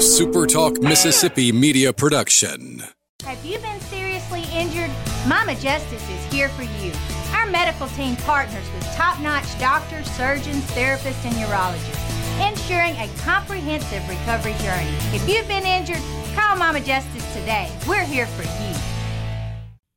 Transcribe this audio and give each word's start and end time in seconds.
a 0.00 0.02
SuperTalk 0.02 0.82
Mississippi 0.82 1.52
media 1.52 1.92
production. 1.92 2.82
Have 3.22 3.44
you 3.44 3.58
been 3.58 3.78
seriously 3.80 4.44
injured? 4.50 4.90
Mama 5.28 5.54
Justice 5.56 6.08
is 6.08 6.32
here 6.32 6.48
for 6.48 6.62
you. 6.62 6.90
Our 7.34 7.44
medical 7.50 7.86
team 7.88 8.16
partners 8.16 8.64
with 8.72 8.84
top 8.94 9.20
notch 9.20 9.58
doctors, 9.58 10.10
surgeons, 10.12 10.64
therapists, 10.70 11.22
and 11.26 11.34
urologists, 11.34 12.50
ensuring 12.50 12.94
a 12.96 13.10
comprehensive 13.18 14.08
recovery 14.08 14.54
journey. 14.62 14.96
If 15.12 15.28
you've 15.28 15.46
been 15.46 15.66
injured, 15.66 16.02
call 16.34 16.56
Mama 16.56 16.80
Justice 16.80 17.34
today. 17.34 17.70
We're 17.86 18.06
here 18.06 18.26
for 18.26 18.44
you. 18.44 18.74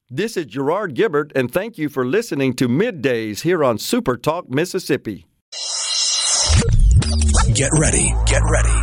This 0.10 0.36
is 0.36 0.48
Gerard 0.48 0.96
Gibbert, 0.96 1.32
and 1.34 1.50
thank 1.50 1.78
you 1.78 1.88
for 1.88 2.06
listening 2.06 2.56
to 2.56 2.68
Middays 2.68 3.44
here 3.44 3.64
on 3.64 3.78
Super 3.78 4.18
Talk 4.18 4.50
Mississippi. 4.50 5.28
Get 7.54 7.70
ready, 7.80 8.14
get 8.26 8.42
ready 8.52 8.83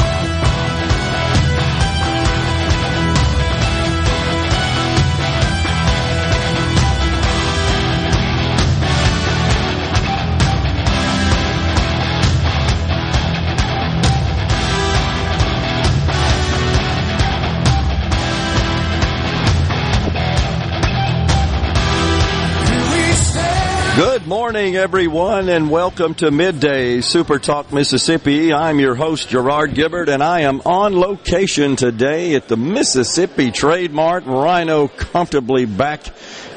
Morning, 24.31 24.77
everyone, 24.77 25.49
and 25.49 25.69
welcome 25.69 26.13
to 26.15 26.31
Midday 26.31 27.01
Super 27.01 27.37
Talk 27.37 27.73
Mississippi. 27.73 28.53
I'm 28.53 28.79
your 28.79 28.95
host, 28.95 29.27
Gerard 29.27 29.71
Gibbert, 29.71 30.07
and 30.07 30.23
I 30.23 30.43
am 30.43 30.61
on 30.61 30.95
location 30.95 31.75
today 31.75 32.35
at 32.35 32.47
the 32.47 32.55
Mississippi 32.55 33.51
Trade 33.51 33.91
Mart 33.91 34.23
Rhino 34.25 34.87
comfortably 34.87 35.65
back 35.65 36.05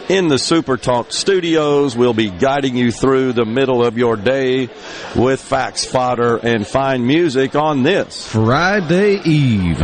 in 0.09 0.29
the 0.29 0.39
Super 0.39 0.77
Talk 0.77 1.11
studios. 1.11 1.97
We'll 1.97 2.15
be 2.15 2.31
guiding 2.31 2.77
you 2.77 2.93
through 2.93 3.33
the 3.33 3.45
middle 3.45 3.85
of 3.85 3.99
your 3.99 4.15
day 4.15 4.69
with 5.17 5.41
facts, 5.41 5.85
fodder, 5.85 6.37
and 6.37 6.65
fine 6.65 7.05
music 7.05 7.57
on 7.57 7.83
this 7.83 8.29
Friday 8.29 9.17
Eve. 9.25 9.81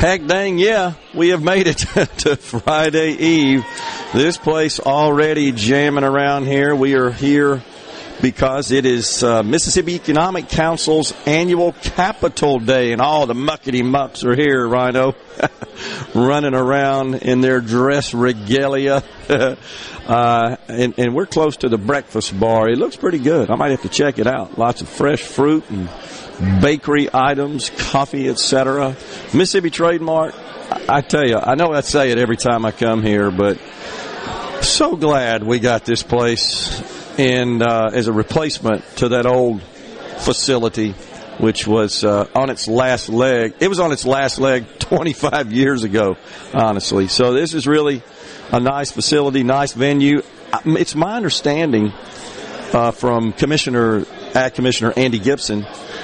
Heck 0.00 0.26
dang 0.26 0.56
yeah, 0.56 0.94
we 1.12 1.28
have 1.28 1.42
made 1.42 1.66
it 1.66 1.76
to 2.20 2.34
Friday 2.36 3.10
Eve. 3.10 3.66
This 4.14 4.38
place 4.38 4.80
already 4.80 5.52
jamming 5.52 6.04
around 6.04 6.46
here. 6.46 6.74
We 6.74 6.94
are 6.94 7.10
here 7.10 7.62
because 8.22 8.70
it 8.70 8.86
is 8.86 9.22
uh, 9.22 9.42
Mississippi 9.42 9.96
Economic 9.96 10.48
Council's 10.48 11.12
annual 11.26 11.72
Capital 11.72 12.58
Day, 12.58 12.92
and 12.92 13.02
all 13.02 13.26
the 13.26 13.34
muckety 13.34 13.84
mucks 13.84 14.24
are 14.24 14.34
here, 14.34 14.66
Rhino, 14.66 15.14
running 16.14 16.54
around 16.54 17.16
in 17.16 17.42
their 17.42 17.60
dress 17.60 18.14
regalia. 18.14 19.04
uh, 19.28 20.56
and, 20.66 20.94
and 20.98 21.14
we're 21.14 21.26
close 21.26 21.58
to 21.58 21.68
the 21.68 21.76
breakfast 21.76 22.40
bar. 22.40 22.70
It 22.70 22.78
looks 22.78 22.96
pretty 22.96 23.18
good. 23.18 23.50
I 23.50 23.54
might 23.54 23.72
have 23.72 23.82
to 23.82 23.90
check 23.90 24.18
it 24.18 24.26
out. 24.26 24.56
Lots 24.56 24.80
of 24.80 24.88
fresh 24.88 25.20
fruit 25.22 25.68
and 25.68 25.90
bakery 26.60 27.08
items, 27.12 27.70
coffee, 27.70 28.28
etc. 28.28 28.96
Mississippi 29.34 29.70
Trade 29.70 30.00
Mart, 30.00 30.34
I 30.88 31.00
tell 31.00 31.26
you, 31.26 31.36
I 31.36 31.54
know 31.54 31.72
I 31.72 31.80
say 31.80 32.10
it 32.10 32.18
every 32.18 32.36
time 32.36 32.64
I 32.64 32.72
come 32.72 33.02
here, 33.02 33.30
but 33.30 33.58
so 34.62 34.96
glad 34.96 35.42
we 35.42 35.58
got 35.58 35.84
this 35.84 36.02
place 36.02 36.80
and 37.18 37.62
uh, 37.62 37.90
as 37.92 38.06
a 38.08 38.12
replacement 38.12 38.84
to 38.96 39.10
that 39.10 39.26
old 39.26 39.62
facility, 40.20 40.92
which 41.38 41.66
was 41.66 42.04
uh, 42.04 42.26
on 42.34 42.50
its 42.50 42.68
last 42.68 43.08
leg. 43.08 43.54
It 43.60 43.68
was 43.68 43.80
on 43.80 43.92
its 43.92 44.04
last 44.04 44.38
leg 44.38 44.66
25 44.78 45.52
years 45.52 45.84
ago, 45.84 46.16
honestly. 46.54 47.08
So 47.08 47.32
this 47.32 47.54
is 47.54 47.66
really 47.66 48.02
a 48.52 48.60
nice 48.60 48.90
facility, 48.90 49.42
nice 49.42 49.72
venue. 49.72 50.22
It's 50.64 50.94
my 50.94 51.16
understanding 51.16 51.92
uh, 52.72 52.90
from 52.92 53.32
Commissioner, 53.32 54.04
Ag 54.34 54.54
Commissioner 54.54 54.92
Andy 54.96 55.18
Gipson 55.20 55.62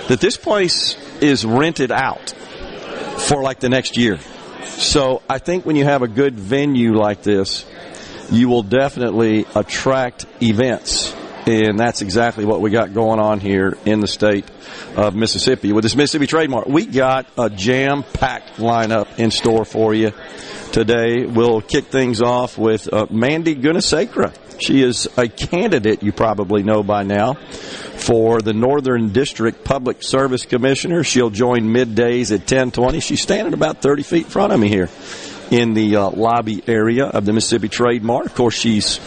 that 0.09 0.21
this 0.21 0.37
place 0.37 0.97
is 1.21 1.45
rented 1.45 1.91
out 1.91 2.31
for 3.19 3.43
like 3.43 3.61
the 3.61 3.69
next 3.69 3.97
year. 3.97 4.19
So 4.65 5.23
I 5.29 5.39
think 5.39 5.65
when 5.65 5.77
you 5.77 5.85
have 5.85 6.03
a 6.03 6.09
good 6.09 6.35
venue 6.35 6.95
like 6.95 7.23
this, 7.23 7.65
you 8.31 8.49
will 8.49 8.63
definitely 8.63 9.47
attract 9.55 10.27
events. 10.43 11.15
And 11.47 11.79
that's 11.79 12.03
exactly 12.03 12.45
what 12.45 12.61
we 12.61 12.71
got 12.71 12.93
going 12.93 13.21
on 13.21 13.39
here 13.39 13.79
in 13.85 14.01
the 14.01 14.09
state 14.09 14.45
of 14.97 15.15
Mississippi 15.15 15.73
with 15.73 15.85
this 15.85 15.95
Mississippi 15.95 16.27
Trade 16.27 16.51
Mart. 16.51 16.69
We 16.69 16.87
got 16.87 17.27
a 17.39 17.49
jam 17.49 18.03
packed 18.03 18.57
lineup 18.57 19.19
in 19.19 19.31
store 19.31 19.65
for 19.65 19.95
you 19.95 20.13
today. 20.73 21.25
We'll 21.25 21.61
kick 21.61 21.87
things 21.87 22.21
off 22.21 22.59
with 22.59 22.93
uh, 22.93 23.07
Mandy 23.11 23.55
Gunasekara. 23.55 24.35
She 24.59 24.83
is 24.83 25.09
a 25.17 25.29
candidate 25.29 26.03
you 26.03 26.13
probably 26.13 26.63
know 26.63 26.83
by 26.83 27.03
now 27.03 27.35
for 27.35 28.41
the 28.41 28.53
Northern 28.53 29.13
District 29.13 29.65
Public 29.65 30.03
Service 30.03 30.45
Commissioner. 30.47 31.05
She'll 31.05 31.31
join 31.31 31.65
middays 31.65 32.31
at 32.31 32.41
1020. 32.41 33.01
She's 33.01 33.21
standing 33.21 33.55
about 33.55 33.83
30 33.83 34.03
feet 34.03 34.25
in 34.25 34.31
front 34.31 34.53
of 34.53 34.61
me 34.61 34.69
here 34.69 34.89
in 35.51 35.75
the 35.75 35.97
uh, 35.97 36.11
lobby 36.11 36.63
area 36.67 37.05
of 37.07 37.25
the 37.25 37.33
Mississippi 37.33 37.69
Trade 37.69 38.03
Mart. 38.03 38.27
Of 38.27 38.35
course, 38.35 38.55
she's 38.55 39.01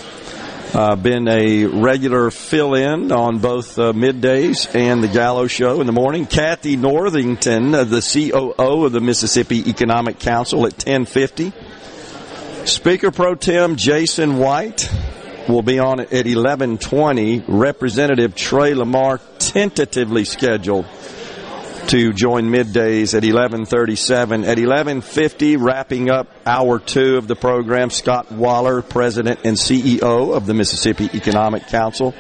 uh, 0.74 0.96
been 0.96 1.28
a 1.28 1.66
regular 1.66 2.30
fill-in 2.30 3.12
on 3.12 3.40
both 3.40 3.78
uh, 3.80 3.92
middays 3.94 4.74
and 4.76 5.04
the 5.04 5.08
Gallo 5.08 5.48
Show 5.48 5.82
in 5.82 5.88
the 5.88 5.94
morning. 5.94 6.26
Kathy 6.26 6.76
Northington, 6.76 7.74
uh, 7.74 7.84
the 7.84 8.02
COO 8.02 8.86
of 8.86 8.92
the 8.92 9.02
Mississippi 9.02 9.70
Economic 9.70 10.20
Council, 10.20 10.66
at 10.66 10.74
1050. 10.74 11.54
Speaker 12.66 13.12
Pro 13.12 13.36
Tem 13.36 13.76
Jason 13.78 14.38
White 14.38 14.90
will 15.50 15.62
be 15.62 15.80
on 15.80 16.00
at 16.00 16.12
1120. 16.12 17.44
Representative 17.48 18.36
Trey 18.36 18.74
Lamar 18.74 19.20
tentatively 19.40 20.24
scheduled 20.24 20.86
to 21.88 22.14
join 22.14 22.46
middays 22.46 23.16
at 23.18 23.24
11:37. 23.24 24.46
At 24.46 24.60
11:50, 24.60 25.58
wrapping 25.58 26.12
up 26.12 26.28
hour 26.46 26.78
two 26.78 27.18
of 27.18 27.28
the 27.28 27.36
program, 27.36 27.90
Scott 27.90 28.32
Waller, 28.32 28.84
President 28.84 29.40
and 29.44 29.58
CEO 29.58 30.34
of 30.34 30.46
the 30.46 30.54
Mississippi 30.54 31.10
Economic 31.16 31.68
Council. 31.68 32.14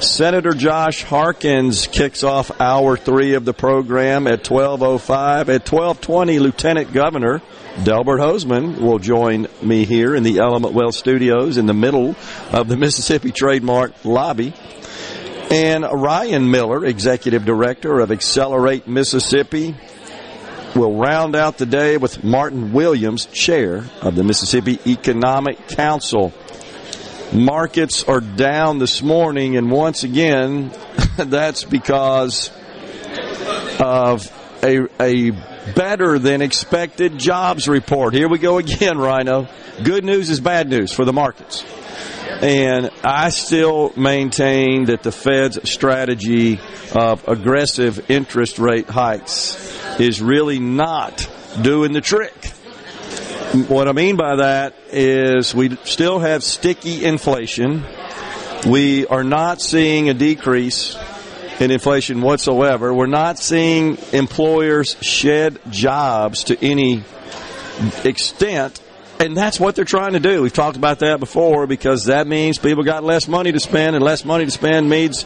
Senator 0.00 0.52
Josh 0.52 1.04
Harkins 1.04 1.86
kicks 1.86 2.24
off 2.24 2.50
hour 2.58 2.96
three 2.96 3.34
of 3.34 3.44
the 3.44 3.52
program 3.52 4.26
at 4.26 4.44
12:05. 4.44 5.50
At 5.50 5.66
12:20, 5.66 6.38
Lieutenant 6.38 6.92
Governor 6.94 7.42
Delbert 7.84 8.20
Hosemann 8.20 8.80
will 8.80 8.98
join 8.98 9.48
me 9.62 9.84
here 9.84 10.14
in 10.14 10.22
the 10.22 10.38
Element 10.38 10.74
Wealth 10.74 10.94
Studios 10.94 11.56
in 11.56 11.66
the 11.66 11.74
middle 11.74 12.14
of 12.52 12.68
the 12.68 12.76
Mississippi 12.78 13.32
Trade 13.32 13.62
Mart 13.62 13.92
lobby. 14.04 14.54
And 15.50 15.84
Ryan 15.84 16.50
Miller, 16.50 16.84
Executive 16.84 17.44
Director 17.44 17.98
of 18.00 18.12
Accelerate 18.12 18.86
Mississippi, 18.86 19.74
will 20.76 20.96
round 20.96 21.34
out 21.34 21.58
the 21.58 21.66
day 21.66 21.96
with 21.96 22.22
Martin 22.22 22.72
Williams, 22.72 23.26
Chair 23.26 23.84
of 24.00 24.14
the 24.14 24.22
Mississippi 24.22 24.78
Economic 24.86 25.68
Council. 25.68 26.32
Markets 27.32 28.04
are 28.04 28.20
down 28.20 28.78
this 28.78 29.02
morning, 29.02 29.56
and 29.56 29.70
once 29.70 30.04
again, 30.04 30.70
that's 31.16 31.64
because 31.64 32.50
of 33.80 34.30
a, 34.62 34.86
a 35.00 35.51
better 35.74 36.18
than 36.18 36.42
expected 36.42 37.18
jobs 37.18 37.68
report. 37.68 38.14
Here 38.14 38.28
we 38.28 38.38
go 38.38 38.58
again, 38.58 38.98
Rhino. 38.98 39.48
Good 39.82 40.04
news 40.04 40.30
is 40.30 40.40
bad 40.40 40.68
news 40.68 40.92
for 40.92 41.04
the 41.04 41.12
markets. 41.12 41.64
And 42.40 42.90
I 43.04 43.30
still 43.30 43.92
maintain 43.96 44.86
that 44.86 45.02
the 45.02 45.12
Fed's 45.12 45.70
strategy 45.70 46.60
of 46.94 47.26
aggressive 47.28 48.10
interest 48.10 48.58
rate 48.58 48.88
hikes 48.88 49.56
is 50.00 50.20
really 50.20 50.58
not 50.58 51.28
doing 51.60 51.92
the 51.92 52.00
trick. 52.00 52.34
What 53.68 53.86
I 53.86 53.92
mean 53.92 54.16
by 54.16 54.36
that 54.36 54.74
is 54.90 55.54
we 55.54 55.76
still 55.84 56.18
have 56.18 56.42
sticky 56.42 57.04
inflation. 57.04 57.84
We 58.66 59.06
are 59.06 59.24
not 59.24 59.60
seeing 59.60 60.08
a 60.08 60.14
decrease 60.14 60.96
in 61.60 61.70
inflation 61.70 62.22
whatsoever. 62.22 62.92
We're 62.92 63.06
not 63.06 63.38
seeing 63.38 63.98
employers 64.12 64.96
shed 65.00 65.58
jobs 65.70 66.44
to 66.44 66.64
any 66.64 67.04
extent. 68.04 68.80
And 69.20 69.36
that's 69.36 69.60
what 69.60 69.76
they're 69.76 69.84
trying 69.84 70.14
to 70.14 70.20
do. 70.20 70.42
We've 70.42 70.52
talked 70.52 70.76
about 70.76 70.98
that 71.00 71.20
before 71.20 71.66
because 71.66 72.06
that 72.06 72.26
means 72.26 72.58
people 72.58 72.82
got 72.82 73.04
less 73.04 73.28
money 73.28 73.52
to 73.52 73.60
spend, 73.60 73.94
and 73.94 74.04
less 74.04 74.24
money 74.24 74.44
to 74.44 74.50
spend 74.50 74.90
means 74.90 75.24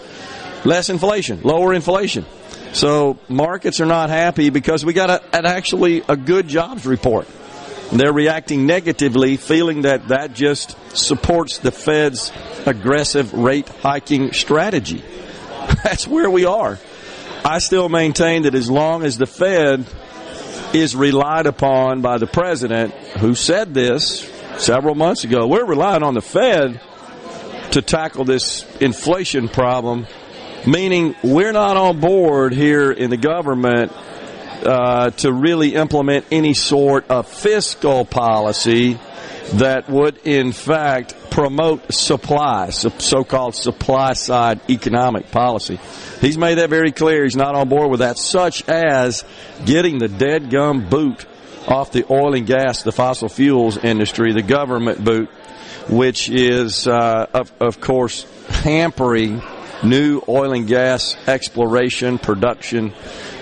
less 0.65 0.91
inflation, 0.91 1.41
lower 1.43 1.73
inflation. 1.73 2.27
So 2.73 3.19
markets 3.29 3.81
are 3.81 3.87
not 3.87 4.11
happy 4.11 4.51
because 4.51 4.85
we 4.85 4.93
got 4.93 5.09
a, 5.09 5.37
an 5.37 5.47
actually 5.47 6.03
a 6.09 6.17
good 6.17 6.47
jobs 6.47 6.85
report. 6.85 7.27
They're 7.93 8.13
reacting 8.13 8.67
negatively, 8.67 9.37
feeling 9.37 9.83
that 9.83 10.09
that 10.09 10.35
just 10.35 10.77
supports 10.95 11.59
the 11.59 11.71
Fed's 11.71 12.33
aggressive 12.67 13.33
rate 13.33 13.69
hiking 13.69 14.33
strategy. 14.33 15.03
That's 15.85 16.07
where 16.07 16.31
we 16.31 16.45
are. 16.45 16.79
I 17.45 17.59
still 17.59 17.89
maintain 17.89 18.43
that 18.43 18.55
as 18.55 18.71
long 18.71 19.05
as 19.05 19.19
the 19.19 19.27
Fed 19.27 19.87
is 20.73 20.97
relied 20.97 21.47
upon 21.47 22.03
by 22.03 22.19
the 22.19 22.27
president, 22.27 22.93
who 23.19 23.35
said 23.35 23.73
this 23.73 24.29
several 24.59 24.95
months 24.95 25.25
ago, 25.25 25.47
we're 25.47 25.65
relying 25.65 26.03
on 26.03 26.15
the 26.15 26.23
Fed 26.23 26.81
to 27.73 27.83
tackle 27.83 28.25
this 28.25 28.65
inflation 28.81 29.49
problem, 29.49 30.07
meaning 30.67 31.15
we're 31.23 31.53
not 31.53 31.77
on 31.77 32.01
board 32.01 32.53
here 32.53 32.91
in 32.91 33.11
the 33.11 33.17
government 33.17 33.93
uh, 34.65 35.11
to 35.11 35.33
really 35.33 35.75
implement 35.75 36.27
any 36.31 36.55
sort 36.55 37.09
of 37.11 37.29
fiscal 37.29 38.05
policy 38.05 38.99
that 39.55 39.89
would, 39.89 40.19
in 40.25 40.53
fact, 40.53 41.15
promote 41.37 41.93
supply, 41.93 42.71
so 42.71 43.23
called 43.23 43.55
supply 43.55 44.15
side 44.15 44.59
economic 44.71 45.31
policy. 45.31 45.79
He's 46.23 46.39
made 46.39 46.55
that 46.57 46.71
very 46.71 46.93
clear. 46.93 47.25
He's 47.25 47.37
not 47.37 47.55
on 47.55 47.69
board 47.69 47.91
with 47.91 48.01
that, 48.01 48.17
such 48.17 48.67
as 48.71 49.23
getting 49.67 49.99
the 49.99 50.09
dead 50.09 50.49
gum 50.49 50.89
boot 50.89 51.27
off 51.69 51.93
the 51.93 52.11
oil 52.11 52.35
and 52.35 52.47
gas, 52.47 52.85
the 52.85 52.91
fossil 52.91 53.29
fuels 53.29 53.77
industry, 53.77 54.33
the 54.33 54.41
government 54.41 55.05
boot, 55.05 55.29
which 55.91 56.31
is, 56.31 56.89
uh, 56.89 57.27
of, 57.35 57.53
of 57.61 57.83
course, 57.83 58.25
hampering 58.49 59.43
new 59.83 60.23
oil 60.27 60.55
and 60.55 60.67
gas 60.67 61.19
exploration, 61.29 62.17
production, 62.17 62.95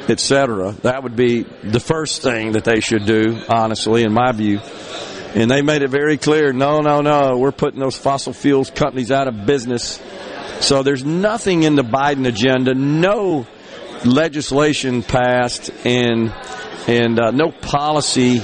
etc. 0.09 0.73
That 0.83 1.05
would 1.05 1.15
be 1.15 1.45
the 1.63 1.79
first 1.79 2.23
thing 2.23 2.53
that 2.53 2.65
they 2.65 2.81
should 2.81 3.07
do, 3.07 3.41
honestly, 3.49 4.03
in 4.03 4.13
my 4.13 4.33
view. 4.33 4.61
And 5.35 5.51
they 5.51 5.63
made 5.63 5.83
it 5.83 5.91
very 5.91 6.17
clear, 6.17 6.53
no, 6.53 6.81
no, 6.81 7.01
no, 7.01 7.37
we're 7.39 7.53
putting 7.53 7.81
those 7.81 7.97
fossil 7.97 8.33
fuels 8.33 8.71
companies 8.71 9.11
out 9.11 9.27
of 9.27 9.47
business. 9.47 10.01
So 10.61 10.85
there's 10.85 11.05
nothing 11.05 11.65
in 11.65 11.75
the 11.75 11.83
Biden 11.83 12.27
agenda, 12.27 12.73
no 12.75 13.47
legislation 14.05 15.03
passed 15.03 15.71
and 15.85 16.33
and 16.87 17.19
uh, 17.19 17.31
no 17.31 17.51
policy 17.51 18.43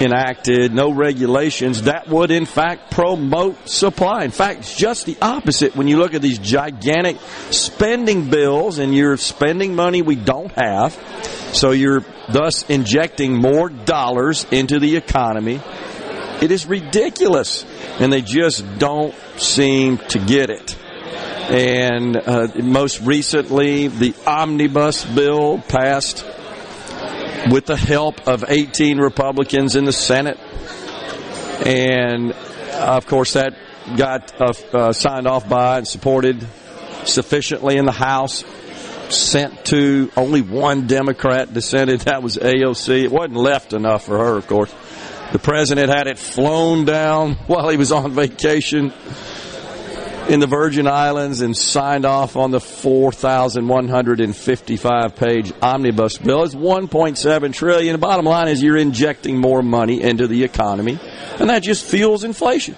enacted, 0.00 0.72
no 0.72 0.90
regulations 0.90 1.82
that 1.82 2.08
would 2.08 2.30
in 2.30 2.46
fact 2.46 2.90
promote 2.90 3.68
supply. 3.68 4.24
In 4.24 4.30
fact, 4.30 4.60
it's 4.60 4.74
just 4.74 5.06
the 5.06 5.16
opposite 5.20 5.76
when 5.76 5.86
you 5.86 5.98
look 5.98 6.14
at 6.14 6.22
these 6.22 6.38
gigantic 6.38 7.18
spending 7.50 8.30
bills 8.30 8.78
and 8.78 8.94
you're 8.94 9.16
spending 9.16 9.74
money 9.74 10.02
we 10.02 10.16
don't 10.16 10.52
have. 10.52 10.92
So 11.52 11.70
you're 11.70 12.04
thus 12.30 12.68
injecting 12.68 13.36
more 13.36 13.68
dollars 13.68 14.46
into 14.50 14.78
the 14.78 14.96
economy. 14.96 15.60
It 16.42 16.50
is 16.50 16.66
ridiculous. 16.66 17.64
And 18.00 18.12
they 18.12 18.20
just 18.20 18.64
don't 18.78 19.14
seem 19.36 19.98
to 19.98 20.18
get 20.18 20.50
it. 20.50 20.76
And 21.48 22.16
uh, 22.16 22.48
most 22.56 23.00
recently, 23.02 23.86
the 23.86 24.12
omnibus 24.26 25.04
bill 25.04 25.58
passed 25.58 26.24
with 27.50 27.66
the 27.66 27.76
help 27.76 28.26
of 28.26 28.44
18 28.48 28.98
Republicans 28.98 29.76
in 29.76 29.84
the 29.84 29.92
Senate. 29.92 30.38
And 31.64 32.32
of 32.32 33.06
course, 33.06 33.34
that 33.34 33.54
got 33.96 34.40
uh, 34.40 34.52
uh, 34.72 34.92
signed 34.92 35.28
off 35.28 35.48
by 35.48 35.78
and 35.78 35.86
supported 35.86 36.44
sufficiently 37.04 37.76
in 37.76 37.84
the 37.84 37.92
House. 37.92 38.44
Sent 39.10 39.66
to 39.66 40.10
only 40.16 40.40
one 40.40 40.86
Democrat 40.88 41.52
dissented. 41.52 42.00
That 42.06 42.22
was 42.22 42.36
AOC. 42.36 43.04
It 43.04 43.12
wasn't 43.12 43.36
left 43.36 43.74
enough 43.74 44.06
for 44.06 44.18
her, 44.18 44.38
of 44.38 44.46
course. 44.46 44.74
The 45.32 45.38
president 45.38 45.90
had 45.90 46.06
it 46.08 46.18
flown 46.18 46.84
down 46.84 47.36
while 47.46 47.70
he 47.70 47.78
was 47.78 47.90
on 47.90 48.12
vacation 48.12 48.92
in 50.28 50.40
the 50.40 50.46
Virgin 50.46 50.86
Islands 50.86 51.40
and 51.40 51.56
signed 51.56 52.04
off 52.04 52.36
on 52.36 52.50
the 52.50 52.60
4,155 52.60 55.16
page 55.16 55.50
omnibus 55.62 56.18
bill. 56.18 56.42
It's 56.44 56.54
1.7 56.54 57.54
trillion. 57.54 57.94
The 57.94 57.98
bottom 57.98 58.26
line 58.26 58.48
is 58.48 58.62
you're 58.62 58.76
injecting 58.76 59.38
more 59.38 59.62
money 59.62 60.02
into 60.02 60.26
the 60.26 60.44
economy, 60.44 60.98
and 61.40 61.48
that 61.48 61.62
just 61.62 61.82
fuels 61.84 62.24
inflation. 62.24 62.76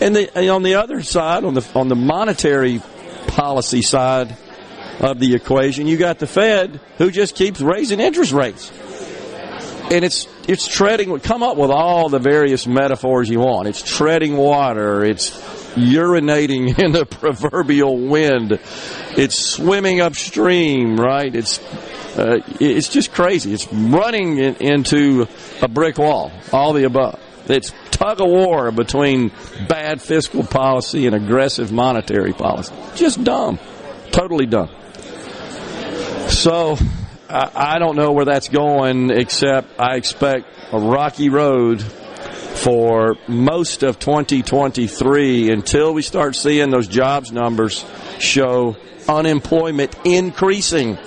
And, 0.00 0.16
the, 0.16 0.36
and 0.36 0.50
on 0.50 0.64
the 0.64 0.74
other 0.74 1.02
side, 1.02 1.44
on 1.44 1.54
the 1.54 1.64
on 1.74 1.86
the 1.88 1.94
monetary 1.94 2.82
policy 3.28 3.82
side 3.82 4.36
of 5.00 5.18
the 5.18 5.34
equation, 5.34 5.86
you 5.86 5.96
got 5.96 6.18
the 6.18 6.26
Fed 6.26 6.78
who 6.98 7.10
just 7.12 7.36
keeps 7.36 7.60
raising 7.60 8.00
interest 8.00 8.32
rates. 8.32 8.72
And 9.90 10.04
it's 10.04 10.26
it's 10.48 10.66
treading 10.68 11.18
come 11.20 11.42
up 11.42 11.56
with 11.56 11.70
all 11.70 12.08
the 12.08 12.18
various 12.18 12.66
metaphors 12.66 13.28
you 13.28 13.40
want. 13.40 13.68
It's 13.68 13.82
treading 13.82 14.36
water, 14.36 15.04
it's 15.04 15.30
urinating 15.74 16.78
in 16.82 16.92
the 16.92 17.06
proverbial 17.06 17.98
wind. 17.98 18.58
It's 19.16 19.38
swimming 19.38 20.00
upstream, 20.00 20.98
right? 20.98 21.34
It's 21.34 21.58
uh, 22.16 22.40
it's 22.60 22.88
just 22.88 23.12
crazy. 23.12 23.52
It's 23.52 23.70
running 23.72 24.38
in, 24.38 24.56
into 24.56 25.26
a 25.60 25.68
brick 25.68 25.98
wall. 25.98 26.32
All 26.52 26.72
the 26.72 26.84
above. 26.84 27.20
It's 27.48 27.72
tug 27.90 28.20
of 28.20 28.28
war 28.28 28.72
between 28.72 29.30
bad 29.68 30.00
fiscal 30.00 30.44
policy 30.44 31.06
and 31.06 31.14
aggressive 31.14 31.72
monetary 31.72 32.32
policy. 32.32 32.74
Just 32.94 33.22
dumb. 33.22 33.58
Totally 34.10 34.46
dumb. 34.46 34.70
So 36.28 36.76
I, 37.28 37.78
don't 37.78 37.96
know 37.96 38.12
where 38.12 38.24
that's 38.24 38.48
going, 38.48 39.10
except 39.10 39.80
I 39.80 39.96
expect 39.96 40.46
a 40.72 40.78
rocky 40.78 41.28
road 41.28 41.82
for 41.82 43.16
most 43.28 43.82
of 43.82 43.98
2023 43.98 45.50
until 45.50 45.92
we 45.92 46.02
start 46.02 46.36
seeing 46.36 46.70
those 46.70 46.88
jobs 46.88 47.32
numbers 47.32 47.84
show 48.18 48.76
unemployment 49.08 49.94
increasing. 50.04 50.98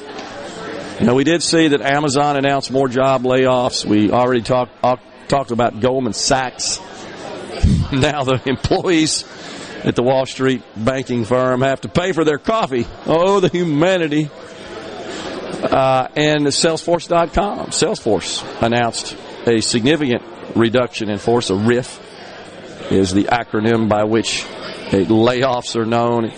Now 1.01 1.15
we 1.15 1.23
did 1.23 1.41
see 1.41 1.69
that 1.69 1.81
Amazon 1.81 2.37
announced 2.37 2.71
more 2.71 2.87
job 2.87 3.23
layoffs. 3.23 3.85
We 3.85 4.11
already 4.11 4.41
talked 4.41 4.71
uh, 4.83 4.97
talked 5.27 5.51
about 5.51 5.79
Goldman 5.79 6.13
Sachs. 6.13 6.79
now 7.91 8.23
the 8.23 8.41
employees 8.45 9.23
at 9.83 9.95
the 9.95 10.03
Wall 10.03 10.25
Street 10.25 10.61
banking 10.75 11.23
firm 11.23 11.61
have 11.61 11.81
to 11.81 11.89
pay 11.89 12.11
for 12.11 12.25
their 12.25 12.37
coffee. 12.37 12.85
Oh, 13.05 13.39
the 13.39 13.47
humanity. 13.49 14.29
Uh, 15.63 16.07
and 16.15 16.47
Salesforce.com. 16.47 17.67
Salesforce 17.67 18.61
announced 18.61 19.15
a 19.45 19.61
significant 19.61 20.23
reduction 20.55 21.09
in 21.09 21.17
force, 21.17 21.49
a 21.49 21.55
RIF, 21.55 21.99
is 22.91 23.13
the 23.13 23.25
acronym 23.25 23.89
by 23.89 24.03
which 24.03 24.45
layoffs 24.91 25.75
are 25.75 25.85
known. 25.85 26.31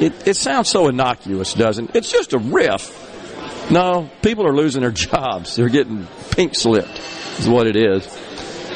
It, 0.00 0.26
it 0.26 0.36
sounds 0.36 0.68
so 0.68 0.88
innocuous, 0.88 1.54
doesn't 1.54 1.90
it? 1.90 1.96
It's 1.96 2.10
just 2.10 2.32
a 2.32 2.38
RIF. 2.38 3.70
No, 3.70 4.10
people 4.22 4.46
are 4.46 4.54
losing 4.54 4.82
their 4.82 4.90
jobs. 4.90 5.56
They're 5.56 5.68
getting 5.68 6.06
pink 6.30 6.54
slipped, 6.54 7.00
is 7.38 7.48
what 7.48 7.66
it 7.66 7.76
is. 7.76 8.06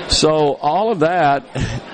So 0.09 0.55
all 0.57 0.91
of 0.91 1.01
that 1.01 1.45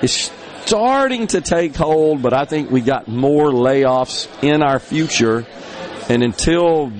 is 0.02 0.30
starting 0.64 1.26
to 1.28 1.40
take 1.40 1.76
hold, 1.76 2.22
but 2.22 2.32
I 2.32 2.44
think 2.44 2.70
we 2.70 2.80
got 2.80 3.06
more 3.08 3.50
layoffs 3.50 4.28
in 4.42 4.62
our 4.62 4.78
future. 4.78 5.46
And 6.08 6.22
until 6.22 6.92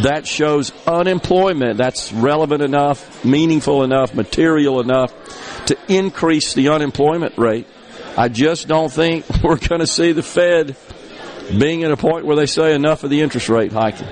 that 0.00 0.26
shows 0.26 0.72
unemployment 0.86 1.76
that's 1.76 2.12
relevant 2.12 2.62
enough, 2.62 3.24
meaningful 3.24 3.82
enough, 3.82 4.14
material 4.14 4.80
enough 4.80 5.12
to 5.66 5.78
increase 5.88 6.54
the 6.54 6.68
unemployment 6.70 7.36
rate. 7.38 7.66
I 8.16 8.28
just 8.28 8.68
don't 8.68 8.90
think 8.90 9.26
we're 9.42 9.56
going 9.56 9.80
to 9.80 9.86
see 9.86 10.12
the 10.12 10.22
Fed 10.22 10.76
being 11.58 11.84
at 11.84 11.90
a 11.90 11.96
point 11.96 12.24
where 12.24 12.36
they 12.36 12.46
say 12.46 12.74
enough 12.74 13.04
of 13.04 13.10
the 13.10 13.20
interest 13.20 13.48
rate 13.48 13.72
hiking. 13.72 14.08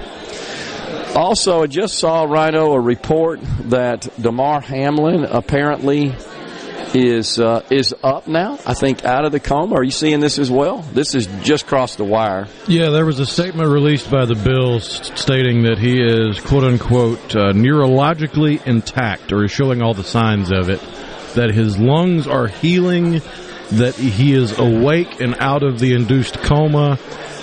Also, 1.14 1.62
I 1.62 1.66
just 1.66 1.98
saw, 1.98 2.22
Rhino, 2.22 2.72
a 2.72 2.80
report 2.80 3.40
that 3.70 4.08
Damar 4.20 4.60
Hamlin 4.60 5.24
apparently 5.24 6.14
is 6.94 7.38
uh, 7.38 7.64
is 7.70 7.94
up 8.02 8.26
now. 8.26 8.58
I 8.66 8.74
think 8.74 9.04
out 9.04 9.24
of 9.24 9.32
the 9.32 9.40
coma. 9.40 9.74
Are 9.76 9.84
you 9.84 9.90
seeing 9.90 10.20
this 10.20 10.38
as 10.38 10.50
well? 10.50 10.78
This 10.92 11.14
is 11.14 11.26
just 11.42 11.66
crossed 11.66 11.98
the 11.98 12.04
wire. 12.04 12.48
Yeah, 12.66 12.90
there 12.90 13.06
was 13.06 13.18
a 13.20 13.26
statement 13.26 13.70
released 13.70 14.10
by 14.10 14.26
the 14.26 14.34
Bills 14.34 15.10
stating 15.14 15.62
that 15.62 15.78
he 15.78 16.00
is 16.00 16.40
quote 16.40 16.64
unquote 16.64 17.36
uh, 17.36 17.52
neurologically 17.52 18.64
intact, 18.66 19.32
or 19.32 19.44
is 19.44 19.50
showing 19.50 19.82
all 19.82 19.94
the 19.94 20.04
signs 20.04 20.50
of 20.50 20.68
it. 20.68 20.80
That 21.34 21.50
his 21.52 21.78
lungs 21.78 22.26
are 22.26 22.48
healing, 22.48 23.20
that 23.72 23.94
he 23.94 24.32
is 24.32 24.58
awake 24.58 25.20
and 25.20 25.36
out 25.38 25.62
of 25.62 25.78
the 25.78 25.94
induced 25.94 26.38
coma, 26.42 26.98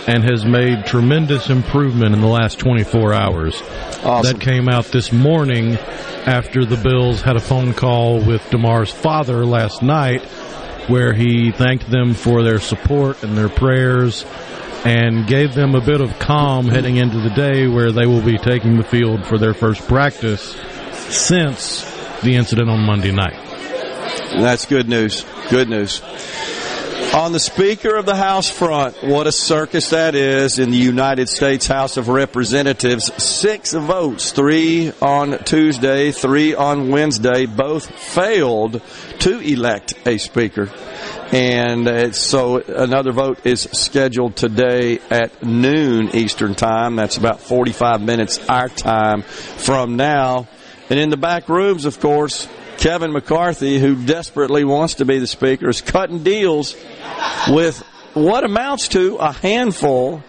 and 0.07 0.23
has 0.23 0.45
made 0.45 0.85
tremendous 0.85 1.49
improvement 1.49 2.15
in 2.15 2.21
the 2.21 2.27
last 2.27 2.57
24 2.59 3.13
hours. 3.13 3.61
Awesome. 4.03 4.23
That 4.23 4.41
came 4.41 4.69
out 4.69 4.85
this 4.85 5.11
morning 5.11 5.75
after 6.25 6.65
the 6.65 6.77
Bills 6.77 7.21
had 7.21 7.35
a 7.35 7.41
phone 7.41 7.73
call 7.73 8.23
with 8.23 8.49
Damar's 8.49 8.91
father 8.91 9.45
last 9.45 9.83
night 9.83 10.23
where 10.87 11.13
he 11.13 11.51
thanked 11.51 11.91
them 11.91 12.13
for 12.13 12.41
their 12.43 12.59
support 12.59 13.21
and 13.21 13.37
their 13.37 13.49
prayers 13.49 14.25
and 14.85 15.27
gave 15.27 15.53
them 15.53 15.75
a 15.75 15.81
bit 15.81 15.99
of 15.99 16.17
calm 16.19 16.67
heading 16.67 16.95
into 16.95 17.19
the 17.19 17.29
day 17.31 17.67
where 17.67 17.91
they 17.91 18.05
will 18.05 18.21
be 18.21 18.37
taking 18.37 18.77
the 18.77 18.83
field 18.83 19.25
for 19.25 19.37
their 19.37 19.53
first 19.53 19.85
practice 19.87 20.55
since 20.93 21.83
the 22.21 22.35
incident 22.35 22.69
on 22.69 22.79
Monday 22.85 23.11
night. 23.11 23.35
That's 24.39 24.65
good 24.65 24.87
news. 24.87 25.25
Good 25.49 25.67
news. 25.67 26.01
On 27.17 27.31
the 27.31 27.39
Speaker 27.39 27.95
of 27.95 28.05
the 28.05 28.15
House 28.15 28.47
front, 28.47 28.95
what 29.01 29.25
a 29.25 29.31
circus 29.31 29.89
that 29.89 30.13
is 30.13 30.59
in 30.59 30.69
the 30.69 30.77
United 30.77 31.27
States 31.29 31.65
House 31.65 31.97
of 31.97 32.09
Representatives. 32.09 33.11
Six 33.21 33.73
votes, 33.73 34.33
three 34.33 34.91
on 35.01 35.39
Tuesday, 35.43 36.11
three 36.11 36.53
on 36.53 36.89
Wednesday, 36.91 37.47
both 37.47 37.89
failed 37.89 38.83
to 39.17 39.39
elect 39.39 39.95
a 40.05 40.19
Speaker. 40.19 40.69
And 41.31 42.15
so 42.15 42.57
another 42.57 43.13
vote 43.13 43.47
is 43.47 43.61
scheduled 43.61 44.35
today 44.35 44.99
at 45.09 45.43
noon 45.43 46.15
Eastern 46.15 46.53
Time. 46.53 46.95
That's 46.95 47.17
about 47.17 47.41
45 47.41 47.99
minutes 47.99 48.47
our 48.47 48.69
time 48.69 49.23
from 49.23 49.95
now. 49.95 50.47
And 50.91 50.99
in 50.99 51.09
the 51.09 51.17
back 51.17 51.49
rooms, 51.49 51.85
of 51.85 51.99
course, 51.99 52.47
Kevin 52.77 53.11
McCarthy, 53.11 53.79
who 53.79 53.95
desperately 54.05 54.63
wants 54.63 54.95
to 54.95 55.05
be 55.05 55.19
the 55.19 55.27
speaker, 55.27 55.69
is 55.69 55.81
cutting 55.81 56.23
deals 56.23 56.75
with 57.49 57.83
what 58.13 58.43
amounts 58.43 58.89
to 58.89 59.17
a 59.17 59.31
handful 59.31 60.23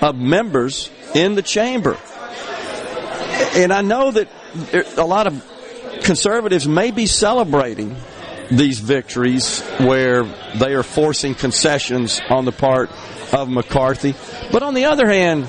of 0.00 0.16
members 0.16 0.90
in 1.14 1.34
the 1.34 1.42
chamber. 1.42 1.96
And 3.56 3.72
I 3.72 3.82
know 3.82 4.10
that 4.10 4.28
a 4.96 5.04
lot 5.04 5.26
of 5.26 5.42
conservatives 6.02 6.68
may 6.68 6.90
be 6.90 7.06
celebrating 7.06 7.96
these 8.50 8.78
victories 8.78 9.62
where 9.78 10.24
they 10.56 10.74
are 10.74 10.82
forcing 10.82 11.34
concessions 11.34 12.20
on 12.28 12.44
the 12.44 12.52
part 12.52 12.90
of 13.32 13.48
McCarthy. 13.48 14.14
But 14.52 14.62
on 14.62 14.74
the 14.74 14.84
other 14.84 15.08
hand, 15.08 15.48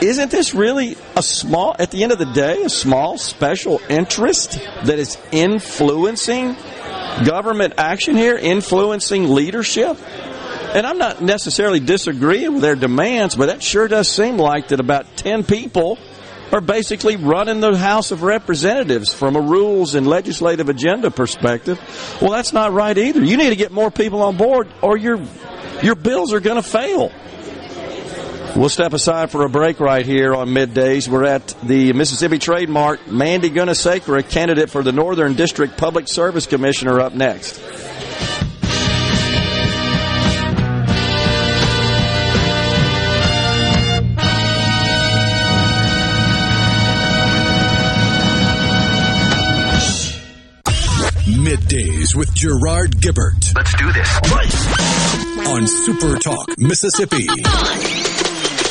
isn't 0.00 0.30
this 0.30 0.54
really 0.54 0.96
a 1.16 1.22
small, 1.22 1.76
at 1.78 1.90
the 1.90 2.02
end 2.02 2.12
of 2.12 2.18
the 2.18 2.26
day, 2.26 2.62
a 2.62 2.68
small 2.68 3.18
special 3.18 3.80
interest 3.88 4.52
that 4.84 4.98
is 4.98 5.18
influencing 5.32 6.56
government 7.24 7.74
action 7.78 8.16
here, 8.16 8.36
influencing 8.36 9.30
leadership? 9.30 9.98
And 10.74 10.86
I'm 10.86 10.98
not 10.98 11.22
necessarily 11.22 11.78
disagreeing 11.78 12.54
with 12.54 12.62
their 12.62 12.74
demands, 12.74 13.36
but 13.36 13.46
that 13.46 13.62
sure 13.62 13.86
does 13.86 14.08
seem 14.08 14.38
like 14.38 14.68
that 14.68 14.80
about 14.80 15.16
10 15.16 15.44
people 15.44 15.98
are 16.52 16.60
basically 16.60 17.16
running 17.16 17.60
the 17.60 17.76
House 17.76 18.10
of 18.10 18.22
Representatives 18.22 19.12
from 19.12 19.36
a 19.36 19.40
rules 19.40 19.94
and 19.94 20.06
legislative 20.06 20.68
agenda 20.68 21.10
perspective. 21.10 21.80
Well, 22.20 22.30
that's 22.30 22.52
not 22.52 22.72
right 22.72 22.96
either. 22.96 23.22
You 23.22 23.36
need 23.36 23.50
to 23.50 23.56
get 23.56 23.72
more 23.72 23.90
people 23.90 24.22
on 24.22 24.36
board 24.36 24.68
or 24.82 24.96
your, 24.96 25.20
your 25.82 25.94
bills 25.94 26.32
are 26.32 26.40
going 26.40 26.56
to 26.56 26.68
fail. 26.68 27.12
We'll 28.56 28.68
step 28.68 28.92
aside 28.92 29.32
for 29.32 29.44
a 29.44 29.48
break 29.48 29.80
right 29.80 30.06
here 30.06 30.32
on 30.32 30.48
middays. 30.48 31.08
We're 31.08 31.24
at 31.24 31.48
the 31.64 31.92
Mississippi 31.92 32.38
Trade 32.38 32.68
Mart. 32.68 33.10
Mandy 33.10 33.50
Gunasekara, 33.50 34.28
candidate 34.28 34.70
for 34.70 34.82
the 34.82 34.92
Northern 34.92 35.34
District 35.34 35.76
Public 35.76 36.06
Service 36.06 36.46
Commissioner, 36.46 37.00
up 37.00 37.14
next. 37.14 37.60
Middays 51.26 52.14
with 52.14 52.32
Gerard 52.34 53.00
Gibbert. 53.00 53.52
Let's 53.56 53.74
do 53.76 53.92
this. 53.92 55.48
On 55.48 55.66
Super 55.66 56.16
Talk, 56.18 56.56
Mississippi. 56.56 57.26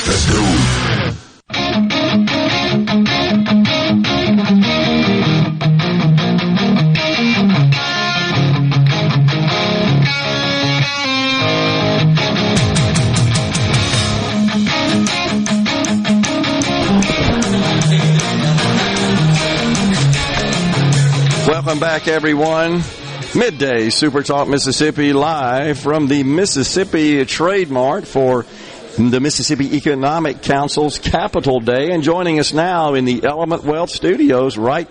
Let's 0.06 0.30
go. 0.30 0.44
Welcome 21.48 21.80
back, 21.80 22.10
everyone. 22.10 22.82
Midday 23.36 23.90
Super 23.90 24.22
Talk 24.22 24.48
Mississippi 24.48 25.14
live 25.14 25.80
from 25.80 26.08
the 26.08 26.24
Mississippi 26.24 27.26
Trade 27.26 27.72
Mart 27.72 28.06
for 28.06 28.46
the 28.98 29.20
Mississippi 29.20 29.76
Economic 29.76 30.44
Council's 30.44 31.00
Capital 31.00 31.60
Day. 31.60 31.92
And 31.92 32.04
joining 32.04 32.40
us 32.40 32.54
now 32.54 32.94
in 32.94 33.06
the 33.06 33.24
Element 33.24 33.64
Wealth 33.64 33.90
Studios, 33.90 34.58
right 34.58 34.88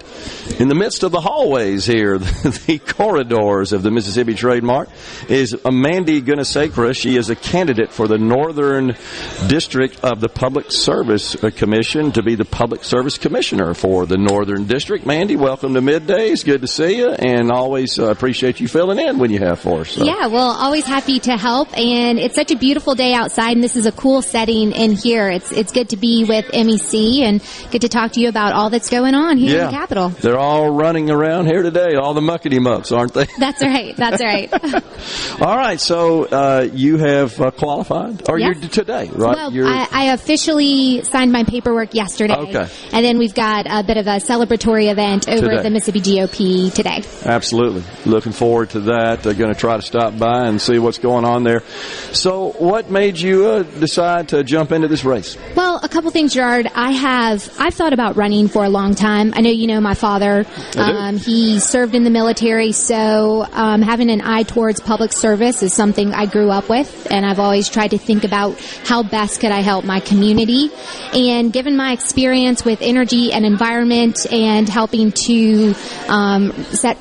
in 0.63 0.69
the 0.69 0.77
midst 0.77 1.03
of 1.03 1.11
the 1.11 1.21
hallways 1.21 1.85
here, 1.87 2.19
the 2.19 2.81
corridors 2.87 3.73
of 3.73 3.83
the 3.83 3.91
Mississippi 3.91 4.33
Trade 4.35 4.63
Mart, 4.63 4.89
is 5.29 5.57
Mandy 5.69 6.23
Gunasekara. 6.23 6.95
She 6.95 7.17
is 7.17 7.31
a 7.31 7.35
candidate 7.35 7.91
for 7.91 8.07
the 8.07 8.17
Northern 8.17 8.95
District 9.49 9.99
of 10.05 10.21
the 10.21 10.29
Public 10.29 10.71
Service 10.71 11.35
Commission 11.57 12.13
to 12.13 12.23
be 12.23 12.37
the 12.37 12.45
Public 12.45 12.85
Service 12.85 13.19
Commissioner 13.19 13.75
for 13.75 14.07
the 14.07 14.17
Northern 14.17 14.67
District. 14.67 15.05
Mandy, 15.05 15.35
welcome 15.35 15.75
to 15.75 15.81
Middays. 15.81 16.45
Good 16.45 16.61
to 16.61 16.69
see 16.69 16.99
you, 16.99 17.11
and 17.11 17.51
always 17.51 17.99
uh, 17.99 18.05
appreciate 18.13 18.61
you 18.61 18.69
filling 18.69 19.01
in 19.01 19.19
when 19.19 19.33
you 19.33 19.41
have 19.41 19.59
for 19.59 19.81
us. 19.81 19.91
So. 19.91 20.05
Yeah, 20.05 20.29
well, 20.29 20.51
always 20.53 20.87
happy 20.87 21.19
to 21.21 21.37
help, 21.37 21.77
and 21.77 22.21
it's 22.21 22.37
such 22.37 22.53
a 22.53 22.57
beautiful 22.57 22.95
day 22.95 23.15
outside, 23.15 23.57
and 23.57 23.65
this 23.65 23.75
is 23.75 23.87
a 23.87 23.93
cool 23.93 24.23
setting 24.23 24.71
in 24.71 24.93
here. 24.93 25.29
It's 25.29 25.51
it's 25.51 25.73
good 25.73 25.89
to 25.89 25.97
be 25.97 26.23
with 26.23 26.45
MEC 26.53 27.23
and 27.23 27.43
get 27.73 27.81
to 27.81 27.89
talk 27.89 28.13
to 28.13 28.21
you 28.21 28.29
about 28.29 28.53
all 28.53 28.71
that's 28.71 28.91
going 28.91 29.17
on 29.17 29.39
here 29.39 29.57
Yeah. 29.57 29.65
in 29.67 29.73
the 29.73 29.73
Capitol. 29.73 30.09
They're 30.11 30.39
all 30.53 30.69
running 30.69 31.11
around 31.11 31.47
here 31.47 31.63
today, 31.63 31.95
all 31.95 32.13
the 32.13 32.21
muckety 32.21 32.61
mucks, 32.61 32.93
aren't 32.93 33.15
they? 33.15 33.27
That's 33.39 33.63
right. 33.63 33.97
That's 33.97 34.23
right. 34.23 34.53
All 35.41 35.57
right, 35.57 35.81
so 35.81 36.25
uh, 36.27 36.69
you 36.73 36.99
have 36.99 37.41
uh, 37.41 37.51
qualified, 37.51 38.29
or 38.29 38.39
Yes. 38.39 38.57
you're 38.61 38.69
today, 38.69 39.09
right? 39.13 39.35
Well, 39.37 39.53
you're, 39.53 39.67
I, 39.67 39.89
I 39.91 40.05
officially 40.13 41.03
signed 41.05 41.33
my 41.33 41.45
paperwork 41.45 41.95
yesterday. 41.95 42.35
Okay. 42.37 42.69
And 42.93 43.05
then 43.05 43.19
we've 43.19 43.35
got 43.35 43.67
a 43.69 43.83
bit 43.83 43.97
of 43.97 44.07
a 44.07 44.17
celebratory 44.21 44.91
event 44.93 45.29
over 45.29 45.41
Today. 45.41 45.57
at 45.57 45.63
the 45.63 45.71
Mississippi 45.71 46.01
GOP 46.01 46.73
today. 46.73 47.03
absolutely 47.25 47.83
looking 48.05 48.33
forward 48.33 48.71
to 48.71 48.81
that. 48.81 49.23
They're 49.23 49.35
going 49.35 49.53
to 49.53 49.59
try 49.59 49.77
to 49.77 49.83
stop 49.83 50.17
by 50.19 50.47
and 50.47 50.61
see 50.61 50.79
what's 50.79 50.99
going 50.99 51.25
on 51.25 51.43
there. 51.45 51.63
So, 52.13 52.53
what 52.59 52.91
made 52.91 53.19
you 53.19 53.47
uh, 53.47 53.63
decide 53.63 54.29
to 54.31 54.45
jump 54.45 54.71
into 54.71 54.87
this 54.89 55.05
race? 55.05 55.37
Well, 55.57 55.81
a 55.83 55.89
couple 55.89 56.11
things, 56.11 56.35
Gerard. 56.35 56.69
I 56.75 56.91
have 56.93 57.53
I've 57.59 57.75
thought 57.75 57.93
about 57.95 58.17
running 58.17 58.49
for 58.49 58.65
a 58.65 58.69
long 58.69 58.95
time. 58.95 59.33
I 59.35 59.41
know 59.41 59.51
you 59.51 59.67
know 59.67 59.81
my 59.81 59.95
father. 59.95 60.32
Um, 60.77 61.17
he 61.17 61.61
served 61.61 61.95
in 61.95 62.05
the 62.05 62.11
military, 62.11 62.73
so 62.73 63.47
um, 63.53 63.83
having 63.83 64.11
an 64.11 64.21
eye 64.23 64.43
towards 64.43 64.81
public 64.81 65.13
service 65.13 65.63
is 65.63 65.73
something 65.73 66.13
I 66.13 66.27
grew 66.27 66.51
up 66.51 66.69
with, 66.69 67.07
and 67.11 67.25
I've 67.25 67.39
always 67.39 67.69
tried 67.69 67.93
to 67.93 67.99
think 67.99 68.25
about 68.25 68.59
how 68.85 69.03
best 69.03 69.41
could 69.41 69.53
I 69.53 69.61
help 69.61 69.85
my 69.85 70.01
community. 70.01 70.71
And 71.13 71.53
given 71.53 71.77
my 71.77 71.93
experience 71.93 72.65
with 72.65 72.81
energy 72.83 73.33
and 73.33 73.45
environment, 73.45 74.27
and 74.33 74.69
helping 74.69 75.13
to 75.13 75.75
um, 76.09 76.53
set 76.65 76.99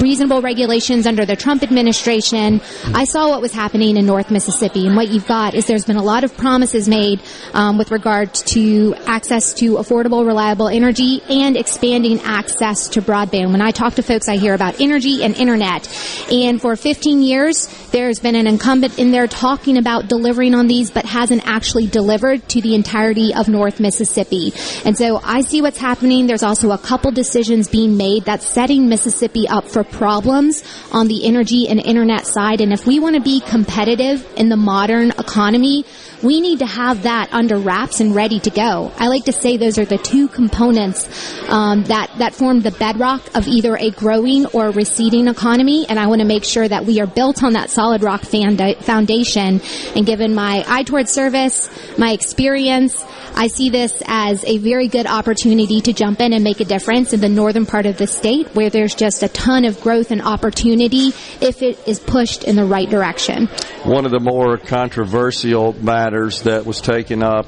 reasonable 0.00 0.42
regulations 0.42 1.06
under 1.06 1.24
the 1.24 1.36
Trump 1.36 1.62
administration, 1.62 2.60
I 2.94 3.04
saw 3.04 3.28
what 3.28 3.40
was 3.40 3.52
happening 3.52 3.96
in 3.96 4.06
North 4.06 4.30
Mississippi. 4.30 4.86
And 4.86 4.96
what 4.96 5.08
you've 5.08 5.26
got 5.26 5.54
is 5.54 5.66
there's 5.66 5.84
been 5.84 5.96
a 5.96 6.02
lot 6.02 6.24
of 6.24 6.36
promises 6.36 6.88
made 6.88 7.20
um, 7.54 7.78
with 7.78 7.90
regard 7.90 8.34
to 8.34 8.94
access 9.06 9.54
to 9.54 9.74
affordable, 9.76 10.26
reliable 10.26 10.68
energy 10.68 11.22
and 11.28 11.56
expanding 11.56 12.20
access 12.20 12.88
to 12.90 13.02
broadband. 13.02 13.52
When 13.52 13.62
I 13.62 13.70
talk 13.70 13.94
to 13.94 14.02
folks, 14.02 14.28
I 14.28 14.36
hear 14.36 14.54
about 14.54 14.80
energy 14.80 15.22
and 15.22 15.34
internet. 15.34 15.88
And 16.30 16.60
for 16.60 16.76
15 16.76 17.22
years, 17.22 17.66
there's 17.90 18.20
been 18.20 18.34
an 18.34 18.46
incumbent 18.46 18.98
in 18.98 19.10
there 19.10 19.26
talking 19.26 19.78
about 19.78 20.08
delivering 20.08 20.54
on 20.54 20.66
these, 20.66 20.90
but 20.90 21.04
hasn't 21.04 21.46
actually 21.46 21.86
delivered 21.86 22.46
to 22.50 22.60
the 22.60 22.74
entirety 22.74 23.34
of 23.34 23.48
North 23.48 23.80
Mississippi. 23.80 24.52
And 24.84 24.96
so 24.96 25.20
I 25.22 25.40
see 25.40 25.62
what's 25.62 25.78
happening. 25.78 26.26
There's 26.26 26.42
also 26.42 26.70
a 26.70 26.78
couple 26.78 27.10
decisions 27.10 27.68
being 27.68 27.96
made 27.96 28.24
that's 28.24 28.46
setting 28.46 28.88
Mississippi 28.88 29.48
up 29.48 29.55
for 29.64 29.82
problems 29.84 30.62
on 30.92 31.08
the 31.08 31.26
energy 31.26 31.68
and 31.68 31.80
internet 31.80 32.26
side. 32.26 32.60
And 32.60 32.72
if 32.72 32.86
we 32.86 33.00
want 33.00 33.16
to 33.16 33.22
be 33.22 33.40
competitive 33.40 34.26
in 34.36 34.48
the 34.48 34.56
modern 34.56 35.10
economy, 35.12 35.84
we 36.22 36.40
need 36.40 36.60
to 36.60 36.66
have 36.66 37.02
that 37.02 37.32
under 37.32 37.58
wraps 37.58 38.00
and 38.00 38.14
ready 38.14 38.40
to 38.40 38.50
go. 38.50 38.92
I 38.96 39.08
like 39.08 39.24
to 39.24 39.32
say 39.32 39.56
those 39.56 39.78
are 39.78 39.84
the 39.84 39.98
two 39.98 40.28
components 40.28 41.08
um, 41.48 41.84
that 41.84 42.10
that 42.18 42.34
form 42.34 42.60
the 42.60 42.70
bedrock 42.70 43.34
of 43.34 43.46
either 43.46 43.76
a 43.76 43.90
growing 43.90 44.46
or 44.46 44.70
receding 44.70 45.28
economy. 45.28 45.86
And 45.88 45.98
I 45.98 46.06
want 46.06 46.20
to 46.20 46.26
make 46.26 46.44
sure 46.44 46.66
that 46.66 46.86
we 46.86 47.00
are 47.00 47.06
built 47.06 47.42
on 47.42 47.52
that 47.52 47.70
solid 47.70 48.02
rock 48.02 48.22
foundation. 48.22 49.60
And 49.94 50.06
given 50.06 50.34
my 50.34 50.64
eye 50.66 50.82
towards 50.82 51.10
service, 51.10 51.68
my 51.98 52.12
experience, 52.12 53.04
I 53.34 53.48
see 53.48 53.68
this 53.68 54.02
as 54.06 54.44
a 54.44 54.58
very 54.58 54.88
good 54.88 55.06
opportunity 55.06 55.82
to 55.82 55.92
jump 55.92 56.20
in 56.20 56.32
and 56.32 56.42
make 56.42 56.60
a 56.60 56.64
difference 56.64 57.12
in 57.12 57.20
the 57.20 57.28
northern 57.28 57.66
part 57.66 57.84
of 57.84 57.98
the 57.98 58.06
state 58.06 58.48
where 58.54 58.70
there's 58.70 58.94
just 58.94 59.22
a 59.22 59.28
ton 59.28 59.64
of 59.66 59.80
growth 59.82 60.10
and 60.10 60.22
opportunity 60.22 61.08
if 61.40 61.62
it 61.62 61.78
is 61.86 61.98
pushed 61.98 62.44
in 62.44 62.56
the 62.56 62.64
right 62.64 62.88
direction. 62.88 63.48
One 63.84 64.06
of 64.06 64.10
the 64.10 64.20
more 64.20 64.56
controversial 64.56 65.74
matters 65.74 66.05
that 66.10 66.64
was 66.64 66.80
taken 66.80 67.22
up 67.22 67.46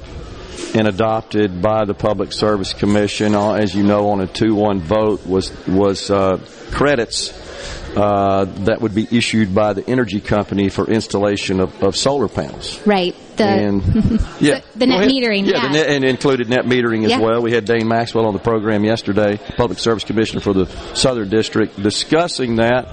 and 0.75 0.89
adopted 0.89 1.63
by 1.63 1.85
the 1.85 1.95
Public 1.95 2.33
Service 2.33 2.73
Commission, 2.75 3.35
uh, 3.35 3.53
as 3.53 3.75
you 3.75 3.83
know, 3.83 4.11
on 4.11 4.21
a 4.21 4.27
2-1 4.27 4.81
vote 4.81 5.25
was 5.27 5.53
was 5.67 6.11
uh, 6.11 6.39
credits 6.73 7.33
uh, 7.97 8.45
that 8.65 8.81
would 8.81 8.95
be 8.95 9.07
issued 9.11 9.55
by 9.55 9.73
the 9.73 9.89
energy 9.89 10.21
company 10.21 10.69
for 10.69 10.87
installation 10.91 11.61
of, 11.61 11.83
of 11.83 11.97
solar 11.97 12.29
panels. 12.29 12.85
Right. 12.87 13.15
The 13.37 13.45
and 13.45 13.83
yeah, 14.41 14.61
the 14.75 14.87
net 14.87 15.03
ahead. 15.05 15.11
metering, 15.11 15.47
Yeah, 15.47 15.57
yeah. 15.57 15.63
The 15.63 15.69
net, 15.73 15.89
and 15.89 16.05
included 16.05 16.49
net 16.49 16.65
metering 16.65 17.05
as 17.05 17.13
Yeah. 17.13 17.21
well. 17.21 17.41
We 17.41 17.53
had 17.53 17.65
Dane 17.65 17.87
Maxwell 17.89 18.27
on 18.27 18.35
the 18.35 18.41
program 18.41 18.85
yesterday, 18.85 19.39
Public 19.57 19.79
Service 19.79 20.05
Commissioner 20.05 20.41
for 20.41 20.53
the 20.53 20.67
Southern 20.95 21.29
District, 21.29 21.81
discussing 21.81 22.57
that. 22.57 22.89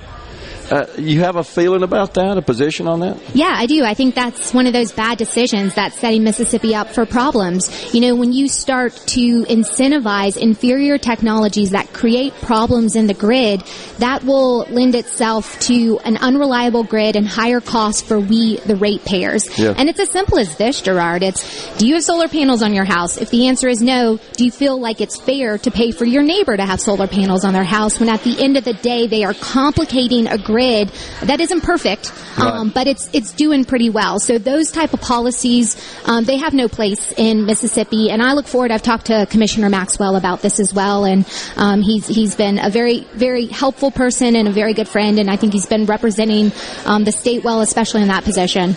Uh, 0.72 0.88
you 0.98 1.20
have 1.20 1.36
a 1.36 1.44
feeling 1.44 1.84
about 1.84 2.16
that, 2.16 2.38
a 2.38 2.42
position 2.42 2.88
on 2.88 3.02
that? 3.02 3.20
Yeah, 3.36 3.54
I 3.56 3.68
do. 3.68 3.84
I 3.84 3.94
think 3.94 4.16
that's 4.16 4.54
one 4.54 4.66
of 4.66 4.74
those 4.74 4.92
bad 4.92 5.18
decisions 5.18 5.76
that's 5.76 6.00
setting 6.00 6.24
Mississippi 6.24 6.74
up 6.74 6.90
for 6.90 7.06
problems. 7.06 7.94
You 7.94 8.02
know, 8.02 8.16
when 8.16 8.34
you 8.34 8.48
start 8.48 8.94
to 9.08 9.44
incentivize 9.44 10.38
inferior 10.38 10.98
technologies 10.98 11.72
that 11.72 11.94
create 11.94 12.34
problems 12.42 12.96
in 12.96 13.06
the 13.06 13.14
grid, 13.14 13.62
that 14.00 14.24
will 14.24 14.66
lend 14.72 14.96
itself 14.96 15.60
to 15.62 16.00
an 16.00 16.18
unreliable 16.18 16.84
grid 16.84 17.16
and 17.16 17.28
higher 17.28 17.62
costs 17.62 18.02
for 18.02 18.20
we, 18.20 18.58
the 18.58 18.76
ratepayers. 18.76 19.58
Yeah. 19.60 19.76
And 19.78 19.88
it's 19.88 20.00
as 20.00 20.10
simple 20.10 20.40
as 20.40 20.56
this, 20.58 20.82
Gerard. 20.82 21.22
It's, 21.22 21.78
do 21.78 21.88
you 21.88 21.94
have 21.94 22.04
solar 22.04 22.28
panels 22.28 22.64
on 22.64 22.74
your 22.74 22.86
house? 22.86 23.18
If 23.18 23.30
the 23.30 23.48
answer 23.48 23.68
is 23.68 23.82
no, 23.82 24.20
do 24.34 24.46
you 24.46 24.52
feel 24.52 24.80
like 24.80 25.00
it's 25.00 25.20
fair 25.20 25.60
to 25.60 25.70
pay 25.70 25.92
for 25.92 26.06
your 26.06 26.24
neighbor 26.24 26.58
to 26.58 26.66
have 26.66 26.82
solar 26.82 27.08
panels 27.08 27.46
on 27.46 27.54
their 27.54 27.64
house 27.64 28.00
when 28.00 28.10
at 28.10 28.24
the 28.24 28.42
end 28.44 28.58
of 28.58 28.64
the 28.64 28.74
day 28.74 29.06
they 29.06 29.24
are 29.24 29.36
complicating 29.36 30.28
a 30.28 30.40
grid 30.40 30.55
that 30.60 31.40
isn't 31.42 31.62
perfect, 31.62 32.12
um, 32.38 32.46
Right. 32.68 32.74
but 32.74 32.88
it's 32.88 33.10
it's 33.14 33.32
doing 33.34 33.66
pretty 33.66 33.90
well. 33.90 34.20
So 34.20 34.38
those 34.38 34.72
type 34.72 34.94
of 34.94 35.02
policies, 35.02 35.76
um, 36.06 36.24
they 36.26 36.38
have 36.38 36.54
no 36.54 36.68
place 36.68 37.14
in 37.18 37.46
Mississippi. 37.46 38.10
And 38.10 38.22
I 38.22 38.34
look 38.34 38.48
forward. 38.48 38.72
I've 38.72 38.82
talked 38.84 39.08
to 39.08 39.26
Commissioner 39.30 39.70
Maxwell 39.70 40.16
about 40.16 40.42
this 40.42 40.60
as 40.60 40.74
well, 40.74 41.06
and 41.06 41.26
um, 41.58 41.82
he's 41.82 42.08
he's 42.08 42.36
been 42.36 42.60
a 42.60 42.70
very 42.70 43.06
very 43.14 43.46
helpful 43.48 43.92
person 43.92 44.36
and 44.36 44.48
a 44.48 44.52
very 44.52 44.74
good 44.74 44.88
friend. 44.88 45.20
And 45.20 45.30
I 45.30 45.36
think 45.36 45.54
he's 45.54 45.66
been 45.68 45.86
representing 45.86 46.52
um, 46.86 47.04
the 47.04 47.12
state 47.12 47.44
well, 47.44 47.62
especially 47.62 48.02
in 48.02 48.08
that 48.10 48.24
position. 48.24 48.76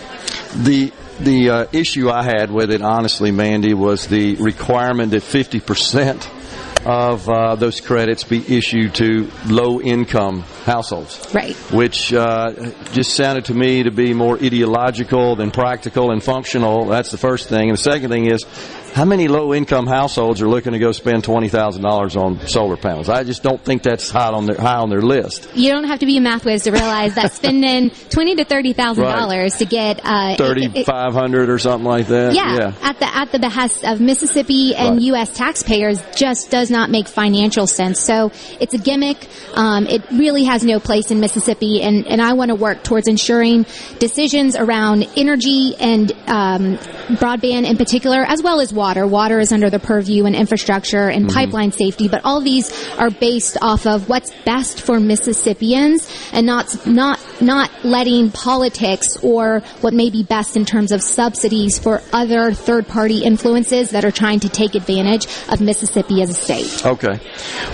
The 0.55 0.91
the 1.19 1.49
uh, 1.49 1.65
issue 1.73 2.09
I 2.09 2.23
had 2.23 2.49
with 2.49 2.71
it, 2.71 2.81
honestly, 2.81 3.31
Mandy, 3.31 3.73
was 3.73 4.07
the 4.07 4.35
requirement 4.35 5.11
that 5.11 5.21
50% 5.21 6.85
of 6.85 7.27
uh, 7.27 7.55
those 7.55 7.81
credits 7.81 8.23
be 8.23 8.39
issued 8.57 8.95
to 8.95 9.29
low 9.47 9.81
income 9.81 10.45
households. 10.65 11.33
Right. 11.33 11.55
Which 11.71 12.13
uh, 12.13 12.51
just 12.91 13.15
sounded 13.15 13.45
to 13.45 13.53
me 13.53 13.83
to 13.83 13.91
be 13.91 14.13
more 14.13 14.35
ideological 14.37 15.35
than 15.35 15.51
practical 15.51 16.11
and 16.11 16.23
functional. 16.23 16.85
That's 16.85 17.11
the 17.11 17.17
first 17.17 17.49
thing. 17.49 17.69
And 17.69 17.77
the 17.77 17.81
second 17.81 18.09
thing 18.09 18.25
is, 18.25 18.45
how 18.93 19.05
many 19.05 19.27
low 19.27 19.53
income 19.53 19.85
households 19.85 20.41
are 20.41 20.47
looking 20.49 20.73
to 20.73 20.79
go 20.79 20.91
spend 20.91 21.23
$20,000 21.23 22.19
on 22.19 22.47
solar 22.47 22.75
panels? 22.75 23.07
I 23.07 23.23
just 23.23 23.43
don't 23.43 23.63
think 23.63 23.83
that's 23.83 24.09
high 24.09 24.29
on 24.31 24.47
their, 24.47 24.57
high 24.57 24.77
on 24.77 24.89
their 24.89 25.01
list. 25.01 25.47
You 25.53 25.71
don't 25.71 25.83
have 25.83 25.99
to 25.99 26.07
be 26.07 26.17
a 26.17 26.21
math 26.21 26.43
whiz 26.43 26.63
to 26.63 26.71
realize 26.71 27.13
that 27.15 27.33
spending 27.33 27.89
twenty 28.09 28.35
to 28.35 28.45
thirty 28.45 28.73
thousand 28.73 29.03
dollars 29.03 29.57
to 29.57 29.65
get 29.65 29.99
uh, 30.03 30.35
it- 30.39 30.41
it- 30.41 30.85
3,500 30.85 31.49
or 31.49 31.59
something 31.59 31.85
like 31.87 32.07
that? 32.07 32.33
Yeah, 32.33 32.73
at 32.81 32.99
the 32.99 33.15
at 33.15 33.31
the 33.31 33.37
behest 33.39 33.85
of 33.85 34.01
Mississippi 34.01 34.75
and 34.75 34.95
Right. 34.95 35.01
U.S. 35.03 35.33
taxpayers 35.37 36.01
just 36.15 36.49
does 36.49 36.71
not 36.71 36.89
make 36.89 37.07
financial 37.07 37.67
sense. 37.67 37.99
So 37.99 38.31
it's 38.59 38.73
a 38.73 38.77
gimmick. 38.79 39.27
Um, 39.55 39.85
it 39.85 40.03
really 40.11 40.43
has 40.49 40.63
no 40.63 40.79
place 40.79 41.11
in 41.11 41.19
Mississippi, 41.19 41.81
and 41.81 42.07
and 42.07 42.19
I 42.21 42.33
want 42.33 42.49
to 42.49 42.55
work 42.55 42.83
towards 42.83 43.07
ensuring 43.07 43.65
decisions 43.99 44.55
around 44.55 45.07
energy 45.15 45.75
and 45.79 46.11
um, 46.27 46.77
broadband 47.21 47.69
in 47.69 47.77
particular, 47.77 48.23
as 48.25 48.41
well 48.41 48.59
as 48.59 48.73
water. 48.73 49.05
Water 49.05 49.39
is 49.39 49.51
under 49.51 49.69
the 49.69 49.79
purview 49.79 50.25
and 50.25 50.35
infrastructure 50.35 51.07
and 51.07 51.29
pipeline 51.29 51.71
safety, 51.71 52.07
but 52.07 52.21
all 52.23 52.41
these 52.41 52.71
are 52.97 53.11
based 53.11 53.57
off 53.61 53.85
of 53.85 54.09
what's 54.09 54.31
best 54.43 54.81
for 54.81 54.99
Mississippians, 54.99 56.09
and 56.33 56.47
not 56.47 56.87
not 56.87 57.19
not 57.41 57.71
letting 57.83 58.31
politics 58.31 59.17
or 59.23 59.59
what 59.81 59.93
may 59.93 60.09
be 60.09 60.23
best 60.23 60.55
in 60.55 60.65
terms 60.65 60.91
of 60.91 61.01
subsidies 61.01 61.79
for 61.79 62.01
other 62.13 62.51
third 62.51 62.87
party 62.87 63.23
influences 63.23 63.91
that 63.91 64.05
are 64.05 64.11
trying 64.11 64.39
to 64.41 64.49
take 64.49 64.75
advantage 64.75 65.27
of 65.51 65.61
Mississippi 65.61 66.21
as 66.21 66.29
a 66.29 66.33
state. 66.33 66.85
Okay. 66.85 67.17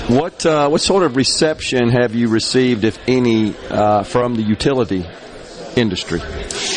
What 0.08 0.46
uh, 0.46 0.70
what 0.70 0.82
sort 0.82 1.04
of 1.04 1.16
reception 1.16 1.90
have 1.90 2.16
you 2.16 2.30
received, 2.30 2.84
if 2.84 2.98
any, 3.08 3.56
uh, 3.70 4.04
from 4.04 4.36
the 4.36 4.44
utility 4.44 5.06
industry? 5.76 6.22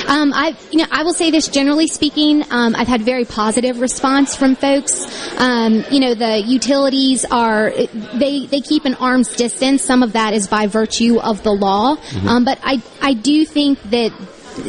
Um, 0.07 0.33
I, 0.35 0.57
you 0.71 0.79
know, 0.79 0.87
I 0.91 1.03
will 1.03 1.13
say 1.13 1.31
this 1.31 1.49
generally 1.49 1.87
speaking, 1.87 2.45
um, 2.51 2.75
I've 2.77 2.89
had 2.89 3.03
very 3.03 3.25
positive 3.25 3.81
response 3.81 4.35
from 4.37 4.57
folks. 4.57 5.07
Um, 5.39 5.85
you 5.91 6.01
know, 6.01 6.15
the 6.15 6.39
utilities 6.41 7.25
are 7.31 7.71
they 7.71 8.47
they 8.47 8.61
keep 8.61 8.85
an 8.85 8.95
arm's 8.95 9.35
distance. 9.35 9.83
Some 9.83 10.03
of 10.03 10.13
that 10.13 10.35
is 10.35 10.49
by 10.49 10.67
virtue 10.67 11.19
of 11.19 11.43
the 11.43 11.53
law, 11.53 11.97
um, 12.27 12.45
but 12.45 12.59
I 12.63 12.83
I 13.01 13.15
do 13.15 13.45
think 13.45 13.81
that. 13.91 14.13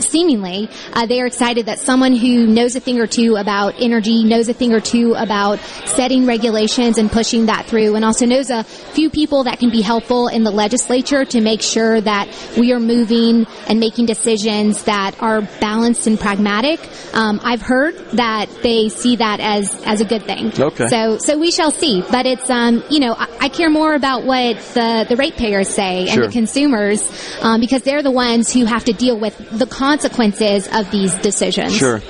Seemingly, 0.02 0.70
uh, 0.94 1.06
they 1.06 1.22
are 1.22 1.26
excited 1.26 1.66
that 1.68 1.80
someone 1.80 2.14
who 2.14 2.48
knows 2.48 2.76
a 2.76 2.80
thing 2.80 3.00
or 3.00 3.08
two 3.08 3.36
about 3.36 3.76
energy, 3.80 4.24
knows 4.24 4.48
a 4.50 4.54
thing 4.54 4.74
or 4.74 4.80
two 4.80 5.14
about 5.16 5.60
setting 5.86 6.26
regulations 6.26 6.98
and 6.98 7.12
pushing 7.12 7.48
that 7.48 7.66
through, 7.66 7.96
and 7.96 8.06
also 8.06 8.26
knows 8.26 8.50
a 8.50 8.64
few 8.64 9.10
people 9.10 9.44
that 9.46 9.60
can 9.60 9.70
be 9.70 9.82
helpful 9.82 10.28
in 10.28 10.44
the 10.44 10.52
legislature 10.52 11.26
to 11.26 11.42
make 11.42 11.62
sure 11.62 12.00
that 12.02 12.28
we 12.58 12.72
are 12.74 12.80
moving 12.80 13.46
and 13.68 13.80
making 13.80 14.06
decisions 14.06 14.84
that 14.84 15.16
are 15.22 15.42
balanced 15.60 16.08
and 16.08 16.20
pragmatic. 16.20 16.80
Um, 17.14 17.40
I've 17.44 17.62
heard 17.62 17.96
that 18.14 18.48
they 18.62 18.90
see 18.90 19.16
that 19.18 19.40
as 19.40 19.74
as 19.86 20.02
a 20.02 20.06
good 20.06 20.24
thing. 20.24 20.52
Okay. 20.60 20.88
So 20.88 21.18
so 21.18 21.38
we 21.38 21.52
shall 21.52 21.72
see. 21.72 22.04
But 22.12 22.26
it's 22.26 22.50
um 22.50 22.84
you 22.90 23.00
know 23.00 23.14
I, 23.18 23.28
I 23.42 23.50
care 23.50 23.70
more 23.70 23.94
about 23.96 24.24
what 24.24 24.58
the 24.74 25.06
the 25.08 25.16
ratepayers 25.16 25.70
say 25.70 26.02
and 26.02 26.10
Sure. 26.10 26.26
the 26.28 26.32
consumers 26.34 27.02
um, 27.42 27.60
because 27.62 27.84
they're 27.84 28.04
the 28.04 28.12
ones 28.12 28.52
who 28.54 28.66
have 28.66 28.86
to 28.86 28.94
deal 28.94 29.20
with 29.20 29.38
the 29.52 29.66
consequences 29.80 30.68
of 30.74 30.92
these 30.92 31.14
decisions. 31.20 31.74
Sure. 31.74 32.02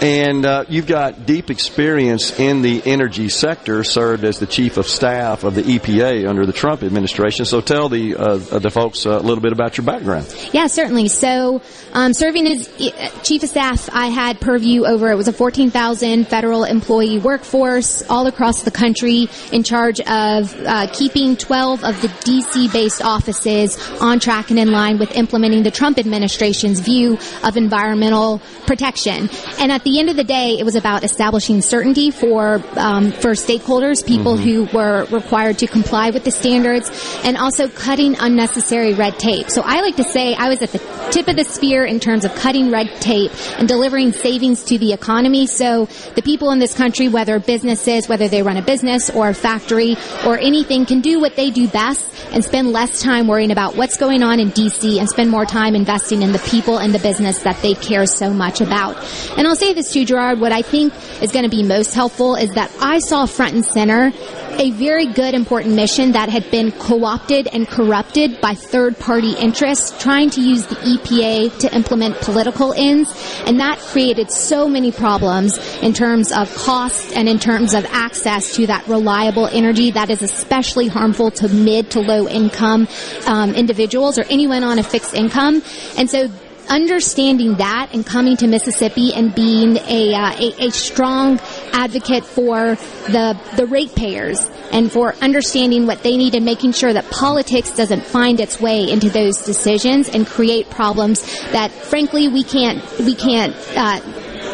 And 0.00 0.46
uh, 0.46 0.64
you've 0.68 0.86
got 0.86 1.26
deep 1.26 1.50
experience 1.50 2.38
in 2.38 2.62
the 2.62 2.82
energy 2.86 3.28
sector, 3.28 3.84
served 3.84 4.24
as 4.24 4.38
the 4.38 4.46
chief 4.46 4.78
of 4.78 4.86
staff 4.86 5.44
of 5.44 5.54
the 5.54 5.62
EPA 5.62 6.26
under 6.26 6.46
the 6.46 6.54
Trump 6.54 6.82
administration. 6.82 7.44
So 7.44 7.60
tell 7.60 7.90
the 7.90 8.16
uh, 8.16 8.36
the 8.58 8.70
folks 8.70 9.04
a 9.04 9.18
little 9.18 9.42
bit 9.42 9.52
about 9.52 9.76
your 9.76 9.84
background. 9.84 10.34
Yeah, 10.52 10.68
certainly. 10.68 11.08
So, 11.08 11.60
um, 11.92 12.14
serving 12.14 12.46
as 12.46 12.68
uh, 12.80 13.10
chief 13.22 13.42
of 13.42 13.50
staff, 13.50 13.90
I 13.92 14.06
had 14.06 14.40
purview 14.40 14.86
over 14.86 15.10
it 15.10 15.16
was 15.16 15.28
a 15.28 15.34
14,000 15.34 16.26
federal 16.26 16.64
employee 16.64 17.18
workforce 17.18 18.02
all 18.08 18.26
across 18.26 18.62
the 18.62 18.70
country, 18.70 19.28
in 19.52 19.62
charge 19.62 20.00
of 20.00 20.54
uh, 20.64 20.86
keeping 20.94 21.36
12 21.36 21.84
of 21.84 22.00
the 22.00 22.08
DC-based 22.08 23.02
offices 23.02 23.76
on 24.00 24.18
track 24.18 24.48
and 24.50 24.58
in 24.58 24.72
line 24.72 24.98
with 24.98 25.14
implementing 25.14 25.62
the 25.62 25.70
Trump 25.70 25.98
administration's 25.98 26.80
view 26.80 27.18
of 27.44 27.58
environmental 27.58 28.40
protection. 28.66 29.28
And 29.58 29.70
at 29.70 29.84
the 29.84 29.89
end 29.98 30.10
of 30.10 30.16
the 30.16 30.24
day, 30.24 30.58
it 30.58 30.64
was 30.64 30.76
about 30.76 31.04
establishing 31.04 31.62
certainty 31.62 32.10
for 32.10 32.62
um, 32.76 33.12
for 33.12 33.30
stakeholders, 33.30 34.06
people 34.06 34.36
who 34.36 34.64
were 34.66 35.06
required 35.10 35.58
to 35.58 35.66
comply 35.66 36.10
with 36.10 36.24
the 36.24 36.30
standards, 36.30 36.90
and 37.24 37.36
also 37.36 37.68
cutting 37.68 38.16
unnecessary 38.18 38.94
red 38.94 39.18
tape. 39.18 39.50
So 39.50 39.62
I 39.64 39.80
like 39.80 39.96
to 39.96 40.04
say 40.04 40.34
I 40.34 40.48
was 40.48 40.62
at 40.62 40.72
the 40.72 40.78
tip 41.10 41.28
of 41.28 41.36
the 41.36 41.44
spear 41.44 41.84
in 41.84 41.98
terms 41.98 42.24
of 42.24 42.34
cutting 42.34 42.70
red 42.70 42.88
tape 43.00 43.32
and 43.58 43.66
delivering 43.66 44.12
savings 44.12 44.64
to 44.64 44.78
the 44.78 44.92
economy. 44.92 45.46
So 45.46 45.86
the 46.14 46.22
people 46.22 46.50
in 46.50 46.58
this 46.58 46.74
country, 46.74 47.08
whether 47.08 47.38
businesses, 47.40 48.08
whether 48.08 48.28
they 48.28 48.42
run 48.42 48.56
a 48.56 48.62
business 48.62 49.10
or 49.10 49.30
a 49.30 49.34
factory 49.34 49.96
or 50.26 50.38
anything, 50.38 50.86
can 50.86 51.00
do 51.00 51.20
what 51.20 51.36
they 51.36 51.50
do 51.50 51.66
best 51.66 52.06
and 52.32 52.44
spend 52.44 52.72
less 52.72 53.02
time 53.02 53.26
worrying 53.26 53.50
about 53.50 53.76
what's 53.76 53.96
going 53.96 54.22
on 54.22 54.38
in 54.38 54.50
DC 54.50 54.98
and 54.98 55.08
spend 55.08 55.30
more 55.30 55.46
time 55.46 55.74
investing 55.74 56.22
in 56.22 56.32
the 56.32 56.38
people 56.40 56.78
and 56.78 56.94
the 56.94 56.98
business 56.98 57.42
that 57.42 57.60
they 57.62 57.74
care 57.74 58.06
so 58.06 58.32
much 58.32 58.60
about. 58.60 58.96
And 59.36 59.46
I'll 59.46 59.56
say 59.56 59.72
this 59.72 59.79
too, 59.88 60.04
Gerard, 60.04 60.40
what 60.40 60.52
I 60.52 60.62
think 60.62 60.92
is 61.22 61.32
going 61.32 61.44
to 61.44 61.50
be 61.50 61.62
most 61.62 61.94
helpful 61.94 62.34
is 62.34 62.52
that 62.54 62.70
I 62.80 62.98
saw 62.98 63.26
front 63.26 63.54
and 63.54 63.64
center 63.64 64.12
a 64.58 64.70
very 64.72 65.06
good 65.06 65.32
important 65.34 65.74
mission 65.74 66.12
that 66.12 66.28
had 66.28 66.50
been 66.50 66.70
co-opted 66.72 67.48
and 67.52 67.66
corrupted 67.66 68.40
by 68.40 68.54
third 68.54 68.98
party 68.98 69.32
interests 69.32 70.02
trying 70.02 70.28
to 70.30 70.40
use 70.42 70.66
the 70.66 70.74
EPA 70.74 71.58
to 71.60 71.74
implement 71.74 72.16
political 72.20 72.74
ends. 72.74 73.10
And 73.46 73.60
that 73.60 73.78
created 73.78 74.30
so 74.30 74.68
many 74.68 74.92
problems 74.92 75.56
in 75.78 75.94
terms 75.94 76.32
of 76.32 76.54
cost 76.54 77.16
and 77.16 77.28
in 77.28 77.38
terms 77.38 77.74
of 77.74 77.86
access 77.86 78.54
to 78.56 78.66
that 78.66 78.86
reliable 78.86 79.46
energy 79.46 79.92
that 79.92 80.10
is 80.10 80.20
especially 80.20 80.88
harmful 80.88 81.30
to 81.30 81.48
mid 81.48 81.90
to 81.92 82.00
low 82.00 82.28
income 82.28 82.86
um, 83.26 83.54
individuals 83.54 84.18
or 84.18 84.24
anyone 84.24 84.62
on 84.62 84.78
a 84.78 84.82
fixed 84.82 85.14
income. 85.14 85.62
And 85.96 86.10
so 86.10 86.28
understanding 86.70 87.56
that 87.56 87.90
and 87.92 88.06
coming 88.06 88.36
to 88.38 88.46
Mississippi 88.46 89.12
and 89.12 89.34
being 89.34 89.76
a, 89.76 90.14
uh, 90.14 90.32
a, 90.38 90.66
a 90.66 90.70
strong 90.70 91.38
advocate 91.72 92.24
for 92.24 92.76
the, 93.08 93.38
the 93.56 93.66
ratepayers 93.66 94.48
and 94.72 94.90
for 94.90 95.14
understanding 95.16 95.86
what 95.86 96.02
they 96.02 96.16
need 96.16 96.34
and 96.34 96.44
making 96.44 96.72
sure 96.72 96.92
that 96.92 97.10
politics 97.10 97.72
doesn't 97.72 98.04
find 98.04 98.40
its 98.40 98.60
way 98.60 98.88
into 98.88 99.10
those 99.10 99.44
decisions 99.44 100.08
and 100.08 100.26
create 100.26 100.70
problems 100.70 101.22
that 101.50 101.70
frankly 101.72 102.28
we 102.28 102.44
can't, 102.44 102.82
we 103.00 103.14
can't, 103.14 103.54
uh, 103.76 104.00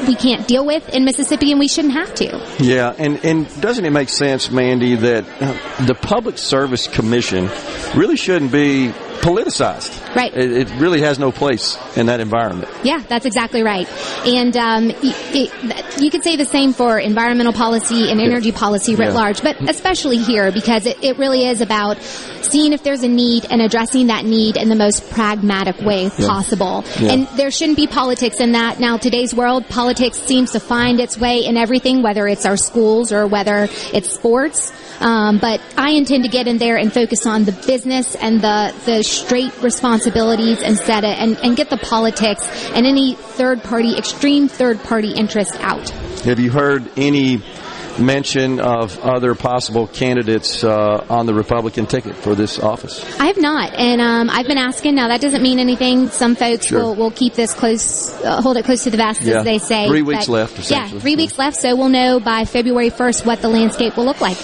we 0.07 0.14
can't 0.14 0.46
deal 0.46 0.64
with 0.64 0.88
in 0.90 1.05
Mississippi, 1.05 1.50
and 1.50 1.59
we 1.59 1.68
shouldn't 1.68 1.94
have 1.94 2.14
to. 2.14 2.40
Yeah, 2.59 2.94
and, 2.98 3.24
and 3.24 3.61
doesn't 3.61 3.85
it 3.85 3.90
make 3.90 4.09
sense, 4.09 4.50
Mandy, 4.50 4.94
that 4.94 5.24
uh, 5.40 5.87
the 5.87 5.94
Public 5.94 6.38
Service 6.38 6.87
Commission 6.87 7.48
really 7.94 8.16
shouldn't 8.16 8.52
be 8.52 8.92
politicized? 9.20 10.14
Right. 10.14 10.35
It, 10.35 10.52
it 10.52 10.81
really 10.81 11.00
has 11.02 11.18
no 11.18 11.33
place 11.33 11.76
in 11.96 12.07
that 12.07 12.20
environment. 12.20 12.70
Yeah, 12.83 13.02
that's 13.09 13.26
exactly 13.26 13.62
right. 13.62 13.88
And 14.26 14.57
um, 14.57 14.90
it, 15.02 16.00
you 16.00 16.11
could 16.11 16.22
say 16.22 16.37
the 16.37 16.44
same 16.44 16.72
for 16.72 16.98
environmental 16.98 17.52
policy 17.52 18.11
and 18.11 18.20
energy 18.20 18.52
policy 18.52 18.94
writ 18.94 19.09
Yeah. 19.09 19.14
large, 19.14 19.42
but 19.42 19.61
especially 19.68 20.18
here 20.18 20.50
because 20.52 20.87
it, 20.87 21.02
it 21.02 21.18
really 21.18 21.44
is 21.46 21.61
about 21.61 22.00
seeing 22.02 22.72
if 22.72 22.83
there's 22.83 23.02
a 23.02 23.09
need 23.09 23.44
and 23.50 23.61
addressing 23.61 24.07
that 24.07 24.24
need 24.24 24.57
in 24.57 24.68
the 24.68 24.76
most 24.76 25.11
pragmatic 25.11 25.81
way 25.81 26.09
possible. 26.11 26.85
Yeah. 27.00 27.12
And 27.12 27.26
there 27.37 27.50
shouldn't 27.50 27.76
be 27.76 27.87
politics 27.87 28.40
in 28.40 28.52
that. 28.52 28.79
Now, 28.79 28.96
today's 28.96 29.35
world, 29.35 29.68
politics 29.68 30.18
seems 30.18 30.52
to 30.52 30.61
find 30.61 31.00
its 31.00 31.18
way 31.18 31.44
in 31.44 31.57
everything, 31.57 32.02
whether 32.02 32.26
it's 32.29 32.46
our 32.46 32.57
schools 32.57 33.12
or 33.12 33.26
whether 33.26 33.68
it's 33.92 34.12
sports. 34.12 34.72
Um, 35.00 35.38
but 35.38 35.61
I 35.76 35.90
intend 35.90 36.24
to 36.24 36.31
get 36.31 36.46
in 36.46 36.57
there 36.59 36.76
and 36.79 36.92
focus 36.92 37.26
on 37.26 37.44
the 37.44 37.52
business 37.66 38.14
and 38.14 38.40
the, 38.40 38.74
the 38.87 39.02
straight 39.07 39.57
responsibilities 39.62 40.62
instead 40.62 41.05
of, 41.05 41.11
and, 41.11 41.37
and 41.38 41.57
get 41.57 41.71
the 41.71 41.77
politics 41.79 42.47
and 42.75 42.87
any 42.87 43.14
third 43.14 43.62
party, 43.62 43.97
extreme 43.97 44.49
third 44.49 44.79
party 44.81 45.12
interest 45.12 45.57
out. 45.61 45.88
Have 46.25 46.40
you 46.40 46.51
heard 46.51 46.90
any 46.97 47.42
mention 47.98 48.61
of 48.61 48.98
other 49.00 49.35
possible 49.35 49.87
candidates 49.87 50.62
uh, 50.64 51.04
on 51.09 51.26
the 51.26 51.35
Republican 51.35 51.87
ticket 51.87 52.14
for 52.16 52.35
this 52.35 52.59
office? 52.59 53.04
I 53.20 53.26
have 53.26 53.38
not, 53.40 53.74
and 53.74 54.00
um, 54.00 54.30
I've 54.30 54.46
been 54.46 54.59
asking. 54.59 54.94
Now 54.94 55.09
that 55.09 55.20
doesn't 55.20 55.42
mean 55.42 55.59
anything. 55.59 56.09
Some 56.09 56.35
folks 56.37 56.66
Sure. 56.66 56.80
will, 56.80 56.94
will 56.94 57.11
keep 57.11 57.35
this 57.35 57.54
close, 57.54 58.12
uh, 58.22 58.40
hold 58.42 58.56
it 58.56 58.64
close 58.64 58.85
to 58.85 58.90
the 58.90 58.96
vest, 58.96 59.22
Yeah. 59.22 59.38
as 59.38 59.44
they 59.44 59.59
say. 59.59 59.87
Three 59.88 60.02
weeks 60.02 60.26
But, 60.26 60.32
left, 60.32 60.70
Yeah, 60.70 60.88
three 60.88 61.16
weeks 61.16 61.38
left, 61.38 61.56
so 61.56 61.74
we'll 61.76 61.88
know 61.88 62.20
by 62.20 62.44
February 62.44 62.90
first 62.90 63.24
what 63.26 63.42
the 63.42 63.48
landscape 63.48 63.96
will 63.96 64.04
look 64.04 64.20
like. 64.20 64.37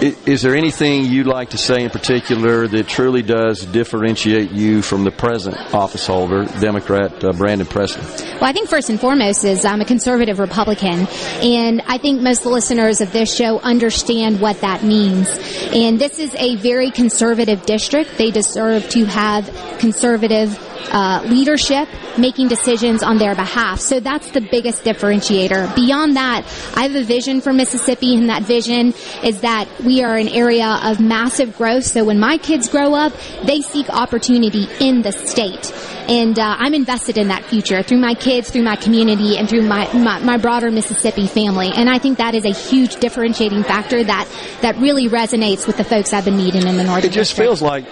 Is 0.00 0.40
there 0.40 0.56
anything 0.56 1.04
you'd 1.04 1.26
like 1.26 1.50
to 1.50 1.58
say 1.58 1.84
in 1.84 1.90
particular 1.90 2.66
that 2.66 2.88
truly 2.88 3.20
does 3.22 3.66
differentiate 3.66 4.50
you 4.50 4.80
from 4.80 5.04
the 5.04 5.10
present 5.10 5.56
office 5.74 6.06
holder, 6.06 6.46
Democrat 6.58 7.22
uh, 7.22 7.32
Brandon 7.32 7.66
Presley? 7.66 8.02
Well, 8.40 8.48
I 8.48 8.52
think 8.52 8.70
first 8.70 8.88
and 8.88 8.98
foremost 8.98 9.44
is 9.44 9.66
I'm 9.66 9.82
a 9.82 9.84
conservative 9.84 10.38
Republican, 10.38 11.06
and 11.42 11.82
I 11.86 11.98
think 11.98 12.22
most 12.22 12.38
of 12.38 12.44
the 12.44 12.50
listeners 12.80 13.00
of 13.06 13.12
this 13.12 13.34
show 13.34 13.58
understand 13.60 14.40
what 14.40 14.60
that 14.62 14.82
means. 14.82 15.28
And 15.74 15.98
this 15.98 16.18
is 16.18 16.34
a 16.36 16.56
very 16.56 16.90
conservative 16.90 17.64
district. 17.66 18.16
They 18.16 18.30
deserve 18.30 18.88
to 18.90 19.04
have 19.04 19.44
conservative 19.78 20.58
uh, 20.90 21.22
leadership 21.26 21.88
making 22.18 22.48
decisions 22.48 23.02
on 23.02 23.18
their 23.18 23.34
behalf. 23.34 23.80
So 23.80 24.00
that's 24.00 24.30
the 24.32 24.40
biggest 24.40 24.82
differentiator. 24.84 25.74
Beyond 25.76 26.16
that, 26.16 26.44
I 26.74 26.82
have 26.82 26.94
a 26.94 27.04
vision 27.04 27.40
for 27.40 27.52
Mississippi, 27.52 28.16
and 28.16 28.28
that 28.28 28.42
vision 28.42 28.92
is 29.22 29.40
that 29.42 29.68
we 29.84 30.02
are 30.02 30.16
an 30.16 30.28
area 30.28 30.80
of 30.82 31.00
massive 31.00 31.56
growth. 31.56 31.84
So 31.84 32.04
when 32.04 32.18
my 32.18 32.38
kids 32.38 32.68
grow 32.68 32.94
up, 32.94 33.12
they 33.44 33.60
seek 33.62 33.88
opportunity 33.88 34.66
in 34.80 35.02
the 35.02 35.12
state. 35.12 35.72
And 36.08 36.36
uh, 36.40 36.56
I'm 36.58 36.74
invested 36.74 37.18
in 37.18 37.28
that 37.28 37.44
future 37.44 37.84
through 37.84 38.00
my 38.00 38.14
kids, 38.14 38.50
through 38.50 38.64
my 38.64 38.74
community, 38.74 39.36
and 39.38 39.48
through 39.48 39.62
my, 39.62 39.92
my, 39.92 40.18
my 40.18 40.38
broader 40.38 40.70
Mississippi 40.72 41.28
family. 41.28 41.70
And 41.72 41.88
I 41.88 41.98
think 41.98 42.18
that 42.18 42.34
is 42.34 42.44
a 42.44 42.52
huge 42.52 42.96
differentiating 42.96 43.62
factor 43.62 44.02
that, 44.02 44.28
that 44.62 44.76
really 44.78 45.08
resonates 45.08 45.68
with 45.68 45.76
the 45.76 45.84
folks 45.84 46.12
I've 46.12 46.24
been 46.24 46.36
meeting 46.36 46.66
in 46.66 46.76
the 46.76 46.82
North. 46.84 47.04
It 47.04 47.12
just 47.12 47.36
District. 47.36 47.46
feels 47.46 47.62
like 47.62 47.84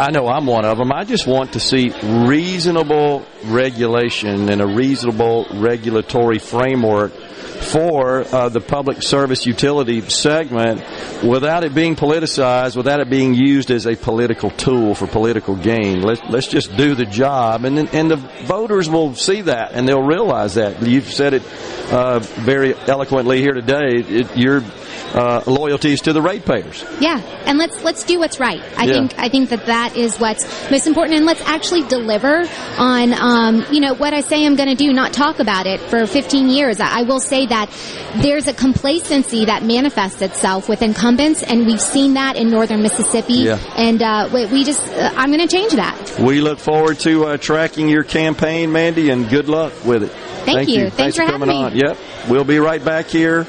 I 0.00 0.06
I 0.06 0.10
know 0.12 0.28
I'm 0.28 0.46
one 0.46 0.64
of 0.64 0.78
them. 0.78 0.92
I 0.92 1.02
just 1.02 1.26
want 1.26 1.54
to 1.54 1.60
see 1.60 1.90
reasonable 2.36 3.24
regulation 3.46 4.50
and 4.50 4.60
a 4.60 4.66
reasonable 4.66 5.46
regulatory 5.54 6.38
framework 6.38 7.12
for 7.12 8.20
uh, 8.24 8.50
the 8.50 8.60
public 8.60 9.02
service 9.02 9.46
utility 9.46 10.02
segment 10.02 10.84
without 11.24 11.64
it 11.64 11.74
being 11.74 11.96
politicized, 11.96 12.76
without 12.76 13.00
it 13.00 13.08
being 13.08 13.32
used 13.32 13.70
as 13.70 13.86
a 13.86 13.96
political 13.96 14.50
tool 14.50 14.94
for 14.94 15.06
political 15.06 15.56
gain. 15.56 16.02
Let's 16.02 16.20
let's 16.28 16.46
just 16.46 16.76
do 16.76 16.94
the 16.94 17.06
job, 17.06 17.64
and 17.64 17.78
and 17.78 18.10
the 18.10 18.16
voters 18.44 18.86
will 18.90 19.14
see 19.14 19.40
that 19.42 19.72
and 19.72 19.88
they'll 19.88 20.06
realize 20.06 20.54
that. 20.56 20.86
You've 20.86 21.10
said 21.10 21.32
it 21.32 21.42
uh, 21.90 22.18
very 22.18 22.74
eloquently 22.74 23.40
here 23.40 23.54
today. 23.54 23.94
It, 23.96 24.36
your 24.36 24.60
uh, 25.14 25.42
loyalties 25.46 26.02
to 26.02 26.12
the 26.12 26.20
ratepayers. 26.22 26.84
Yeah, 27.00 27.20
and 27.46 27.58
let's 27.58 27.82
let's 27.82 28.04
do 28.04 28.18
what's 28.18 28.40
right. 28.40 28.62
I 28.76 28.84
Yeah. 28.84 28.92
think 28.92 29.14
I 29.18 29.28
think 29.28 29.50
that 29.50 29.66
that 29.66 29.96
is 29.96 30.18
what's 30.18 30.44
most 30.70 30.86
important, 30.86 31.16
and 31.16 31.26
let's 31.26 31.42
actually 31.42 31.82
deliver 31.84 32.44
on 32.78 33.12
um, 33.14 33.64
you 33.70 33.80
know 33.80 33.94
what 33.94 34.12
I 34.12 34.20
say 34.20 34.44
I'm 34.44 34.56
going 34.56 34.68
to 34.68 34.74
do, 34.74 34.92
not 34.92 35.12
talk 35.12 35.38
about 35.38 35.66
it 35.66 35.80
for 35.80 36.06
15 36.06 36.48
years. 36.48 36.80
I, 36.80 37.00
I 37.00 37.02
will 37.02 37.20
say 37.20 37.46
that 37.46 37.70
there's 38.16 38.48
a 38.48 38.52
complacency 38.54 39.44
that 39.46 39.62
manifests 39.62 40.22
itself 40.22 40.68
with 40.68 40.82
incumbents, 40.82 41.42
and 41.42 41.66
we've 41.66 41.80
seen 41.80 42.14
that 42.14 42.36
in 42.36 42.50
northern 42.50 42.82
Mississippi. 42.82 43.34
Yeah. 43.34 43.58
And 43.76 44.02
uh, 44.02 44.28
we, 44.32 44.46
we 44.46 44.64
just 44.64 44.82
uh, 44.88 45.12
I'm 45.16 45.30
going 45.32 45.46
to 45.46 45.54
change 45.54 45.72
that. 45.72 46.18
We 46.20 46.40
look 46.40 46.58
forward 46.58 46.98
to 47.00 47.26
uh, 47.26 47.36
tracking 47.36 47.88
your 47.88 48.04
campaign, 48.04 48.72
Mandy, 48.72 49.10
and 49.10 49.28
good 49.28 49.48
luck 49.48 49.72
with 49.84 50.02
it. 50.02 50.12
Thank 50.44 50.68
you. 50.68 50.90
Thanks 50.90 51.16
for 51.16 51.24
coming 51.24 51.48
having 51.48 51.64
on. 51.64 51.76
Yep. 51.76 51.98
We'll 52.28 52.44
be 52.44 52.58
right 52.58 52.84
back 52.84 53.06
here 53.06 53.46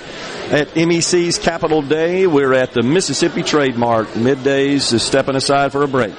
at 0.52 0.76
MEC's 0.76 1.38
Capital 1.38 1.82
Day. 1.82 2.26
We're 2.26 2.54
at 2.54 2.74
the 2.74 2.82
Mississippi 2.82 3.44
Trade 3.44 3.76
Mart. 3.76 4.08
Middays 4.10 4.94
is 4.94 5.04
stepping 5.04 5.36
aside 5.36 5.72
for 5.74 5.84
a 5.84 5.88
break. 5.88 6.16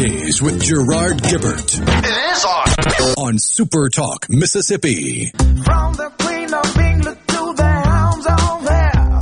Middays 0.00 0.42
with 0.42 0.62
Gerard 0.62 1.22
Gibbert 1.22 1.72
It 2.04 2.34
is 2.36 2.44
on. 2.44 2.68
on 3.28 3.38
Super 3.38 3.88
Talk, 3.88 4.26
Mississippi. 4.28 5.30
From 5.64 5.94
the 5.94 6.12
Queen 6.20 6.52
of 6.52 6.76
England 6.78 7.18
to 7.28 7.54
the 7.56 7.64
hounds 7.64 8.26
all 8.26 8.60
there. 8.60 9.20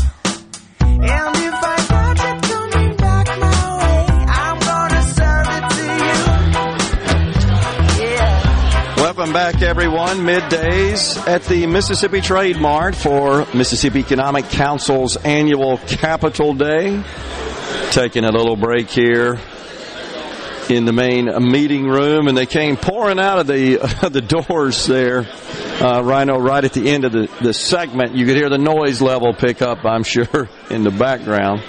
And 0.80 1.36
if 1.36 1.54
I 1.54 1.86
got 1.88 2.18
it 2.18 2.42
coming 2.42 2.96
back 2.96 3.26
my 3.38 3.76
way, 3.78 4.06
I'm 4.26 4.58
gonna 4.58 5.02
serve 5.14 5.46
it 5.54 5.70
to 5.76 5.84
you. 8.02 8.10
Yeah. 8.10 8.96
Welcome 8.96 9.32
back, 9.32 9.62
everyone. 9.62 10.16
Middays 10.26 11.24
at 11.28 11.44
the 11.44 11.68
Mississippi 11.68 12.20
Trade 12.20 12.56
Mart 12.60 12.96
for 12.96 13.46
Mississippi 13.54 14.00
Economic 14.00 14.46
Council's 14.48 15.16
annual 15.18 15.78
Capital 15.78 16.52
Day. 16.52 17.00
Taking 17.92 18.24
a 18.24 18.32
little 18.32 18.56
break 18.56 18.90
here 18.90 19.38
in 20.68 20.84
the 20.84 20.92
main 20.92 21.26
meeting 21.50 21.86
room, 21.86 22.28
and 22.28 22.36
they 22.36 22.46
came 22.46 22.76
pouring 22.76 23.18
out 23.18 23.38
of 23.38 23.46
the 23.46 23.76
the 24.10 24.20
doors 24.20 24.86
there. 24.86 25.26
Uh, 25.80 26.02
Rhino, 26.02 26.38
right 26.38 26.64
at 26.64 26.72
the 26.72 26.90
end 26.90 27.04
of 27.04 27.12
the, 27.12 27.28
the 27.42 27.52
segment, 27.52 28.14
you 28.14 28.26
could 28.26 28.36
hear 28.36 28.48
the 28.48 28.58
noise 28.58 29.02
level 29.02 29.34
pick 29.34 29.60
up, 29.60 29.84
I'm 29.84 30.02
sure, 30.04 30.48
in 30.70 30.84
the 30.84 30.90
background. 30.90 31.62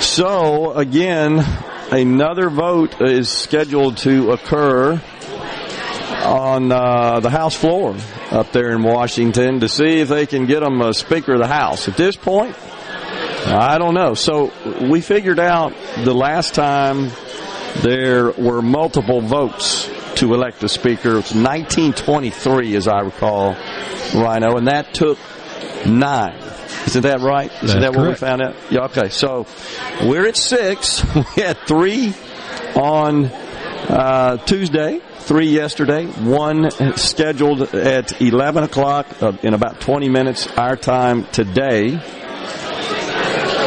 So, 0.00 0.72
again, 0.72 1.44
another 1.90 2.48
vote 2.48 3.00
is 3.00 3.28
scheduled 3.28 3.98
to 3.98 4.30
occur 4.30 5.00
on 6.24 6.72
uh, 6.72 7.20
the 7.20 7.30
House 7.30 7.54
floor 7.54 7.96
up 8.30 8.52
there 8.52 8.70
in 8.70 8.82
Washington 8.82 9.60
to 9.60 9.68
see 9.68 10.00
if 10.00 10.08
they 10.08 10.26
can 10.26 10.46
get 10.46 10.60
them 10.60 10.80
a 10.80 10.94
Speaker 10.94 11.34
of 11.34 11.40
the 11.40 11.46
House. 11.46 11.88
At 11.88 11.96
this 11.96 12.16
point, 12.16 12.56
I 13.46 13.78
don't 13.78 13.94
know. 13.94 14.14
So 14.14 14.52
we 14.90 15.00
figured 15.00 15.38
out 15.38 15.74
the 16.04 16.14
last 16.14 16.54
time 16.54 17.10
there 17.82 18.30
were 18.32 18.62
multiple 18.62 19.20
votes 19.20 19.88
to 20.16 20.34
elect 20.34 20.62
a 20.62 20.68
Speaker. 20.68 21.10
It 21.10 21.14
was 21.14 21.34
1923, 21.34 22.74
as 22.76 22.88
I 22.88 23.00
recall, 23.00 23.56
Rhino, 24.14 24.56
and 24.56 24.66
that 24.66 24.92
took 24.94 25.18
nine. 25.86 26.36
Isn't 26.86 27.02
that 27.02 27.20
right? 27.20 27.52
Isn't 27.62 27.80
That's 27.80 27.94
that 27.94 28.00
what 28.00 28.08
we 28.08 28.14
found 28.14 28.42
out? 28.42 28.56
Yeah, 28.70 28.84
okay. 28.86 29.10
So 29.10 29.46
we're 30.02 30.26
at 30.26 30.36
six. 30.36 31.04
We 31.14 31.42
had 31.42 31.58
three 31.66 32.14
on 32.74 33.26
uh, 33.26 34.38
Tuesday, 34.38 35.00
three 35.20 35.50
yesterday, 35.50 36.06
one 36.06 36.70
scheduled 36.96 37.62
at 37.74 38.20
11 38.20 38.64
o'clock 38.64 39.22
uh, 39.22 39.32
in 39.42 39.54
about 39.54 39.80
20 39.80 40.08
minutes 40.08 40.46
our 40.56 40.76
time 40.76 41.26
today. 41.26 42.00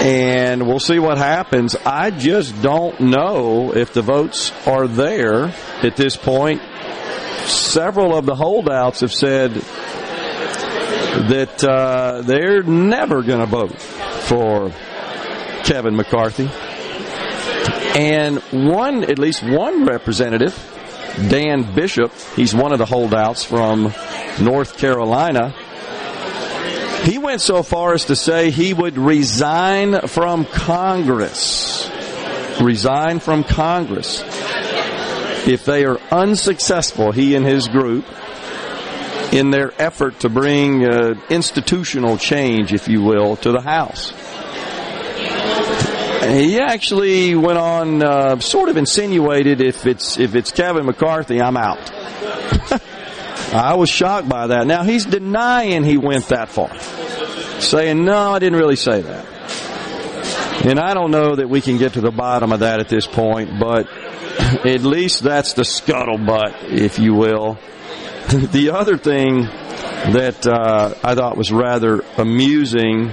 And 0.01 0.65
we'll 0.67 0.79
see 0.79 0.97
what 0.97 1.19
happens. 1.19 1.75
I 1.85 2.09
just 2.09 2.59
don't 2.63 2.99
know 2.99 3.71
if 3.75 3.93
the 3.93 4.01
votes 4.01 4.51
are 4.65 4.87
there 4.87 5.53
at 5.83 5.95
this 5.95 6.17
point. 6.17 6.59
Several 7.45 8.17
of 8.17 8.25
the 8.25 8.33
holdouts 8.33 9.01
have 9.01 9.13
said 9.13 9.51
that 11.29 11.63
uh, 11.63 12.23
they're 12.23 12.63
never 12.63 13.21
going 13.21 13.41
to 13.41 13.45
vote 13.45 13.79
for 13.79 14.71
Kevin 15.63 15.95
McCarthy. 15.95 16.49
And 17.95 18.39
one, 18.51 19.03
at 19.03 19.19
least 19.19 19.43
one 19.43 19.85
representative, 19.85 20.55
Dan 21.29 21.75
Bishop, 21.75 22.11
he's 22.35 22.55
one 22.55 22.71
of 22.71 22.79
the 22.79 22.87
holdouts 22.87 23.43
from 23.43 23.93
North 24.39 24.77
Carolina. 24.79 25.53
He 27.03 27.17
went 27.17 27.41
so 27.41 27.63
far 27.63 27.93
as 27.93 28.05
to 28.05 28.15
say 28.15 28.51
he 28.51 28.73
would 28.73 28.97
resign 28.97 30.07
from 30.07 30.45
Congress. 30.45 31.89
Resign 32.61 33.19
from 33.19 33.43
Congress. 33.43 34.23
If 35.47 35.65
they 35.65 35.83
are 35.85 35.99
unsuccessful, 36.11 37.11
he 37.11 37.35
and 37.35 37.45
his 37.45 37.67
group, 37.67 38.05
in 39.31 39.49
their 39.49 39.73
effort 39.81 40.19
to 40.19 40.29
bring 40.29 40.85
uh, 40.85 41.15
institutional 41.29 42.17
change, 42.17 42.73
if 42.73 42.87
you 42.87 43.01
will, 43.01 43.35
to 43.37 43.51
the 43.51 43.61
House. 43.61 44.13
He 46.21 46.59
actually 46.59 47.33
went 47.33 47.57
on, 47.57 48.03
uh, 48.03 48.39
sort 48.39 48.69
of 48.69 48.77
insinuated 48.77 49.59
if 49.59 49.87
it's 49.87 50.19
if 50.19 50.35
it's 50.35 50.51
Kevin 50.51 50.85
McCarthy, 50.85 51.41
I'm 51.41 51.57
out. 51.57 51.79
I 53.53 53.75
was 53.75 53.89
shocked 53.89 54.29
by 54.29 54.47
that. 54.47 54.65
Now 54.65 54.83
he's 54.83 55.05
denying 55.05 55.83
he 55.83 55.97
went 55.97 56.27
that 56.27 56.49
far, 56.49 56.77
saying 57.59 58.05
no, 58.05 58.31
I 58.31 58.39
didn't 58.39 58.59
really 58.59 58.75
say 58.75 59.01
that. 59.01 59.25
And 60.65 60.79
I 60.79 60.93
don't 60.93 61.11
know 61.11 61.35
that 61.35 61.49
we 61.49 61.59
can 61.59 61.77
get 61.77 61.93
to 61.93 62.01
the 62.01 62.11
bottom 62.11 62.51
of 62.51 62.59
that 62.59 62.79
at 62.79 62.87
this 62.87 63.07
point, 63.07 63.59
but 63.59 63.87
at 64.39 64.83
least 64.83 65.23
that's 65.23 65.53
the 65.53 65.63
scuttlebutt, 65.63 66.71
if 66.71 66.99
you 66.99 67.15
will. 67.15 67.57
the 68.29 68.71
other 68.71 68.97
thing 68.97 69.41
that 70.13 70.47
uh, 70.47 70.93
I 71.03 71.15
thought 71.15 71.35
was 71.35 71.51
rather 71.51 72.01
amusing 72.17 73.11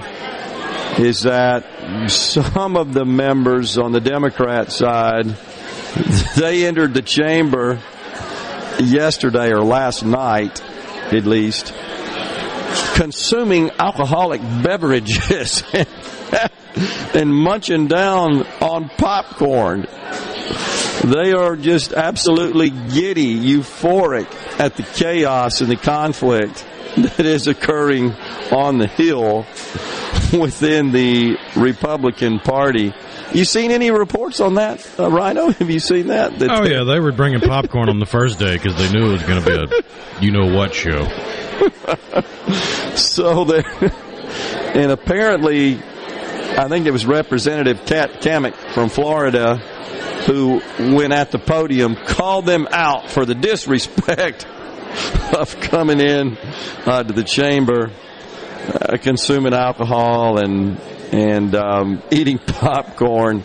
is 0.98 1.22
that 1.22 2.10
some 2.10 2.76
of 2.76 2.92
the 2.92 3.04
members 3.04 3.78
on 3.78 3.92
the 3.92 4.00
Democrat 4.00 4.70
side 4.70 5.26
they 6.36 6.66
entered 6.66 6.92
the 6.92 7.02
chamber 7.02 7.80
yesterday 8.80 9.50
or 9.50 9.62
last 9.62 10.04
night, 10.04 10.62
at 11.12 11.24
least, 11.24 11.74
consuming 12.94 13.70
alcoholic 13.78 14.40
beverages 14.40 15.62
and 17.14 17.34
munching 17.34 17.86
down 17.86 18.46
on 18.60 18.88
popcorn. 18.90 19.86
They 21.04 21.32
are 21.32 21.56
just 21.56 21.92
absolutely 21.92 22.70
giddy, 22.70 23.36
euphoric 23.36 24.26
at 24.58 24.76
the 24.76 24.82
chaos 24.82 25.60
and 25.60 25.70
the 25.70 25.76
conflict 25.76 26.66
that 26.96 27.20
is 27.20 27.46
occurring 27.46 28.12
on 28.50 28.78
the 28.78 28.88
Hill 28.88 29.46
within 30.38 30.90
the 30.90 31.36
Republican 31.56 32.40
Party. 32.40 32.92
You 33.32 33.44
seen 33.44 33.70
any 33.70 33.90
reports 33.90 34.40
on 34.40 34.54
that, 34.54 34.88
uh, 34.98 35.10
Rhino? 35.10 35.50
Have 35.52 35.70
you 35.70 35.80
seen 35.80 36.08
that? 36.08 36.42
Oh 36.42 36.64
yeah, 36.64 36.84
they 36.84 37.00
were 37.00 37.12
bringing 37.12 37.40
popcorn 37.40 37.88
on 37.88 37.98
the 37.98 38.06
first 38.06 38.38
day 38.38 38.54
because 38.54 38.76
they 38.76 38.90
knew 38.90 39.10
it 39.10 39.12
was 39.12 39.22
going 39.22 39.42
to 39.42 39.68
be 39.68 39.76
a 39.76 40.22
you 40.22 40.30
know 40.30 40.54
what 40.54 40.74
show. 40.74 41.06
So 42.94 43.44
there, 43.44 43.64
and 44.74 44.90
apparently, 44.90 45.76
I 45.76 46.66
think 46.68 46.86
it 46.86 46.90
was 46.90 47.06
Representative 47.06 47.86
Kat 47.86 48.20
Cammack 48.20 48.72
from 48.74 48.88
Florida 48.88 49.58
who 50.26 50.60
went 50.78 51.12
at 51.12 51.30
the 51.30 51.38
podium, 51.38 51.94
called 51.94 52.44
them 52.44 52.66
out 52.70 53.08
for 53.10 53.24
the 53.24 53.34
disrespect 53.34 54.46
of 55.32 55.58
coming 55.60 56.00
in 56.00 56.36
uh, 56.84 57.02
to 57.02 57.12
the 57.12 57.24
chamber, 57.24 57.90
uh, 58.68 58.96
consuming 58.98 59.54
alcohol 59.54 60.38
and 60.38 60.78
and 61.12 61.54
um, 61.54 62.02
eating 62.10 62.38
popcorn. 62.38 63.44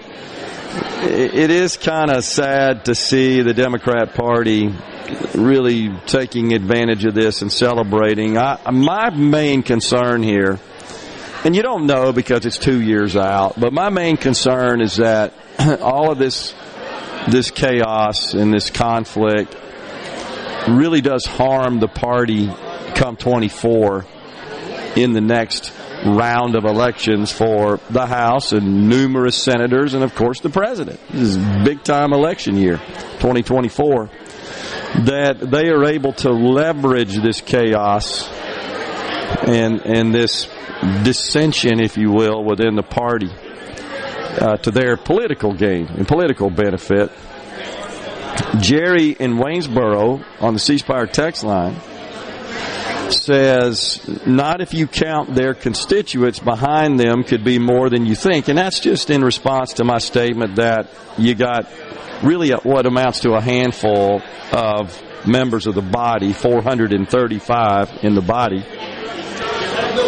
It, 1.04 1.52
is 1.52 1.78
kind 1.78 2.10
of 2.10 2.24
sad 2.24 2.86
to 2.86 2.96
see 2.96 3.42
the 3.42 3.54
Democrat 3.54 4.16
Party 4.16 4.74
really 5.36 5.90
taking 6.08 6.54
advantage 6.54 7.06
of 7.06 7.14
this 7.14 7.42
and 7.42 7.52
celebrating. 7.52 8.38
I, 8.38 8.72
my 8.72 9.10
main 9.12 9.62
concern 9.62 10.24
here, 10.24 10.60
and 11.44 11.56
you 11.56 11.62
don't 11.62 11.86
know 11.86 12.12
because 12.14 12.46
it's 12.46 12.58
two 12.58 12.82
years 12.82 13.16
out, 13.16 13.60
but 13.60 13.74
my 13.74 13.90
main 13.90 14.18
concern 14.18 14.82
is 14.82 14.96
that 14.96 15.34
all 15.82 16.12
of 16.12 16.18
this 16.18 16.54
this 17.30 17.52
chaos 17.52 18.34
and 18.34 18.54
this 18.54 18.70
conflict 18.70 19.56
really 20.68 21.02
does 21.02 21.26
harm 21.26 21.80
the 21.80 21.88
party 21.88 22.48
come 22.96 23.16
24 23.16 24.06
in 24.96 25.14
the 25.14 25.22
next 25.22 25.72
round 26.06 26.56
of 26.56 26.66
elections 26.66 27.32
for 27.32 27.80
the 27.90 28.06
House 28.06 28.52
and 28.52 28.90
numerous 28.90 29.42
senators 29.42 29.94
and 29.94 30.04
of 30.04 30.14
course 30.16 30.40
the 30.40 30.50
president. 30.50 31.00
This 31.10 31.36
is 31.36 31.38
big 31.64 31.84
time 31.84 32.14
election 32.14 32.58
year, 32.58 32.78
2024 33.20 34.10
that 35.06 35.40
they 35.40 35.70
are 35.70 35.86
able 35.86 36.14
to 36.14 36.32
leverage 36.32 37.16
this 37.16 37.42
chaos 37.42 38.30
and 39.48 39.82
and 39.86 40.14
this 40.14 40.48
dissension, 41.04 41.80
if 41.80 41.98
you 41.98 42.12
will, 42.12 42.44
within 42.44 42.76
the 42.76 42.84
party 42.84 43.30
uh, 43.32 44.58
to 44.58 44.72
their 44.72 44.98
political 44.98 45.54
gain 45.54 45.88
and 45.88 46.08
political 46.08 46.50
benefit. 46.50 47.12
Jerry 48.60 49.12
in 49.12 49.38
Waynesboro 49.38 50.24
on 50.40 50.54
the 50.54 50.60
C 50.60 50.78
Spire 50.78 51.08
text 51.08 51.44
line 51.44 51.76
says, 53.14 54.26
not 54.26 54.62
if 54.62 54.74
you 54.74 54.88
count 54.88 55.34
their 55.34 55.54
constituents 55.54 56.40
behind 56.40 57.00
them 57.00 57.24
could 57.24 57.44
be 57.44 57.60
more 57.60 57.90
than 57.90 58.06
you 58.06 58.16
think. 58.16 58.48
And 58.48 58.58
that's 58.58 58.80
just 58.80 59.10
in 59.10 59.24
response 59.24 59.74
to 59.74 59.84
my 59.84 60.00
statement 60.00 60.58
that 60.58 60.90
you 61.18 61.36
got 61.36 61.70
really 62.24 62.52
what 62.52 62.86
amounts 62.86 63.22
to 63.22 63.34
a 63.34 63.42
handful 63.42 64.22
of 64.52 65.02
members 65.28 65.68
of 65.68 65.76
the 65.76 65.82
body, 65.82 66.34
435 66.34 68.04
in 68.04 68.16
the 68.16 68.22
body, 68.22 68.64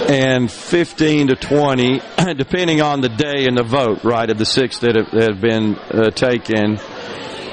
and 0.10 0.52
15 0.52 1.28
to 1.28 1.36
20, 1.36 2.02
depending 2.36 2.82
on 2.82 3.02
the 3.02 3.10
day 3.10 3.46
and 3.48 3.58
the 3.58 3.63
vote, 3.63 4.04
right, 4.04 4.30
of 4.30 4.38
the 4.38 4.46
six 4.46 4.80
that 4.80 4.96
have, 4.96 5.12
that 5.12 5.32
have 5.32 5.41
been 5.41 5.76
uh, 5.76 6.10
taken, 6.12 6.78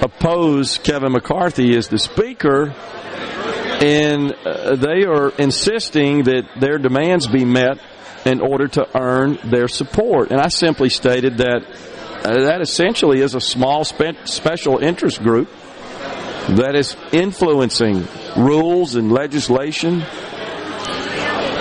oppose 0.03 0.79
Kevin 0.79 1.13
McCarthy 1.13 1.77
as 1.77 1.89
the 1.89 1.99
speaker. 1.99 2.75
And 3.83 4.33
uh, 4.33 4.77
they 4.77 5.05
are 5.07 5.31
insisting 5.31 6.23
that 6.25 6.45
their 6.61 6.79
demands 6.79 7.27
be 7.27 7.45
met 7.45 7.79
in 8.25 8.41
order 8.41 8.69
to 8.69 8.87
earn 8.97 9.39
their 9.43 9.67
support. 9.67 10.31
And 10.31 10.41
I 10.41 10.49
simply 10.49 10.89
stated 10.89 11.39
that 11.39 11.65
uh, 12.25 12.45
that 12.45 12.61
essentially 12.61 13.21
is 13.21 13.35
a 13.35 13.41
small 13.41 13.85
spe- 13.85 14.25
special 14.27 14.79
interest 14.79 15.21
group 15.21 15.49
that 16.51 16.77
is 16.77 16.97
influencing 17.11 18.07
rules 18.37 18.95
and 18.95 19.11
legislation, 19.11 20.05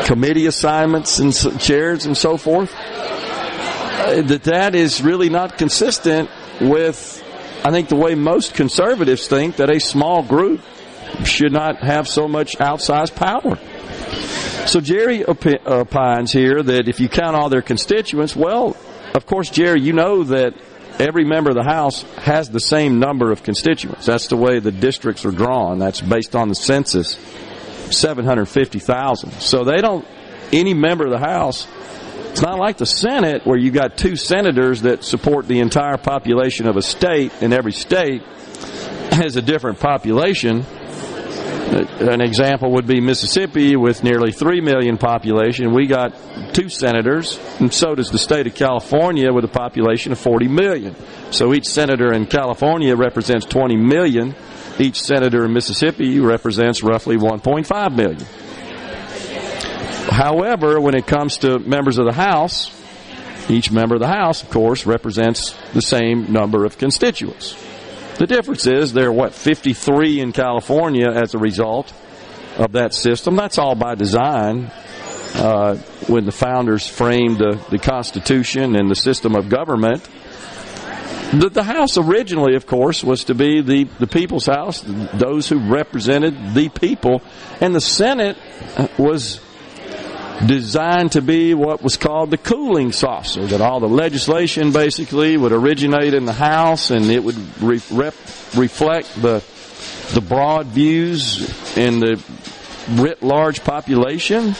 committee 0.05 0.45
assignments 0.45 1.17
and 1.17 1.33
chairs 1.59 2.05
and 2.05 2.15
so 2.15 2.37
forth. 2.37 2.71
Uh, 2.75 4.21
that 4.21 4.43
that 4.43 4.75
is 4.75 5.01
really 5.01 5.29
not 5.29 5.57
consistent 5.57 6.29
with, 6.59 7.23
I 7.65 7.71
think, 7.71 7.89
the 7.89 7.95
way 7.95 8.13
most 8.13 8.53
conservatives 8.53 9.27
think 9.27 9.55
that 9.55 9.71
a 9.71 9.79
small 9.79 10.21
group 10.21 10.61
should 11.23 11.51
not 11.51 11.77
have 11.77 12.07
so 12.07 12.27
much 12.27 12.57
outsized 12.57 13.15
power. 13.15 13.57
So 14.67 14.79
Jerry 14.79 15.25
opines 15.25 16.31
here 16.31 16.61
that 16.61 16.87
if 16.87 16.99
you 16.99 17.09
count 17.09 17.35
all 17.35 17.49
their 17.49 17.61
constituents, 17.61 18.35
well, 18.35 18.77
of 19.13 19.25
course, 19.25 19.49
Jerry, 19.49 19.81
you 19.81 19.93
know 19.93 20.23
that 20.23 20.53
every 20.99 21.25
member 21.25 21.49
of 21.49 21.55
the 21.55 21.63
House 21.63 22.03
has 22.17 22.49
the 22.49 22.59
same 22.59 22.99
number 22.99 23.31
of 23.31 23.43
constituents. 23.43 24.05
That's 24.05 24.27
the 24.27 24.37
way 24.37 24.59
the 24.59 24.71
districts 24.71 25.25
are 25.25 25.31
drawn. 25.31 25.79
That's 25.79 25.99
based 25.99 26.35
on 26.35 26.47
the 26.47 26.55
census, 26.55 27.13
750,000. 27.89 29.31
So 29.33 29.63
they 29.63 29.81
don't, 29.81 30.05
any 30.53 30.73
member 30.73 31.05
of 31.05 31.11
the 31.11 31.19
House, 31.19 31.67
it's 32.29 32.41
not 32.41 32.59
like 32.59 32.77
the 32.77 32.85
Senate 32.85 33.45
where 33.45 33.57
you've 33.57 33.73
got 33.73 33.97
two 33.97 34.15
senators 34.15 34.83
that 34.83 35.03
support 35.03 35.47
the 35.47 35.59
entire 35.59 35.97
population 35.97 36.67
of 36.67 36.77
a 36.77 36.81
state, 36.81 37.33
and 37.41 37.51
every 37.53 37.73
state 37.73 38.21
has 39.11 39.35
a 39.35 39.41
different 39.41 39.79
population. 39.79 40.65
Uh, 41.71 41.85
an 42.11 42.19
example 42.19 42.73
would 42.73 42.85
be 42.85 42.99
Mississippi 42.99 43.77
with 43.77 44.03
nearly 44.03 44.33
3 44.33 44.59
million 44.59 44.97
population. 44.97 45.73
We 45.73 45.87
got 45.87 46.13
two 46.53 46.67
senators, 46.67 47.39
and 47.59 47.73
so 47.73 47.95
does 47.95 48.11
the 48.11 48.19
state 48.19 48.45
of 48.45 48.55
California 48.55 49.31
with 49.31 49.45
a 49.45 49.47
population 49.47 50.11
of 50.11 50.19
40 50.19 50.49
million. 50.49 50.95
So 51.31 51.53
each 51.53 51.65
senator 51.65 52.11
in 52.11 52.25
California 52.25 52.93
represents 52.97 53.45
20 53.45 53.77
million. 53.77 54.35
Each 54.79 55.01
senator 55.01 55.45
in 55.45 55.53
Mississippi 55.53 56.19
represents 56.19 56.83
roughly 56.83 57.15
1.5 57.15 57.95
million. 57.95 58.25
However, 60.09 60.81
when 60.81 60.93
it 60.93 61.07
comes 61.07 61.37
to 61.37 61.57
members 61.59 61.97
of 61.97 62.05
the 62.05 62.13
House, 62.13 62.69
each 63.49 63.71
member 63.71 63.95
of 63.95 64.01
the 64.01 64.07
House, 64.07 64.43
of 64.43 64.49
course, 64.49 64.85
represents 64.85 65.55
the 65.73 65.81
same 65.81 66.33
number 66.33 66.65
of 66.65 66.77
constituents. 66.77 67.55
The 68.21 68.27
difference 68.27 68.67
is 68.67 68.93
there 68.93 69.07
are, 69.07 69.11
what, 69.11 69.33
53 69.33 70.19
in 70.19 70.31
California 70.31 71.09
as 71.09 71.33
a 71.33 71.39
result 71.39 71.91
of 72.55 72.73
that 72.73 72.93
system. 72.93 73.35
That's 73.35 73.57
all 73.57 73.73
by 73.73 73.95
design. 73.95 74.71
Uh, 75.33 75.77
when 76.05 76.25
the 76.25 76.31
founders 76.31 76.87
framed 76.87 77.39
the, 77.39 77.59
the 77.71 77.79
Constitution 77.79 78.75
and 78.75 78.91
the 78.91 78.95
system 78.95 79.33
of 79.33 79.49
government, 79.49 80.07
the, 81.33 81.49
the 81.49 81.63
House 81.63 81.97
originally, 81.97 82.53
of 82.53 82.67
course, 82.67 83.03
was 83.03 83.23
to 83.23 83.33
be 83.33 83.61
the, 83.61 83.85
the 83.97 84.05
people's 84.05 84.45
house, 84.45 84.83
those 85.15 85.49
who 85.49 85.57
represented 85.57 86.53
the 86.53 86.69
people, 86.69 87.23
and 87.59 87.73
the 87.73 87.81
Senate 87.81 88.37
was 88.99 89.41
designed 90.47 91.13
to 91.13 91.21
be 91.21 91.53
what 91.53 91.81
was 91.81 91.97
called 91.97 92.31
the 92.31 92.37
cooling 92.37 92.91
saucer, 92.91 93.45
that 93.47 93.61
all 93.61 93.79
the 93.79 93.89
legislation 93.89 94.71
basically 94.71 95.37
would 95.37 95.51
originate 95.51 96.13
in 96.13 96.25
the 96.25 96.33
House 96.33 96.91
and 96.91 97.05
it 97.11 97.23
would 97.23 97.37
re- 97.61 97.81
rep- 97.91 98.15
reflect 98.55 99.21
the 99.21 99.43
the 100.13 100.21
broad 100.21 100.67
views 100.67 101.77
in 101.77 101.99
the 101.99 102.21
writ 102.91 103.23
large 103.23 103.63
population, 103.63 104.55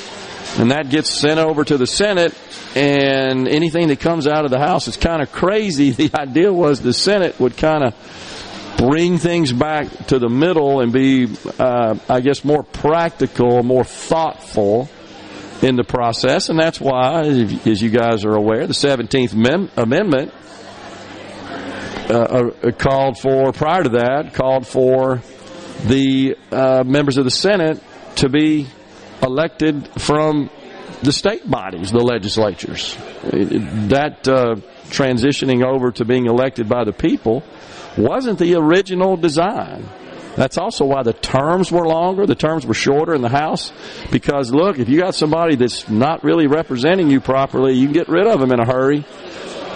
and 0.58 0.72
that 0.72 0.90
gets 0.90 1.10
sent 1.10 1.40
over 1.40 1.64
to 1.64 1.78
the 1.78 1.88
Senate. 1.88 2.34
And 2.74 3.50
anything 3.50 3.90
that 3.90 4.00
comes 4.00 4.28
out 4.28 4.46
of 4.46 4.52
the 4.52 4.60
House 4.60 4.88
is 4.88 4.96
kind 4.96 5.22
of 5.22 5.32
crazy. 5.32 5.92
The 5.92 6.12
idea 6.14 6.54
was 6.54 6.82
the 6.82 6.94
Senate 6.94 7.38
would 7.40 7.58
kind 7.58 7.84
of 7.84 8.76
bring 8.78 9.18
things 9.18 9.52
back 9.52 10.08
to 10.08 10.20
the 10.20 10.30
middle 10.30 10.80
and 10.80 10.94
be, 10.94 11.28
uh, 11.60 11.98
I 12.08 12.22
guess, 12.22 12.46
more 12.46 12.64
practical, 12.64 13.62
more 13.62 13.84
thoughtful 13.84 14.90
in 15.62 15.76
the 15.76 15.84
process. 15.84 16.50
And 16.50 16.60
that's 16.60 16.80
why, 16.80 17.22
as 17.22 17.82
you 17.82 17.90
guys 17.90 18.26
are 18.26 18.36
aware, 18.36 18.68
the 18.68 18.74
17th 18.74 19.34
Mem- 19.34 19.70
Amendment 19.78 20.34
uh, 22.10 22.14
uh, 22.14 22.72
called 22.72 23.18
for, 23.18 23.52
prior 23.54 23.84
to 23.84 23.90
that, 23.90 24.34
called 24.34 24.68
for 24.68 25.22
the 25.86 26.36
uh, 26.52 26.84
members 26.86 27.18
of 27.18 27.26
the 27.26 27.32
Senate 27.32 27.82
to 28.16 28.30
be 28.30 28.68
elected 29.22 29.88
from 30.02 30.50
the 31.04 31.12
state 31.12 31.50
bodies, 31.50 31.92
the 31.92 32.00
legislatures. 32.00 32.96
That 33.24 34.28
uh, 34.28 34.56
transitioning 34.90 35.66
over 35.66 35.92
to 35.94 36.06
being 36.06 36.26
elected 36.26 36.68
by 36.68 36.84
the 36.84 36.94
people 36.94 37.44
wasn't 37.98 38.40
the 38.40 38.56
original 38.56 39.18
design. 39.18 39.88
That's 40.36 40.58
also 40.58 40.86
why 40.86 41.04
the 41.04 41.14
terms 41.14 41.72
were 41.72 41.86
longer, 41.86 42.26
the 42.26 42.36
terms 42.36 42.66
were 42.66 42.74
shorter 42.74 43.14
in 43.14 43.22
the 43.22 43.30
House. 43.30 43.72
Because 44.12 44.52
look, 44.52 44.80
if 44.80 44.88
you 44.88 45.00
got 45.00 45.14
somebody 45.14 45.56
that's 45.56 45.90
not 45.90 46.24
really 46.24 46.48
representing 46.48 47.10
you 47.10 47.20
properly, 47.20 47.74
you 47.74 47.88
can 47.88 47.94
get 47.94 48.08
rid 48.08 48.28
of 48.28 48.40
them 48.40 48.52
in 48.52 48.60
a 48.60 48.66
hurry. 48.66 49.06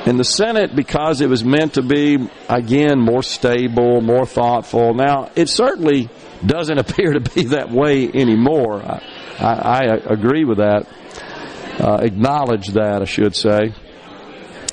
In 0.05 0.17
the 0.17 0.23
Senate, 0.23 0.75
because 0.75 1.21
it 1.21 1.29
was 1.29 1.43
meant 1.43 1.73
to 1.73 1.81
be, 1.81 2.29
again, 2.47 2.99
more 2.99 3.23
stable, 3.23 4.01
more 4.01 4.25
thoughtful. 4.25 4.93
Now, 4.93 5.31
it 5.35 5.49
certainly 5.49 6.09
doesn't 6.45 6.77
appear 6.85 7.13
to 7.13 7.19
be 7.19 7.45
that 7.45 7.71
way 7.71 8.07
anymore. 8.07 8.83
I, 8.83 9.01
I, 9.39 9.79
I 9.79 9.95
agree 10.13 10.45
with 10.45 10.59
that. 10.59 10.87
Uh, 11.79 11.97
acknowledge 12.01 12.67
that, 12.69 13.01
I 13.01 13.05
should 13.05 13.35
say. 13.35 13.73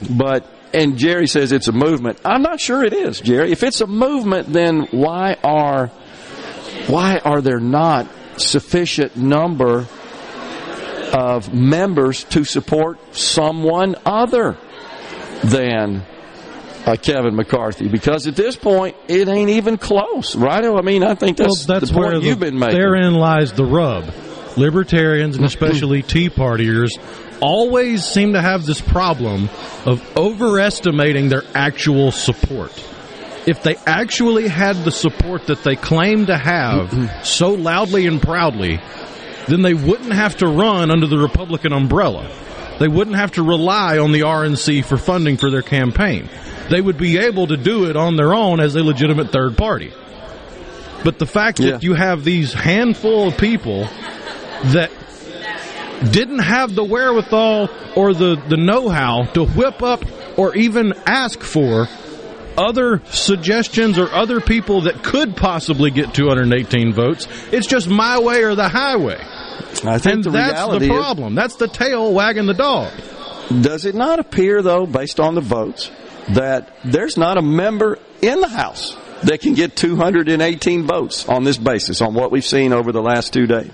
But, 0.09 0.47
and 0.75 0.97
Jerry 0.97 1.27
says 1.27 1.53
it's 1.53 1.69
a 1.69 1.73
movement. 1.73 2.21
I'm 2.25 2.43
not 2.43 2.61
sure 2.61 2.83
it 2.85 2.93
is, 2.93 3.21
Jerry. 3.21 3.53
If 3.53 3.63
it's 3.63 3.81
a 3.81 3.87
movement, 3.87 4.53
then 4.53 4.89
why 4.91 5.37
are, 5.43 5.89
why 6.87 7.19
are 7.19 7.41
there 7.41 7.61
not 7.61 8.09
sufficient 8.37 9.17
number 9.17 9.87
of 11.13 11.53
members 11.53 12.25
to 12.25 12.45
support 12.45 13.15
someone 13.15 13.97
other 14.07 14.57
than 15.45 16.03
uh, 16.87 16.97
Kevin 16.97 17.37
McCarthy 17.37 17.89
because 17.89 18.27
at 18.27 18.35
this 18.35 18.57
point 18.57 18.97
it 19.09 19.29
ain't 19.29 19.51
even 19.51 19.77
close, 19.77 20.35
right? 20.35 20.65
I 20.65 20.81
mean, 20.81 21.05
I 21.05 21.15
think 21.15 21.37
that's, 21.37 21.67
well, 21.69 21.79
that's 21.79 21.91
the 21.91 21.95
point 21.95 22.13
where 22.13 22.23
you've 22.23 22.41
been 22.41 22.59
making. 22.59 22.79
Therein 22.79 23.15
lies 23.15 23.53
the 23.53 23.65
rub. 23.65 24.13
Libertarians 24.57 25.37
and 25.37 25.47
especially 25.47 26.03
Tea 26.03 26.29
Partiers 26.29 26.91
always 27.43 28.05
seem 28.05 28.33
to 28.33 28.41
have 28.41 28.65
this 28.65 28.81
problem 28.81 29.51
of 29.85 30.17
overestimating 30.17 31.29
their 31.29 31.43
actual 31.55 32.13
support. 32.13 32.73
If 33.47 33.65
they 33.65 33.75
actually 33.87 34.47
had 34.47 34.77
the 34.77 34.93
support 34.93 35.49
that 35.49 35.65
they 35.65 35.75
claim 35.75 36.27
to 36.27 36.39
have 36.39 36.91
mm-hmm. 36.91 37.25
so 37.25 37.51
loudly 37.51 38.07
and 38.07 38.23
proudly, 38.23 38.79
then 39.49 39.63
they 39.63 39.75
wouldn't 39.75 40.13
have 40.13 40.37
to 40.37 40.47
run 40.47 40.93
under 40.93 41.09
the 41.09 41.19
Republican 41.19 41.73
umbrella. 41.73 42.31
They 42.79 42.89
wouldn't 42.89 43.17
have 43.17 43.33
to 43.33 43.43
rely 43.43 43.99
on 43.99 44.13
the 44.13 44.21
RNC 44.21 44.85
for 44.85 44.97
funding 44.97 45.37
for 45.37 45.51
their 45.51 45.63
campaign. 45.63 46.29
They 46.71 46.81
would 46.81 46.97
be 46.97 47.19
able 47.19 47.49
to 47.49 47.57
do 47.57 47.91
it 47.91 47.97
on 47.97 48.17
their 48.17 48.33
own 48.33 48.61
as 48.61 48.77
a 48.77 48.83
legitimate 48.85 49.33
third 49.33 49.57
party. 49.57 49.93
But 51.05 51.19
the 51.19 51.27
fact 51.27 51.59
Yeah. 51.59 51.73
that 51.73 51.83
you 51.83 51.95
have 51.95 52.23
these 52.23 52.53
handful 52.53 53.29
of 53.29 53.37
people 53.37 53.89
that 54.67 54.91
didn't 56.11 56.41
have 56.41 56.75
the 56.75 56.85
wherewithal 56.85 57.69
or 57.97 58.15
the, 58.15 58.37
the 58.49 58.57
know-how 58.57 59.25
to 59.35 59.45
whip 59.45 59.83
up 59.83 60.05
or 60.39 60.55
even 60.57 60.93
ask 61.07 61.41
for 61.41 61.87
other 62.57 63.01
suggestions 63.07 63.99
or 63.99 64.11
other 64.13 64.41
people 64.41 64.83
that 64.83 65.03
could 65.03 65.37
possibly 65.37 65.91
get 65.91 66.13
218 66.15 66.93
votes. 66.93 67.27
It's 67.51 67.67
just 67.67 67.89
my 67.89 68.19
way 68.19 68.43
or 68.45 68.55
the 68.55 68.69
highway. 68.69 69.19
I 69.85 69.99
think 69.99 70.15
And 70.17 70.25
the 70.25 70.31
that's 70.31 70.69
the 70.69 70.77
is- 70.83 70.89
problem. 70.89 71.35
That's 71.35 71.57
the 71.57 71.69
tail 71.69 72.13
wagging 72.13 72.47
the 72.47 72.55
dog. 72.55 72.93
Does 73.63 73.85
it 73.87 73.95
not 73.95 74.19
appear, 74.19 74.63
though, 74.63 74.87
based 74.87 75.19
on 75.21 75.35
the 75.35 75.41
votes, 75.41 75.91
that 76.31 76.77
there's 76.85 77.17
not 77.17 77.39
a 77.39 77.43
member 77.43 77.99
in 78.21 78.41
the 78.41 78.49
House 78.49 78.97
that 79.25 79.41
can 79.41 79.55
get 79.55 79.75
218 79.77 80.87
votes 80.87 81.29
on 81.29 81.45
this 81.45 81.57
basis, 81.59 82.01
on 82.01 82.15
what 82.15 82.31
we've 82.31 82.45
seen 82.45 82.73
over 82.73 82.93
the 82.93 83.03
last 83.03 83.33
two 83.33 83.47
days? 83.47 83.71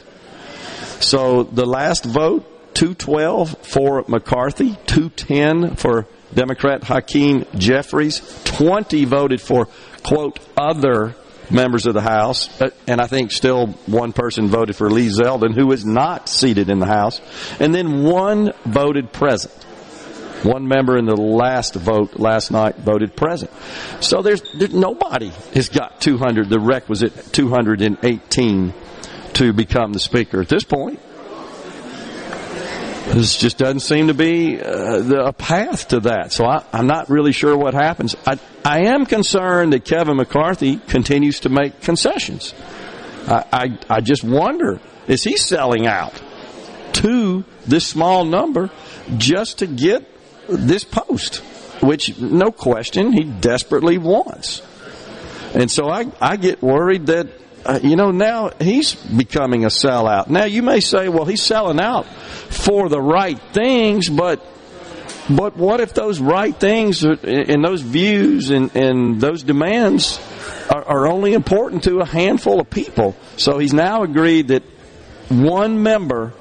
So 1.01 1.45
the 1.45 1.67
last 1.67 2.05
vote, 2.05 2.75
212 2.75 3.59
for 3.63 4.05
McCarthy, 4.09 4.77
210 4.87 5.77
for 5.77 6.07
Democrat 6.35 6.85
Hakeem 6.85 7.47
Jeffries, 7.57 8.21
20 8.45 9.05
voted 9.05 9.41
for, 9.41 9.69
quote, 10.03 10.39
other 10.57 11.15
members 11.51 11.87
of 11.87 11.95
the 11.95 12.03
House, 12.03 12.61
uh, 12.61 12.71
and 12.87 13.01
I 13.01 13.07
think 13.07 13.33
still 13.33 13.69
one 13.87 14.13
person 14.13 14.49
voted 14.49 14.77
for 14.77 14.91
Lee 14.91 15.09
Zeldin, 15.09 15.55
who 15.55 15.73
is 15.73 15.85
not 15.85 16.29
seated 16.29 16.69
in 16.69 16.79
the 16.79 16.87
House, 16.87 17.21
and 17.59 17.75
then 17.75 18.05
one 18.05 18.53
voted 18.65 19.13
present. 19.13 19.55
One 20.45 20.69
member 20.69 20.97
in 20.97 21.07
the 21.07 21.17
last 21.17 21.75
vote 21.75 22.21
last 22.21 22.53
night 22.53 22.77
voted 22.77 23.17
present. 23.17 23.51
So 24.01 24.23
there's, 24.23 24.43
nobody 24.73 25.33
has 25.55 25.69
got 25.69 26.01
200, 26.01 26.49
the 26.49 26.61
requisite 26.61 27.33
218 27.33 28.73
to 29.38 29.53
become 29.53 29.92
the 29.92 30.01
speaker 30.01 30.40
at 30.40 30.48
this 30.48 30.64
point. 30.64 31.01
This 33.14 33.37
just 33.37 33.57
doesn't 33.57 33.81
seem 33.81 34.09
to 34.09 34.14
be 34.14 34.61
uh, 34.61 35.01
the, 35.01 35.27
a 35.27 35.33
path 35.33 35.88
to 35.88 36.01
that. 36.01 36.33
So 36.33 36.44
I, 36.44 36.62
I'm 36.72 36.87
not 36.87 37.09
really 37.09 37.33
sure 37.33 37.57
what 37.57 37.72
happens. 37.72 38.14
I, 38.27 38.38
I 38.64 38.81
am 38.87 39.07
concerned 39.07 39.72
that 39.72 39.85
Kevin 39.85 40.16
McCarthy 40.16 40.77
continues 40.77 41.40
to 41.40 41.48
make 41.48 41.81
concessions. 41.81 42.53
I, 43.27 43.44
I, 43.53 43.79
I 43.88 44.01
just 44.01 44.24
wonder 44.24 44.81
is 45.07 45.24
he 45.24 45.37
selling 45.37 45.87
out 45.87 46.20
to 46.94 47.44
this 47.66 47.87
small 47.87 48.24
number 48.24 48.70
just 49.16 49.59
to 49.59 49.66
get 49.66 50.05
this 50.48 50.85
post, 50.85 51.37
which 51.81 52.18
no 52.18 52.51
question 52.51 53.12
he 53.12 53.24
desperately 53.24 53.98
wants. 53.98 54.62
And 55.55 55.70
so 55.70 55.88
I, 55.88 56.07
I 56.20 56.37
get 56.37 56.61
worried 56.61 57.07
that, 57.07 57.29
uh, 57.64 57.81
you 57.83 57.97
know, 57.97 58.11
now 58.11 58.51
he's 58.61 58.94
becoming 58.94 59.64
a 59.64 59.68
sellout. 59.68 60.29
Now 60.29 60.44
you 60.44 60.62
may 60.62 60.81
say, 60.81 61.09
well, 61.09 61.25
he's 61.25 61.42
selling 61.42 61.81
out 61.81 62.07
for 62.07 62.88
the 62.88 63.01
right 63.01 63.38
things, 63.53 64.09
but 64.09 64.44
but 65.31 65.57
what 65.57 65.81
if 65.81 65.92
those 65.92 66.21
right 66.21 66.59
things 66.59 67.05
and 67.05 67.62
those 67.62 67.83
views 67.83 68.51
and, 68.51 68.75
and 68.75 69.21
those 69.21 69.42
demands 69.42 70.18
are, 70.71 70.83
are 70.85 71.07
only 71.07 71.35
important 71.35 71.85
to 71.85 71.99
a 71.99 72.07
handful 72.07 72.61
of 72.61 72.71
people? 72.71 73.14
So 73.37 73.59
he's 73.59 73.75
now 73.75 74.05
agreed 74.05 74.49
that 74.49 74.62
one 75.29 75.83
member, 75.83 76.33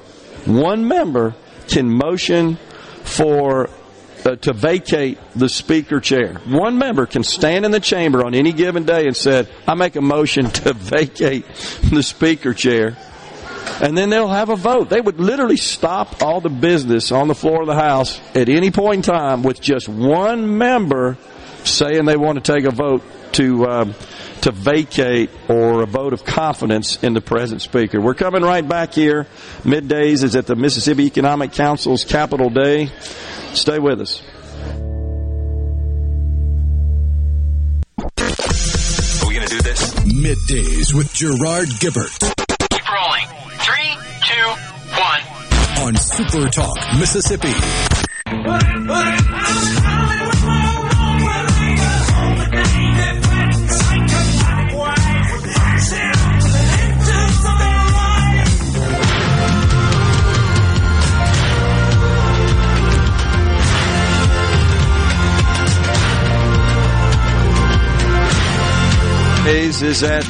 one 0.46 0.88
member 0.88 1.34
can 1.68 1.90
motion 1.90 2.56
for 3.04 3.68
uh, 4.24 4.36
to 4.36 4.52
vacate 4.52 5.18
the 5.34 5.48
speaker 5.48 6.00
chair. 6.00 6.34
One 6.46 6.78
member 6.78 7.06
can 7.06 7.22
stand 7.22 7.64
in 7.64 7.70
the 7.70 7.80
chamber 7.80 8.24
on 8.24 8.34
any 8.34 8.52
given 8.52 8.84
day 8.84 9.06
and 9.06 9.16
said, 9.16 9.48
"I 9.66 9.74
make 9.74 9.96
a 9.96 10.00
motion 10.00 10.50
to 10.50 10.72
vacate 10.72 11.46
the 11.90 12.02
speaker 12.02 12.54
chair." 12.54 12.96
And 13.80 13.96
then 13.96 14.10
they'll 14.10 14.28
have 14.28 14.48
a 14.48 14.56
vote. 14.56 14.88
They 14.88 15.00
would 15.00 15.20
literally 15.20 15.56
stop 15.56 16.22
all 16.22 16.40
the 16.40 16.48
business 16.48 17.12
on 17.12 17.28
the 17.28 17.34
floor 17.34 17.60
of 17.60 17.66
the 17.66 17.74
House 17.74 18.20
at 18.34 18.48
any 18.48 18.70
point 18.70 18.96
in 18.96 19.02
time 19.02 19.42
with 19.42 19.60
just 19.60 19.88
one 19.88 20.58
member 20.58 21.16
saying 21.64 22.04
they 22.04 22.16
want 22.16 22.42
to 22.42 22.52
take 22.52 22.64
a 22.64 22.70
vote 22.70 23.02
to 23.32 23.66
um, 23.66 23.94
to 24.42 24.50
vacate 24.52 25.30
or 25.48 25.82
a 25.82 25.86
vote 25.86 26.12
of 26.12 26.24
confidence 26.24 27.02
in 27.02 27.14
the 27.14 27.20
present 27.20 27.62
speaker. 27.62 28.00
We're 28.00 28.14
coming 28.14 28.42
right 28.42 28.66
back 28.66 28.92
here. 28.94 29.26
Middays 29.62 30.22
is 30.22 30.36
at 30.36 30.46
the 30.46 30.56
Mississippi 30.56 31.06
Economic 31.06 31.52
Council's 31.52 32.04
Capital 32.04 32.50
Day. 32.50 32.90
Stay 33.54 33.78
with 33.78 34.00
us. 34.00 34.22
Are 37.98 39.28
we 39.28 39.34
going 39.34 39.46
to 39.46 39.54
do 39.56 39.62
this? 39.62 39.94
Middays 40.04 40.94
with 40.94 41.12
Gerard 41.12 41.68
Gibbert 41.80 42.18
Keep 42.70 42.90
rolling. 42.92 43.26
Three, 43.58 43.96
two, 44.24 44.48
one. 44.98 45.86
on 45.86 45.96
Super 45.96 46.48
Talk, 46.48 46.76
Mississippi. 46.98 47.52
Is 69.80 70.02
at 70.02 70.24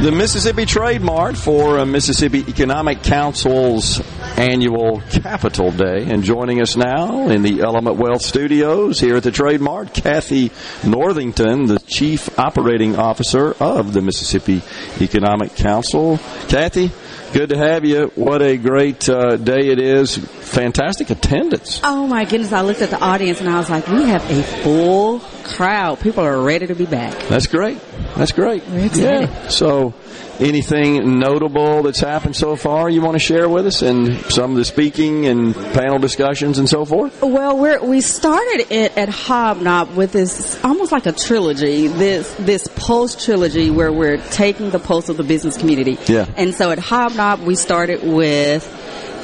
the 0.00 0.12
Mississippi 0.12 0.66
Trade 0.66 1.00
Mart 1.00 1.36
for 1.36 1.80
uh, 1.80 1.84
Mississippi 1.84 2.44
Economic 2.46 3.02
Council's 3.02 4.00
annual 4.38 5.00
Capital 5.10 5.72
Day. 5.72 6.04
And 6.04 6.22
joining 6.22 6.60
us 6.60 6.76
now 6.76 7.28
in 7.28 7.42
the 7.42 7.62
Element 7.62 7.96
Wealth 7.96 8.22
Studios 8.22 9.00
here 9.00 9.16
at 9.16 9.24
the 9.24 9.32
Trade 9.32 9.60
Mart, 9.60 9.92
Kathy 9.92 10.52
Northington, 10.84 11.66
the 11.66 11.80
Chief 11.80 12.38
Operating 12.38 12.96
Officer 12.96 13.52
of 13.58 13.92
the 13.92 14.00
Mississippi 14.00 14.62
Economic 15.00 15.56
Council. 15.56 16.18
Kathy, 16.48 16.92
good 17.32 17.50
to 17.50 17.56
have 17.58 17.84
you. 17.84 18.10
What 18.14 18.42
a 18.42 18.56
great 18.56 19.08
uh, 19.08 19.36
day 19.36 19.68
it 19.68 19.78
is. 19.78 20.16
Fantastic 20.16 21.10
attendance. 21.10 21.80
Oh 21.84 22.06
my 22.06 22.24
goodness, 22.24 22.52
I 22.52 22.62
looked 22.62 22.82
at 22.82 22.90
the 22.90 23.00
audience 23.00 23.40
and 23.40 23.48
I 23.48 23.58
was 23.58 23.68
like, 23.70 23.86
we 23.88 24.04
have 24.04 24.28
a 24.30 24.42
full 24.42 25.20
crowd. 25.44 26.00
People 26.00 26.24
are 26.24 26.40
ready 26.40 26.66
to 26.66 26.74
be 26.74 26.86
back. 26.86 27.12
That's 27.28 27.46
great. 27.46 27.78
That's 28.16 28.32
great. 28.32 28.62
Yeah. 28.66 29.48
So, 29.48 29.94
anything 30.38 31.18
notable 31.18 31.82
that's 31.82 32.00
happened 32.00 32.36
so 32.36 32.56
far 32.56 32.90
you 32.90 33.00
want 33.00 33.14
to 33.14 33.18
share 33.18 33.48
with 33.48 33.66
us, 33.66 33.82
and 33.82 34.16
some 34.30 34.52
of 34.52 34.56
the 34.56 34.64
speaking 34.64 35.26
and 35.26 35.54
panel 35.54 35.98
discussions 35.98 36.58
and 36.58 36.68
so 36.68 36.84
forth? 36.84 37.22
Well, 37.22 37.58
we're, 37.58 37.82
we 37.84 38.00
started 38.00 38.66
it 38.70 38.96
at 38.96 39.08
Hobnob 39.08 39.94
with 39.94 40.12
this 40.12 40.62
almost 40.64 40.92
like 40.92 41.06
a 41.06 41.12
trilogy, 41.12 41.88
this 41.88 42.32
this 42.38 42.68
pulse 42.76 43.24
trilogy 43.24 43.70
where 43.70 43.92
we're 43.92 44.18
taking 44.30 44.70
the 44.70 44.78
pulse 44.78 45.08
of 45.08 45.16
the 45.16 45.24
business 45.24 45.56
community. 45.56 45.98
Yeah. 46.06 46.26
And 46.36 46.54
so 46.54 46.70
at 46.70 46.78
Hobnob, 46.78 47.44
we 47.44 47.54
started 47.54 48.02
with 48.02 48.72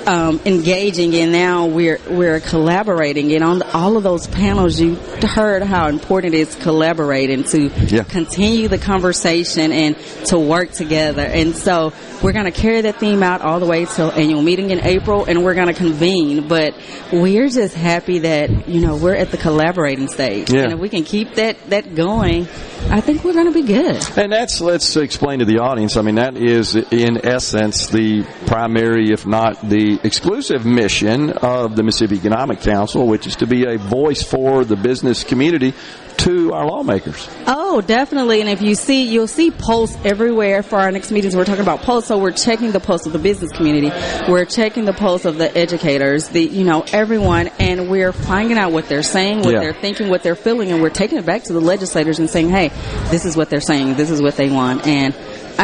um, 0.07 0.41
engaging, 0.45 1.15
and 1.15 1.33
now 1.33 1.67
we're 1.67 2.01
we're 2.09 2.41
collaborating. 2.41 3.33
And 3.33 3.45
on 3.45 3.63
all 3.63 3.97
of 3.97 4.03
those 4.03 4.27
panels, 4.27 4.81
you 4.81 4.97
heard 4.97 5.63
how 5.63 5.89
important 5.89 6.35
it 6.35 6.39
is 6.39 6.55
collaborating 6.57 7.45
to 7.45 7.71
Yeah. 7.89 8.03
continue 8.05 8.69
the 8.69 8.79
conversation 8.79 9.73
and 9.73 9.97
to 10.27 10.39
work 10.39 10.73
together. 10.73 11.23
And 11.23 11.55
so 11.57 11.93
we're 12.23 12.33
going 12.33 12.45
to 12.45 12.53
carry 12.53 12.81
that 12.83 12.97
theme 12.97 13.23
out 13.23 13.41
all 13.43 13.59
the 13.61 13.67
way 13.67 13.85
till 13.85 14.13
annual 14.13 14.43
meeting 14.43 14.71
in 14.71 14.81
April, 14.81 15.25
and 15.25 15.45
we're 15.45 15.55
going 15.55 15.69
to 15.69 15.75
convene. 15.75 16.47
But 16.49 16.75
we're 17.13 17.49
just 17.49 17.75
happy 17.75 18.21
that 18.21 18.69
you 18.69 18.81
know 18.81 18.97
we're 18.97 19.15
at 19.15 19.31
the 19.31 19.37
collaborating 19.37 20.09
stage, 20.09 20.51
Yeah. 20.51 20.63
and 20.63 20.73
if 20.73 20.79
we 20.79 20.89
can 20.89 21.05
keep 21.05 21.35
that 21.35 21.57
that 21.71 21.95
going, 21.95 22.47
I 22.91 23.01
think 23.01 23.25
we're 23.25 23.33
going 23.33 23.47
to 23.47 23.53
be 23.53 23.63
good. 23.67 24.03
And 24.17 24.33
that's 24.33 24.61
let's 24.61 24.97
explain 24.97 25.41
to 25.41 25.45
the 25.45 25.59
audience. 25.59 25.97
I 25.97 26.03
mean, 26.03 26.17
that 26.17 26.37
is 26.37 26.75
in 26.77 27.25
essence 27.27 27.89
the 27.89 28.25
primary, 28.47 29.11
if 29.13 29.27
not 29.27 29.69
the 29.69 29.99
exclusive 30.05 30.65
mission 30.65 31.31
of 31.31 31.77
the 31.77 31.83
Mississippi 31.83 32.17
Economic 32.17 32.61
Council, 32.61 33.07
which 33.07 33.27
is 33.27 33.37
to 33.37 33.47
be 33.47 33.65
a 33.65 33.79
voice 33.79 34.23
for 34.23 34.65
the 34.65 34.77
business 34.77 35.25
community 35.25 35.75
to 36.19 36.53
our 36.53 36.67
lawmakers. 36.67 37.29
Oh, 37.47 37.81
definitely. 37.81 38.41
And 38.41 38.49
if 38.49 38.63
you 38.63 38.75
see, 38.75 39.05
you'll 39.05 39.27
see 39.27 39.51
posts 39.51 39.97
everywhere 40.05 40.63
for 40.63 40.79
our 40.79 40.91
next 40.91 41.11
meetings. 41.11 41.35
We're 41.35 41.45
talking 41.45 41.63
about 41.63 41.81
posts, 41.83 42.09
so 42.09 42.19
we're 42.19 42.31
checking 42.33 42.73
the 42.73 42.81
pulse 42.81 43.07
of 43.07 43.13
the 43.13 43.19
business 43.19 43.51
community. 43.53 43.91
We're 44.31 44.45
checking 44.45 44.85
the 44.85 44.93
pulse 44.93 45.25
of 45.25 45.39
the 45.39 45.57
educators, 45.57 46.29
the 46.29 46.43
you 46.43 46.65
know 46.65 46.85
everyone, 46.93 47.49
and 47.59 47.89
we're 47.91 48.13
finding 48.13 48.59
out 48.59 48.73
what 48.73 48.89
they're 48.89 49.03
saying, 49.03 49.43
what 49.43 49.53
Yeah. 49.55 49.61
they're 49.61 49.73
thinking, 49.75 50.09
what 50.09 50.23
they're 50.23 50.35
feeling, 50.37 50.71
and 50.73 50.83
we're 50.83 50.91
taking 50.91 51.19
it 51.19 51.27
back 51.27 51.45
to 51.45 51.53
the 51.53 51.61
legislators 51.61 52.19
and 52.19 52.29
saying, 52.31 52.51
"Hey, 52.51 52.71
this 53.11 53.25
is 53.25 53.37
what 53.37 53.51
they're 53.51 53.61
saying. 53.61 53.95
This 53.95 54.11
is 54.11 54.21
what 54.23 54.37
they 54.37 54.49
want," 54.51 54.87
and 54.87 55.15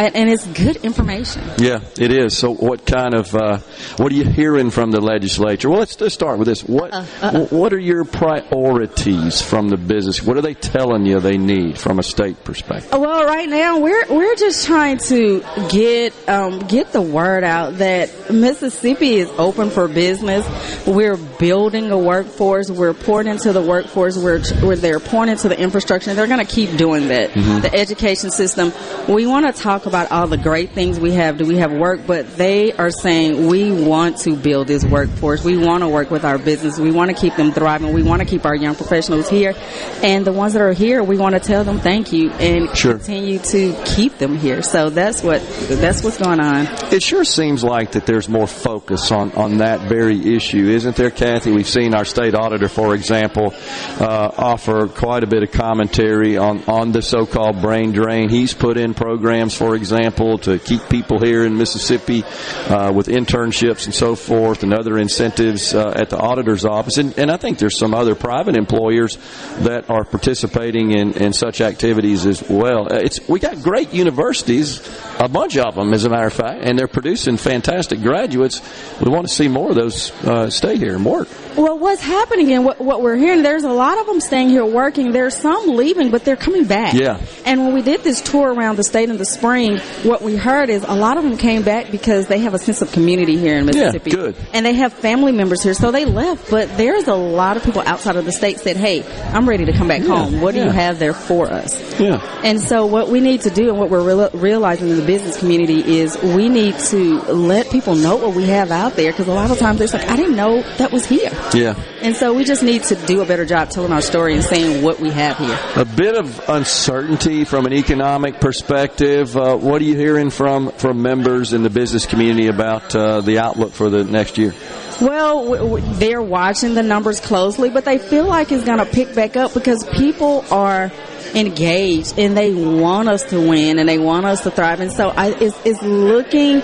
and 0.07 0.29
it's 0.31 0.47
good 0.47 0.77
information. 0.77 1.43
Yeah, 1.59 1.81
it 1.99 2.13
is. 2.13 2.37
So, 2.37 2.55
what 2.55 2.87
kind 2.87 3.15
of 3.15 3.35
uh, 3.35 3.59
what 3.97 4.13
are 4.13 4.15
you 4.15 4.25
hearing 4.25 4.71
from 4.71 4.91
the 4.91 5.01
legislature? 5.01 5.69
Well, 5.69 5.81
let's, 5.81 6.01
let's 6.01 6.15
start 6.15 6.39
with 6.39 6.49
this. 6.49 6.63
What 6.63 6.95
wh- 6.95 7.53
what 7.53 7.73
are 7.73 7.79
your 7.79 8.05
priorities 8.05 9.41
from 9.43 9.69
the 9.69 9.77
business? 9.77 10.23
What 10.23 10.37
are 10.37 10.43
they 10.43 10.55
telling 10.55 11.07
you 11.07 11.21
they 11.21 11.39
need 11.39 11.79
from 11.79 11.99
a 11.99 12.03
state 12.03 12.43
perspective? 12.45 12.93
Well, 12.93 13.25
right 13.25 13.49
now 13.49 13.79
we're 13.79 14.07
we're 14.09 14.37
just 14.37 14.67
trying 14.67 14.99
to 14.99 15.41
get 15.71 16.13
um, 16.29 16.61
get 16.61 16.93
the 16.93 17.03
word 17.03 17.45
out 17.45 17.79
that 17.79 18.33
Mississippi 18.33 19.17
is 19.17 19.31
open 19.39 19.71
for 19.71 19.89
business. 19.89 20.47
We're 20.87 21.17
building 21.17 21.91
a 21.91 21.99
workforce. 21.99 22.71
We're 22.71 22.95
pouring 22.95 23.27
into 23.27 23.53
the 23.53 23.63
workforce. 23.63 24.17
We're 24.17 24.43
we're 24.63 24.77
they're 24.77 25.01
pouring 25.01 25.31
into 25.31 25.49
the 25.49 25.59
infrastructure. 25.59 26.15
They're 26.15 26.27
going 26.27 26.45
to 26.45 26.53
keep 26.53 26.77
doing 26.77 27.09
that. 27.09 27.33
The 27.35 27.71
education 27.75 28.31
system. 28.31 28.73
We 29.09 29.27
want 29.27 29.47
to 29.47 29.63
talk 29.63 29.87
about 29.89 30.13
all 30.13 30.29
the 30.29 30.37
great 30.37 30.71
things 30.71 31.01
we 31.01 31.13
have. 31.13 31.39
Do 31.39 31.47
we 31.47 31.57
have 31.57 31.73
work? 31.73 32.07
But 32.07 32.37
they 32.37 32.73
are 32.73 32.91
saying 32.91 33.49
we 33.49 33.73
want 33.73 34.19
to 34.19 34.37
build 34.37 34.69
this 34.69 34.85
workforce. 34.85 35.43
We 35.43 35.57
want 35.57 35.83
to 35.83 35.89
work 35.89 36.11
with 36.11 36.25
our 36.25 36.39
business. 36.39 36.79
We 36.79 36.93
want 36.93 37.11
to 37.11 37.17
keep 37.17 37.35
them 37.35 37.51
thriving. 37.51 37.93
We 37.93 38.03
want 38.03 38.21
to 38.21 38.27
keep 38.27 38.47
our 38.47 38.55
young 38.55 38.77
professionals 38.77 39.29
here, 39.29 39.55
and 40.03 40.25
the 40.25 40.33
ones 40.33 40.53
that 40.53 40.63
are 40.63 40.73
here, 40.73 41.03
we 41.03 41.19
want 41.19 41.35
to 41.35 41.41
tell 41.41 41.65
them 41.65 41.81
thank 41.81 42.13
you 42.13 42.31
and 42.31 42.77
Sure. 42.77 42.95
continue 42.95 43.39
to 43.41 43.75
keep 43.85 44.19
them 44.19 44.37
here. 44.37 44.63
So 44.63 44.91
that's 44.91 45.23
what 45.23 45.43
that's 45.69 46.05
what's 46.05 46.19
going 46.19 46.41
on. 46.41 46.69
It 46.93 47.03
sure 47.03 47.25
seems 47.25 47.65
like 47.65 47.93
that 47.93 48.07
there's 48.07 48.29
more 48.29 48.47
focus 48.47 49.11
on, 49.11 49.33
on 49.33 49.59
that 49.59 49.81
very 49.89 50.37
issue, 50.37 50.69
isn't 50.69 50.97
there, 50.97 51.11
Kathy? 51.11 51.51
We've 51.53 51.67
seen 51.67 51.95
our 51.95 52.05
state 52.05 52.35
auditor, 52.35 52.69
for 52.69 52.95
example, 52.95 53.55
uh, 54.01 54.31
offer 54.37 54.87
quite 54.89 55.25
a 55.25 55.27
bit 55.27 55.43
of 55.43 55.53
commentary 55.53 56.37
on, 56.37 56.63
on 56.65 56.93
the 56.93 57.03
so-called 57.03 57.63
brain 57.63 57.93
drain. 57.93 58.29
He's 58.29 58.55
put 58.55 58.77
in 58.77 58.95
programs, 58.95 59.55
for 59.55 59.68
example, 59.75 60.39
to 60.39 60.59
keep 60.59 60.89
people 60.89 61.19
here 61.19 61.45
in 61.45 61.57
Mississippi 61.57 62.25
uh, 62.69 62.93
with 62.93 63.09
internships 63.09 63.87
and 63.87 63.95
so 63.95 64.15
forth 64.15 64.63
and 64.63 64.73
other 64.73 64.99
incentives 64.99 65.75
uh, 65.75 65.93
at 65.97 66.11
the 66.11 66.19
auditor's 66.19 66.65
office. 66.65 66.99
And, 66.99 67.19
and 67.19 67.31
I 67.31 67.37
think 67.37 67.59
there's 67.59 67.79
some 67.79 67.95
other 67.95 68.15
private 68.15 68.57
employers 68.57 69.17
that 69.61 69.91
are 69.91 70.05
participating 70.05 70.93
in, 70.93 71.13
in 71.13 71.33
such 71.33 71.61
activities 71.61 72.27
as 72.27 72.43
well. 72.49 72.93
Uh, 72.93 72.99
It's 72.99 73.27
we 73.29 73.41
got 73.41 73.63
great 73.63 73.93
universities, 73.93 74.81
a 75.19 75.29
bunch 75.29 75.57
of 75.57 75.75
them, 75.75 75.93
as 75.93 76.05
a 76.05 76.09
matter 76.09 76.27
of 76.27 76.33
fact, 76.33 76.65
and 76.65 76.79
they're 76.79 76.89
producing 76.89 77.37
fantastic 77.37 78.01
graduates. 78.01 78.63
We 79.01 79.11
want 79.11 79.29
to 79.29 79.35
see 79.35 79.49
more 79.49 79.71
of 79.71 79.77
those 79.77 80.13
uh, 80.25 80.51
stay 80.51 80.77
here 80.77 80.95
and 80.95 81.05
work. 81.05 81.29
Well, 81.57 81.79
what's 81.79 82.03
happening 82.03 82.53
and 82.53 82.65
what, 82.65 82.81
what 82.81 83.03
we're 83.03 83.17
hearing, 83.17 83.43
there's 83.43 83.65
a 83.65 83.73
lot 83.73 83.99
of 83.99 84.07
them 84.07 84.21
staying 84.21 84.51
here 84.51 84.65
working. 84.65 85.11
There's 85.13 85.37
some 85.37 85.77
leaving, 85.77 86.11
but 86.11 86.25
they're 86.25 86.37
coming 86.37 86.67
back. 86.67 86.95
Yeah. 86.95 87.21
And 87.45 87.65
when 87.65 87.75
we 87.75 87.83
did 87.83 88.05
this 88.05 88.21
tour 88.21 88.53
around 88.53 88.77
the 88.77 88.85
state 88.85 89.09
in 89.11 89.17
the 89.17 89.25
spring, 89.25 89.58
what 90.03 90.23
we 90.23 90.37
heard 90.37 90.71
is 90.71 90.85
a 90.85 90.95
lot 90.95 91.17
of 91.17 91.25
them 91.25 91.37
came 91.37 91.63
back 91.63 91.91
because 91.91 92.27
they 92.27 92.41
have 92.41 92.55
a 92.55 92.59
sense 92.59 92.83
of 92.83 92.93
community 92.93 93.37
here 93.37 93.57
in 93.59 93.67
Mississippi. 93.67 94.11
good. 94.11 94.37
And 94.53 94.65
they 94.65 94.75
have 94.75 94.93
family 94.93 95.33
members 95.33 95.63
here, 95.63 95.75
so 95.75 95.91
they 95.91 96.05
left. 96.05 96.51
But 96.51 96.77
there's 96.77 97.09
a 97.09 97.15
lot 97.15 97.57
of 97.57 97.65
people 97.65 97.83
outside 97.83 98.17
of 98.17 98.25
the 98.25 98.33
state 98.33 98.61
said, 98.61 98.77
"Hey, 98.77 99.05
I'm 99.33 99.49
ready 99.49 99.65
to 99.67 99.73
come 99.73 99.89
back 99.89 100.03
home. 100.03 100.41
What 100.41 100.53
do 100.53 100.59
yeah. 100.59 100.67
you 100.67 100.71
have 100.71 100.99
there 100.99 101.15
for 101.15 101.51
us?" 101.51 102.01
Yeah. 102.01 102.21
And 102.45 102.61
so 102.61 102.87
what 102.87 103.09
we 103.09 103.21
need 103.21 103.43
to 103.43 103.51
do 103.51 103.71
and 103.71 103.79
what 103.79 103.91
we're 103.91 104.03
real 104.03 104.31
realizing 104.31 104.89
in 104.89 104.97
the 104.97 105.07
business 105.07 105.39
community 105.39 105.99
is 105.99 106.17
we 106.23 106.49
need 106.49 106.79
to 106.79 107.21
let 107.33 107.71
people 107.71 107.95
know 107.95 108.17
what 108.17 108.35
we 108.35 108.45
have 108.45 108.71
out 108.71 108.95
there 108.95 109.11
because 109.11 109.29
a 109.29 109.33
lot 109.33 109.51
of 109.51 109.59
times 109.59 109.81
it's 109.81 109.93
like, 109.93 110.09
I 110.09 110.17
didn't 110.17 110.37
know 110.37 110.63
that 110.79 110.93
was 110.93 111.07
here. 111.07 111.31
Yeah. 111.55 111.75
And 112.03 112.15
so 112.15 112.33
we 112.33 112.45
just 112.45 112.63
need 112.63 112.85
to 112.85 112.95
do 113.07 113.21
a 113.21 113.27
better 113.27 113.45
job 113.45 113.71
telling 113.71 113.93
our 113.93 114.01
story 114.01 114.35
and 114.35 114.45
saying 114.45 114.83
what 114.83 115.01
we 115.01 115.11
have 115.11 115.37
here. 115.39 115.59
A 115.77 115.85
bit 115.85 116.15
of 116.15 116.49
uncertainty 116.49 117.45
from 117.45 117.67
an 117.67 117.73
economic 117.73 118.41
perspective. 118.41 119.37
Uh, 119.37 119.48
what 119.57 119.81
are 119.81 119.85
you 119.85 119.97
hearing 119.97 120.31
from, 120.31 120.71
from 120.73 121.03
members 121.03 121.53
in 121.53 121.63
the 121.63 121.71
business 121.71 122.07
community 122.07 122.49
about 122.49 122.95
uh, 122.95 123.21
the 123.21 123.39
outlook 123.39 123.73
for 123.73 123.89
the 123.91 124.05
next 124.05 124.39
year? 124.39 124.55
Well, 125.01 125.45
w- 125.45 125.63
w- 125.63 125.95
they're 125.95 126.23
watching 126.23 126.75
the 126.75 126.83
numbers 126.83 127.21
closely, 127.21 127.71
but 127.71 127.85
they 127.85 127.99
feel 127.99 128.27
like 128.27 128.51
it's 128.51 128.65
going 128.65 128.79
to 128.79 128.87
pick 128.87 129.15
back 129.15 129.37
up 129.37 129.55
because 129.55 129.85
people 129.97 130.45
are 130.51 130.91
engaged 131.35 132.19
and 132.19 132.37
they 132.37 132.53
want 132.53 133.09
us 133.09 133.25
to 133.25 133.41
win 133.41 133.79
and 133.79 133.89
they 133.89 133.99
want 133.99 134.27
us 134.27 134.43
to 134.45 134.51
thrive. 134.51 134.81
And 134.81 134.93
so 134.93 135.09
I, 135.09 135.29
it's, 135.41 135.59
it's 135.65 135.83
looking, 135.83 136.61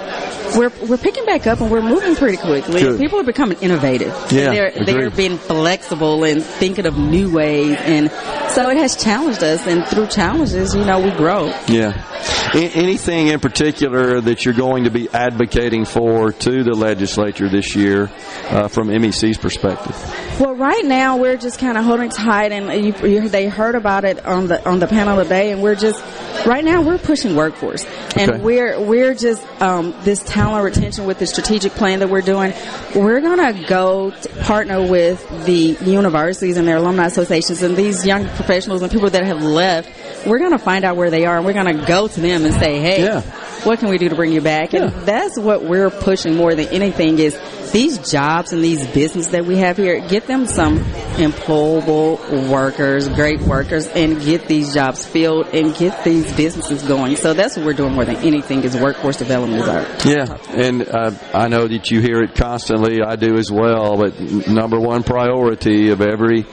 we're, 0.56 0.72
we're 0.88 0.98
picking 0.98 1.24
back 1.24 1.46
up 1.46 1.60
and 1.60 1.70
we're 1.70 1.82
moving 1.82 2.14
pretty 2.16 2.38
quickly. 2.38 2.80
Good. 2.80 3.00
People 3.00 3.20
are 3.20 3.24
becoming 3.24 3.58
innovative. 3.60 4.14
Yeah, 4.30 4.50
they're, 4.50 4.84
they're 4.84 5.10
being 5.10 5.36
flexible 5.36 6.24
and 6.24 6.42
thinking 6.42 6.86
of 6.86 6.96
new 6.96 7.32
ways. 7.32 7.76
And 7.80 8.10
so 8.50 8.68
it 8.70 8.76
has 8.76 8.96
challenged 9.02 9.42
us. 9.42 9.66
And 9.66 9.84
through 9.86 10.08
challenges, 10.08 10.74
you 10.74 10.84
know, 10.84 11.00
we 11.00 11.10
grow. 11.10 11.46
Yeah. 11.68 12.10
Anything 12.54 13.28
in 13.28 13.40
particular 13.40 14.20
that 14.20 14.44
you're 14.44 14.54
going 14.54 14.84
to 14.84 14.90
be 14.90 15.08
advocating 15.10 15.84
for 15.84 16.32
to 16.32 16.62
the 16.62 16.72
legislature 16.72 17.48
this 17.48 17.74
year 17.74 18.10
uh, 18.48 18.68
from 18.68 18.88
MEC's 18.88 19.38
perspective? 19.38 19.94
Well, 20.40 20.56
right 20.56 20.84
now 20.84 21.16
we're 21.16 21.36
just 21.36 21.60
kind 21.60 21.78
of 21.78 21.84
holding 21.84 22.10
tight, 22.10 22.50
and 22.50 22.84
you, 22.84 23.08
you, 23.08 23.28
they 23.28 23.46
heard 23.48 23.76
about 23.76 24.04
it 24.04 24.26
on 24.26 24.48
the 24.48 24.68
on 24.68 24.80
the 24.80 24.88
panel 24.88 25.22
today, 25.22 25.52
and 25.52 25.62
we're 25.62 25.76
just 25.76 26.02
right 26.44 26.64
now 26.64 26.82
we're 26.82 26.98
pushing 26.98 27.36
workforce, 27.36 27.84
and 28.16 28.30
Okay. 28.32 28.40
we're 28.42 28.80
we're 28.80 29.14
just 29.14 29.40
um, 29.62 29.94
this 30.02 30.24
talent 30.24 30.64
retention 30.64 31.06
with 31.06 31.20
the 31.20 31.26
strategic 31.28 31.72
plan 31.72 32.00
that 32.00 32.10
we're 32.10 32.20
doing. 32.20 32.52
We're 32.96 33.20
gonna 33.20 33.64
go 33.68 34.12
partner 34.42 34.82
with 34.82 35.24
the 35.46 35.76
universities 35.88 36.56
and 36.56 36.66
their 36.66 36.78
alumni 36.78 37.06
associations 37.06 37.62
and 37.62 37.76
these 37.76 38.04
young 38.04 38.26
professionals 38.30 38.82
and 38.82 38.90
people 38.90 39.10
that 39.10 39.24
have 39.24 39.40
left. 39.40 39.88
We're 40.26 40.40
gonna 40.40 40.58
find 40.58 40.84
out 40.84 40.96
where 40.96 41.10
they 41.10 41.26
are, 41.26 41.36
and 41.36 41.46
we're 41.46 41.52
gonna 41.52 41.86
go 41.86 42.08
to 42.08 42.20
them 42.20 42.44
and 42.44 42.54
say, 42.54 42.80
"Hey, 42.80 43.04
Yeah. 43.04 43.20
what 43.62 43.78
can 43.78 43.88
we 43.88 43.98
do 43.98 44.08
to 44.08 44.16
bring 44.16 44.32
you 44.32 44.40
back?" 44.40 44.74
And 44.74 44.90
Yeah. 44.90 45.00
that's 45.04 45.38
what 45.38 45.62
we're 45.62 45.90
pushing 45.90 46.34
more 46.34 46.56
than 46.56 46.66
anything 46.68 47.20
is 47.20 47.36
these 47.74 47.98
jobs 47.98 48.52
and 48.52 48.62
these 48.62 48.86
businesses 48.86 49.32
that 49.32 49.44
we 49.44 49.58
have 49.58 49.76
here, 49.76 49.98
get 50.06 50.28
them 50.28 50.46
some 50.46 50.78
employable 51.16 52.48
workers, 52.48 53.08
great 53.08 53.40
workers, 53.40 53.88
and 53.88 54.22
get 54.22 54.46
these 54.46 54.72
jobs 54.72 55.04
filled 55.04 55.48
and 55.48 55.74
get 55.74 56.04
these 56.04 56.32
businesses 56.36 56.84
going. 56.84 57.16
So 57.16 57.34
that's 57.34 57.56
what 57.56 57.66
we're 57.66 57.72
doing 57.72 57.92
more 57.94 58.04
than 58.04 58.16
anything 58.16 58.62
is 58.62 58.76
workforce 58.76 59.16
development 59.16 59.62
is 59.62 59.68
our 59.68 59.82
Yeah, 60.04 60.36
and 60.50 60.88
uh, 60.88 61.10
I 61.34 61.48
know 61.48 61.66
that 61.66 61.90
you 61.90 62.00
hear 62.00 62.22
it 62.22 62.36
constantly. 62.36 63.02
I 63.02 63.16
do 63.16 63.36
as 63.36 63.50
well. 63.50 63.96
But 63.96 64.20
number 64.46 64.78
one 64.78 65.02
priority 65.02 65.90
of 65.90 66.00
every 66.00 66.46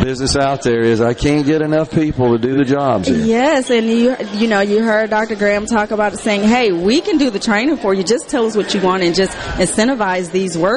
business 0.00 0.36
out 0.36 0.62
there 0.62 0.82
is 0.82 1.00
I 1.00 1.14
can't 1.14 1.44
get 1.44 1.60
enough 1.60 1.90
people 1.90 2.32
to 2.32 2.38
do 2.38 2.56
the 2.56 2.64
jobs 2.64 3.08
here. 3.08 3.18
Yes, 3.18 3.70
and 3.70 3.88
you 3.88 4.16
you 4.34 4.46
know 4.46 4.60
you 4.60 4.84
heard 4.84 5.10
Dr. 5.10 5.34
Graham 5.34 5.66
talk 5.66 5.90
about 5.90 6.12
it 6.12 6.18
saying, 6.18 6.44
"Hey, 6.44 6.70
we 6.70 7.00
can 7.00 7.18
do 7.18 7.30
the 7.30 7.40
training 7.40 7.78
for 7.78 7.94
you. 7.94 8.04
Just 8.04 8.28
tell 8.28 8.46
us 8.46 8.56
what 8.56 8.72
you 8.74 8.80
want 8.80 9.02
and 9.02 9.12
just 9.12 9.36
incentivize 9.58 10.30
these 10.30 10.56
workers, 10.56 10.67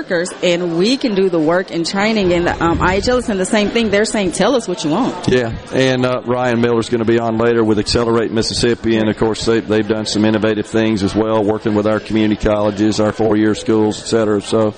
and 0.43 0.77
we 0.77 0.97
can 0.97 1.15
do 1.15 1.29
the 1.29 1.39
work 1.39 1.71
and 1.71 1.85
training." 1.85 2.33
And 2.33 2.47
um, 2.47 2.79
IHL 2.79 3.19
is 3.19 3.25
saying 3.25 3.39
the 3.39 3.45
same 3.45 3.69
thing. 3.69 3.89
They're 3.89 4.05
saying, 4.05 4.31
"Tell 4.31 4.55
us 4.55 4.67
what 4.67 4.83
you 4.83 4.91
want." 4.91 5.27
Yeah, 5.27 5.55
and 5.73 6.05
uh, 6.05 6.21
Ryan 6.25 6.61
Miller's 6.61 6.89
going 6.89 6.99
to 6.99 7.05
be 7.05 7.19
on 7.19 7.37
later 7.37 7.63
with 7.63 7.79
Accelerate 7.79 8.31
Mississippi, 8.31 8.97
and 8.97 9.09
of 9.09 9.17
course 9.17 9.45
they, 9.45 9.59
they've 9.59 9.87
done 9.87 10.05
some 10.05 10.25
innovative 10.25 10.67
things 10.67 11.03
as 11.03 11.15
well, 11.15 11.43
working 11.43 11.75
with 11.75 11.87
our 11.87 11.99
community 11.99 12.41
colleges, 12.41 12.99
our 12.99 13.11
four-year 13.11 13.55
schools, 13.55 14.01
et 14.01 14.05
cetera. 14.05 14.41
So, 14.41 14.73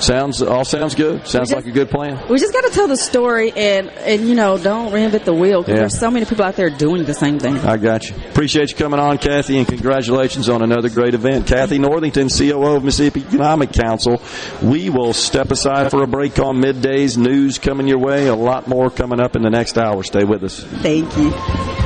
sounds 0.00 0.42
all 0.42 0.64
sounds 0.64 0.94
good. 0.94 1.26
Sounds 1.26 1.52
like 1.52 1.66
a 1.66 1.70
good 1.70 1.90
plan. 1.90 2.18
We 2.28 2.38
just 2.38 2.52
got 2.52 2.62
to 2.64 2.70
tell 2.70 2.88
the 2.88 2.96
story 2.96 3.52
and 3.52 3.88
and 3.90 4.28
you 4.28 4.34
know 4.34 4.58
don't 4.58 4.92
reinvent 4.92 5.24
the 5.24 5.34
wheel 5.34 5.60
because 5.62 5.72
Yeah. 5.74 5.80
there's 5.80 5.98
so 5.98 6.10
many 6.10 6.24
people 6.26 6.44
out 6.44 6.56
there 6.56 6.70
doing 6.70 7.04
the 7.04 7.14
same 7.14 7.38
thing. 7.38 7.56
I 7.58 7.76
got 7.76 8.08
you. 8.08 8.16
Appreciate 8.30 8.70
you 8.70 8.76
coming 8.76 9.00
on, 9.00 9.18
Kathy, 9.18 9.58
and 9.58 9.66
congratulations 9.66 10.48
on 10.48 10.62
another 10.62 10.88
great 10.88 11.14
event. 11.14 11.46
Kathy 11.46 11.78
Northington, 11.78 12.28
COO 12.28 12.76
of 12.76 12.84
Mississippi 12.84 13.20
Economic 13.20 13.72
Council. 13.72 14.20
We 14.62 14.90
will 14.90 15.12
step 15.12 15.50
aside 15.50 15.90
for 15.90 16.02
a 16.02 16.06
break 16.06 16.38
on 16.38 16.56
middays. 16.56 17.16
News 17.16 17.58
coming 17.58 17.86
your 17.88 17.98
way. 17.98 18.26
A 18.28 18.34
lot 18.34 18.68
more 18.68 18.90
coming 18.90 19.20
up 19.20 19.36
in 19.36 19.42
the 19.42 19.50
next 19.50 19.78
hour. 19.78 20.02
Stay 20.02 20.24
with 20.24 20.42
us. 20.44 20.62
Thank 20.62 21.16
you. 21.16 21.85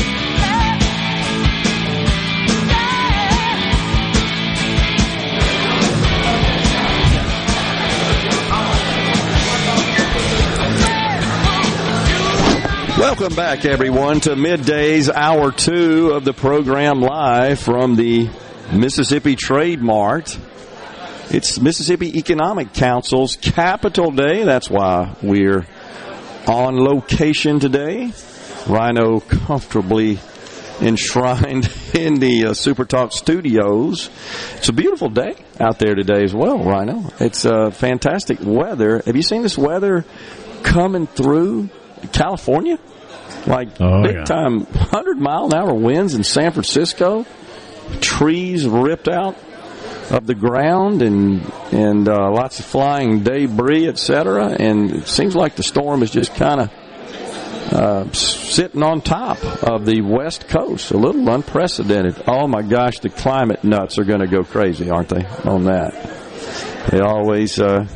Welcome 13.01 13.33
back, 13.33 13.65
everyone, 13.65 14.19
to 14.21 14.35
middays, 14.35 15.11
hour 15.11 15.51
two 15.51 16.11
of 16.11 16.23
the 16.23 16.33
program 16.33 17.01
live 17.01 17.59
from 17.59 17.95
the 17.95 18.29
Mississippi 18.71 19.35
Trade 19.35 19.81
Mart. 19.81 20.37
It's 21.31 21.59
Mississippi 21.59 22.19
Economic 22.19 22.73
Council's 22.73 23.37
Capital 23.37 24.11
Day. 24.11 24.43
That's 24.43 24.69
why 24.69 25.15
we're 25.23 25.65
on 26.47 26.75
location 26.77 27.59
today. 27.59 28.13
Rhino 28.67 29.19
comfortably 29.19 30.19
enshrined 30.79 31.73
in 31.95 32.19
the 32.19 32.45
uh, 32.45 32.53
Super 32.53 32.85
Talk 32.85 33.13
studios. 33.13 34.11
It's 34.57 34.69
a 34.69 34.73
beautiful 34.73 35.09
day 35.09 35.37
out 35.59 35.79
there 35.79 35.95
today 35.95 36.23
as 36.23 36.35
well, 36.35 36.59
Rhino. 36.59 37.11
It's 37.19 37.45
uh, 37.47 37.71
fantastic 37.71 38.37
weather. 38.43 39.01
Have 39.07 39.15
you 39.15 39.23
seen 39.23 39.41
this 39.41 39.57
weather 39.57 40.05
coming 40.61 41.07
through 41.07 41.71
California? 42.07 42.77
Like 43.47 43.69
Oh, 43.79 44.03
big 44.03 44.15
yeah. 44.17 44.23
time 44.23 44.61
100 44.65 45.17
mile 45.17 45.45
an 45.45 45.53
hour 45.53 45.73
winds 45.73 46.13
in 46.15 46.23
San 46.23 46.51
Francisco, 46.51 47.25
trees 48.01 48.67
ripped 48.67 49.07
out 49.07 49.35
of 50.11 50.27
the 50.27 50.35
ground 50.35 51.01
and 51.01 51.41
and 51.71 52.07
uh, 52.09 52.29
lots 52.31 52.59
of 52.59 52.65
flying 52.65 53.23
debris, 53.23 53.87
etc. 53.87 54.55
And 54.59 54.91
it 54.91 55.07
seems 55.07 55.35
like 55.35 55.55
the 55.55 55.63
storm 55.63 56.03
is 56.03 56.11
just 56.11 56.35
kind 56.35 56.61
of 56.61 56.71
uh, 57.73 58.11
sitting 58.11 58.83
on 58.83 58.99
top 59.01 59.41
of 59.63 59.85
the 59.85 60.01
west 60.01 60.49
coast, 60.49 60.91
a 60.91 60.97
little 60.97 61.27
unprecedented. 61.29 62.21
Oh 62.27 62.45
my 62.47 62.61
gosh, 62.61 62.99
the 62.99 63.09
climate 63.09 63.63
nuts 63.63 63.97
are 63.97 64.03
going 64.03 64.19
to 64.19 64.27
go 64.27 64.43
crazy, 64.43 64.89
aren't 64.89 65.07
they? 65.09 65.25
On 65.45 65.63
that, 65.65 65.93
they 66.89 66.99
always 66.99 67.57
uh, 67.59 67.87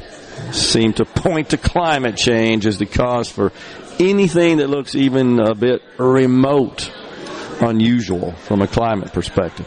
seem 0.51 0.93
to 0.93 1.03
point 1.06 1.49
to 1.49 1.58
climate 1.58 2.16
change 2.16 2.66
as 2.66 2.78
the 2.78 2.86
cause 2.86 3.30
for 3.30 3.51
anything 3.99 4.57
that 4.57 4.69
looks 4.69 4.95
even 4.95 5.39
a 5.39 5.55
bit 5.55 5.81
remote 5.97 6.91
unusual 7.61 8.33
from 8.33 8.61
a 8.61 8.67
climate 8.67 9.13
perspective. 9.13 9.65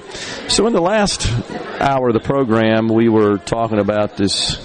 So 0.49 0.67
in 0.67 0.73
the 0.73 0.81
last 0.81 1.27
hour 1.81 2.09
of 2.09 2.15
the 2.15 2.21
program, 2.21 2.89
we 2.89 3.09
were 3.09 3.39
talking 3.39 3.79
about 3.79 4.17
this 4.17 4.59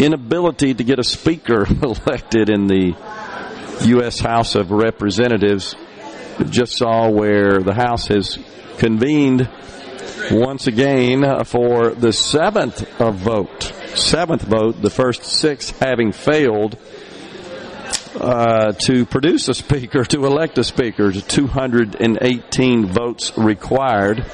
inability 0.00 0.74
to 0.74 0.84
get 0.84 0.98
a 0.98 1.04
speaker 1.04 1.66
elected 1.82 2.50
in 2.50 2.66
the 2.66 2.96
U.S. 3.84 4.18
House 4.18 4.54
of 4.54 4.70
Representatives. 4.70 5.74
Just 6.48 6.76
saw 6.76 7.10
where 7.10 7.60
the 7.60 7.74
House 7.74 8.06
has 8.08 8.38
convened 8.78 9.48
once 10.30 10.66
again 10.66 11.44
for 11.44 11.90
the 11.90 12.12
seventh 12.12 12.88
vote. 12.98 13.72
Seventh 13.94 14.42
vote, 14.42 14.80
the 14.80 14.90
first 14.90 15.24
six 15.24 15.70
having 15.70 16.12
failed 16.12 16.78
uh, 18.18 18.72
to 18.72 19.06
produce 19.06 19.48
a 19.48 19.54
speaker, 19.54 20.04
to 20.04 20.24
elect 20.24 20.58
a 20.58 20.64
speaker, 20.64 21.12
to 21.12 21.20
218 21.20 22.86
votes 22.86 23.32
required. 23.36 24.24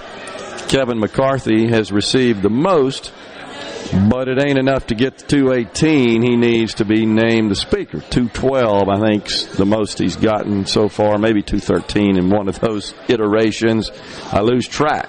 Kevin 0.68 0.99
McCarthy 0.99 1.68
has 1.68 1.93
received 1.93 2.43
the 2.43 2.51
most, 2.51 3.12
but 4.09 4.29
it 4.29 4.43
ain't 4.45 4.59
enough 4.59 4.87
to 4.89 4.95
get 4.95 5.18
to 5.18 5.27
218. 5.27 6.22
He 6.22 6.37
needs 6.37 6.74
to 6.74 6.85
be 6.85 7.07
named 7.07 7.51
the 7.51 7.55
speaker. 7.55 8.01
212, 8.01 8.89
I 8.89 9.01
think, 9.01 9.29
the 9.57 9.66
most 9.66 9.99
he's 9.99 10.16
gotten 10.16 10.66
so 10.66 10.89
far, 10.89 11.18
maybe 11.18 11.43
213 11.43 12.16
in 12.16 12.31
one 12.31 12.49
of 12.49 12.59
those 12.59 12.95
iterations. 13.09 13.91
I 14.33 14.41
lose 14.41 14.66
track. 14.66 15.09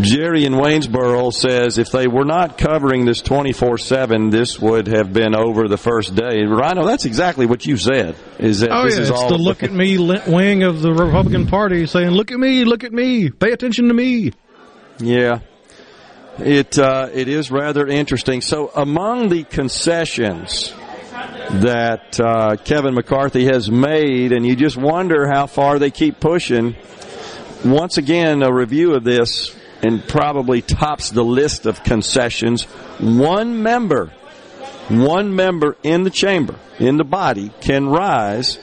Jerry 0.00 0.44
in 0.44 0.54
Waynesboro 0.54 1.30
says 1.32 1.78
if 1.78 1.90
they 1.90 2.06
were 2.06 2.24
not 2.24 2.58
covering 2.58 3.04
this 3.04 3.20
24 3.22 3.78
7, 3.78 4.30
this 4.30 4.58
would 4.58 4.86
have 4.88 5.12
been 5.12 5.34
over 5.34 5.68
the 5.68 5.78
first 5.78 6.14
day. 6.14 6.44
Rhino, 6.44 6.84
that's 6.84 7.04
exactly 7.04 7.46
what 7.46 7.66
you 7.66 7.76
said. 7.76 8.16
Is 8.38 8.60
that 8.60 8.70
Oh 8.70 8.84
this 8.84 8.96
yeah, 8.96 9.02
is 9.02 9.10
it's 9.10 9.18
all 9.18 9.28
the 9.28 9.38
look 9.38 9.62
at 9.62 9.72
me 9.72 9.98
wing 9.98 10.62
of 10.62 10.82
the 10.82 10.92
Republican 10.92 11.46
Party 11.46 11.86
saying, 11.86 12.10
"Look 12.10 12.30
at 12.30 12.38
me, 12.38 12.64
look 12.64 12.84
at 12.84 12.92
me, 12.92 13.30
pay 13.30 13.52
attention 13.52 13.88
to 13.88 13.94
me." 13.94 14.32
Yeah. 14.98 15.40
It 16.38 16.78
uh, 16.78 17.08
it 17.14 17.28
is 17.28 17.50
rather 17.50 17.86
interesting. 17.86 18.42
So 18.42 18.70
among 18.74 19.30
the 19.30 19.44
concessions 19.44 20.74
that 21.50 22.20
uh, 22.20 22.56
Kevin 22.56 22.94
McCarthy 22.94 23.46
has 23.46 23.70
made, 23.70 24.32
and 24.32 24.46
you 24.46 24.54
just 24.54 24.76
wonder 24.76 25.26
how 25.26 25.46
far 25.46 25.78
they 25.78 25.90
keep 25.90 26.20
pushing. 26.20 26.76
Once 27.64 27.96
again, 27.96 28.42
a 28.42 28.52
review 28.52 28.94
of 28.94 29.02
this, 29.02 29.55
and 29.82 30.06
probably 30.06 30.62
tops 30.62 31.10
the 31.10 31.24
list 31.24 31.66
of 31.66 31.82
concessions. 31.82 32.64
One 32.98 33.62
member, 33.62 34.12
one 34.88 35.34
member 35.34 35.76
in 35.82 36.04
the 36.04 36.10
chamber, 36.10 36.56
in 36.78 36.96
the 36.96 37.04
body, 37.04 37.50
can 37.60 37.88
rise 37.88 38.58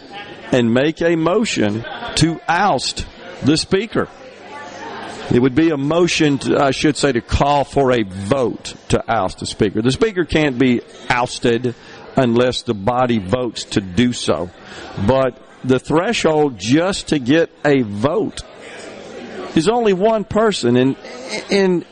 and 0.51 0.73
make 0.73 1.01
a 1.01 1.15
motion 1.15 1.83
to 2.15 2.39
oust 2.47 3.05
the 3.43 3.57
speaker. 3.57 4.07
It 5.31 5.41
would 5.41 5.55
be 5.55 5.69
a 5.69 5.77
motion, 5.77 6.37
to, 6.39 6.57
I 6.59 6.71
should 6.71 6.97
say, 6.97 7.13
to 7.13 7.21
call 7.21 7.63
for 7.63 7.91
a 7.91 8.03
vote 8.03 8.75
to 8.89 9.03
oust 9.09 9.39
the 9.39 9.45
speaker. 9.45 9.81
The 9.81 9.91
speaker 9.91 10.25
can't 10.25 10.59
be 10.59 10.81
ousted 11.09 11.75
unless 12.15 12.61
the 12.63 12.73
body 12.73 13.19
votes 13.19 13.63
to 13.65 13.81
do 13.81 14.13
so. 14.13 14.51
But 15.07 15.41
the 15.63 15.79
threshold 15.79 16.57
just 16.57 17.07
to 17.09 17.19
get 17.19 17.49
a 17.65 17.81
vote 17.81 18.41
is 19.55 19.67
only 19.69 19.93
one 19.93 20.23
person, 20.23 20.75
and 20.77 20.95
and 21.49 21.85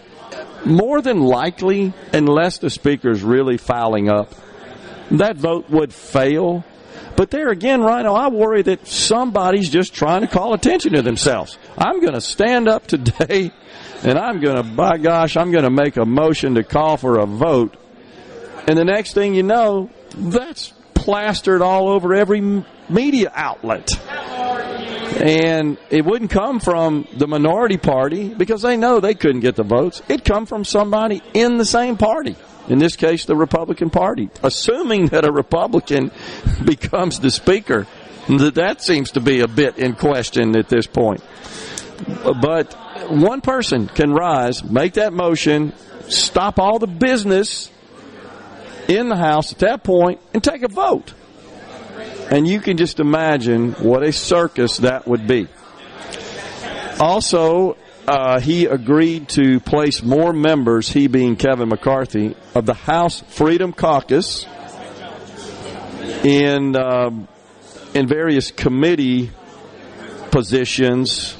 more 0.66 1.02
than 1.02 1.22
likely, 1.22 1.94
unless 2.14 2.60
the 2.60 2.70
speaker 2.70 3.10
is 3.10 3.24
really 3.24 3.58
fouling 3.58 4.10
up, 4.10 4.34
that 5.12 5.38
vote 5.38 5.70
would 5.70 5.94
fail. 5.94 6.64
But 7.16 7.30
there 7.30 7.50
again, 7.50 7.82
Rhino, 7.82 8.14
I 8.14 8.30
worry 8.30 8.62
that 8.64 8.88
somebody's 8.88 9.70
just 9.70 9.94
trying 9.94 10.22
to 10.22 10.28
call 10.28 10.54
attention 10.54 10.94
to 10.94 11.02
themselves. 11.02 11.58
I'm 11.78 12.00
going 12.00 12.14
to 12.14 12.22
stand 12.22 12.68
up 12.68 12.88
today 12.88 13.52
and 14.04 14.18
I'm 14.18 14.40
going 14.40 14.56
to, 14.56 14.64
by 14.64 14.98
gosh, 14.98 15.38
I'm 15.38 15.52
going 15.52 15.66
to 15.66 15.70
make 15.70 15.98
a 15.98 16.06
motion 16.06 16.56
to 16.56 16.64
call 16.64 16.98
for 16.98 17.20
a 17.20 17.26
vote. 17.26 17.76
And 18.68 18.78
the 18.78 18.86
next 18.86 19.14
thing 19.14 19.36
you 19.36 19.44
know, 19.44 19.90
that's 20.16 20.74
plastered 20.94 21.62
all 21.62 21.90
over 21.90 22.14
every 22.14 22.64
media 22.90 23.32
outlet. 23.34 23.90
And 25.18 25.78
it 25.90 26.06
wouldn't 26.06 26.32
come 26.32 26.60
from 26.60 27.08
the 27.16 27.28
minority 27.28 27.78
party 27.78 28.34
because 28.34 28.62
they 28.62 28.78
know 28.78 29.00
they 29.00 29.14
couldn't 29.14 29.42
get 29.42 29.56
the 29.56 29.64
votes. 29.64 30.02
It'd 30.08 30.26
come 30.26 30.46
from 30.46 30.64
somebody 30.64 31.22
in 31.34 31.58
the 31.58 31.66
same 31.66 31.98
party. 31.98 32.36
In 32.68 32.80
this 32.80 32.96
case, 32.96 33.26
the 33.26 33.36
Republican 33.36 33.90
Party. 33.90 34.30
Assuming 34.44 35.08
that 35.08 35.26
a 35.26 35.32
Republican 35.32 36.12
becomes 36.66 37.20
the 37.20 37.32
speaker, 37.32 37.88
that 38.28 38.82
seems 38.82 39.12
to 39.12 39.20
be 39.20 39.42
a 39.42 39.48
bit 39.48 39.78
in 39.78 39.96
question 39.96 40.56
at 40.58 40.70
this 40.70 40.88
point. 40.88 41.22
But 42.42 42.74
one 43.10 43.42
person 43.42 43.88
can 43.88 44.14
rise, 44.14 44.64
make 44.64 44.94
that 44.94 45.14
motion, 45.14 45.74
stop 46.08 46.60
all 46.60 46.80
the 46.80 46.88
business 46.88 47.70
in 48.88 49.10
the 49.10 49.16
House 49.16 49.52
at 49.52 49.60
that 49.60 49.84
point, 49.84 50.20
and 50.34 50.44
take 50.44 50.64
a 50.64 50.68
vote. 50.68 51.14
And 52.32 52.48
you 52.48 52.62
can 52.62 52.78
just 52.78 53.00
imagine 53.00 53.74
what 53.74 54.04
a 54.04 54.14
circus 54.14 54.78
that 54.78 55.06
would 55.06 55.28
be. 55.28 55.48
Also, 57.00 57.78
uh, 58.08 58.40
he 58.40 58.66
agreed 58.66 59.28
to 59.30 59.60
place 59.60 60.02
more 60.02 60.34
members, 60.34 60.90
he 60.90 61.08
being 61.08 61.36
Kevin 61.36 61.70
McCarthy, 61.70 62.36
of 62.56 62.66
the 62.66 62.74
House 62.74 63.22
Freedom 63.22 63.74
Caucus 63.74 64.46
in 66.24 66.76
um 66.76 67.28
in 67.94 68.08
various 68.08 68.52
committee 68.52 69.32
positions, 70.32 71.36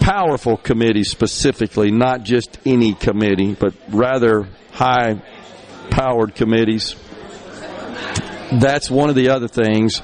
powerful 0.00 0.56
committees 0.56 1.10
specifically, 1.10 1.90
not 1.90 2.22
just 2.22 2.58
any 2.64 2.94
committee, 2.94 3.54
but 3.54 3.74
rather 3.90 4.48
high 4.72 5.20
powered 5.90 6.34
committees. 6.34 6.96
That's 8.60 8.90
one 8.90 9.08
of 9.08 9.14
the 9.14 9.30
other 9.30 9.48
things. 9.48 10.02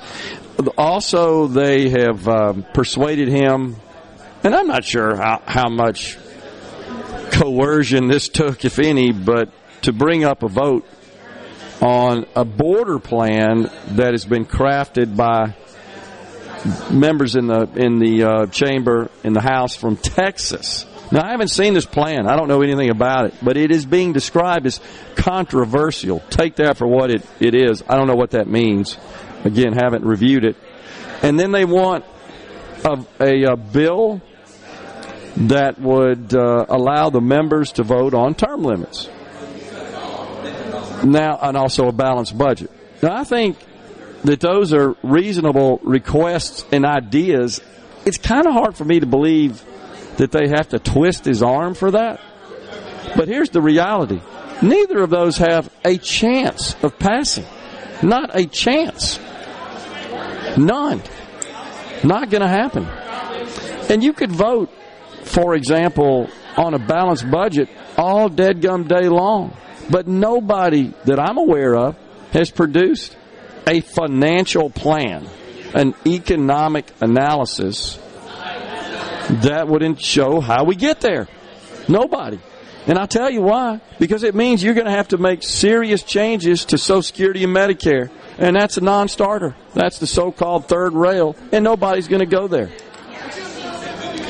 Also, 0.77 1.47
they 1.47 1.91
have 1.91 2.27
um, 2.27 2.67
persuaded 2.75 3.29
him, 3.29 3.77
and 4.43 4.55
I'm 4.55 4.67
not 4.67 4.85
sure 4.85 5.17
how, 5.17 5.43
how 5.47 5.69
much 5.69 6.17
coercion 7.33 8.09
this 8.09 8.29
took, 8.29 8.65
if 8.65 8.79
any, 8.79 9.13
but 9.13 9.51
to 9.83 9.93
bring 9.93 10.25
up 10.25 10.43
a 10.43 10.49
vote 10.49 10.87
on 11.81 12.27
a 12.35 12.45
border 12.45 12.99
plan 12.99 13.71
that 13.91 14.13
has 14.13 14.25
been 14.25 14.45
crafted 14.45 15.17
by 15.17 15.55
members 16.91 17.37
in 17.37 17.47
the 17.47 17.69
in 17.77 17.99
the 17.99 18.25
uh, 18.25 18.47
chamber 18.47 19.11
in 19.23 19.33
the 19.33 19.41
House 19.41 19.77
from 19.77 19.97
Texas. 19.97 20.87
Now 21.11 21.27
I 21.27 21.31
haven't 21.31 21.49
seen 21.49 21.75
this 21.75 21.87
plan. 21.87 22.27
I 22.27 22.37
don't 22.37 22.49
know 22.49 22.63
anything 22.63 22.91
about 22.91 23.27
it, 23.27 23.35
but 23.43 23.57
it 23.57 23.71
is 23.71 23.87
being 23.87 24.13
described 24.13 24.67
as 24.67 24.81
controversial. 25.17 26.21
Take 26.31 26.57
that 26.57 26.77
for 26.77 26.87
what 26.87 27.11
it, 27.11 27.27
it 27.41 27.55
is. 27.55 27.83
I 27.89 27.97
don't 27.97 28.07
know 28.07 28.17
what 28.17 28.33
that 28.33 28.47
means. 28.47 28.99
Again, 29.45 29.73
haven't 29.73 30.05
reviewed 30.05 30.45
it. 30.45 30.57
And 31.23 31.39
then 31.39 31.51
they 31.51 31.65
want 31.65 32.05
a, 32.85 32.99
a, 33.21 33.53
a 33.53 33.57
bill 33.57 34.21
that 35.37 35.81
would 35.81 36.35
uh, 36.35 36.67
allow 36.69 37.11
the 37.11 37.21
members 37.21 37.73
to 37.73 37.85
vote 37.85 38.15
on 38.15 38.35
term 38.35 38.63
limits. 38.63 39.09
Now, 41.05 41.39
and 41.41 41.57
also 41.57 41.87
a 41.87 41.93
balanced 41.93 42.37
budget. 42.37 42.71
Now, 43.03 43.15
I 43.15 43.25
think 43.25 43.57
that 44.25 44.41
those 44.41 44.73
are 44.73 44.97
reasonable 45.03 45.79
requests 45.85 46.65
and 46.73 46.85
ideas. 46.85 47.61
It's 48.05 48.19
kind 48.19 48.47
of 48.47 48.53
hard 48.53 48.77
for 48.77 48.85
me 48.85 48.99
to 49.01 49.07
believe 49.07 49.65
that 50.19 50.33
they 50.33 50.49
have 50.49 50.69
to 50.69 50.79
twist 50.79 51.25
his 51.25 51.43
arm 51.43 51.75
for 51.75 51.93
that. 51.93 52.21
But 53.17 53.29
here's 53.29 53.51
the 53.51 53.63
reality 53.63 54.21
neither 54.61 54.99
of 54.99 55.11
those 55.11 55.39
have 55.39 55.73
a 55.85 55.97
chance 55.97 56.77
of 56.83 56.99
passing. 56.99 57.47
Not 58.03 58.37
a 58.37 58.47
chance. 58.47 59.19
None. 60.57 61.03
Not 62.05 62.31
going 62.31 62.43
to 62.43 62.49
happen. 62.49 62.85
And 63.91 64.03
you 64.03 64.13
could 64.13 64.31
vote, 64.31 64.71
for 65.25 65.55
example, 65.55 66.29
on 66.57 66.75
a 66.75 66.79
balanced 66.79 67.31
budget 67.31 67.69
all 67.97 68.29
dead 68.29 68.61
gum 68.61 68.85
day 68.85 69.09
long. 69.09 69.57
But 69.91 70.07
nobody 70.07 70.93
that 71.05 71.19
I'm 71.19 71.39
aware 71.39 71.75
of 71.75 71.97
has 72.33 72.51
produced 72.51 73.17
a 73.67 73.81
financial 73.81 74.71
plan, 74.71 75.27
an 75.75 75.95
economic 76.07 76.87
analysis 77.01 77.99
that 79.29 79.69
wouldn't 79.69 80.03
show 80.03 80.41
how 80.41 80.65
we 80.65 80.75
get 80.75 81.01
there. 81.01 81.29
Nobody. 81.89 82.39
And 82.87 82.99
I'll 82.99 83.07
tell 83.07 83.31
you 83.31 83.43
why. 83.43 83.81
Because 83.99 84.23
it 84.23 84.35
means 84.35 84.63
you're 84.63 84.75
going 84.75 84.87
to 84.87 84.93
have 84.93 85.09
to 85.09 85.19
make 85.19 85.43
serious 85.43 86.03
changes 86.03 86.65
to 86.67 86.79
Social 86.79 87.03
Security 87.03 87.45
and 87.45 87.55
Medicare. 87.55 88.11
And 88.39 88.57
that's 88.57 88.79
a 88.79 88.81
non 88.81 89.09
starter. 89.09 89.55
That's 89.75 89.99
the 89.99 90.07
so 90.07 90.33
called 90.33 90.69
third 90.69 90.95
rail. 90.95 91.37
And 91.53 91.65
nobody's 91.65 92.09
going 92.09 92.21
to 92.21 92.27
go 92.27 92.49
there. 92.49 92.71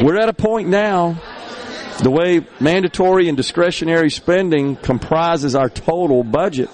We're 0.03 0.19
at 0.19 0.29
a 0.29 0.33
point 0.33 0.69
now, 0.69 1.21
the 2.03 2.11
way 2.11 2.47
mandatory 2.61 3.29
and 3.29 3.37
discretionary 3.37 4.11
spending 4.11 4.77
comprises 4.77 5.55
our 5.55 5.69
total 5.69 6.23
budget, 6.23 6.71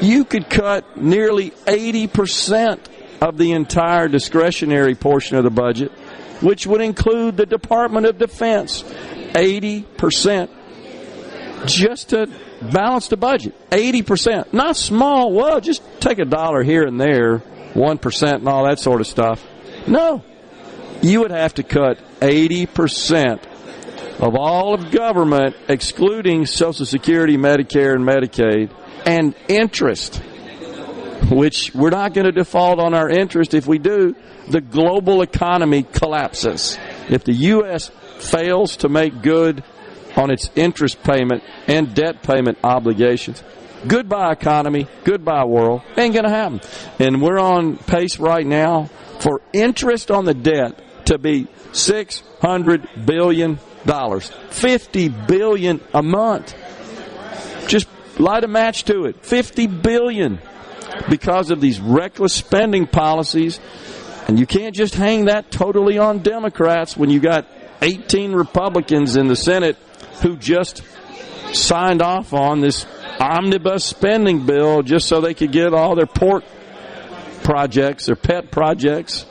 you 0.00 0.24
could 0.24 0.50
cut 0.50 0.96
nearly 0.96 1.50
80% 1.50 2.78
of 3.20 3.38
the 3.38 3.52
entire 3.52 4.08
discretionary 4.08 4.94
portion 4.94 5.36
of 5.38 5.44
the 5.44 5.50
budget, 5.50 5.90
which 6.44 6.66
would 6.66 6.82
include 6.82 7.36
the 7.36 7.46
Department 7.46 8.06
of 8.06 8.18
Defense. 8.18 8.82
80% 8.82 10.48
just 11.66 12.10
to 12.10 12.28
balance 12.60 13.08
the 13.08 13.16
budget. 13.16 13.54
80%. 13.70 14.52
Not 14.52 14.76
small. 14.76 15.32
Well, 15.32 15.60
just 15.60 15.82
take 16.00 16.18
a 16.18 16.24
dollar 16.24 16.62
here 16.62 16.84
and 16.84 17.00
there, 17.00 17.38
1% 17.38 18.34
and 18.34 18.48
all 18.48 18.68
that 18.68 18.78
sort 18.78 19.00
of 19.00 19.06
stuff. 19.06 19.44
No. 19.86 20.22
You 21.02 21.20
would 21.20 21.30
have 21.30 21.54
to 21.54 21.62
cut 21.62 21.98
80% 22.20 23.42
of 24.20 24.36
all 24.36 24.74
of 24.74 24.90
government, 24.90 25.56
excluding 25.68 26.46
Social 26.46 26.86
Security, 26.86 27.36
Medicare, 27.36 27.94
and 27.94 28.06
Medicaid, 28.06 28.70
and 29.04 29.34
interest, 29.48 30.22
which 31.30 31.74
we're 31.74 31.90
not 31.90 32.14
going 32.14 32.26
to 32.26 32.32
default 32.32 32.78
on 32.78 32.94
our 32.94 33.10
interest. 33.10 33.54
If 33.54 33.66
we 33.66 33.78
do, 33.78 34.14
the 34.48 34.60
global 34.60 35.22
economy 35.22 35.82
collapses. 35.82 36.78
If 37.08 37.24
the 37.24 37.32
U.S. 37.32 37.90
fails 38.18 38.76
to 38.78 38.88
make 38.88 39.22
good 39.22 39.64
on 40.16 40.30
its 40.30 40.50
interest 40.54 41.02
payment 41.02 41.42
and 41.66 41.94
debt 41.94 42.22
payment 42.22 42.58
obligations, 42.62 43.42
goodbye 43.86 44.32
economy, 44.32 44.86
goodbye 45.04 45.44
world. 45.44 45.82
Ain't 45.96 46.14
going 46.14 46.24
to 46.24 46.30
happen. 46.30 46.60
And 46.98 47.22
we're 47.22 47.38
on 47.38 47.76
pace 47.76 48.18
right 48.18 48.46
now 48.46 48.90
for 49.20 49.40
interest 49.52 50.10
on 50.10 50.24
the 50.24 50.34
debt 50.34 51.06
to 51.06 51.18
be 51.18 51.46
$600 51.72 53.06
billion, 53.06 53.56
50 53.56 55.08
billion 55.08 55.80
a 55.92 56.02
month. 56.02 56.54
Just 57.66 57.88
light 58.18 58.44
a 58.44 58.48
match 58.48 58.84
to 58.84 59.04
it. 59.04 59.24
50 59.24 59.66
billion 59.66 60.40
because 61.08 61.50
of 61.50 61.60
these 61.60 61.80
reckless 61.80 62.32
spending 62.32 62.86
policies. 62.86 63.58
And 64.34 64.40
you 64.40 64.46
can't 64.46 64.74
just 64.74 64.96
hang 64.96 65.26
that 65.26 65.52
totally 65.52 65.96
on 65.96 66.18
Democrats 66.18 66.96
when 66.96 67.08
you 67.08 67.20
got 67.20 67.46
18 67.82 68.32
Republicans 68.32 69.14
in 69.14 69.28
the 69.28 69.36
Senate 69.36 69.76
who 70.22 70.36
just 70.36 70.82
signed 71.52 72.02
off 72.02 72.32
on 72.34 72.60
this 72.60 72.84
omnibus 73.20 73.84
spending 73.84 74.44
bill 74.44 74.82
just 74.82 75.06
so 75.06 75.20
they 75.20 75.34
could 75.34 75.52
get 75.52 75.72
all 75.72 75.94
their 75.94 76.08
pork 76.08 76.42
projects, 77.44 78.06
their 78.06 78.16
pet 78.16 78.50
projects. 78.50 79.24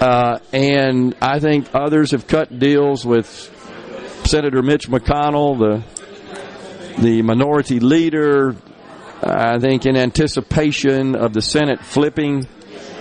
Uh, 0.00 0.38
and 0.52 1.16
I 1.20 1.40
think 1.40 1.74
others 1.74 2.12
have 2.12 2.28
cut 2.28 2.56
deals 2.56 3.04
with 3.04 3.26
Senator 4.26 4.62
Mitch 4.62 4.88
McConnell, 4.88 5.58
the 5.58 7.02
the 7.02 7.22
minority 7.22 7.80
leader. 7.80 8.54
I 9.20 9.58
think 9.58 9.86
in 9.86 9.96
anticipation 9.96 11.16
of 11.16 11.32
the 11.32 11.42
Senate 11.42 11.80
flipping 11.80 12.46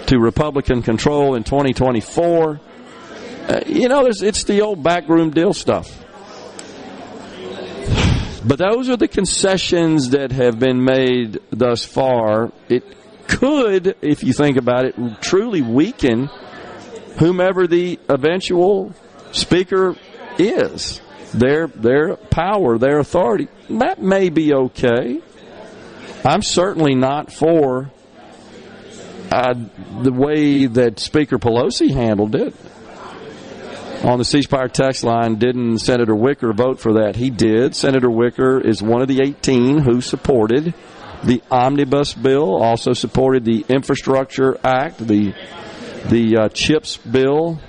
to 0.08 0.20
Republican 0.20 0.82
control 0.82 1.36
in 1.36 1.44
2024. 1.44 2.60
Uh, 3.48 3.62
you 3.66 3.88
know, 3.88 4.06
it's 4.06 4.44
the 4.44 4.62
old 4.62 4.84
backroom 4.84 5.30
deal 5.30 5.54
stuff. 5.54 6.04
But 8.46 8.60
those 8.60 8.90
are 8.90 8.98
the 8.98 9.10
concessions 9.10 10.12
that 10.12 10.32
have 10.32 10.60
been 10.60 10.84
made 10.84 11.40
thus 11.50 11.84
far. 11.84 12.52
It 12.70 12.84
could, 13.28 13.96
if 14.02 14.24
you 14.24 14.32
think 14.32 14.58
about 14.58 14.86
it, 14.86 14.96
truly 15.22 15.62
weaken 15.62 16.30
whomever 17.18 17.68
the 17.68 18.00
eventual 18.08 18.94
speaker 19.34 19.96
is, 20.38 21.02
their 21.34 21.68
their 21.68 22.16
power, 22.16 22.78
their 22.78 23.00
authority. 23.00 23.50
That 23.70 24.02
may 24.02 24.30
be 24.30 24.54
okay. 24.54 25.20
I'm 26.24 26.42
certainly 26.42 26.96
not 26.96 27.34
for 27.34 27.92
the 29.30 30.12
way 30.14 30.66
that 30.66 31.00
Speaker 31.00 31.38
Pelosi 31.38 31.94
handled 31.94 32.36
it. 32.36 32.54
on 34.04 34.20
the 34.20 34.26
C 34.26 34.42
Spire 34.44 34.68
text 34.68 35.04
line, 35.04 35.36
didn't 35.36 35.80
Senator 35.80 36.16
Wicker 36.16 36.54
vote 36.54 36.80
for 36.80 36.94
that? 36.94 37.16
He 37.16 37.30
did. 37.30 37.76
Senator 37.76 38.10
Wicker 38.10 38.60
is 38.60 38.82
one 38.82 39.02
of 39.02 39.08
the 39.08 39.22
18 39.22 39.80
who 39.80 40.02
supported 40.02 40.74
the 41.24 41.42
omnibus 41.50 42.14
bill, 42.14 42.62
also 42.62 42.94
supported 42.94 43.44
the 43.44 43.66
Infrastructure 43.70 44.58
Act, 44.64 45.00
the 45.00 45.34
the 46.10 46.38
uh, 46.38 46.50
CHIPS 46.50 46.98
bill. 46.98 47.60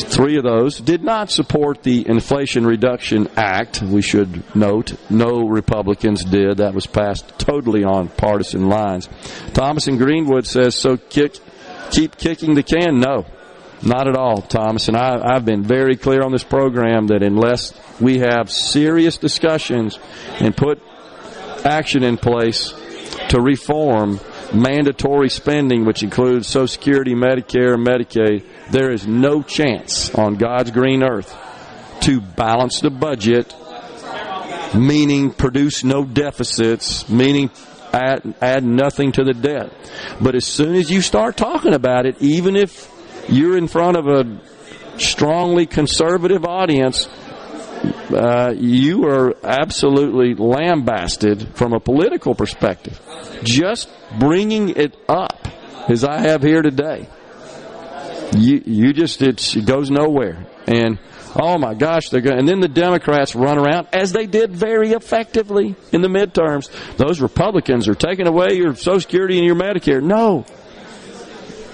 Three 0.00 0.36
of 0.36 0.44
those 0.44 0.78
did 0.80 1.02
not 1.02 1.30
support 1.30 1.82
the 1.82 2.06
Inflation 2.06 2.66
Reduction 2.66 3.28
Act. 3.36 3.82
We 3.82 4.02
should 4.02 4.42
note 4.54 4.94
no 5.10 5.48
Republicans 5.48 6.24
did. 6.24 6.58
That 6.58 6.74
was 6.74 6.86
passed 6.86 7.38
totally 7.38 7.84
on 7.84 8.08
partisan 8.08 8.68
lines. 8.68 9.08
Thomas 9.52 9.86
and 9.86 9.98
Greenwood 9.98 10.46
says, 10.46 10.74
"So 10.74 10.96
kick, 10.96 11.36
keep 11.90 12.16
kicking 12.16 12.54
the 12.54 12.62
can." 12.62 13.00
No, 13.00 13.26
not 13.82 14.08
at 14.08 14.16
all, 14.16 14.42
Thomas. 14.42 14.88
And 14.88 14.96
I, 14.96 15.20
I've 15.22 15.44
been 15.44 15.62
very 15.62 15.96
clear 15.96 16.22
on 16.22 16.32
this 16.32 16.44
program 16.44 17.08
that 17.08 17.22
unless 17.22 17.74
we 18.00 18.18
have 18.18 18.50
serious 18.50 19.16
discussions 19.16 19.98
and 20.40 20.56
put 20.56 20.80
action 21.64 22.02
in 22.02 22.16
place 22.16 22.72
to 23.28 23.40
reform 23.40 24.20
mandatory 24.54 25.28
spending, 25.28 25.84
which 25.84 26.02
includes 26.02 26.46
Social 26.46 26.68
Security, 26.68 27.14
Medicare, 27.14 27.76
Medicaid, 27.76 28.44
there 28.70 28.90
is 28.90 29.06
no 29.06 29.42
chance 29.42 30.14
on 30.14 30.36
God's 30.36 30.70
green 30.70 31.02
earth 31.02 31.36
to 32.02 32.20
balance 32.20 32.80
the 32.80 32.90
budget, 32.90 33.54
meaning 34.74 35.30
produce 35.30 35.84
no 35.84 36.04
deficits, 36.04 37.08
meaning 37.08 37.50
add, 37.92 38.34
add 38.40 38.64
nothing 38.64 39.12
to 39.12 39.24
the 39.24 39.34
debt. 39.34 39.72
But 40.20 40.34
as 40.34 40.46
soon 40.46 40.74
as 40.74 40.90
you 40.90 41.00
start 41.00 41.36
talking 41.36 41.74
about 41.74 42.06
it, 42.06 42.20
even 42.20 42.56
if 42.56 42.90
you're 43.28 43.56
in 43.56 43.68
front 43.68 43.96
of 43.96 44.06
a 44.06 44.40
strongly 44.98 45.66
conservative 45.66 46.44
audience, 46.44 47.08
uh, 48.12 48.54
you 48.56 49.06
are 49.06 49.34
absolutely 49.42 50.34
lambasted 50.34 51.48
from 51.54 51.72
a 51.72 51.80
political 51.80 52.34
perspective. 52.34 53.00
Just 53.42 53.88
bringing 54.18 54.70
it 54.70 54.96
up, 55.08 55.48
as 55.88 56.04
I 56.04 56.20
have 56.20 56.42
here 56.42 56.62
today, 56.62 57.08
you 58.36 58.62
you 58.64 58.92
just 58.92 59.22
it 59.22 59.66
goes 59.66 59.90
nowhere. 59.90 60.46
And 60.66 60.98
oh 61.34 61.58
my 61.58 61.74
gosh, 61.74 62.08
they're 62.10 62.20
going. 62.20 62.38
And 62.38 62.48
then 62.48 62.60
the 62.60 62.68
Democrats 62.68 63.34
run 63.34 63.58
around 63.58 63.88
as 63.92 64.12
they 64.12 64.26
did 64.26 64.52
very 64.52 64.92
effectively 64.92 65.74
in 65.92 66.02
the 66.02 66.08
midterms. 66.08 66.70
Those 66.96 67.20
Republicans 67.20 67.88
are 67.88 67.94
taking 67.94 68.26
away 68.26 68.54
your 68.54 68.74
Social 68.74 69.00
Security 69.00 69.38
and 69.38 69.46
your 69.46 69.56
Medicare. 69.56 70.02
No, 70.02 70.44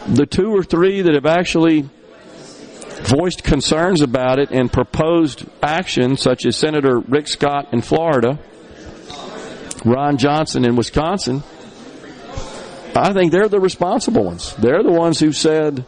the 0.06 0.26
two 0.26 0.54
or 0.54 0.62
three 0.62 1.02
that 1.02 1.14
have 1.14 1.26
actually 1.26 1.88
voiced 3.02 3.44
concerns 3.44 4.00
about 4.00 4.38
it 4.38 4.50
and 4.50 4.72
proposed 4.72 5.46
action, 5.62 6.16
such 6.16 6.46
as 6.46 6.56
Senator 6.56 6.98
Rick 6.98 7.28
Scott 7.28 7.72
in 7.72 7.82
Florida, 7.82 8.38
Ron 9.84 10.18
Johnson 10.18 10.64
in 10.64 10.76
Wisconsin, 10.76 11.42
I 12.94 13.12
think 13.12 13.32
they're 13.32 13.48
the 13.48 13.60
responsible 13.60 14.24
ones. 14.24 14.54
They're 14.56 14.82
the 14.82 14.92
ones 14.92 15.20
who 15.20 15.32
said, 15.32 15.84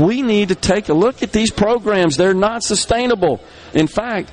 we 0.00 0.22
need 0.22 0.48
to 0.48 0.54
take 0.54 0.88
a 0.88 0.94
look 0.94 1.22
at 1.22 1.32
these 1.32 1.50
programs. 1.50 2.16
They're 2.16 2.34
not 2.34 2.62
sustainable. 2.62 3.40
In 3.72 3.86
fact, 3.86 4.30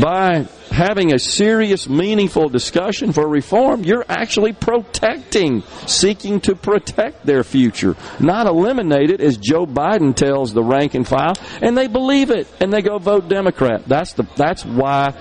by 0.00 0.46
having 0.70 1.12
a 1.12 1.18
serious, 1.18 1.88
meaningful 1.88 2.48
discussion 2.48 3.12
for 3.12 3.26
reform, 3.28 3.84
you're 3.84 4.04
actually 4.08 4.52
protecting, 4.52 5.62
seeking 5.86 6.40
to 6.40 6.54
protect 6.54 7.24
their 7.24 7.44
future, 7.44 7.96
not 8.20 8.46
eliminate 8.46 9.10
it, 9.10 9.20
as 9.20 9.36
Joe 9.36 9.66
Biden 9.66 10.14
tells 10.14 10.52
the 10.52 10.62
rank 10.62 10.94
and 10.94 11.06
file, 11.06 11.34
and 11.60 11.76
they 11.76 11.86
believe 11.86 12.30
it, 12.30 12.46
and 12.60 12.72
they 12.72 12.82
go 12.82 12.98
vote 12.98 13.28
Democrat. 13.28 13.86
That's 13.86 14.12
the 14.12 14.24
that's 14.36 14.64
why 14.64 15.14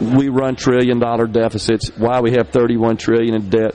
we 0.00 0.28
run 0.28 0.56
trillion 0.56 0.98
dollar 0.98 1.26
deficits, 1.26 1.88
why 1.96 2.20
we 2.20 2.32
have 2.32 2.50
31 2.50 2.96
trillion 2.96 3.34
in 3.34 3.50
debt. 3.50 3.74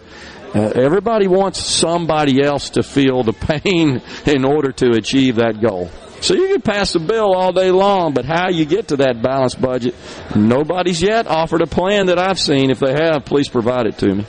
Uh, 0.55 0.71
everybody 0.75 1.27
wants 1.27 1.59
somebody 1.59 2.41
else 2.41 2.71
to 2.71 2.83
feel 2.83 3.23
the 3.23 3.33
pain 3.63 4.01
in 4.25 4.45
order 4.45 4.71
to 4.71 4.91
achieve 4.91 5.35
that 5.35 5.61
goal. 5.61 5.89
So 6.21 6.33
you 6.33 6.47
can 6.47 6.61
pass 6.61 6.95
a 6.95 6.99
bill 6.99 7.33
all 7.35 7.53
day 7.53 7.71
long, 7.71 8.13
but 8.13 8.25
how 8.25 8.49
you 8.49 8.65
get 8.65 8.89
to 8.89 8.97
that 8.97 9.21
balanced 9.21 9.61
budget, 9.61 9.95
nobody's 10.35 11.01
yet 11.01 11.27
offered 11.27 11.61
a 11.61 11.67
plan 11.67 12.07
that 12.07 12.17
I've 12.17 12.39
seen. 12.39 12.71
If 12.71 12.79
they 12.79 12.93
have, 12.93 13.23
please 13.25 13.47
provide 13.49 13.85
it 13.85 13.97
to 13.99 14.15
me. 14.15 14.25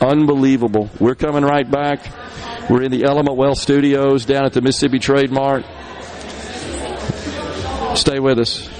Unbelievable. 0.00 0.90
We're 0.98 1.14
coming 1.14 1.42
right 1.42 1.68
back. 1.68 2.06
We're 2.70 2.82
in 2.82 2.92
the 2.92 3.04
Element 3.04 3.36
Wealth 3.36 3.58
Studios 3.58 4.24
down 4.24 4.44
at 4.44 4.52
the 4.52 4.60
Mississippi 4.60 4.98
Trade 4.98 5.30
Mart. 5.30 5.64
Stay 7.96 8.20
with 8.20 8.38
us. 8.38 8.79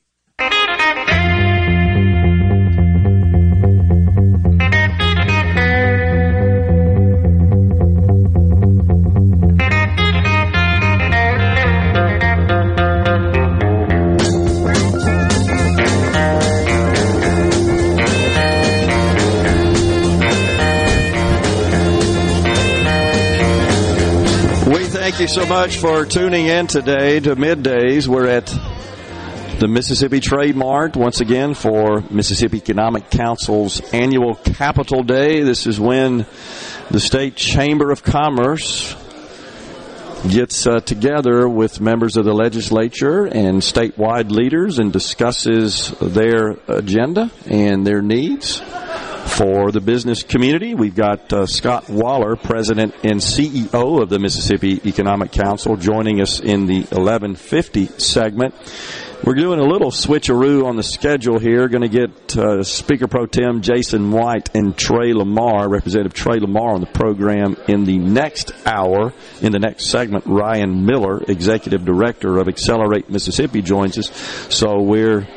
You 25.21 25.27
so 25.27 25.45
much 25.45 25.77
for 25.77 26.03
tuning 26.03 26.47
in 26.47 26.65
today 26.65 27.19
to 27.19 27.35
Middays. 27.35 28.07
We're 28.07 28.25
at 28.25 28.47
the 29.59 29.67
Mississippi 29.67 30.19
Trade 30.19 30.55
Mart 30.55 30.95
once 30.95 31.21
again 31.21 31.53
for 31.53 32.01
Mississippi 32.09 32.57
Economic 32.57 33.11
Council's 33.11 33.81
annual 33.93 34.33
Capital 34.33 35.03
Day. 35.03 35.43
This 35.43 35.67
is 35.67 35.79
when 35.79 36.25
the 36.89 36.99
State 36.99 37.35
Chamber 37.35 37.91
of 37.91 38.01
Commerce 38.01 38.95
gets 40.27 40.65
uh, 40.65 40.79
together 40.79 41.47
with 41.47 41.79
members 41.79 42.17
of 42.17 42.25
the 42.25 42.33
legislature 42.33 43.25
and 43.25 43.61
statewide 43.61 44.31
leaders 44.31 44.79
and 44.79 44.91
discusses 44.91 45.91
their 46.01 46.57
agenda 46.67 47.29
and 47.45 47.85
their 47.85 48.01
needs 48.01 48.59
for 49.25 49.71
the 49.71 49.81
business 49.81 50.23
community. 50.23 50.75
We've 50.75 50.95
got 50.95 51.31
uh, 51.31 51.45
Scott 51.45 51.89
Waller, 51.89 52.35
President 52.35 52.93
and 53.03 53.15
CEO 53.19 54.01
of 54.01 54.09
the 54.09 54.19
Mississippi 54.19 54.81
Economic 54.85 55.31
Council, 55.31 55.77
joining 55.77 56.21
us 56.21 56.39
in 56.39 56.65
the 56.65 56.79
1150 56.79 57.87
segment. 57.97 58.55
We're 59.23 59.35
doing 59.35 59.59
a 59.59 59.63
little 59.63 59.91
switcheroo 59.91 60.65
on 60.65 60.77
the 60.77 60.83
schedule 60.83 61.37
here. 61.37 61.67
Going 61.67 61.87
to 61.87 62.07
get 62.07 62.35
uh, 62.35 62.63
Speaker 62.63 63.07
Pro 63.07 63.27
Tem 63.27 63.61
Jason 63.61 64.09
White 64.09 64.55
and 64.55 64.75
Trey 64.75 65.13
Lamar, 65.13 65.69
Representative 65.69 66.13
Trey 66.13 66.39
Lamar, 66.39 66.73
on 66.73 66.81
the 66.81 66.87
program 66.87 67.55
in 67.67 67.83
the 67.83 67.99
next 67.99 68.51
hour. 68.65 69.13
In 69.41 69.51
the 69.51 69.59
next 69.59 69.91
segment, 69.91 70.25
Ryan 70.25 70.87
Miller, 70.87 71.21
Executive 71.27 71.85
Director 71.85 72.39
of 72.39 72.47
Accelerate 72.47 73.11
Mississippi, 73.11 73.61
joins 73.61 73.99
us. 73.99 74.09
So 74.49 74.81
we're 74.81 75.27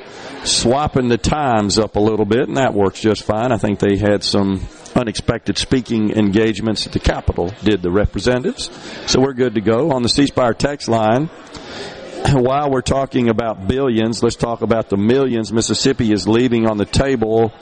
swapping 0.44 1.08
the 1.08 1.18
times 1.18 1.78
up 1.78 1.96
a 1.96 2.00
little 2.00 2.24
bit, 2.24 2.48
and 2.48 2.56
that 2.56 2.74
works 2.74 3.00
just 3.00 3.22
fine. 3.22 3.52
I 3.52 3.56
think 3.56 3.78
they 3.78 3.96
had 3.96 4.22
some 4.22 4.66
unexpected 4.94 5.58
speaking 5.58 6.10
engagements 6.10 6.86
at 6.86 6.92
the 6.92 7.00
Capitol, 7.00 7.52
did 7.62 7.82
the 7.82 7.90
representatives. 7.90 8.70
So 9.06 9.20
we're 9.20 9.32
good 9.32 9.54
to 9.54 9.60
go. 9.60 9.90
On 9.92 10.02
the 10.02 10.08
C 10.08 10.26
Spire 10.26 10.54
text 10.54 10.88
line, 10.88 11.26
while 12.32 12.70
we're 12.70 12.82
talking 12.82 13.28
about 13.28 13.66
billions, 13.66 14.22
let's 14.22 14.36
talk 14.36 14.62
about 14.62 14.88
the 14.88 14.96
millions 14.96 15.52
Mississippi 15.52 16.12
is 16.12 16.28
leaving 16.28 16.66
on 16.66 16.78
the 16.78 16.86
table 16.86 17.52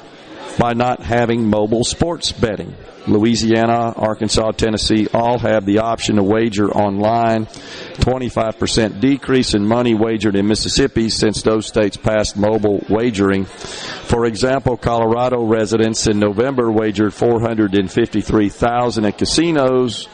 by 0.59 0.73
not 0.73 1.01
having 1.01 1.49
mobile 1.49 1.85
sports 1.85 2.33
betting. 2.33 2.75
Louisiana, 3.07 3.93
Arkansas, 3.97 4.53
Tennessee 4.53 5.09
all 5.13 5.39
have 5.39 5.67
the 5.67 5.79
option 5.79 6.17
to 6.17 6.23
wager 6.23 6.71
online. 6.71 7.47
25% 7.47 9.01
decrease 9.01 9.55
in 9.55 9.67
money 9.67 9.95
wagered 9.95 10.37
in 10.37 10.47
Mississippi 10.47 11.09
since 11.09 11.43
those 11.43 11.67
states 11.67 11.97
passed 11.97 12.37
mobile 12.37 12.85
wagering. 12.89 13.45
For 13.45 14.27
example, 14.27 14.77
Colorado 14.77 15.43
residents 15.45 16.07
in 16.07 16.19
November 16.21 16.71
wagered 16.71 17.13
453,000 17.13 19.05
at 19.05 19.19
casinos 19.19 20.09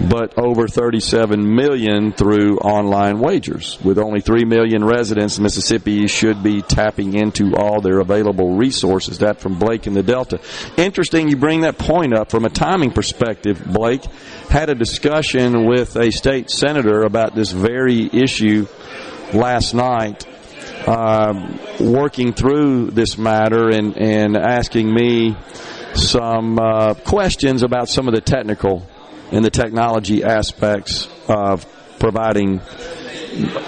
but 0.00 0.38
over 0.38 0.68
37 0.68 1.54
million 1.54 2.12
through 2.12 2.58
online 2.58 3.18
wagers. 3.18 3.78
With 3.82 3.98
only 3.98 4.20
3 4.20 4.44
million 4.44 4.84
residents, 4.84 5.38
Mississippi 5.38 6.06
should 6.06 6.42
be 6.42 6.62
tapping 6.62 7.14
into 7.14 7.56
all 7.56 7.80
their 7.80 7.98
available 8.00 8.56
resources. 8.56 9.18
That 9.18 9.40
from 9.40 9.58
Blake 9.58 9.86
in 9.86 9.94
the 9.94 10.02
Delta. 10.02 10.40
Interesting 10.76 11.28
you 11.28 11.36
bring 11.36 11.62
that 11.62 11.78
point 11.78 12.14
up 12.14 12.30
from 12.30 12.44
a 12.44 12.50
timing 12.50 12.92
perspective, 12.92 13.62
Blake. 13.66 14.04
Had 14.48 14.70
a 14.70 14.74
discussion 14.74 15.66
with 15.66 15.96
a 15.96 16.12
state 16.12 16.50
senator 16.50 17.02
about 17.02 17.34
this 17.34 17.50
very 17.50 18.08
issue 18.12 18.66
last 19.32 19.74
night 19.74 20.26
um, 20.86 21.58
working 21.80 22.32
through 22.32 22.90
this 22.92 23.18
matter 23.18 23.68
and, 23.68 23.96
and 23.96 24.36
asking 24.36 24.92
me 24.92 25.36
some 25.94 26.58
uh, 26.58 26.94
questions 26.94 27.62
about 27.62 27.88
some 27.88 28.08
of 28.08 28.14
the 28.14 28.20
technical 28.20 28.86
and 29.32 29.44
the 29.44 29.50
technology 29.50 30.24
aspects 30.24 31.08
of 31.28 31.66
providing 31.98 32.60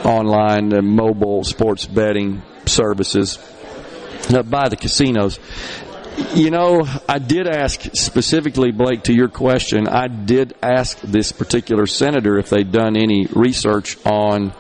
online 0.05 0.73
and 0.73 0.87
mobile 0.89 1.45
sports 1.45 1.87
betting 1.87 2.43
services 2.67 3.39
by 4.49 4.69
the 4.69 4.77
casinos. 4.77 5.39
You 6.35 6.51
know, 6.51 6.87
I 7.09 7.19
did 7.19 7.47
ask 7.47 7.81
specifically, 7.95 8.73
Blake, 8.73 9.05
to 9.05 9.15
your 9.15 9.29
question, 9.29 9.89
I 9.89 10.09
did 10.09 10.55
ask 10.63 11.01
this 11.01 11.33
particular 11.33 11.87
senator 11.87 12.39
if 12.39 12.51
they'd 12.51 12.71
done 12.71 12.97
any 12.97 13.27
research 13.33 13.97
on 14.05 14.53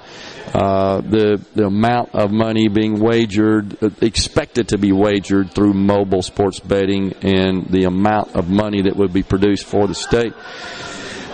uh, 0.54 1.00
the 1.00 1.40
the 1.54 1.66
amount 1.66 2.14
of 2.14 2.32
money 2.32 2.68
being 2.68 2.98
wagered, 2.98 3.76
expected 4.02 4.68
to 4.68 4.78
be 4.78 4.90
wagered 4.90 5.52
through 5.52 5.74
mobile 5.74 6.22
sports 6.22 6.58
betting, 6.58 7.12
and 7.22 7.66
the 7.66 7.84
amount 7.84 8.34
of 8.34 8.48
money 8.48 8.82
that 8.82 8.96
would 8.96 9.12
be 9.12 9.22
produced 9.22 9.64
for 9.64 9.86
the 9.86 9.94
state. 9.94 10.32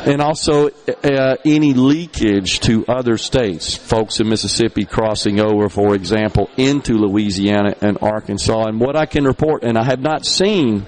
And 0.06 0.22
also 0.22 0.68
uh, 0.68 1.36
any 1.44 1.74
leakage 1.74 2.60
to 2.60 2.84
other 2.86 3.18
states, 3.18 3.74
folks 3.74 4.20
in 4.20 4.28
Mississippi 4.28 4.84
crossing 4.84 5.40
over, 5.40 5.68
for 5.68 5.96
example, 5.96 6.48
into 6.56 6.92
Louisiana 6.94 7.74
and 7.80 7.98
Arkansas. 8.00 8.66
And 8.68 8.78
what 8.78 8.94
I 8.94 9.06
can 9.06 9.24
report, 9.24 9.64
and 9.64 9.76
I 9.76 9.82
have 9.82 10.00
not 10.00 10.24
seen 10.24 10.86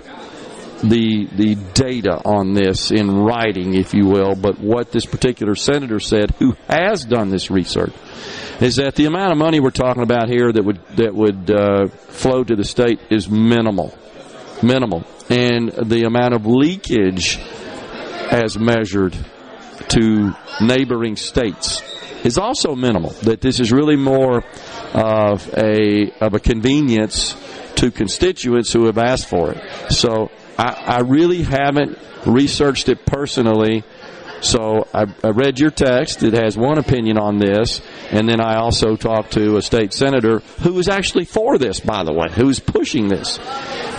the 0.82 1.26
the 1.32 1.56
data 1.74 2.20
on 2.24 2.54
this 2.54 2.92
in 2.92 3.10
writing, 3.10 3.74
if 3.74 3.94
you 3.94 4.06
will, 4.06 4.36
but 4.36 4.60
what 4.60 4.92
this 4.92 5.04
particular 5.04 5.56
senator 5.56 5.98
said, 5.98 6.30
who 6.38 6.54
has 6.68 7.04
done 7.04 7.30
this 7.30 7.50
research, 7.50 7.92
is 8.60 8.76
that 8.76 8.94
the 8.94 9.06
amount 9.06 9.32
of 9.32 9.38
money 9.38 9.60
we're 9.60 9.70
talking 9.70 10.02
about 10.02 10.28
here 10.28 10.52
that 10.52 10.64
would 10.64 10.80
that 10.96 11.14
would 11.14 11.50
uh, 11.50 11.88
flow 11.88 12.44
to 12.44 12.54
the 12.54 12.64
state 12.64 13.00
is 13.10 13.28
minimal, 13.28 13.96
minimal, 14.62 15.04
and 15.28 15.70
the 15.70 16.04
amount 16.04 16.34
of 16.34 16.46
leakage 16.46 17.38
as 18.30 18.58
measured 18.58 19.16
to 19.88 20.34
neighboring 20.60 21.16
states 21.16 21.82
is 22.24 22.38
also 22.38 22.74
minimal. 22.74 23.10
That 23.22 23.40
this 23.40 23.60
is 23.60 23.72
really 23.72 23.96
more 23.96 24.44
of 24.94 25.48
a 25.56 26.12
of 26.20 26.34
a 26.34 26.40
convenience 26.40 27.36
to 27.76 27.90
constituents 27.90 28.72
who 28.72 28.86
have 28.86 28.98
asked 28.98 29.28
for 29.28 29.52
it. 29.52 29.92
So 29.92 30.30
I, 30.58 30.98
I 30.98 31.00
really 31.00 31.42
haven't 31.42 31.98
researched 32.26 32.88
it 32.88 33.06
personally. 33.06 33.84
So 34.40 34.86
I, 34.94 35.06
I 35.24 35.30
read 35.30 35.58
your 35.58 35.70
text. 35.70 36.22
It 36.22 36.32
has 36.32 36.56
one 36.56 36.78
opinion 36.78 37.18
on 37.18 37.38
this, 37.38 37.80
and 38.10 38.28
then 38.28 38.40
I 38.40 38.56
also 38.56 38.94
talked 38.94 39.32
to 39.32 39.56
a 39.56 39.62
state 39.62 39.92
senator 39.92 40.40
who 40.62 40.78
is 40.78 40.88
actually 40.88 41.24
for 41.24 41.58
this, 41.58 41.80
by 41.80 42.04
the 42.04 42.12
way, 42.12 42.28
who 42.32 42.48
is 42.48 42.60
pushing 42.60 43.08
this, 43.08 43.38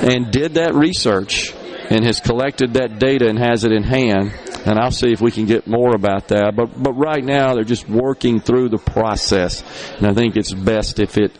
and 0.01 0.31
did 0.31 0.53
that 0.53 0.73
research 0.75 1.53
and 1.89 2.05
has 2.05 2.19
collected 2.19 2.73
that 2.75 2.99
data 2.99 3.27
and 3.27 3.39
has 3.39 3.63
it 3.63 3.71
in 3.71 3.83
hand. 3.83 4.31
And 4.65 4.77
I'll 4.77 4.91
see 4.91 5.11
if 5.11 5.21
we 5.21 5.31
can 5.31 5.45
get 5.45 5.67
more 5.67 5.95
about 5.95 6.27
that. 6.29 6.55
But 6.55 6.81
but 6.81 6.93
right 6.93 7.23
now 7.23 7.55
they're 7.55 7.63
just 7.63 7.89
working 7.89 8.39
through 8.39 8.69
the 8.69 8.77
process, 8.77 9.63
and 9.97 10.05
I 10.05 10.13
think 10.13 10.35
it's 10.35 10.53
best 10.53 10.99
if 10.99 11.17
it 11.17 11.31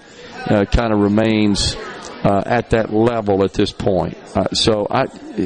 uh, 0.47 0.65
kind 0.65 0.93
of 0.93 0.99
remains 0.99 1.75
uh, 2.23 2.43
at 2.45 2.71
that 2.71 2.93
level 2.93 3.43
at 3.43 3.53
this 3.53 3.71
point. 3.71 4.17
Uh, 4.35 4.45
so 4.53 4.87
I, 4.89 5.05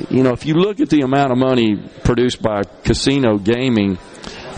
you 0.10 0.24
know, 0.24 0.32
if 0.32 0.46
you 0.46 0.56
look 0.56 0.80
at 0.80 0.90
the 0.90 1.02
amount 1.02 1.32
of 1.32 1.38
money 1.38 1.78
produced 2.04 2.42
by 2.42 2.64
casino 2.84 3.38
gaming 3.38 3.98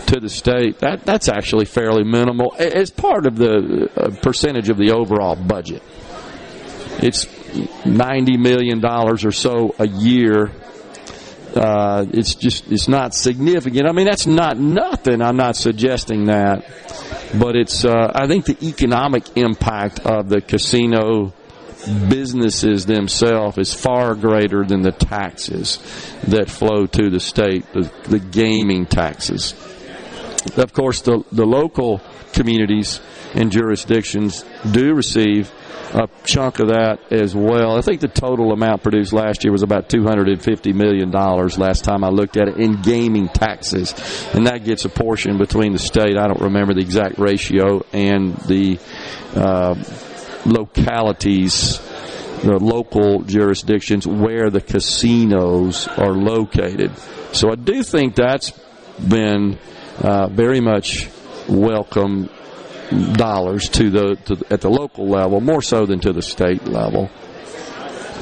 to 0.06 0.20
the 0.20 0.28
state, 0.28 0.78
that 0.80 1.04
that's 1.04 1.28
actually 1.28 1.64
fairly 1.64 2.04
minimal 2.04 2.54
as 2.58 2.90
part 2.90 3.26
of 3.26 3.36
the 3.36 3.90
uh, 3.96 4.10
percentage 4.22 4.68
of 4.68 4.76
the 4.76 4.92
overall 4.92 5.36
budget. 5.36 5.82
It's 7.02 7.26
ninety 7.84 8.36
million 8.36 8.80
dollars 8.80 9.24
or 9.24 9.32
so 9.32 9.74
a 9.78 9.86
year. 9.86 10.50
Uh, 11.54 12.04
it's 12.12 12.34
just 12.34 12.70
it's 12.70 12.88
not 12.88 13.14
significant. 13.14 13.88
I 13.88 13.92
mean, 13.92 14.06
that's 14.06 14.26
not 14.26 14.58
nothing. 14.58 15.22
I'm 15.22 15.36
not 15.36 15.56
suggesting 15.56 16.26
that, 16.26 16.66
but 17.38 17.56
it's. 17.56 17.84
Uh, 17.84 18.12
I 18.14 18.26
think 18.26 18.44
the 18.44 18.58
economic 18.62 19.36
impact 19.36 20.00
of 20.00 20.28
the 20.28 20.40
casino 20.40 21.32
businesses 22.08 22.84
themselves 22.84 23.58
is 23.58 23.72
far 23.72 24.14
greater 24.14 24.64
than 24.64 24.82
the 24.82 24.92
taxes 24.92 25.78
that 26.26 26.50
flow 26.50 26.86
to 26.86 27.10
the 27.10 27.20
state, 27.20 27.64
the, 27.72 27.90
the 28.08 28.18
gaming 28.18 28.84
taxes. 28.86 29.54
Of 30.56 30.72
course, 30.72 31.00
the 31.00 31.24
the 31.32 31.46
local 31.46 32.02
communities 32.32 33.00
and 33.34 33.50
jurisdictions 33.50 34.44
do 34.70 34.94
receive 34.94 35.50
a 35.96 36.08
chunk 36.24 36.58
of 36.58 36.68
that 36.68 37.10
as 37.10 37.34
well. 37.34 37.78
I 37.78 37.80
think 37.80 38.02
the 38.02 38.08
total 38.08 38.52
amount 38.52 38.82
produced 38.82 39.14
last 39.14 39.42
year 39.42 39.50
was 39.50 39.62
about 39.62 39.88
$250 39.88 40.74
million 40.74 41.10
last 41.10 41.84
time 41.84 42.04
I 42.04 42.08
looked 42.08 42.36
at 42.36 42.48
it 42.48 42.58
in 42.58 42.82
gaming 42.82 43.28
taxes. 43.28 43.94
And 44.34 44.46
that 44.46 44.62
gets 44.64 44.84
a 44.84 44.90
portion 44.90 45.38
between 45.38 45.72
the 45.72 45.78
state, 45.78 46.18
I 46.18 46.26
don't 46.26 46.42
remember 46.42 46.74
the 46.74 46.82
exact 46.82 47.18
ratio, 47.18 47.82
and 47.94 48.36
the 48.36 48.78
uh, 49.34 49.74
localities, 50.44 51.78
the 52.42 52.58
local 52.60 53.22
jurisdictions 53.22 54.06
where 54.06 54.50
the 54.50 54.60
casinos 54.60 55.88
are 55.88 56.12
located. 56.12 56.94
So 57.32 57.50
I 57.50 57.54
do 57.54 57.82
think 57.82 58.16
that's 58.16 58.50
been 58.98 59.58
uh, 59.98 60.28
very 60.28 60.60
much 60.60 61.08
welcome 61.48 62.28
dollars 62.90 63.68
to 63.70 63.90
the 63.90 64.16
to, 64.26 64.44
at 64.50 64.60
the 64.60 64.70
local 64.70 65.08
level, 65.08 65.40
more 65.40 65.62
so 65.62 65.86
than 65.86 66.00
to 66.00 66.12
the 66.12 66.22
state 66.22 66.64
level. 66.66 67.10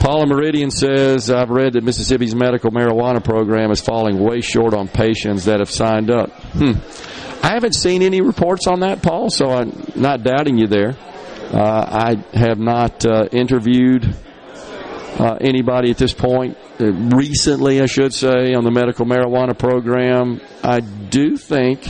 Paula 0.01 0.27
Meridian 0.27 0.71
says, 0.71 1.31
I've 1.31 1.49
read 1.49 1.73
that 1.75 1.83
Mississippi's 1.83 2.35
medical 2.35 2.71
marijuana 2.71 3.25
program 3.25 3.71
is 3.71 3.81
falling 3.81 4.19
way 4.19 4.43
short 4.43 4.75
on 4.75 4.87
patients 4.87 5.47
that 5.47 5.61
have 5.61 5.71
signed 5.71 6.11
up. 6.11 6.31
Hmm. 6.53 6.73
I 7.43 7.55
haven't 7.55 7.75
seen 7.75 8.03
any 8.03 8.21
reports 8.21 8.67
on 8.67 8.81
that, 8.81 9.03
Paul, 9.03 9.31
so 9.31 9.51
I'm 9.51 9.93
not 9.97 10.23
doubting 10.23 10.59
you 10.59 10.67
there. 10.67 10.95
Uh, 11.53 12.17
I 12.33 12.39
have 12.39 12.59
not 12.59 13.07
uh, 13.07 13.29
interviewed 13.33 14.15
uh, 15.19 15.39
anybody 15.41 15.91
at 15.91 15.97
this 15.99 16.13
point. 16.13 16.59
Uh, 16.81 16.93
recently, 16.93 17.81
I 17.81 17.87
should 17.87 18.13
say, 18.13 18.53
on 18.55 18.65
the 18.65 18.71
medical 18.71 19.07
marijuana 19.07 19.57
program. 19.57 20.41
I 20.63 20.81
do 20.81 21.37
think 21.37 21.87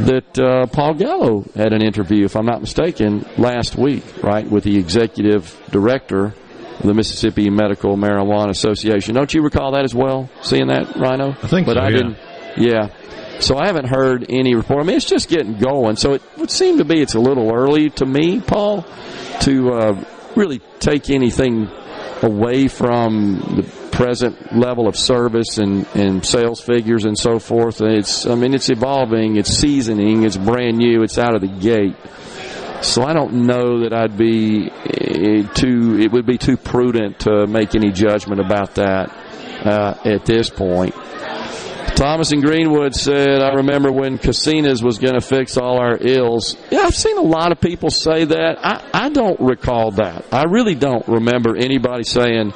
that 0.00 0.38
uh, 0.38 0.66
Paul 0.66 0.94
Gallo 0.94 1.44
had 1.54 1.72
an 1.72 1.82
interview, 1.82 2.24
if 2.24 2.36
I'm 2.36 2.46
not 2.46 2.60
mistaken, 2.60 3.26
last 3.36 3.76
week, 3.76 4.04
right, 4.22 4.48
with 4.48 4.64
the 4.64 4.78
executive 4.78 5.60
director 5.70 6.26
of 6.26 6.82
the 6.82 6.94
Mississippi 6.94 7.50
Medical 7.50 7.96
Marijuana 7.96 8.50
Association. 8.50 9.14
Don't 9.14 9.32
you 9.34 9.42
recall 9.42 9.72
that 9.72 9.84
as 9.84 9.94
well? 9.94 10.30
Seeing 10.42 10.68
that, 10.68 10.96
Rhino? 10.96 11.30
I 11.30 11.48
think 11.48 11.66
but 11.66 11.74
so, 11.74 11.80
I 11.80 11.88
yeah. 11.88 11.96
didn't. 11.96 12.16
Yeah. 12.56 13.40
So 13.40 13.56
I 13.56 13.66
haven't 13.66 13.88
heard 13.88 14.26
any 14.28 14.54
report. 14.54 14.80
I 14.80 14.86
mean, 14.86 14.96
it's 14.96 15.04
just 15.04 15.28
getting 15.28 15.58
going. 15.58 15.96
So 15.96 16.14
it 16.14 16.22
would 16.36 16.50
seem 16.50 16.78
to 16.78 16.84
be 16.84 17.00
it's 17.00 17.14
a 17.14 17.20
little 17.20 17.52
early 17.54 17.90
to 17.90 18.06
me, 18.06 18.40
Paul, 18.40 18.84
to 19.42 19.72
uh, 19.72 20.04
really 20.34 20.60
take 20.80 21.10
anything 21.10 21.68
away 22.22 22.68
from 22.68 23.38
the 23.56 23.77
present 23.98 24.56
level 24.56 24.86
of 24.86 24.96
service 24.96 25.58
and, 25.58 25.84
and 25.96 26.24
sales 26.24 26.60
figures 26.60 27.04
and 27.04 27.18
so 27.18 27.40
forth. 27.40 27.80
It's, 27.80 28.26
I 28.26 28.36
mean, 28.36 28.54
it's 28.54 28.70
evolving, 28.70 29.36
it's 29.36 29.50
seasoning, 29.50 30.22
it's 30.22 30.36
brand 30.36 30.78
new, 30.78 31.02
it's 31.02 31.18
out 31.18 31.34
of 31.34 31.40
the 31.40 31.48
gate. 31.48 31.96
So 32.80 33.02
I 33.02 33.12
don't 33.12 33.46
know 33.48 33.80
that 33.80 33.92
I'd 33.92 34.16
be 34.16 34.70
eh, 34.70 35.42
too, 35.52 35.98
it 35.98 36.12
would 36.12 36.26
be 36.26 36.38
too 36.38 36.56
prudent 36.56 37.18
to 37.20 37.48
make 37.48 37.74
any 37.74 37.90
judgment 37.90 38.40
about 38.40 38.76
that 38.76 39.10
uh, 39.66 39.94
at 40.04 40.24
this 40.24 40.48
point. 40.48 40.94
Thomas 41.98 42.30
and 42.30 42.44
Greenwood 42.44 42.94
said, 42.94 43.42
I 43.42 43.54
remember 43.54 43.90
when 43.90 44.18
Casinas 44.18 44.84
was 44.84 45.00
going 45.00 45.14
to 45.14 45.20
fix 45.20 45.56
all 45.56 45.80
our 45.80 45.98
ills. 46.00 46.56
Yeah, 46.70 46.82
I've 46.82 46.94
seen 46.94 47.18
a 47.18 47.22
lot 47.22 47.50
of 47.50 47.60
people 47.60 47.90
say 47.90 48.24
that. 48.24 48.64
I, 48.64 48.88
I 48.94 49.08
don't 49.08 49.40
recall 49.40 49.90
that. 49.90 50.32
I 50.32 50.44
really 50.44 50.76
don't 50.76 51.08
remember 51.08 51.56
anybody 51.56 52.04
saying, 52.04 52.52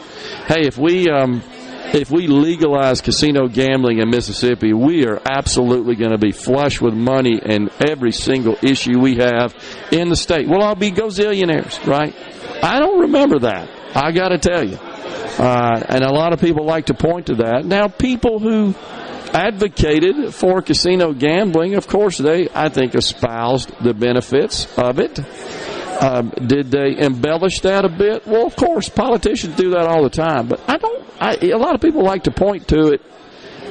hey, 0.47 0.68
if 0.68 0.78
we, 0.78 1.11
um, 1.11 1.43
if 1.93 2.09
we 2.09 2.28
legalize 2.28 3.01
casino 3.01 3.49
gambling 3.49 3.99
in 3.99 4.11
Mississippi, 4.11 4.72
we 4.72 5.09
are 5.09 5.20
absolutely 5.28 5.97
going 5.97 6.12
to 6.12 6.18
be 6.18 6.30
flush 6.30 6.80
with 6.80 6.95
money 6.95 7.40
and 7.45 7.68
every 7.84 8.12
single 8.12 8.57
issue 8.62 9.01
we 9.01 9.16
have 9.16 9.57
in 9.90 10.09
the 10.09 10.14
state. 10.14 10.49
We'll 10.49 10.62
all 10.62 10.76
be 10.76 10.93
gazillionaires, 10.93 11.84
right? 11.84 12.14
I 12.62 12.78
don't 12.78 13.01
remember 13.01 13.40
that. 13.40 13.68
I 13.97 14.12
got 14.12 14.28
to 14.28 14.38
tell 14.38 14.62
you. 14.62 14.76
Uh, 14.76 15.82
and 15.88 16.05
a 16.05 16.12
lot 16.12 16.32
of 16.32 16.40
people 16.40 16.64
like 16.64 16.86
to 16.86 16.95
point 16.95 17.26
to 17.26 17.34
that. 17.36 17.64
Now, 17.64 17.88
people 17.88 18.38
who 18.38 18.74
advocated 19.33 20.35
for 20.35 20.62
casino 20.62 21.12
gambling. 21.12 21.74
Of 21.74 21.87
course, 21.87 22.18
they, 22.18 22.49
I 22.55 22.68
think, 22.68 22.95
espoused 22.95 23.72
the 23.83 23.95
benefits 23.95 24.66
of 24.78 24.99
it. 24.99 25.18
Um, 26.03 26.30
did 26.30 26.70
they 26.70 26.99
embellish 26.99 27.61
that 27.61 27.85
a 27.85 27.89
bit? 27.89 28.26
Well, 28.26 28.47
of 28.47 28.57
course, 28.57 28.89
politicians 28.89 29.57
do 29.57 29.70
that 29.70 29.87
all 29.87 30.03
the 30.03 30.11
time. 30.11 30.49
But 30.49 30.61
I 30.68 30.76
don't. 30.76 31.05
I, 31.20 31.35
a 31.35 31.59
lot 31.59 31.74
of 31.74 31.80
people 31.80 32.03
like 32.03 32.24
to 32.24 32.33
point 32.33 32.68
to 32.68 32.89
it 32.89 33.03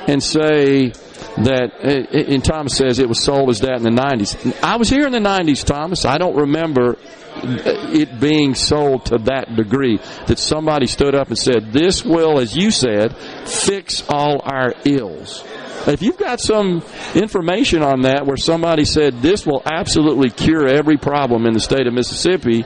and 0.08 0.24
say 0.24 0.90
that. 1.38 1.72
And 1.84 2.44
Thomas 2.44 2.78
says 2.78 3.00
it 3.00 3.10
was 3.10 3.22
sold 3.22 3.50
as 3.50 3.60
that 3.62 3.76
in 3.76 3.84
the 3.84 3.90
'90s. 3.90 4.62
I 4.64 4.78
was 4.78 4.90
here 4.90 5.06
in 5.06 5.12
the 5.12 5.20
'90s, 5.20 5.66
Thomas. 5.66 6.06
I 6.06 6.18
don't 6.18 6.36
remember 6.36 6.98
it 7.44 8.20
being 8.20 8.56
sold 8.56 9.06
to 9.06 9.18
that 9.20 9.56
degree 9.56 10.00
that 10.28 10.40
somebody 10.40 10.88
stood 10.88 11.16
up 11.16 11.30
and 11.30 11.38
said, 11.38 11.72
"This 11.72 12.04
will, 12.06 12.40
as 12.40 12.56
you 12.56 12.72
said, 12.72 13.16
fix 13.46 14.04
all 14.10 14.42
our 14.44 14.74
ills." 14.86 15.44
If 15.88 16.04
you've 16.04 16.18
got 16.18 16.40
some 16.40 16.84
information 17.16 17.82
on 17.82 18.02
that 18.02 18.28
where 18.28 18.38
somebody 18.38 18.86
said 18.86 19.22
this 19.22 19.48
will 19.48 19.64
absolutely 19.66 20.30
cure 20.30 20.68
every 20.68 20.98
problem 20.98 21.48
in 21.48 21.54
the 21.54 21.60
state 21.60 21.88
of 21.88 21.94
Mississippi, 21.94 22.66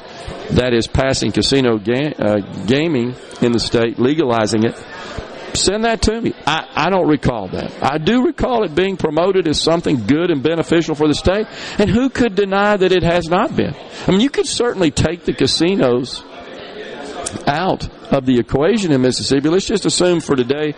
that 0.51 0.73
is 0.73 0.85
passing 0.87 1.31
casino 1.31 1.77
ga- 1.77 2.13
uh, 2.19 2.39
gaming 2.65 3.15
in 3.41 3.53
the 3.53 3.59
state, 3.59 3.99
legalizing 3.99 4.65
it, 4.65 4.75
send 5.55 5.85
that 5.85 6.01
to 6.03 6.21
me. 6.21 6.33
I, 6.45 6.67
I 6.75 6.89
don't 6.89 7.07
recall 7.07 7.47
that. 7.49 7.71
I 7.83 7.97
do 7.97 8.25
recall 8.25 8.63
it 8.63 8.75
being 8.75 8.97
promoted 8.97 9.47
as 9.47 9.61
something 9.61 10.05
good 10.05 10.31
and 10.31 10.43
beneficial 10.43 10.95
for 10.95 11.07
the 11.07 11.13
state, 11.13 11.47
and 11.79 11.89
who 11.89 12.09
could 12.09 12.35
deny 12.35 12.77
that 12.77 12.91
it 12.91 13.03
has 13.03 13.27
not 13.27 13.55
been? 13.55 13.75
I 14.07 14.11
mean, 14.11 14.21
you 14.21 14.29
could 14.29 14.47
certainly 14.47 14.91
take 14.91 15.25
the 15.25 15.33
casinos 15.33 16.23
out 17.47 17.87
of 18.13 18.25
the 18.25 18.39
equation 18.39 18.91
in 18.91 19.01
Mississippi. 19.01 19.49
Let's 19.49 19.65
just 19.65 19.85
assume 19.85 20.21
for 20.21 20.35
today 20.35 20.73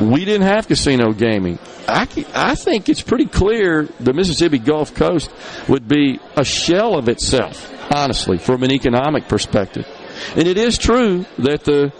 we 0.00 0.24
didn't 0.24 0.46
have 0.46 0.66
casino 0.68 1.12
gaming. 1.12 1.58
I, 1.86 2.06
I 2.34 2.54
think 2.54 2.88
it's 2.88 3.02
pretty 3.02 3.26
clear 3.26 3.88
the 4.00 4.12
Mississippi 4.12 4.58
Gulf 4.58 4.94
Coast 4.94 5.30
would 5.68 5.88
be 5.88 6.20
a 6.36 6.44
shell 6.44 6.96
of 6.96 7.08
itself, 7.08 7.70
honestly, 7.94 8.38
from 8.38 8.62
an 8.62 8.70
economic 8.70 9.28
perspective. 9.28 9.86
And 10.36 10.46
it 10.46 10.58
is 10.58 10.78
true 10.78 11.24
that 11.38 11.64
the 11.64 11.92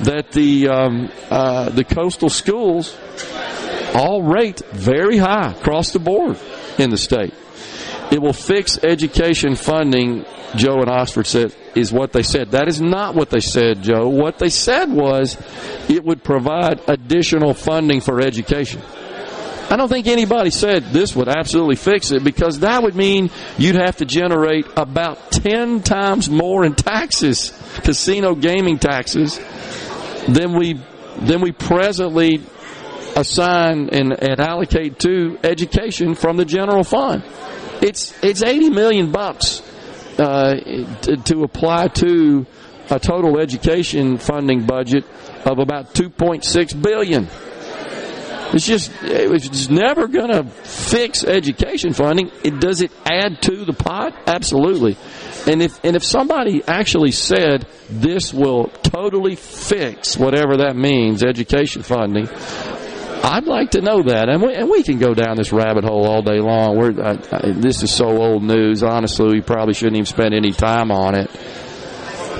that 0.00 0.32
the 0.32 0.68
um, 0.68 1.10
uh, 1.30 1.70
the 1.70 1.84
coastal 1.84 2.28
schools 2.28 2.96
all 3.94 4.22
rate 4.22 4.60
very 4.72 5.16
high 5.16 5.52
across 5.52 5.92
the 5.92 5.98
board 5.98 6.38
in 6.78 6.90
the 6.90 6.98
state. 6.98 7.34
It 8.10 8.22
will 8.22 8.32
fix 8.32 8.78
education 8.84 9.56
funding, 9.56 10.24
Joe 10.54 10.80
and 10.80 10.88
Oxford 10.88 11.26
said, 11.26 11.54
is 11.74 11.92
what 11.92 12.12
they 12.12 12.22
said. 12.22 12.52
That 12.52 12.68
is 12.68 12.80
not 12.80 13.14
what 13.14 13.30
they 13.30 13.40
said, 13.40 13.82
Joe. 13.82 14.08
What 14.08 14.38
they 14.38 14.48
said 14.48 14.92
was 14.92 15.36
it 15.88 16.04
would 16.04 16.22
provide 16.22 16.80
additional 16.88 17.52
funding 17.52 18.00
for 18.00 18.20
education. 18.20 18.80
I 19.68 19.76
don't 19.76 19.88
think 19.88 20.06
anybody 20.06 20.50
said 20.50 20.84
this 20.84 21.16
would 21.16 21.28
absolutely 21.28 21.74
fix 21.74 22.12
it 22.12 22.22
because 22.22 22.60
that 22.60 22.84
would 22.84 22.94
mean 22.94 23.30
you'd 23.58 23.74
have 23.74 23.96
to 23.96 24.04
generate 24.04 24.66
about 24.76 25.32
10 25.32 25.82
times 25.82 26.30
more 26.30 26.64
in 26.64 26.76
taxes, 26.76 27.50
casino 27.82 28.36
gaming 28.36 28.78
taxes, 28.78 29.40
than 30.28 30.56
we, 30.58 30.80
than 31.18 31.40
we 31.40 31.52
presently 31.52 32.42
assign 33.16 33.88
and, 33.90 34.12
and 34.12 34.40
allocate 34.40 34.98
to 35.00 35.38
education 35.42 36.14
from 36.14 36.36
the 36.36 36.44
general 36.44 36.84
fund. 36.84 37.24
It's 37.82 38.14
it's 38.22 38.42
80 38.42 38.70
million 38.70 39.10
bucks 39.12 39.62
uh, 40.18 40.54
to, 41.02 41.16
to 41.16 41.42
apply 41.42 41.88
to 41.88 42.46
a 42.90 42.98
total 42.98 43.38
education 43.38 44.18
funding 44.18 44.64
budget 44.64 45.04
of 45.44 45.58
about 45.58 45.94
2.6 45.94 46.82
billion. 46.82 47.28
It's 48.52 48.66
just 48.66 48.90
it's 49.02 49.68
never 49.68 50.08
going 50.08 50.30
to 50.30 50.44
fix 50.44 51.24
education 51.24 51.92
funding. 51.92 52.30
It 52.44 52.60
does 52.60 52.80
it 52.80 52.92
add 53.04 53.42
to 53.42 53.64
the 53.64 53.72
pot? 53.72 54.14
Absolutely. 54.26 54.96
And 55.46 55.62
if 55.62 55.84
and 55.84 55.96
if 55.96 56.04
somebody 56.04 56.62
actually 56.66 57.12
said 57.12 57.66
this 57.88 58.32
will 58.32 58.68
totally 58.82 59.36
fix 59.36 60.16
whatever 60.16 60.58
that 60.58 60.76
means, 60.76 61.22
education 61.22 61.82
funding, 61.82 62.28
I'd 63.22 63.46
like 63.46 63.72
to 63.72 63.80
know 63.80 64.02
that, 64.04 64.28
and 64.28 64.40
we, 64.40 64.54
and 64.54 64.70
we 64.70 64.82
can 64.82 64.98
go 64.98 65.12
down 65.12 65.36
this 65.36 65.52
rabbit 65.52 65.84
hole 65.84 66.06
all 66.06 66.22
day 66.22 66.38
long. 66.38 66.76
We're, 66.76 67.02
I, 67.02 67.18
I, 67.32 67.52
this 67.52 67.82
is 67.82 67.90
so 67.90 68.06
old 68.06 68.44
news. 68.44 68.82
Honestly, 68.84 69.26
we 69.26 69.40
probably 69.40 69.74
shouldn't 69.74 69.96
even 69.96 70.06
spend 70.06 70.32
any 70.32 70.52
time 70.52 70.90
on 70.92 71.16
it. 71.16 71.28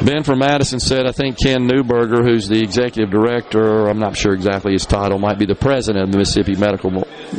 Ben 0.05 0.23
from 0.23 0.41
Madison 0.41 0.79
said, 0.79 1.07
I 1.07 1.13
think 1.13 1.39
Ken 1.43 1.67
Newburger, 1.67 2.23
who's 2.23 2.49
the 2.49 2.63
executive 2.63 3.11
director, 3.11 3.89
I'm 3.89 3.99
not 3.99 4.17
sure 4.17 4.35
exactly 4.35 4.73
his 4.73 4.85
title, 4.85 5.19
might 5.19 5.39
be 5.39 5.47
the 5.47 5.55
president 5.55 6.05
of 6.05 6.13
the 6.13 6.19
Mississippi 6.19 6.55
Medical 6.55 6.91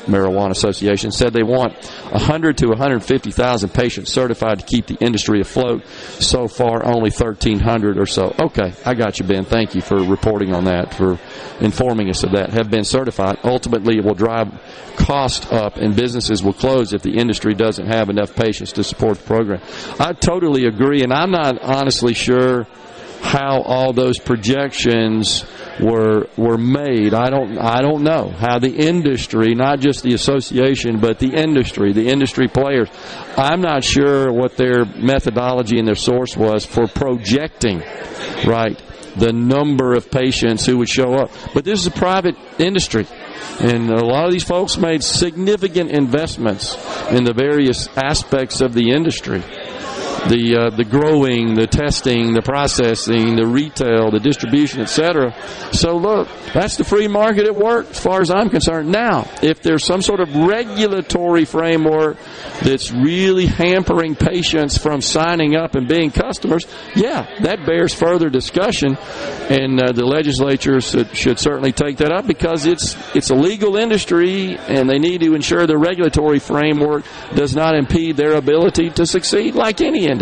Marijuana 0.05 0.51
Association, 0.51 1.11
said 1.11 1.33
they 1.33 1.43
want 1.43 1.73
100 2.11 2.57
to 2.59 2.67
150,000 2.67 3.69
patients 3.69 4.11
certified 4.11 4.59
to 4.59 4.65
keep 4.65 4.87
the 4.87 4.95
industry 4.95 5.41
afloat. 5.41 5.85
So 6.19 6.47
far, 6.47 6.85
only 6.85 7.09
1,300 7.09 7.97
or 7.97 8.05
so. 8.05 8.33
Okay, 8.39 8.73
I 8.85 8.93
got 8.93 9.19
you, 9.19 9.25
Ben. 9.25 9.45
Thank 9.45 9.75
you 9.75 9.81
for 9.81 9.97
reporting 9.97 10.53
on 10.53 10.65
that, 10.65 10.93
for 10.93 11.19
informing 11.59 12.09
us 12.09 12.23
of 12.23 12.31
that. 12.31 12.51
Have 12.51 12.69
been 12.69 12.83
certified. 12.83 13.37
Ultimately, 13.43 13.97
it 13.97 14.03
will 14.03 14.15
drive 14.15 14.47
cost 14.97 15.51
up 15.53 15.77
and 15.77 15.95
businesses 15.95 16.43
will 16.43 16.53
close 16.53 16.91
if 16.91 17.03
the 17.03 17.17
industry 17.17 17.53
doesn't 17.53 17.85
have 17.85 18.09
enough 18.09 18.35
patients 18.35 18.73
to 18.73 18.83
support 18.83 19.17
the 19.17 19.23
program. 19.25 19.61
I 19.99 20.13
totally 20.13 20.65
agree, 20.65 21.03
and 21.03 21.13
I'm 21.13 21.31
not 21.31 21.61
honestly 21.61 22.13
sure 22.13 22.67
how 23.21 23.61
all 23.61 23.93
those 23.93 24.19
projections 24.19 25.45
were 25.79 26.27
were 26.37 26.57
made. 26.57 27.13
I 27.13 27.29
don't 27.29 27.57
I 27.57 27.81
don't 27.81 28.03
know 28.03 28.29
how 28.29 28.59
the 28.59 28.73
industry, 28.73 29.53
not 29.55 29.79
just 29.79 30.03
the 30.03 30.13
association, 30.13 30.99
but 30.99 31.19
the 31.19 31.33
industry, 31.33 31.93
the 31.93 32.07
industry 32.07 32.47
players. 32.47 32.89
I'm 33.37 33.61
not 33.61 33.83
sure 33.83 34.31
what 34.31 34.57
their 34.57 34.85
methodology 34.85 35.79
and 35.79 35.87
their 35.87 35.95
source 35.95 36.35
was 36.35 36.65
for 36.65 36.87
projecting, 36.87 37.79
right, 38.45 38.81
the 39.17 39.33
number 39.33 39.93
of 39.93 40.11
patients 40.11 40.65
who 40.65 40.77
would 40.77 40.89
show 40.89 41.13
up. 41.13 41.31
But 41.53 41.65
this 41.65 41.79
is 41.79 41.87
a 41.87 41.91
private 41.91 42.35
industry. 42.59 43.07
And 43.59 43.89
a 43.89 44.05
lot 44.05 44.25
of 44.25 44.31
these 44.31 44.43
folks 44.43 44.77
made 44.77 45.03
significant 45.03 45.91
investments 45.91 46.75
in 47.09 47.23
the 47.23 47.33
various 47.33 47.87
aspects 47.97 48.61
of 48.61 48.73
the 48.73 48.91
industry 48.91 49.43
the 50.29 50.57
uh, 50.57 50.69
the 50.75 50.83
growing, 50.83 51.55
the 51.55 51.67
testing, 51.67 52.33
the 52.33 52.41
processing, 52.41 53.35
the 53.35 53.47
retail, 53.47 54.11
the 54.11 54.19
distribution, 54.19 54.81
etc. 54.81 55.33
So 55.71 55.95
look, 55.95 56.27
that's 56.53 56.77
the 56.77 56.83
free 56.83 57.07
market 57.07 57.45
at 57.45 57.55
work 57.55 57.89
as 57.89 57.99
far 57.99 58.21
as 58.21 58.29
I'm 58.29 58.49
concerned. 58.49 58.91
Now, 58.91 59.29
if 59.41 59.61
there's 59.61 59.85
some 59.85 60.01
sort 60.01 60.19
of 60.19 60.35
regulatory 60.35 61.45
framework 61.45 62.17
that's 62.61 62.91
really 62.91 63.45
hampering 63.45 64.15
patients 64.15 64.77
from 64.77 65.01
signing 65.01 65.55
up 65.55 65.75
and 65.75 65.87
being 65.87 66.11
customers, 66.11 66.65
yeah, 66.95 67.27
that 67.41 67.65
bears 67.65 67.93
further 67.93 68.29
discussion, 68.29 68.97
and 69.49 69.81
uh, 69.81 69.91
the 69.91 70.05
legislature 70.05 70.81
should, 70.81 71.15
should 71.15 71.39
certainly 71.39 71.71
take 71.71 71.97
that 71.97 72.11
up 72.11 72.27
because 72.27 72.65
it's 72.65 72.97
it's 73.15 73.29
a 73.29 73.35
legal 73.35 73.77
industry, 73.77 74.57
and 74.57 74.89
they 74.89 74.99
need 74.99 75.21
to 75.21 75.35
ensure 75.35 75.65
the 75.67 75.77
regulatory 75.77 76.39
framework 76.39 77.05
does 77.35 77.55
not 77.55 77.75
impede 77.75 78.17
their 78.17 78.33
ability 78.33 78.89
to 78.89 79.05
succeed 79.05 79.55
like 79.55 79.79
any 79.81 80.05
industry. 80.05 80.16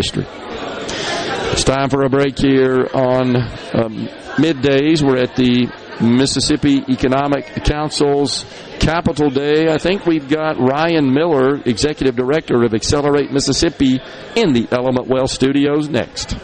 It's 1.51 1.63
time 1.63 1.89
for 1.89 2.03
a 2.03 2.09
break 2.09 2.37
here 2.37 2.87
on 2.93 3.35
um, 3.35 4.07
middays. 4.37 5.01
We're 5.01 5.17
at 5.17 5.35
the 5.35 5.71
Mississippi 6.01 6.83
Economic 6.89 7.63
Council's 7.63 8.45
Capital 8.79 9.29
Day. 9.29 9.71
I 9.71 9.77
think 9.77 10.05
we've 10.05 10.27
got 10.27 10.59
Ryan 10.59 11.13
Miller, 11.13 11.61
Executive 11.65 12.15
Director 12.15 12.63
of 12.63 12.73
Accelerate 12.73 13.31
Mississippi, 13.31 14.01
in 14.35 14.53
the 14.53 14.67
Element 14.71 15.07
Wealth 15.07 15.31
studios 15.31 15.87
next. 15.87 16.35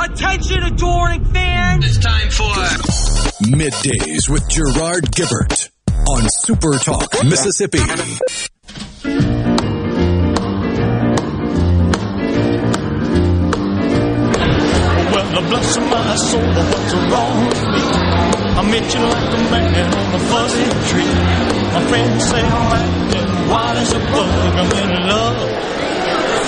Attention, 0.00 0.62
adoring 0.62 1.24
fans! 1.26 1.84
It's 1.84 1.98
time 1.98 2.30
for 2.30 2.95
Middays 3.42 4.30
with 4.30 4.48
Gerard 4.48 5.04
Gibbert 5.12 5.68
on 6.08 6.26
Super 6.30 6.72
Talk, 6.78 7.12
Mississippi. 7.24 7.78
Well, 15.12 15.42
bless 15.50 15.76
my 15.76 16.16
soul, 16.16 16.40
but 16.40 16.64
what's 16.64 16.94
wrong 16.94 17.46
with 17.46 17.62
me? 17.62 17.82
I 18.56 18.62
met 18.70 18.94
you 18.94 19.00
like 19.00 19.32
a 19.34 19.50
man 19.50 19.94
on 19.94 20.14
a 20.14 20.18
fuzzy 20.18 20.64
tree. 20.88 21.12
My 21.74 21.82
friends 21.88 22.24
say 22.24 22.40
I'm 22.40 22.72
acting 22.72 23.50
wild 23.50 23.76
as 23.76 23.92
a 23.92 23.98
bug. 23.98 24.56
I'm 24.56 24.72
in 24.78 25.08
love. 25.08 25.36
I'm 25.36 25.44
all 25.44 26.26
shook 26.26 26.40
up. 26.40 26.45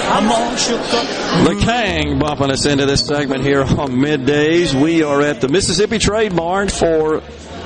The 1.45 1.55
King 1.61 2.19
bumping 2.19 2.51
us 2.51 2.65
into 2.67 2.87
this 2.87 3.07
segment 3.07 3.45
here 3.45 3.61
on 3.63 3.91
middays. 3.93 4.75
We 4.81 5.03
are 5.03 5.21
at 5.21 5.41
the 5.41 5.49
Mississippi 5.49 5.99
Trade 5.99 6.33
Mart 6.33 6.71
for 6.71 7.23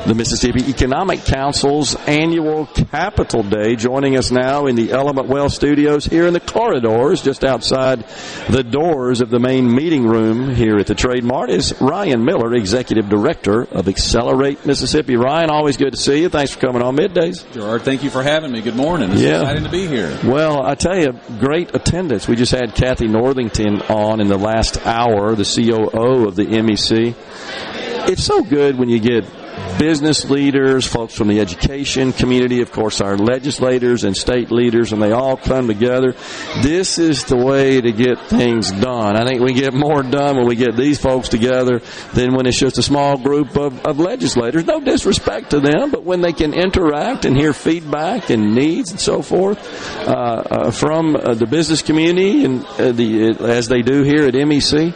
the 0.07 0.15
Mississippi 0.15 0.69
Economic 0.69 1.25
Council's 1.25 1.95
annual 2.07 2.67
Capital 2.67 3.45
Day. 3.45 3.77
Joining 3.77 4.17
us 4.17 4.33
now 4.33 4.67
in 4.67 4.75
the 4.75 4.91
Element 4.91 5.29
Wealth 5.29 5.53
studios 5.53 6.05
here 6.05 6.27
in 6.27 6.33
the 6.33 6.41
corridors, 6.41 7.23
just 7.23 7.45
outside 7.45 8.05
the 8.51 8.65
doors 8.65 9.21
of 9.21 9.31
the 9.31 9.39
main 9.39 9.73
meeting 9.73 10.05
room 10.07 10.53
here 10.55 10.77
at 10.79 10.89
the 10.89 10.95
Trade 10.95 11.23
Mart, 11.23 11.51
is 11.51 11.81
Ryan 11.81 12.25
Miller, 12.25 12.53
Executive 12.55 13.09
Director 13.09 13.63
of 13.63 13.89
Accelerate 13.89 14.67
Mississippi. 14.67 15.17
Ryan, 15.17 15.51
always 15.51 15.77
good 15.77 15.93
to 15.93 15.99
see 15.99 16.23
you. 16.23 16.29
Thanks 16.29 16.53
for 16.53 16.61
coming 16.67 16.83
on 16.83 16.97
middays. 16.97 17.45
Gerard, 17.53 17.83
thank 17.83 18.03
you 18.03 18.11
for 18.11 18.25
having 18.25 18.51
me. 18.51 18.61
Good 18.61 18.77
morning. 18.77 19.13
It's 19.13 19.21
Yeah. 19.23 19.41
exciting 19.43 19.65
to 19.65 19.71
be 19.71 19.87
here. 19.87 20.11
Well, 20.25 20.63
I 20.65 20.75
tell 20.75 20.99
you, 20.99 21.15
great 21.39 21.75
attendance. 21.75 22.27
We 22.27 22.35
just 22.35 22.53
had 22.53 22.75
Kathy 22.75 23.07
Northington 23.07 23.83
on 23.89 24.21
in 24.21 24.27
the 24.27 24.39
last 24.39 24.85
hour, 24.85 25.37
the 25.37 25.45
COO 25.45 26.27
of 26.27 26.35
the 26.35 26.47
MEC. 26.47 27.15
It's 28.09 28.25
so 28.25 28.43
good 28.43 28.79
when 28.79 28.89
you 28.89 28.99
get 28.99 29.25
business 29.79 30.29
leaders, 30.29 30.87
folks 30.87 31.15
from 31.15 31.29
the 31.29 31.41
education 31.41 32.13
community, 32.13 32.61
of 32.61 32.73
course, 32.73 33.01
our 33.01 33.17
legislators 33.17 34.05
and 34.05 34.17
state 34.17 34.51
leaders, 34.51 34.93
and 34.93 35.03
they 35.03 35.13
all 35.13 35.37
come 35.37 35.67
together. 35.67 36.15
This 36.63 36.99
is 36.99 37.25
the 37.25 37.37
way 37.37 37.81
to 37.81 37.93
get 37.93 38.19
things 38.29 38.71
done. 38.71 39.17
I 39.17 39.25
think 39.27 39.41
we 39.41 39.53
get 39.53 39.75
more 39.75 40.03
done 40.03 40.37
when 40.37 40.47
we 40.47 40.57
get 40.57 40.77
these 40.77 40.99
folks 40.99 41.29
together 41.29 41.81
than 42.15 42.35
when 42.35 42.47
it's 42.47 42.59
just 42.59 42.79
a 42.79 42.83
small 42.83 43.19
group 43.19 43.57
of, 43.57 43.85
of 43.85 43.99
legislators. 43.99 44.65
No 44.65 44.81
disrespect 44.81 45.51
to 45.51 45.61
them, 45.61 45.91
but 45.91 46.05
when 46.05 46.21
they 46.21 46.33
can 46.33 46.55
interact 46.55 47.25
and 47.25 47.37
hear 47.37 47.53
feedback 47.53 48.31
and 48.31 48.55
needs 48.55 48.91
and 48.91 49.01
so 49.01 49.23
forth 49.23 49.59
uh, 50.07 50.11
uh, 50.11 50.71
from 50.71 51.17
uh, 51.17 51.35
the 51.35 51.47
business 51.47 51.83
community 51.83 52.45
and 52.45 52.65
uh, 52.65 52.93
the 52.93 53.37
as 53.41 53.69
they 53.69 53.83
do 53.83 54.03
here 54.03 54.27
at 54.27 54.35
MEC. 54.35 54.95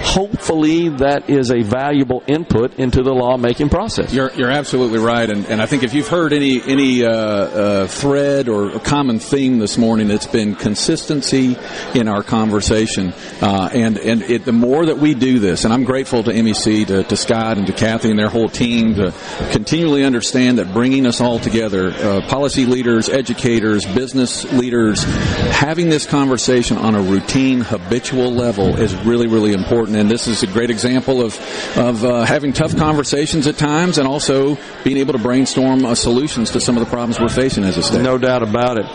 Hopefully, 0.00 0.88
that 0.88 1.28
is 1.28 1.50
a 1.50 1.62
valuable 1.62 2.22
input 2.26 2.78
into 2.78 3.02
the 3.02 3.12
lawmaking 3.12 3.68
process. 3.68 4.12
You're, 4.12 4.32
you're 4.34 4.50
absolutely 4.50 4.98
right, 4.98 5.28
and, 5.28 5.46
and 5.46 5.60
I 5.60 5.66
think 5.66 5.82
if 5.82 5.94
you've 5.94 6.08
heard 6.08 6.32
any 6.32 6.62
any 6.62 7.04
uh, 7.04 7.10
uh, 7.10 7.86
thread 7.86 8.48
or 8.48 8.78
common 8.80 9.18
theme 9.18 9.58
this 9.58 9.78
morning, 9.78 10.10
it's 10.10 10.26
been 10.26 10.54
consistency 10.54 11.56
in 11.94 12.08
our 12.08 12.22
conversation, 12.22 13.12
uh, 13.40 13.70
and 13.72 13.98
and 13.98 14.22
it, 14.22 14.44
the 14.44 14.52
more 14.52 14.86
that 14.86 14.98
we 14.98 15.14
do 15.14 15.38
this, 15.38 15.64
and 15.64 15.72
I'm 15.72 15.84
grateful 15.84 16.22
to 16.24 16.30
MEC, 16.32 16.86
to, 16.88 17.04
to 17.04 17.16
Scott, 17.16 17.58
and 17.58 17.66
to 17.66 17.72
Kathy 17.72 18.10
and 18.10 18.18
their 18.18 18.28
whole 18.28 18.48
team 18.48 18.94
to 18.94 19.12
continually 19.52 20.04
understand 20.04 20.58
that 20.58 20.72
bringing 20.72 21.06
us 21.06 21.20
all 21.20 21.38
together, 21.38 21.90
uh, 21.90 22.20
policy 22.28 22.66
leaders, 22.66 23.08
educators, 23.08 23.84
business 23.84 24.50
leaders, 24.52 25.02
having 25.02 25.88
this 25.88 26.06
conversation 26.06 26.76
on 26.76 26.94
a 26.94 27.02
routine, 27.02 27.60
habitual 27.60 28.30
level 28.32 28.76
is 28.76 28.94
really 29.04 29.26
really 29.26 29.52
important, 29.52 29.83
and 29.88 30.10
this 30.10 30.26
is 30.26 30.42
a 30.42 30.46
great 30.46 30.70
example 30.70 31.22
of 31.22 31.38
of 31.76 32.04
uh, 32.04 32.24
having 32.24 32.52
tough 32.52 32.76
conversations 32.76 33.46
at 33.46 33.56
times, 33.56 33.98
and 33.98 34.06
also 34.06 34.56
being 34.82 34.98
able 34.98 35.12
to 35.12 35.18
brainstorm 35.18 35.84
uh, 35.84 35.94
solutions 35.94 36.50
to 36.50 36.60
some 36.60 36.76
of 36.76 36.84
the 36.84 36.90
problems 36.90 37.20
we're 37.20 37.28
facing 37.28 37.64
as 37.64 37.76
a 37.76 37.82
state. 37.82 38.02
No 38.02 38.18
doubt 38.18 38.42
about 38.42 38.78
it. 38.78 38.86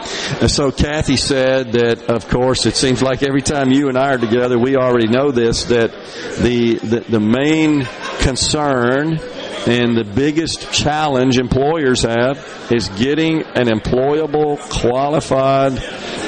And 0.41 0.51
so 0.51 0.71
Kathy 0.71 1.17
said 1.17 1.71
that, 1.73 2.09
of 2.09 2.27
course, 2.27 2.65
it 2.65 2.75
seems 2.75 3.01
like 3.01 3.23
every 3.23 3.41
time 3.41 3.71
you 3.71 3.89
and 3.89 3.97
I 3.97 4.13
are 4.13 4.17
together, 4.17 4.57
we 4.57 4.75
already 4.75 5.07
know 5.07 5.31
this, 5.31 5.65
that 5.65 5.91
the, 6.39 6.75
the, 6.75 6.99
the 7.01 7.19
main 7.19 7.87
concern 8.19 9.19
and 9.67 9.97
the 9.97 10.03
biggest 10.03 10.71
challenge 10.71 11.37
employers 11.37 12.03
have 12.03 12.37
is 12.71 12.89
getting 12.89 13.43
an 13.43 13.67
employable, 13.67 14.59
qualified, 14.69 15.77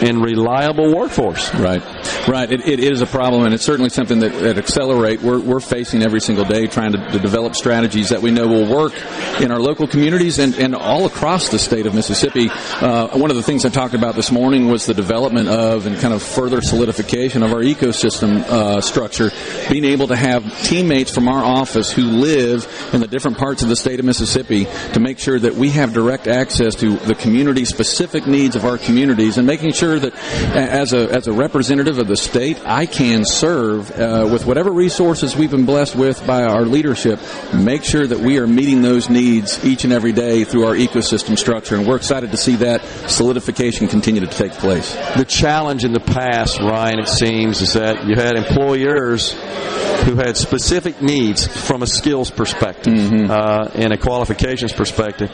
and 0.04 0.24
reliable 0.24 0.96
workforce. 0.96 1.54
Right, 1.56 1.84
right. 2.28 2.52
It, 2.52 2.68
it 2.68 2.80
is 2.80 3.02
a 3.02 3.06
problem, 3.06 3.46
and 3.46 3.54
it's 3.54 3.64
certainly 3.64 3.90
something 3.90 4.20
that 4.20 4.34
at 4.34 4.58
Accelerate 4.58 5.22
we're, 5.22 5.40
we're 5.40 5.60
facing 5.60 6.04
every 6.04 6.22
single 6.22 6.46
day, 6.46 6.68
trying 6.68 6.94
to, 6.94 6.98
to 7.12 7.20
develop 7.20 7.56
strategies 7.56 8.10
that 8.10 8.22
we 8.22 8.32
know 8.32 8.48
will 8.48 8.74
work 8.74 8.94
in 9.40 9.52
our 9.52 9.60
local 9.60 9.88
communities 9.88 10.40
and, 10.40 10.56
and 10.56 10.76
all 10.76 11.06
across 11.06 11.50
the 11.50 11.60
state 11.60 11.86
of 11.86 11.94
Mississippi. 11.94 12.50
Uh, 12.50 13.18
one 13.18 13.30
of 13.30 13.38
the 13.38 13.44
things 13.44 13.66
I 13.66 13.70
talked 13.70 13.94
about 13.94 14.16
this 14.16 14.32
morning 14.32 14.68
was 14.68 14.86
the 14.86 14.94
development 14.94 15.50
of 15.50 15.86
and 15.86 15.98
kind 16.00 16.14
of 16.14 16.22
further 16.22 16.62
solidification 16.62 17.44
of 17.44 17.54
our 17.54 17.62
ecosystem 17.62 18.42
uh, 18.42 18.82
structure, 18.82 19.32
being 19.70 19.86
able 19.86 20.08
to 20.08 20.16
have 20.16 20.44
teammates 20.64 21.14
from 21.14 21.28
our 21.28 21.44
office 21.44 21.92
who 21.92 22.04
live 22.04 22.90
in 22.94 23.02
the 23.02 23.08
different 23.08 23.31
parts 23.36 23.64
of 23.64 23.70
the 23.70 23.76
state 23.76 24.00
of 24.00 24.06
Mississippi 24.06 24.66
to 24.94 25.00
make 25.00 25.20
sure 25.20 25.40
that 25.40 25.56
we 25.56 25.70
have 25.70 25.94
direct 25.94 26.28
access 26.28 26.76
to 26.76 26.98
the 26.98 27.16
community 27.16 27.66
specific 27.66 28.28
needs 28.28 28.56
of 28.56 28.66
our 28.66 28.78
communities 28.78 29.38
and 29.38 29.48
making 29.48 29.74
sure 29.74 30.00
that 30.00 30.16
as 30.56 30.94
a 30.94 31.10
as 31.12 31.28
a 31.28 31.34
representative 31.34 31.98
of 31.98 32.08
the 32.08 32.18
state 32.18 32.60
I 32.66 32.86
can 32.86 33.26
serve 33.26 33.92
uh, 33.92 34.28
with 34.32 34.46
whatever 34.46 34.72
resources 34.72 35.36
we've 35.36 35.52
been 35.52 35.66
blessed 35.66 35.96
with 35.96 36.26
by 36.26 36.44
our 36.44 36.66
leadership 36.66 37.20
make 37.54 37.84
sure 37.84 38.06
that 38.06 38.20
we 38.20 38.38
are 38.40 38.48
meeting 38.48 38.82
those 38.82 39.10
needs 39.10 39.64
each 39.66 39.84
and 39.84 39.94
every 39.94 40.12
day 40.12 40.44
through 40.44 40.66
our 40.66 40.76
ecosystem 40.76 41.38
structure. 41.38 41.76
And 41.76 41.88
we're 41.88 41.98
excited 41.98 42.32
to 42.32 42.38
see 42.38 42.56
that 42.58 42.84
solidification 43.10 43.88
continue 43.88 44.22
to 44.22 44.28
take 44.28 44.52
place. 44.54 44.94
The 45.16 45.26
challenge 45.26 45.84
in 45.84 45.94
the 45.94 46.00
past, 46.00 46.60
Ryan, 46.60 47.00
it 47.00 47.08
seems, 47.08 47.62
is 47.62 47.74
that 47.74 48.06
you 48.06 48.16
had 48.16 48.36
employers 48.36 49.36
who 50.06 50.16
had 50.16 50.38
specific 50.38 51.02
needs 51.02 51.48
from 51.48 51.84
a 51.84 51.88
skills 51.88 52.32
perspective 52.32 52.94
uh, 53.30 53.70
and 53.74 53.94
a 53.94 53.98
qualifications 53.98 54.74
perspective, 54.74 55.30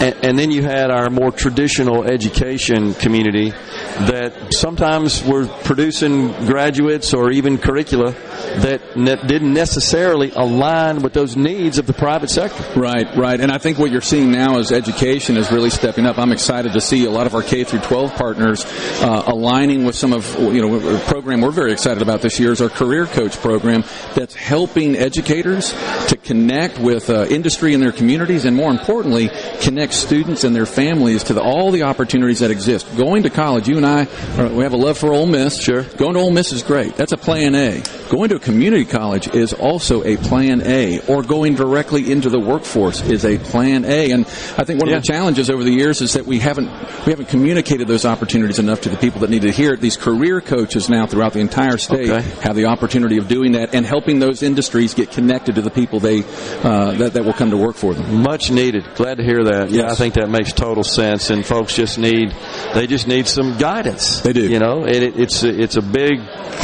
and, 0.00 0.14
and 0.24 0.38
then 0.38 0.50
you 0.50 0.62
had 0.62 0.90
our 0.90 1.10
more 1.10 1.30
traditional 1.30 2.04
education 2.04 2.94
community 2.94 3.50
that 3.50 4.52
sometimes 4.52 5.24
were 5.24 5.46
producing 5.64 6.32
graduates 6.46 7.14
or 7.14 7.30
even 7.30 7.58
curricula 7.58 8.12
that 8.12 8.96
ne- 8.96 9.26
didn't 9.26 9.52
necessarily 9.52 10.30
align 10.32 11.02
with 11.02 11.12
those 11.12 11.36
needs 11.36 11.78
of 11.78 11.86
the 11.86 11.92
private 11.92 12.30
sector. 12.30 12.62
Right, 12.78 13.06
right. 13.16 13.40
And 13.40 13.50
I 13.50 13.58
think 13.58 13.78
what 13.78 13.90
you're 13.90 14.00
seeing 14.00 14.30
now 14.30 14.58
is 14.58 14.72
education 14.72 15.36
is 15.36 15.50
really 15.50 15.70
stepping 15.70 16.06
up. 16.06 16.18
I'm 16.18 16.32
excited 16.32 16.72
to 16.74 16.80
see 16.80 17.04
a 17.04 17.10
lot 17.10 17.26
of 17.26 17.34
our 17.34 17.42
K 17.42 17.64
through 17.64 17.80
12 17.80 18.14
partners 18.14 18.64
uh, 19.00 19.24
aligning 19.26 19.84
with 19.84 19.94
some 19.94 20.12
of, 20.12 20.32
you 20.38 20.60
know, 20.60 20.96
a 20.96 20.98
program 21.00 21.40
we're 21.40 21.50
very 21.50 21.72
excited 21.72 22.02
about 22.02 22.22
this 22.22 22.38
year 22.38 22.52
is 22.52 22.60
our 22.60 22.68
career 22.68 23.06
coach 23.06 23.36
program 23.38 23.82
that's 24.14 24.34
helping 24.34 24.96
educators 24.96 25.72
to 26.08 26.16
connect 26.16 26.78
with 26.78 27.10
uh, 27.10 27.24
industry 27.26 27.74
in 27.74 27.80
their 27.80 27.92
communities 27.92 28.44
and 28.44 28.56
more 28.56 28.70
importantly, 28.70 29.30
connect 29.60 29.92
students 29.92 30.44
and 30.44 30.54
their 30.54 30.66
families 30.66 31.24
to 31.24 31.34
the, 31.34 31.42
all 31.42 31.70
the 31.70 31.82
opportunities 31.82 32.40
that 32.40 32.50
exist. 32.50 32.86
Going 32.96 33.22
to 33.24 33.30
college, 33.30 33.68
you 33.68 33.76
and 33.76 33.86
I, 33.86 34.04
uh, 34.04 34.48
we 34.50 34.62
have 34.62 34.72
a 34.72 34.76
love 34.76 34.98
for 34.98 35.12
Ole 35.12 35.26
Miss. 35.26 35.60
Sure. 35.62 35.82
Going 35.82 36.14
to 36.14 36.20
Ole 36.20 36.30
Miss 36.30 36.52
is 36.52 36.62
great. 36.62 36.96
That's 36.96 37.12
a 37.12 37.16
plan 37.16 37.54
A. 37.54 37.82
Going 38.10 38.28
to 38.30 38.36
a 38.36 38.40
community 38.40 38.84
college 38.84 39.28
is 39.28 39.52
also 39.52 40.04
a 40.04 40.16
plan 40.16 40.62
A, 40.64 41.00
or 41.06 41.22
going 41.22 41.54
directly 41.54 42.10
into 42.12 42.30
the 42.30 42.38
workforce 42.38 43.00
is 43.02 43.24
a 43.24 43.38
plan 43.38 43.84
A. 43.84 44.12
And 44.12 44.24
I 44.26 44.64
think 44.64 44.80
one 44.80 44.92
of 44.92 45.02
the 45.02 45.06
challenges 45.06 45.50
over 45.50 45.64
the 45.64 45.72
years 45.72 46.00
is 46.00 46.12
that 46.12 46.26
we 46.26 46.38
haven't 46.38 46.68
we 47.04 47.12
haven't 47.12 47.28
communicated 47.28 47.88
those 47.88 48.04
opportunities 48.04 48.58
enough 48.58 48.80
to 48.82 48.88
the 48.88 48.96
people 48.96 49.20
that 49.20 49.30
need 49.30 49.42
to 49.42 49.50
hear 49.50 49.72
it. 49.72 49.80
These 49.80 49.96
career 49.96 50.40
coaches 50.40 50.88
now 50.88 51.06
throughout 51.06 51.32
the 51.32 51.40
entire 51.40 51.78
state 51.78 52.10
Okay. 52.10 52.28
have 52.40 52.56
the 52.56 52.66
opportunity 52.66 53.16
of 53.18 53.28
doing 53.28 53.52
that 53.52 53.74
and 53.74 53.85
helping 53.86 54.18
those 54.18 54.42
industries 54.42 54.94
get 54.94 55.10
connected 55.10 55.54
to 55.54 55.62
the 55.62 55.70
people 55.70 56.00
they 56.00 56.20
uh, 56.62 56.92
that, 56.92 57.12
that 57.14 57.24
will 57.24 57.32
come 57.32 57.50
to 57.50 57.56
work 57.56 57.76
for 57.76 57.94
them. 57.94 58.22
Much 58.22 58.50
needed. 58.50 58.84
Glad 58.96 59.18
to 59.18 59.24
hear 59.24 59.44
that. 59.44 59.70
Yeah, 59.70 59.90
I 59.90 59.94
think 59.94 60.14
that 60.14 60.28
makes 60.28 60.52
total 60.52 60.84
sense. 60.84 61.30
And 61.30 61.44
folks 61.44 61.74
just 61.74 61.98
need, 61.98 62.34
they 62.74 62.86
just 62.86 63.06
need 63.06 63.26
some 63.26 63.56
guidance. 63.58 64.20
They 64.20 64.32
do. 64.32 64.48
You 64.48 64.58
know, 64.58 64.84
and 64.84 64.96
it, 64.96 65.18
it's 65.18 65.42
a, 65.42 65.48
it's 65.62 65.76
a 65.76 65.82
big, 65.82 66.20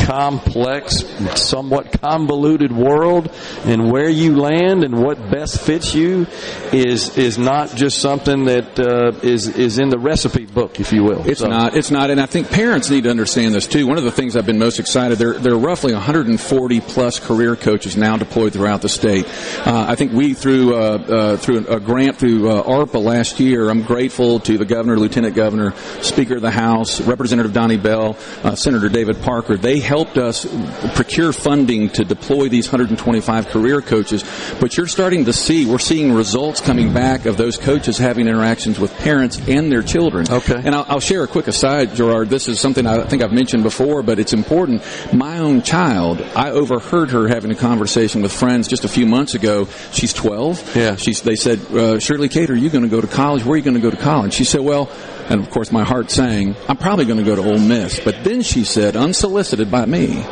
complex, 0.06 1.04
somewhat 1.40 2.00
convoluted 2.00 2.72
world, 2.72 3.30
and 3.64 3.90
where 3.90 4.08
you 4.08 4.36
land 4.36 4.84
and 4.84 5.02
what 5.02 5.18
best 5.30 5.60
fits 5.60 5.94
you 5.94 6.26
is 6.72 7.16
is 7.18 7.38
not 7.38 7.74
just 7.74 7.98
something 7.98 8.44
that 8.46 8.78
uh, 8.78 9.12
is 9.22 9.48
is 9.48 9.78
in 9.78 9.88
the 9.90 9.98
recipe 9.98 10.46
book, 10.46 10.80
if 10.80 10.92
you 10.92 11.02
will. 11.04 11.26
It's 11.28 11.40
So- 11.40 11.48
not. 11.48 11.76
It's 11.76 11.90
not. 11.90 12.10
And 12.10 12.20
I 12.20 12.26
think 12.26 12.50
parents 12.50 12.90
need 12.90 13.04
to 13.04 13.10
understand 13.10 13.54
this 13.54 13.66
too. 13.66 13.86
One 13.86 13.98
of 13.98 14.04
the 14.04 14.10
things 14.12 14.36
I've 14.36 14.46
been 14.46 14.58
most 14.58 14.78
excited, 14.80 15.18
there, 15.18 15.34
there 15.34 15.52
are 15.54 15.58
roughly 15.58 15.92
140 15.92 16.80
plus 16.80 17.11
career 17.18 17.56
coaches 17.56 17.96
now 17.96 18.16
deployed 18.16 18.52
throughout 18.52 18.82
the 18.82 18.88
state. 18.88 19.26
Uh, 19.66 19.86
I 19.88 19.94
think 19.94 20.12
we, 20.12 20.34
through, 20.34 20.74
uh, 20.74 20.78
uh, 20.78 21.36
through 21.36 21.66
a 21.68 21.80
grant 21.80 22.16
through 22.16 22.50
uh, 22.50 22.62
ARPA 22.62 23.02
last 23.02 23.40
year, 23.40 23.68
I'm 23.68 23.82
grateful 23.82 24.40
to 24.40 24.58
the 24.58 24.64
governor, 24.64 24.98
lieutenant 24.98 25.34
governor, 25.34 25.74
speaker 26.00 26.36
of 26.36 26.42
the 26.42 26.50
house, 26.50 27.00
representative 27.00 27.52
Donnie 27.52 27.76
Bell, 27.76 28.16
uh, 28.42 28.54
Senator 28.54 28.88
David 28.88 29.20
Parker. 29.22 29.56
They 29.56 29.80
helped 29.80 30.18
us 30.18 30.46
procure 30.94 31.32
funding 31.32 31.90
to 31.90 32.04
deploy 32.04 32.48
these 32.48 32.66
125 32.66 33.48
career 33.48 33.80
coaches. 33.80 34.24
But 34.60 34.76
you're 34.76 34.86
starting 34.86 35.24
to 35.26 35.32
see, 35.32 35.66
we're 35.66 35.78
seeing 35.78 36.12
results 36.12 36.60
coming 36.60 36.92
back 36.92 37.26
of 37.26 37.36
those 37.36 37.58
coaches 37.58 37.98
having 37.98 38.28
interactions 38.28 38.78
with 38.78 38.96
parents 38.98 39.40
and 39.48 39.70
their 39.70 39.82
children. 39.82 40.30
Okay. 40.30 40.60
And 40.64 40.74
I'll, 40.74 40.86
I'll 40.88 41.00
share 41.00 41.24
a 41.24 41.28
quick 41.28 41.48
aside, 41.48 41.94
Gerard. 41.94 42.28
This 42.28 42.48
is 42.48 42.60
something 42.60 42.86
I 42.86 43.04
think 43.04 43.22
I've 43.22 43.32
mentioned 43.32 43.62
before, 43.62 44.02
but 44.02 44.18
it's 44.18 44.32
important. 44.32 44.82
My 45.12 45.38
own 45.38 45.62
child, 45.62 46.20
I 46.34 46.50
overheard 46.50 47.01
her 47.10 47.28
having 47.28 47.50
a 47.50 47.54
conversation 47.54 48.22
with 48.22 48.32
friends 48.32 48.68
just 48.68 48.84
a 48.84 48.88
few 48.88 49.06
months 49.06 49.34
ago. 49.34 49.68
She's 49.92 50.12
12. 50.12 50.76
Yeah. 50.76 50.96
She's, 50.96 51.22
they 51.22 51.36
said, 51.36 51.60
uh, 51.72 51.98
Shirley 51.98 52.28
Kate, 52.28 52.50
are 52.50 52.56
you 52.56 52.70
going 52.70 52.84
to 52.84 52.90
go 52.90 53.00
to 53.00 53.06
college? 53.06 53.44
Where 53.44 53.54
are 53.54 53.56
you 53.56 53.62
going 53.62 53.74
to 53.74 53.80
go 53.80 53.90
to 53.90 53.96
college? 53.96 54.32
She 54.34 54.44
said, 54.44 54.60
well, 54.60 54.90
and 55.28 55.40
of 55.40 55.50
course 55.50 55.72
my 55.72 55.84
heart 55.84 56.10
sang, 56.10 56.54
I'm 56.68 56.76
probably 56.76 57.04
going 57.04 57.18
to 57.18 57.24
go 57.24 57.36
to 57.36 57.42
Ole 57.42 57.58
Miss. 57.58 58.00
But 58.00 58.24
then 58.24 58.42
she 58.42 58.64
said, 58.64 58.96
unsolicited 58.96 59.70
by 59.70 59.86
me, 59.86 60.22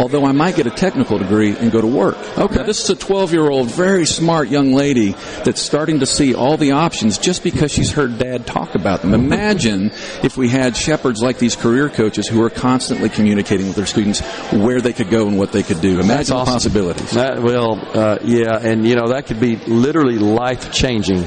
although 0.00 0.24
I 0.24 0.32
might 0.32 0.56
get 0.56 0.66
a 0.66 0.70
technical 0.70 1.18
degree 1.18 1.56
and 1.56 1.70
go 1.70 1.80
to 1.80 1.86
work. 1.86 2.16
Okay. 2.38 2.56
Now, 2.56 2.62
this 2.64 2.82
is 2.82 2.90
a 2.90 2.96
12 2.96 3.32
year 3.32 3.48
old, 3.48 3.70
very 3.70 4.06
smart 4.06 4.48
young 4.48 4.72
lady 4.72 5.12
that's 5.44 5.60
starting 5.60 6.00
to 6.00 6.06
see 6.06 6.34
all 6.34 6.56
the 6.56 6.72
options 6.72 7.18
just 7.18 7.44
because 7.44 7.70
she's 7.70 7.92
heard 7.92 8.18
dad 8.18 8.46
talk 8.46 8.74
about 8.74 9.02
them. 9.02 9.14
Imagine 9.14 9.90
if 10.24 10.36
we 10.36 10.48
had 10.48 10.76
shepherds 10.76 11.22
like 11.22 11.38
these 11.38 11.54
career 11.54 11.88
coaches 11.88 12.26
who 12.26 12.42
are 12.42 12.50
constantly 12.50 13.08
communicating 13.08 13.66
with 13.66 13.76
their 13.76 13.86
students 13.86 14.20
where 14.52 14.80
they 14.80 14.92
could 14.92 15.10
go 15.10 15.28
and 15.28 15.38
what 15.38 15.52
they 15.52 15.62
could 15.62 15.80
do. 15.80 16.00
That's 16.16 16.30
awesome. 16.30 16.52
possibilities. 16.54 17.12
That 17.12 17.42
will, 17.42 17.78
uh, 17.94 18.18
yeah, 18.22 18.58
and 18.60 18.86
you 18.86 18.94
know 18.96 19.08
that 19.08 19.26
could 19.26 19.40
be 19.40 19.56
literally 19.56 20.18
life 20.18 20.72
changing. 20.72 21.24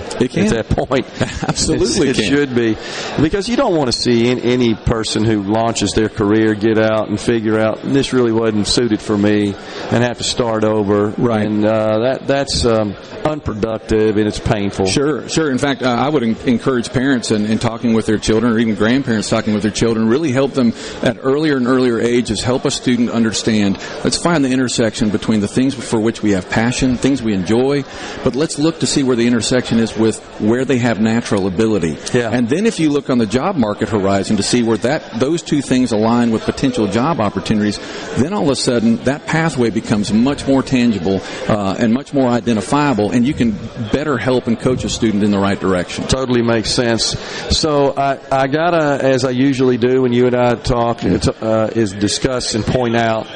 At 0.47 0.65
that 0.67 0.69
point. 0.69 1.05
Absolutely 1.47 2.09
it 2.09 2.15
should 2.15 2.55
be 2.55 2.77
because 3.21 3.47
you 3.47 3.55
don't 3.55 3.75
want 3.75 3.87
to 3.87 3.97
see 3.97 4.29
any 4.29 4.75
person 4.75 5.23
who 5.23 5.43
launches 5.43 5.91
their 5.93 6.09
career 6.09 6.53
get 6.53 6.77
out 6.77 7.09
and 7.09 7.19
figure 7.19 7.59
out 7.59 7.81
this 7.83 8.13
really 8.13 8.31
wasn't 8.31 8.67
suited 8.67 9.01
for 9.01 9.17
me 9.17 9.47
and 9.47 10.03
have 10.03 10.17
to 10.17 10.23
start 10.23 10.63
over. 10.63 11.09
Right. 11.17 11.45
and 11.45 11.65
uh, 11.65 11.99
that 11.99 12.27
that's 12.27 12.65
um, 12.65 12.95
unproductive 13.25 14.17
and 14.17 14.27
it's 14.27 14.39
painful. 14.39 14.85
Sure, 14.85 15.27
sure. 15.29 15.51
In 15.51 15.57
fact, 15.57 15.81
uh, 15.81 15.89
I 15.89 16.09
would 16.09 16.23
encourage 16.23 16.91
parents 16.91 17.31
in, 17.31 17.45
in 17.45 17.59
talking 17.59 17.93
with 17.93 18.05
their 18.05 18.17
children, 18.17 18.53
or 18.53 18.59
even 18.59 18.75
grandparents 18.75 19.29
talking 19.29 19.53
with 19.53 19.63
their 19.63 19.71
children, 19.71 20.07
really 20.07 20.31
help 20.31 20.53
them 20.53 20.73
at 21.01 21.17
earlier 21.21 21.57
and 21.57 21.67
earlier 21.67 21.99
ages. 21.99 22.41
Help 22.41 22.65
a 22.65 22.71
student 22.71 23.09
understand. 23.09 23.77
Let's 24.03 24.17
find 24.17 24.43
the 24.43 24.49
intersection 24.73 25.11
between 25.11 25.39
the 25.39 25.47
things 25.47 25.75
for 25.75 25.99
which 25.99 26.23
we 26.23 26.31
have 26.31 26.49
passion, 26.49 26.97
things 26.97 27.21
we 27.21 27.31
enjoy, 27.31 27.83
but 28.23 28.35
let's 28.35 28.57
look 28.57 28.79
to 28.79 28.87
see 28.87 29.03
where 29.03 29.15
the 29.15 29.27
intersection 29.27 29.77
is 29.77 29.95
with 29.95 30.19
where 30.39 30.65
they 30.65 30.79
have 30.79 30.99
natural 30.99 31.45
ability. 31.45 31.95
Yeah. 32.11 32.31
And 32.31 32.49
then 32.49 32.65
if 32.65 32.79
you 32.79 32.89
look 32.89 33.11
on 33.11 33.19
the 33.19 33.27
job 33.27 33.55
market 33.55 33.89
horizon 33.89 34.37
to 34.37 34.43
see 34.43 34.63
where 34.63 34.77
that 34.77 35.19
those 35.19 35.43
two 35.43 35.61
things 35.61 35.91
align 35.91 36.31
with 36.31 36.41
potential 36.41 36.87
job 36.87 37.19
opportunities, 37.19 37.77
then 38.17 38.33
all 38.33 38.45
of 38.45 38.49
a 38.49 38.55
sudden 38.55 38.97
that 39.03 39.27
pathway 39.27 39.69
becomes 39.69 40.11
much 40.11 40.47
more 40.47 40.63
tangible 40.63 41.21
uh, 41.47 41.75
and 41.77 41.93
much 41.93 42.11
more 42.11 42.27
identifiable, 42.27 43.11
and 43.11 43.27
you 43.27 43.35
can 43.35 43.51
better 43.91 44.17
help 44.17 44.47
and 44.47 44.59
coach 44.59 44.83
a 44.83 44.89
student 44.89 45.23
in 45.23 45.29
the 45.29 45.39
right 45.39 45.59
direction. 45.59 46.07
Totally 46.07 46.41
makes 46.41 46.71
sense. 46.71 47.19
So 47.55 47.93
I, 47.95 48.17
I 48.31 48.47
gotta, 48.47 49.05
as 49.05 49.23
I 49.23 49.29
usually 49.29 49.77
do 49.77 50.01
when 50.01 50.13
you 50.13 50.25
and 50.25 50.35
I 50.35 50.55
talk, 50.55 51.03
it's, 51.03 51.27
uh, 51.27 51.71
is 51.75 51.93
discuss 51.93 52.55
and 52.55 52.65
point 52.65 52.95
out 52.95 53.27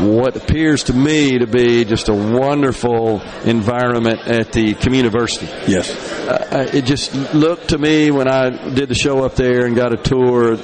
what 0.00 0.36
appears 0.36 0.84
to 0.84 0.92
me 0.92 1.38
to 1.38 1.46
be 1.46 1.84
just 1.84 2.08
a 2.08 2.14
wonderful 2.14 3.20
environment 3.44 4.20
at 4.20 4.52
the 4.52 4.74
Communiversity. 4.74 5.48
Yes. 5.68 5.90
Uh, 6.28 6.70
it 6.72 6.84
just 6.84 7.14
looked 7.34 7.68
to 7.68 7.78
me 7.78 8.10
when 8.10 8.28
I 8.28 8.74
did 8.74 8.88
the 8.88 8.94
show 8.94 9.24
up 9.24 9.36
there 9.36 9.66
and 9.66 9.76
got 9.76 9.92
a 9.92 9.96
tour 9.96 10.52
uh, 10.52 10.56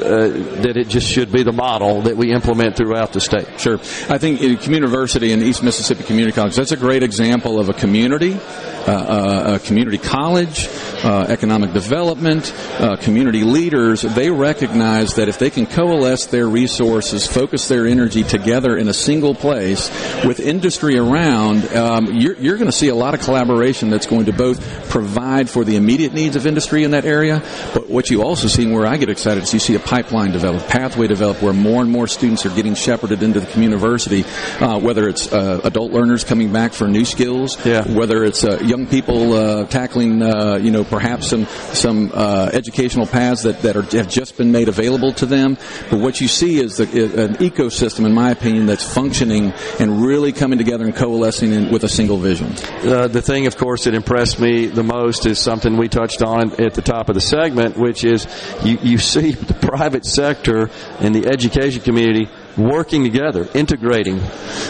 that 0.63 0.77
it 0.77 0.89
just 0.89 1.07
should 1.07 1.31
be 1.31 1.43
the 1.43 1.53
model 1.53 2.03
that 2.03 2.17
we 2.17 2.33
implement 2.33 2.77
throughout 2.77 3.13
the 3.13 3.21
state. 3.21 3.61
Sure. 3.61 3.79
I 4.09 4.19
think 4.19 4.41
in 4.41 4.57
Community 4.57 5.33
and 5.33 5.43
East 5.43 5.63
Mississippi 5.63 6.05
Community 6.05 6.35
College, 6.35 6.57
that's 6.57 6.73
a 6.73 6.77
great 6.77 7.03
example 7.03 7.61
of 7.61 7.69
a 7.69 7.75
community, 7.75 8.35
uh, 8.35 8.91
uh, 8.91 9.59
a 9.61 9.67
community 9.67 9.99
college, 9.99 10.69
uh, 11.05 11.27
economic 11.29 11.73
development, 11.73 12.53
uh, 12.79 12.97
community 12.97 13.45
leaders. 13.45 14.03
They 14.03 14.31
recognize 14.31 15.15
that 15.15 15.29
if 15.29 15.39
they 15.39 15.51
can 15.51 15.67
coalesce 15.67 16.27
their 16.27 16.49
resources, 16.49 17.27
focus 17.27 17.69
their 17.69 17.87
energy 17.87 18.25
together 18.25 18.77
in 18.77 18.89
a 18.89 18.95
single 18.95 19.20
place 19.35 19.89
with 20.25 20.41
industry 20.41 20.97
around, 20.99 21.65
um, 21.75 22.15
you're, 22.15 22.37
you're 22.37 22.57
going 22.57 22.71
to 22.71 22.77
see 22.77 22.89
a 22.89 22.95
lot 22.95 23.15
of 23.15 23.21
collaboration 23.21 23.91
that's 23.91 24.07
going 24.07 24.27
to 24.27 24.33
both 24.33 24.61
provide 24.89 25.49
for 25.49 25.65
the 25.65 25.77
immediate 25.77 26.13
needs 26.15 26.37
of 26.37 26.47
industry 26.47 26.85
in 26.85 26.93
that 26.93 27.05
area, 27.05 27.43
but 27.75 27.89
what 27.89 28.11
you 28.11 28.23
also 28.23 28.49
see 28.49 28.65
and 28.65 28.73
where 28.73 28.87
I 28.87 28.97
get 28.97 29.09
excited 29.09 29.43
is 29.43 29.53
you 29.53 29.59
see 29.61 29.75
a 29.75 29.81
pipeline 29.81 30.33
develop, 30.33 30.67
pathway 30.69 31.07
develop 31.07 31.43
where 31.43 31.53
more 31.53 31.83
and 31.83 31.91
more 31.91 32.07
students 32.07 32.47
are 32.47 32.51
getting 32.51 32.75
shepherded 32.75 33.23
into 33.23 33.41
the 33.41 33.47
community, 33.47 34.25
uh, 34.61 34.79
whether 34.79 35.09
it's 35.09 35.33
uh, 35.33 35.61
adult 35.65 35.93
learners 35.93 36.25
coming 36.25 36.53
back 36.53 36.73
for 36.73 36.89
new 36.89 37.05
skills, 37.05 37.59
Yeah. 37.67 37.87
whether 37.93 38.25
it's 38.25 38.45
uh, 38.45 38.59
young 38.63 38.87
people 38.87 39.33
uh, 39.33 39.67
tackling, 39.67 40.23
uh, 40.23 40.57
you 40.57 40.71
know, 40.71 40.85
perhaps 40.85 41.29
some 41.29 41.47
some 41.73 42.11
uh, 42.15 42.51
educational 42.53 43.07
paths 43.07 43.43
that, 43.43 43.63
that 43.63 43.77
are, 43.77 43.83
have 43.83 44.09
just 44.09 44.37
been 44.37 44.53
made 44.53 44.69
available 44.69 45.13
to 45.15 45.27
them. 45.27 45.57
But 45.91 46.01
what 46.01 46.21
you 46.21 46.29
see 46.29 46.61
is 46.61 46.77
the, 46.77 46.85
an 47.25 47.35
ecosystem, 47.35 48.07
in 48.07 48.13
my 48.13 48.31
opinion, 48.31 48.67
that's 48.67 48.85
functioning 48.85 49.10
and 49.13 50.05
really 50.05 50.33
coming 50.33 50.59
together 50.59 50.85
and 50.85 50.95
coalescing 50.95 51.53
in, 51.53 51.71
with 51.71 51.85
a 51.85 51.89
single 51.89 52.17
vision. 52.17 52.53
Uh, 52.83 53.09
the 53.09 53.23
thing, 53.23 53.47
of 53.47 53.57
course, 53.57 53.85
that 53.85 53.95
impressed 53.95 54.41
me 54.41 54.67
the 54.67 54.83
most 54.83 55.27
is 55.27 55.39
something 55.39 55.77
we 55.77 55.89
touched 55.89 56.23
on 56.23 56.53
at 56.61 56.75
the 56.75 56.83
top 56.83 57.09
of 57.09 57.15
the 57.15 57.21
segment, 57.21 57.77
which 57.77 58.05
is 58.05 58.27
you, 58.65 58.79
you 58.83 58.99
see 58.99 59.33
the 59.51 59.55
private 59.55 60.05
sector 60.05 60.71
and 61.01 61.15
the 61.15 61.27
education 61.27 61.83
community 61.83 62.29
working 62.57 63.05
together, 63.05 63.49
integrating, 63.55 64.21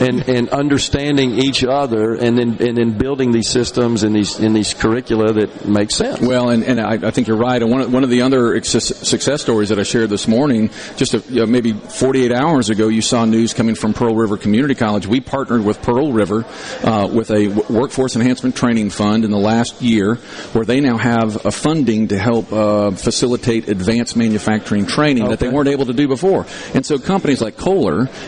and, 0.00 0.28
and 0.28 0.48
understanding 0.50 1.32
each 1.32 1.64
other, 1.64 2.14
and 2.14 2.38
then 2.38 2.56
and 2.60 2.76
then 2.76 2.98
building 2.98 3.32
these 3.32 3.48
systems 3.48 4.02
and 4.02 4.14
these 4.14 4.38
in 4.38 4.52
these 4.52 4.74
curricula 4.74 5.32
that 5.32 5.66
make 5.66 5.90
sense. 5.90 6.20
Well, 6.20 6.50
and, 6.50 6.64
and 6.64 6.80
I, 6.80 7.08
I 7.08 7.10
think 7.10 7.28
you're 7.28 7.36
right. 7.36 7.60
And 7.62 7.70
one 7.70 7.80
of, 7.80 7.92
one 7.92 8.04
of 8.04 8.10
the 8.10 8.22
other 8.22 8.62
success 8.62 9.42
stories 9.42 9.70
that 9.70 9.78
I 9.78 9.82
shared 9.82 10.10
this 10.10 10.28
morning, 10.28 10.70
just 10.96 11.14
a, 11.14 11.18
you 11.28 11.40
know, 11.40 11.46
maybe 11.46 11.72
48 11.72 12.32
hours 12.32 12.70
ago, 12.70 12.88
you 12.88 13.02
saw 13.02 13.24
news 13.24 13.54
coming 13.54 13.74
from 13.74 13.94
Pearl 13.94 14.14
River 14.14 14.36
Community 14.36 14.74
College. 14.74 15.06
We 15.06 15.20
partnered 15.20 15.64
with 15.64 15.82
Pearl 15.82 16.12
River 16.12 16.44
uh, 16.82 17.08
with 17.12 17.30
a 17.30 17.48
workforce 17.70 18.16
enhancement 18.16 18.56
training 18.56 18.90
fund 18.90 19.24
in 19.24 19.30
the 19.30 19.38
last 19.38 19.82
year, 19.82 20.16
where 20.52 20.64
they 20.64 20.80
now 20.80 20.96
have 20.96 21.44
a 21.44 21.50
funding 21.50 22.08
to 22.08 22.18
help 22.18 22.52
uh, 22.52 22.90
facilitate 22.92 23.68
advanced 23.68 24.16
manufacturing 24.16 24.86
training 24.86 25.28
that 25.28 25.38
they 25.38 25.48
weren't 25.48 25.68
able 25.68 25.86
to 25.86 25.92
do 25.92 26.08
before. 26.08 26.46
And 26.74 26.84
so 26.84 26.98
companies 26.98 27.40
like 27.40 27.56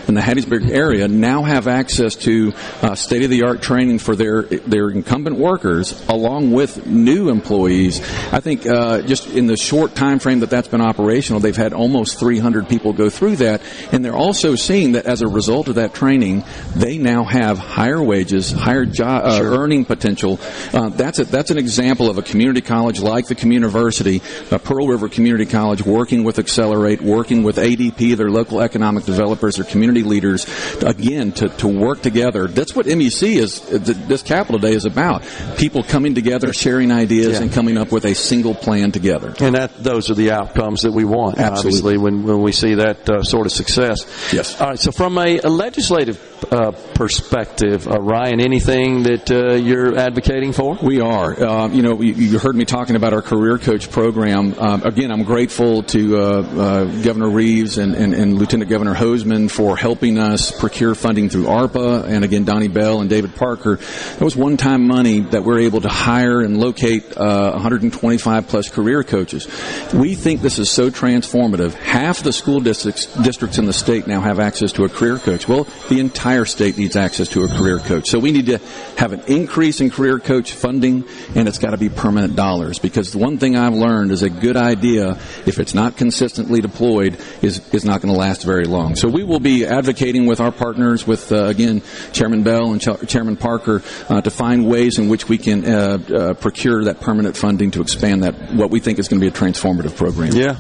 In 0.09 0.15
the 0.15 0.21
Hattiesburg 0.21 0.71
area 0.71 1.09
now 1.09 1.43
have 1.43 1.69
access 1.69 2.15
to 2.17 2.53
uh, 2.83 2.95
state-of-the-art 2.95 3.63
training 3.63 3.99
for 3.99 4.17
their 4.17 4.43
their 4.43 4.91
incumbent 4.91 5.37
workers, 5.37 6.07
along 6.09 6.53
with 6.53 6.87
new 6.87 7.29
employees. 7.29 8.01
I 8.33 8.41
think 8.41 8.67
uh, 8.67 9.03
just 9.03 9.29
in 9.29 9.47
the 9.47 9.57
short 9.57 9.95
time 9.95 10.19
frame 10.19 10.41
that 10.41 10.51
that's 10.51 10.69
been 10.69 10.81
operational, 10.81 11.41
they've 11.41 11.57
had 11.57 11.73
almost 11.73 12.19
300 12.19 12.69
people 12.69 12.93
go 12.93 13.11
through 13.11 13.37
that, 13.37 13.63
and 13.93 14.05
they're 14.05 14.15
also 14.15 14.55
seeing 14.55 14.93
that 14.93 15.07
as 15.07 15.23
a 15.23 15.29
result 15.29 15.69
of 15.69 15.77
that 15.77 15.95
training, 15.95 16.45
they 16.75 16.99
now 16.99 17.25
have 17.25 17.59
higher 17.59 18.03
wages, 18.03 18.51
higher 18.51 18.85
job 18.85 19.25
uh, 19.25 19.41
earning 19.43 19.85
potential. 19.85 20.39
Uh, 20.73 20.89
that's 20.91 21.19
a, 21.19 21.25
that's 21.25 21.51
an 21.51 21.59
example 21.59 22.09
of 22.09 22.19
a 22.19 22.23
community 22.23 22.61
college 22.61 23.01
like 23.01 23.27
the 23.27 23.35
Communiversity, 23.35 24.23
uh, 24.53 24.59
Pearl 24.59 24.87
River 24.87 25.09
Community 25.09 25.47
College, 25.47 25.83
working 25.85 26.25
with 26.25 26.39
Accelerate, 26.39 27.01
working 27.01 27.43
with 27.43 27.57
ADP, 27.57 28.17
their 28.17 28.31
local 28.31 28.61
economic 28.61 29.05
developers, 29.33 29.57
their 29.57 29.65
community 29.65 30.03
leaders, 30.03 30.47
again 30.83 31.33
to, 31.33 31.49
to 31.49 31.69
work 31.69 32.03
together. 32.03 32.47
That's 32.47 32.75
what 32.75 32.87
MEC 32.87 33.37
is. 33.37 33.61
This 33.61 34.23
Capital 34.23 34.59
Day 34.59 34.73
is 34.75 34.85
about: 34.85 35.23
people 35.57 35.83
coming 35.83 36.15
together, 36.15 36.53
sharing 36.53 36.93
ideas, 36.93 37.33
Yeah. 37.39 37.43
and 37.43 37.53
coming 37.53 37.79
up 37.79 37.93
with 37.93 38.05
a 38.05 38.15
single 38.15 38.55
plan 38.55 38.93
together. 38.93 39.35
And 39.41 39.55
that 39.55 39.83
those 39.83 40.11
are 40.11 40.15
the 40.15 40.31
outcomes 40.33 40.83
that 40.83 40.93
we 40.93 41.05
want, 41.05 41.39
Absolutely. 41.39 41.97
obviously, 41.97 41.99
when, 41.99 42.23
when 42.25 42.43
we 42.43 42.53
see 42.53 42.75
that 42.75 43.09
uh, 43.09 43.23
sort 43.23 43.47
of 43.47 43.53
success. 43.53 44.07
Yes. 44.33 44.61
All 44.61 44.69
right. 44.71 44.79
So, 44.79 44.93
from 44.93 45.17
a, 45.19 45.39
a 45.41 45.49
legislative 45.49 46.19
uh, 46.51 46.73
perspective, 46.95 47.87
uh, 47.87 48.01
Ryan, 48.01 48.41
anything 48.41 49.03
that 49.05 49.31
uh, 49.31 49.55
you're 49.55 49.97
advocating 49.97 50.53
for? 50.53 50.79
We 50.83 51.01
are. 51.01 51.39
Uh, 51.39 51.69
you 51.69 51.83
know, 51.83 52.01
you, 52.01 52.13
you 52.15 52.39
heard 52.39 52.57
me 52.57 52.65
talking 52.65 52.97
about 52.97 53.13
our 53.13 53.23
career 53.23 53.59
coach 53.59 53.91
program. 53.91 54.59
Um, 54.59 54.83
again, 54.83 55.13
I'm 55.13 55.25
grateful 55.25 55.83
to 55.85 56.17
uh, 56.17 56.23
uh, 56.23 57.03
Governor 57.03 57.29
Reeves 57.29 57.79
and, 57.79 57.95
and, 57.95 58.15
and 58.15 58.39
Lieutenant 58.39 58.71
Governor 58.71 58.95
Hoseman 58.95 59.51
for 59.51 59.77
helping 59.77 60.19
us 60.19 60.51
procure 60.51 60.95
funding 60.95 61.29
through 61.29 61.45
ARPA, 61.45 62.05
and 62.05 62.25
again, 62.25 62.45
Donnie 62.45 62.69
Bell 62.69 63.01
and 63.01 63.11
David 63.11 63.37
Parker. 63.37 63.77
That 63.77 64.21
was 64.21 64.37
one-time 64.37 64.87
money 64.87 65.21
that 65.21 65.45
we're 65.45 65.61
able 65.61 65.81
to 65.83 65.89
hire 65.89 66.41
and 66.41 66.59
locate 66.59 67.17
uh, 67.17 67.51
125 67.53 68.49
plus 68.49 68.71
career 68.71 69.05
coaches. 69.05 69.47
We 69.93 70.15
think 70.15 70.41
this 70.41 70.59
is 70.59 70.71
so 70.71 70.91
transformative. 70.91 71.75
Half 71.75 72.23
the 72.23 72.33
school 72.33 72.61
districts 72.61 73.07
districts 73.23 73.59
in 73.59 73.67
the 73.67 73.73
state 73.73 74.07
now 74.07 74.21
have 74.21 74.39
access 74.39 74.73
to 74.73 74.85
a 74.85 74.89
career 74.89 75.19
coach. 75.19 75.47
Well, 75.47 75.67
the 75.89 76.01
entire 76.01 76.32
state 76.45 76.77
needs 76.79 76.97
access 76.97 77.29
to 77.29 77.45
a 77.45 77.49
career 77.49 77.79
coach. 77.79 78.09
So 78.09 78.19
we 78.19 78.33
need 78.33 78.47
to 78.47 78.59
have 78.97 79.13
an 79.13 79.23
increase 79.27 79.81
in 79.81 79.91
career 79.91 80.19
coach 80.19 80.53
funding, 80.53 81.05
and 81.35 81.47
it's 81.49 81.59
got 81.59 81.71
to 81.71 81.77
be 81.77 81.89
permanent 81.89 82.37
dollars. 82.37 82.79
Because 82.79 83.13
the 83.13 83.19
one 83.19 83.39
thing 83.39 83.57
I've 83.57 83.75
learned 83.75 84.11
is 84.11 84.23
a 84.23 84.31
good 84.31 84.57
idea, 84.57 85.19
if 85.47 85.59
it's 85.59 85.75
not 85.75 85.97
consistently 85.97 86.61
deployed, 86.61 87.19
is 87.43 87.61
is 87.73 87.85
not 87.85 88.01
going 88.01 88.13
to 88.13 88.19
last 88.19 88.45
very 88.45 88.65
long. 88.65 88.97
So 88.97 89.09
we 89.09 89.23
will 89.25 89.41
be 89.41 89.67
advocating 89.67 90.27
with 90.27 90.41
our 90.41 90.53
partners, 90.53 91.07
with 91.07 91.31
uh, 91.33 91.45
again 91.45 91.83
Chairman 92.13 92.43
Bell 92.43 92.73
and 92.73 92.81
Ch- 92.81 93.09
Chairman 93.09 93.37
Parker, 93.37 93.83
uh, 94.09 94.21
to 94.21 94.31
find 94.31 94.67
ways 94.67 94.99
in 94.99 95.09
which 95.09 95.29
we 95.29 95.39
can 95.39 95.65
uh, 95.65 95.99
uh, 96.15 96.35
procure 96.35 96.85
that 96.85 97.01
permanent 97.01 97.37
funding 97.37 97.71
to 97.73 97.81
expand 97.83 98.25
that 98.25 98.55
what 98.55 98.71
we 98.71 98.81
think 98.81 98.99
is 98.99 99.09
going 99.09 99.21
to 99.21 99.25
be 99.25 99.29
a 99.29 99.39
transformative 99.39 99.97
program. 99.97 100.33
Yeah, 100.33 100.57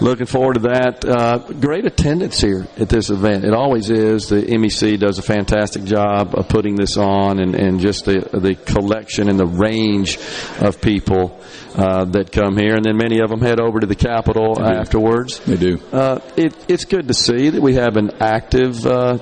looking 0.00 0.26
forward 0.26 0.54
to 0.54 0.60
that. 0.60 1.04
Uh, 1.04 1.38
great 1.38 1.84
attendance 1.86 2.40
here 2.40 2.66
at 2.78 2.88
this 2.88 3.10
event. 3.10 3.44
It 3.44 3.54
always 3.54 3.90
is. 3.90 4.28
The 4.28 4.42
MEC 4.42 4.98
does 5.08 5.18
a 5.18 5.22
fantastic 5.22 5.84
job 5.84 6.34
of 6.34 6.48
putting 6.48 6.76
this 6.76 6.96
on, 6.98 7.38
and, 7.40 7.54
and 7.54 7.80
just 7.80 8.04
the 8.04 8.18
the 8.32 8.54
collection 8.54 9.28
and 9.30 9.38
the 9.38 9.46
range 9.46 10.18
of 10.60 10.80
people 10.82 11.40
uh, 11.74 12.04
that 12.04 12.30
come 12.30 12.56
here, 12.58 12.74
and 12.76 12.84
then 12.84 12.96
many 12.96 13.20
of 13.20 13.30
them 13.30 13.40
head 13.40 13.58
over 13.58 13.80
to 13.80 13.86
the 13.86 13.94
Capitol 13.94 14.54
They 14.56 14.62
afterwards. 14.64 15.38
They 15.40 15.56
do. 15.56 15.80
Uh, 15.92 16.20
it, 16.36 16.54
it's 16.68 16.84
good 16.84 17.08
to 17.08 17.14
see 17.14 17.48
that 17.50 17.62
we 17.62 17.74
have 17.74 17.96
an 17.96 18.10
active 18.20 18.84
uh, 18.84 19.16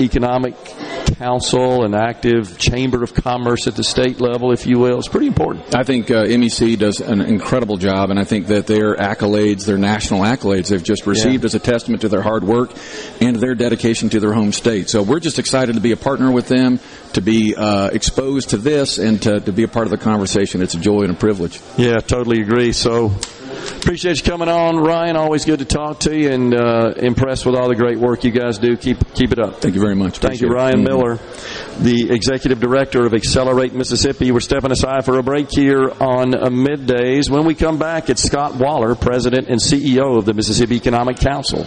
economic 0.00 0.54
council, 1.18 1.84
an 1.84 1.94
active 1.94 2.58
chamber 2.58 3.02
of 3.02 3.14
commerce 3.14 3.66
at 3.66 3.76
the 3.76 3.84
state 3.84 4.20
level, 4.20 4.52
if 4.52 4.66
you 4.66 4.78
will. 4.78 4.98
It's 4.98 5.08
pretty 5.08 5.26
important. 5.26 5.74
I 5.74 5.82
think 5.84 6.10
uh, 6.10 6.24
MEC 6.24 6.78
does 6.78 7.00
an 7.00 7.20
incredible 7.20 7.76
job, 7.76 8.10
and 8.10 8.18
I 8.18 8.24
think 8.24 8.46
that 8.48 8.66
their 8.66 8.94
accolades, 8.96 9.66
their 9.66 9.78
national 9.78 10.22
accolades, 10.22 10.68
they've 10.70 10.82
just 10.82 11.06
received 11.06 11.42
Yeah. 11.44 11.46
as 11.46 11.54
a 11.54 11.58
testament 11.60 12.02
to 12.02 12.08
their 12.08 12.22
hard 12.22 12.42
work 12.44 12.72
and 13.20 13.36
their 13.36 13.54
dedication 13.54 14.08
to 14.10 14.20
their 14.20 14.32
home 14.32 14.52
state. 14.52 14.88
So 14.88 15.02
we're 15.02 15.20
just 15.20 15.27
excited 15.36 15.74
to 15.74 15.80
be 15.80 15.90
a 15.92 15.96
partner 15.96 16.30
with 16.32 16.48
them, 16.48 16.78
to 17.14 17.20
be 17.20 17.54
uh, 17.56 17.88
exposed 17.88 18.50
to 18.50 18.56
this, 18.56 18.98
and 18.98 19.20
to, 19.22 19.40
to 19.40 19.52
be 19.52 19.64
a 19.64 19.68
part 19.68 19.86
of 19.86 19.90
the 19.90 19.98
conversation. 19.98 20.62
It's 20.62 20.74
a 20.74 20.78
joy 20.80 21.02
and 21.02 21.10
a 21.10 21.14
privilege. 21.14 21.60
Yeah, 21.76 21.96
totally 21.96 22.40
agree. 22.40 22.72
So 22.72 23.12
appreciate 23.80 24.16
you 24.18 24.22
coming 24.30 24.48
on, 24.48 24.76
Ryan. 24.76 25.16
Always 25.16 25.44
good 25.44 25.58
to 25.58 25.64
talk 25.64 26.00
to 26.00 26.16
you, 26.16 26.30
and 26.30 26.54
uh, 26.54 26.92
impressed 26.96 27.44
with 27.44 27.56
all 27.56 27.68
the 27.68 27.74
great 27.74 27.98
work 27.98 28.22
you 28.24 28.30
guys 28.30 28.58
do. 28.58 28.76
Keep 28.76 29.12
keep 29.14 29.32
it 29.32 29.38
up. 29.40 29.60
Thank 29.60 29.74
you 29.74 29.80
very 29.80 29.96
much. 29.96 30.18
Thank 30.18 30.40
you, 30.40 30.48
Appreciate 30.48 30.74
it. 30.74 30.78
Ryan 30.78 30.84
Mhm. 30.84 30.88
Miller, 30.88 31.18
the 31.80 32.10
executive 32.14 32.60
director 32.60 33.04
of 33.04 33.14
Accelerate 33.14 33.74
Mississippi. 33.74 34.30
We're 34.30 34.40
stepping 34.40 34.70
aside 34.70 35.04
for 35.04 35.18
a 35.18 35.22
break 35.22 35.48
here 35.50 35.90
on 36.00 36.34
uh, 36.34 36.46
middays. 36.50 37.28
When 37.28 37.44
we 37.44 37.54
come 37.54 37.78
back, 37.78 38.08
it's 38.10 38.22
Scott 38.22 38.54
Waller, 38.54 38.94
president 38.94 39.48
and 39.48 39.60
CEO 39.60 40.16
of 40.18 40.24
the 40.24 40.34
Mississippi 40.34 40.76
Economic 40.76 41.16
Council. 41.18 41.66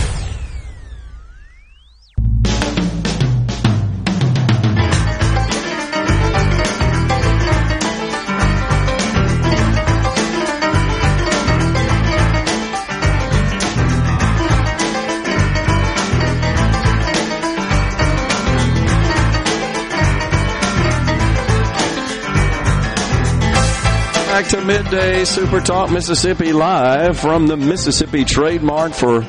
Back 24.41 24.49
to 24.49 24.65
midday 24.65 25.23
Super 25.23 25.61
Talk 25.61 25.91
Mississippi 25.91 26.51
live 26.51 27.19
from 27.19 27.45
the 27.45 27.55
Mississippi 27.55 28.25
Trade 28.25 28.63
Mart 28.63 28.95
for 28.95 29.19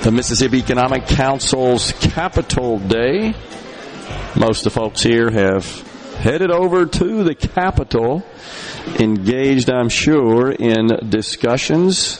the 0.00 0.10
Mississippi 0.10 0.56
Economic 0.60 1.06
Council's 1.06 1.92
Capitol 1.92 2.78
Day. 2.78 3.34
Most 4.38 4.64
of 4.64 4.72
the 4.72 4.80
folks 4.80 5.02
here 5.02 5.30
have 5.30 5.66
headed 6.16 6.50
over 6.50 6.86
to 6.86 7.24
the 7.24 7.34
Capitol, 7.34 8.24
engaged, 8.98 9.70
I'm 9.70 9.90
sure, 9.90 10.50
in 10.50 10.86
discussions 11.10 12.18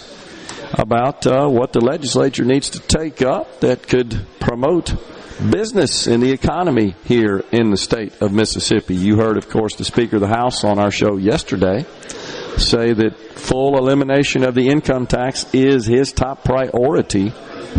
about 0.75 1.27
uh, 1.27 1.49
what 1.49 1.73
the 1.73 1.81
legislature 1.81 2.45
needs 2.45 2.69
to 2.71 2.81
take 2.81 3.23
up 3.23 3.61
that 3.61 3.89
could 3.89 4.27
promote 4.39 4.95
business 5.51 6.07
in 6.07 6.21
the 6.21 6.33
economy 6.33 6.95
here 7.05 7.43
in 7.53 7.71
the 7.71 7.79
state 7.79 8.21
of 8.21 8.35
Mississippi. 8.35 8.95
You 8.95 9.17
heard, 9.17 9.39
of 9.39 9.49
course, 9.49 9.77
the 9.77 9.85
Speaker 9.85 10.17
of 10.17 10.21
the 10.21 10.29
House 10.29 10.63
on 10.63 10.79
our 10.79 10.91
show 10.91 11.17
yesterday 11.17 11.87
say 12.59 12.93
that 12.93 13.17
full 13.35 13.79
elimination 13.79 14.45
of 14.45 14.55
the 14.55 14.69
income 14.69 15.07
tax 15.07 15.47
is 15.55 15.87
his 15.87 16.13
top 16.13 16.45
priority 16.45 17.31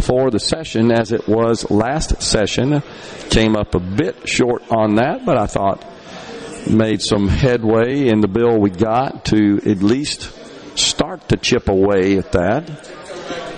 for 0.02 0.32
the 0.32 0.40
session 0.40 0.92
as 0.92 1.12
it 1.12 1.28
was 1.28 1.70
last 1.70 2.22
session. 2.22 2.82
Came 3.30 3.56
up 3.56 3.76
a 3.76 3.80
bit 3.80 4.28
short 4.28 4.64
on 4.72 4.96
that, 4.96 5.26
but 5.26 5.38
I 5.38 5.48
thought 5.48 5.86
made 6.70 7.02
some 7.02 7.28
headway 7.28 8.08
in 8.08 8.20
the 8.22 8.28
bill 8.28 8.60
we 8.60 8.70
got 8.70 9.26
to 9.26 9.58
at 9.66 9.82
least 9.82 10.32
start 10.78 11.28
to 11.30 11.38
chip 11.38 11.70
away 11.70 12.18
at 12.18 12.32
that. 12.34 12.92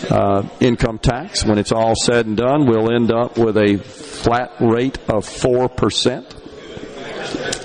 Uh, 0.09 0.47
income 0.59 0.97
tax, 0.97 1.45
when 1.45 1.57
it's 1.57 1.71
all 1.71 1.95
said 1.95 2.25
and 2.25 2.37
done, 2.37 2.65
we'll 2.65 2.91
end 2.91 3.11
up 3.11 3.37
with 3.37 3.55
a 3.57 3.77
flat 3.77 4.51
rate 4.59 4.97
of 5.07 5.25
4% 5.25 6.37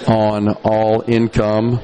on 0.08 0.48
all 0.64 1.02
income 1.08 1.80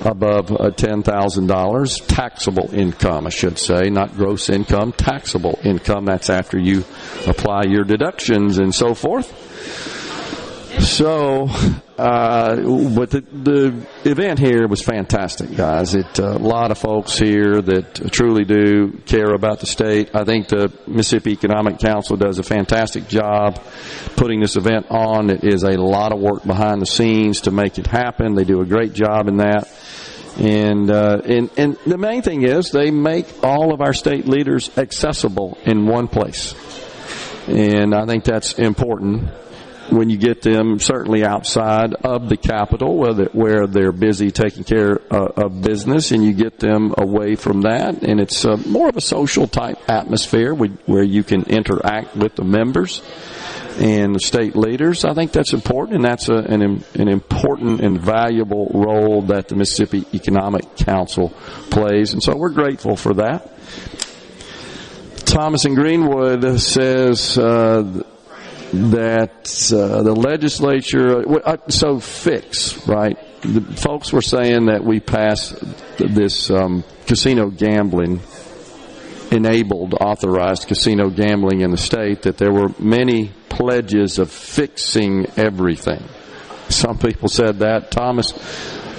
above 0.00 0.50
uh, 0.50 0.70
$10,000. 0.70 2.06
Taxable 2.06 2.74
income, 2.74 3.26
I 3.26 3.30
should 3.30 3.58
say, 3.58 3.90
not 3.90 4.14
gross 4.14 4.48
income, 4.48 4.92
taxable 4.92 5.58
income. 5.62 6.04
That's 6.04 6.30
after 6.30 6.58
you 6.58 6.84
apply 7.26 7.64
your 7.64 7.84
deductions 7.84 8.58
and 8.58 8.74
so 8.74 8.94
forth. 8.94 9.48
So, 10.78 11.48
uh, 11.98 12.56
but 12.94 13.10
the, 13.10 13.20
the 13.32 13.86
event 14.10 14.38
here 14.38 14.66
was 14.68 14.80
fantastic, 14.80 15.54
guys. 15.54 15.94
It 15.94 16.18
uh, 16.18 16.30
a 16.30 16.38
lot 16.38 16.70
of 16.70 16.78
folks 16.78 17.18
here 17.18 17.60
that 17.60 18.12
truly 18.12 18.44
do 18.44 18.92
care 19.04 19.34
about 19.34 19.60
the 19.60 19.66
state. 19.66 20.14
I 20.14 20.24
think 20.24 20.48
the 20.48 20.72
Mississippi 20.86 21.32
Economic 21.32 21.80
Council 21.80 22.16
does 22.16 22.38
a 22.38 22.42
fantastic 22.42 23.08
job 23.08 23.60
putting 24.16 24.40
this 24.40 24.56
event 24.56 24.86
on. 24.90 25.28
It 25.28 25.44
is 25.44 25.64
a 25.64 25.72
lot 25.72 26.12
of 26.12 26.20
work 26.20 26.44
behind 26.44 26.80
the 26.80 26.86
scenes 26.86 27.42
to 27.42 27.50
make 27.50 27.78
it 27.78 27.86
happen. 27.86 28.34
They 28.34 28.44
do 28.44 28.60
a 28.60 28.66
great 28.66 28.94
job 28.94 29.28
in 29.28 29.38
that. 29.38 29.68
And, 30.38 30.90
uh, 30.90 31.20
and 31.24 31.50
and 31.56 31.76
the 31.86 31.98
main 31.98 32.22
thing 32.22 32.42
is 32.42 32.70
they 32.70 32.90
make 32.90 33.26
all 33.42 33.74
of 33.74 33.80
our 33.80 33.92
state 33.92 34.26
leaders 34.26 34.70
accessible 34.78 35.58
in 35.64 35.86
one 35.86 36.08
place, 36.08 36.54
and 37.48 37.94
I 37.94 38.06
think 38.06 38.24
that's 38.24 38.54
important 38.58 39.28
when 39.90 40.08
you 40.08 40.16
get 40.16 40.42
them 40.42 40.78
certainly 40.78 41.24
outside 41.24 41.94
of 41.94 42.28
the 42.28 42.36
capital 42.36 42.96
where 42.96 43.12
they're, 43.12 43.28
where 43.32 43.66
they're 43.66 43.92
busy 43.92 44.30
taking 44.30 44.64
care 44.64 45.00
uh, 45.12 45.26
of 45.36 45.62
business 45.62 46.12
and 46.12 46.24
you 46.24 46.32
get 46.32 46.58
them 46.58 46.94
away 46.96 47.34
from 47.34 47.62
that. 47.62 48.02
And 48.02 48.20
it's 48.20 48.44
uh, 48.44 48.56
more 48.66 48.88
of 48.88 48.96
a 48.96 49.00
social 49.00 49.46
type 49.46 49.78
atmosphere 49.88 50.54
where 50.54 51.02
you 51.02 51.24
can 51.24 51.42
interact 51.44 52.16
with 52.16 52.36
the 52.36 52.44
members 52.44 53.02
and 53.80 54.20
state 54.20 54.54
leaders. 54.54 55.04
I 55.04 55.14
think 55.14 55.32
that's 55.32 55.54
important 55.54 55.96
and 55.96 56.04
that's 56.04 56.28
a, 56.28 56.36
an, 56.36 56.84
an 56.94 57.08
important 57.08 57.80
and 57.80 58.00
valuable 58.00 58.70
role 58.72 59.22
that 59.22 59.48
the 59.48 59.56
Mississippi 59.56 60.04
Economic 60.12 60.76
Council 60.76 61.30
plays 61.70 62.12
and 62.12 62.22
so 62.22 62.36
we're 62.36 62.50
grateful 62.50 62.96
for 62.96 63.14
that. 63.14 63.50
Thomas 65.24 65.64
and 65.64 65.76
Greenwood 65.76 66.60
says 66.60 67.38
uh, 67.38 68.02
that 68.72 69.72
uh, 69.72 70.02
the 70.02 70.12
legislature, 70.12 71.24
uh, 71.46 71.56
so 71.68 72.00
fix, 72.00 72.86
right? 72.86 73.16
The 73.42 73.60
folks 73.60 74.12
were 74.12 74.22
saying 74.22 74.66
that 74.66 74.84
we 74.84 75.00
passed 75.00 75.54
this 75.98 76.50
um, 76.50 76.84
casino 77.06 77.48
gambling, 77.48 78.20
enabled, 79.30 79.94
authorized 79.94 80.66
casino 80.66 81.08
gambling 81.10 81.60
in 81.60 81.70
the 81.70 81.76
state, 81.76 82.22
that 82.22 82.36
there 82.36 82.52
were 82.52 82.68
many 82.78 83.30
pledges 83.48 84.18
of 84.18 84.30
fixing 84.30 85.26
everything. 85.36 86.02
Some 86.68 86.98
people 86.98 87.28
said 87.28 87.60
that. 87.60 87.90
Thomas, 87.90 88.32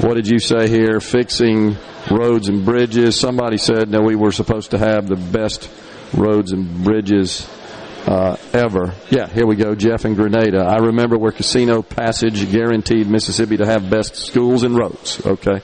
what 0.02 0.16
did 0.16 0.28
you 0.28 0.40
say 0.40 0.68
here? 0.68 1.00
Fixing 1.00 1.78
roads 2.10 2.50
and 2.50 2.66
bridges. 2.66 3.20
Somebody 3.20 3.58
said, 3.58 3.90
no, 3.90 4.02
we 4.02 4.16
were 4.16 4.32
supposed 4.32 4.72
to 4.72 4.78
have 4.78 5.08
the 5.08 5.16
best 5.16 5.70
roads 6.14 6.52
and 6.52 6.84
bridges 6.84 7.48
uh, 8.06 8.36
ever. 8.54 8.94
Yeah, 9.10 9.28
here 9.28 9.46
we 9.46 9.56
go, 9.56 9.76
Jeff 9.76 10.06
and 10.06 10.16
Grenada. 10.16 10.66
I 10.66 10.78
remember 10.78 11.18
where 11.18 11.32
Casino 11.32 11.82
Passage 11.82 12.52
guaranteed 12.52 13.08
Mississippi 13.08 13.58
to 13.58 13.66
have 13.66 13.90
best 13.90 14.16
schools 14.16 14.64
and 14.64 14.76
roads. 14.76 15.26
Okay. 15.26 15.62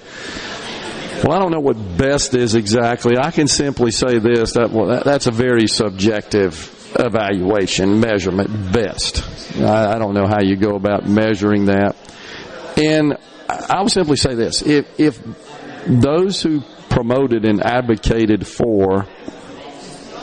Well, 1.23 1.31
I 1.31 1.39
don't 1.39 1.51
know 1.51 1.59
what 1.59 1.97
best 1.97 2.35
is 2.35 2.53
exactly. 2.53 3.17
I 3.17 3.31
can 3.31 3.47
simply 3.47 3.91
say 3.91 4.19
this: 4.19 4.53
that, 4.53 4.71
well, 4.71 4.87
that 4.87 5.03
that's 5.03 5.27
a 5.27 5.31
very 5.31 5.67
subjective 5.67 6.73
evaluation, 6.97 7.99
measurement. 7.99 8.71
Best. 8.71 9.23
I, 9.59 9.95
I 9.95 9.97
don't 9.97 10.13
know 10.13 10.27
how 10.27 10.41
you 10.41 10.55
go 10.55 10.75
about 10.75 11.07
measuring 11.07 11.65
that. 11.65 11.95
And 12.77 13.17
I 13.49 13.81
will 13.81 13.89
simply 13.89 14.17
say 14.17 14.35
this: 14.35 14.61
if 14.61 14.87
if 14.99 15.19
those 15.87 16.41
who 16.41 16.61
promoted 16.89 17.45
and 17.45 17.63
advocated 17.63 18.45
for 18.45 19.07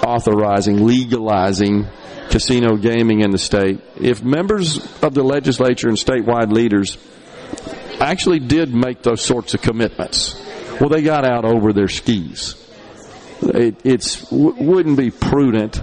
authorizing, 0.06 0.86
legalizing 0.86 1.86
casino 2.30 2.76
gaming 2.76 3.20
in 3.20 3.30
the 3.30 3.38
state, 3.38 3.80
if 4.00 4.22
members 4.22 4.78
of 5.02 5.14
the 5.14 5.22
legislature 5.22 5.88
and 5.88 5.96
statewide 5.96 6.52
leaders 6.52 6.98
actually 8.00 8.38
did 8.38 8.74
make 8.74 9.02
those 9.02 9.24
sorts 9.24 9.54
of 9.54 9.62
commitments, 9.62 10.40
well, 10.80 10.88
they 10.88 11.02
got 11.02 11.24
out 11.24 11.44
over 11.44 11.72
their 11.72 11.88
skis. 11.88 12.56
It 13.42 13.80
it's 13.84 14.30
w- 14.30 14.54
wouldn't 14.54 14.96
be 14.96 15.10
prudent 15.10 15.82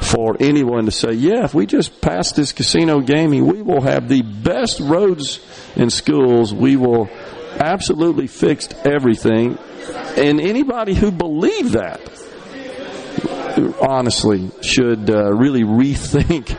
for 0.00 0.36
anyone 0.40 0.84
to 0.86 0.90
say, 0.90 1.12
yeah, 1.12 1.44
if 1.44 1.54
we 1.54 1.66
just 1.66 2.00
pass 2.00 2.32
this 2.32 2.52
casino 2.52 3.00
gaming, 3.00 3.46
we 3.46 3.62
will 3.62 3.82
have 3.82 4.08
the 4.08 4.22
best 4.22 4.80
roads 4.80 5.40
and 5.74 5.92
schools. 5.92 6.54
We 6.54 6.76
will 6.76 7.08
absolutely 7.58 8.26
fix 8.26 8.68
everything. 8.84 9.58
And 10.16 10.40
anybody 10.40 10.94
who 10.94 11.10
believed 11.10 11.72
that, 11.72 12.00
honestly, 13.80 14.50
should 14.62 15.10
uh, 15.10 15.32
really 15.32 15.62
rethink 15.62 16.56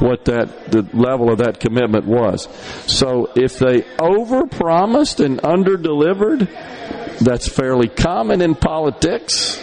what 0.00 0.24
that 0.26 0.70
the 0.70 0.82
level 0.92 1.32
of 1.32 1.38
that 1.38 1.60
commitment 1.60 2.06
was. 2.06 2.48
So 2.86 3.30
if 3.34 3.58
they 3.58 3.82
overpromised 3.82 5.24
and 5.24 5.38
underdelivered, 5.40 7.18
that's 7.20 7.48
fairly 7.48 7.88
common 7.88 8.40
in 8.40 8.54
politics. 8.54 9.60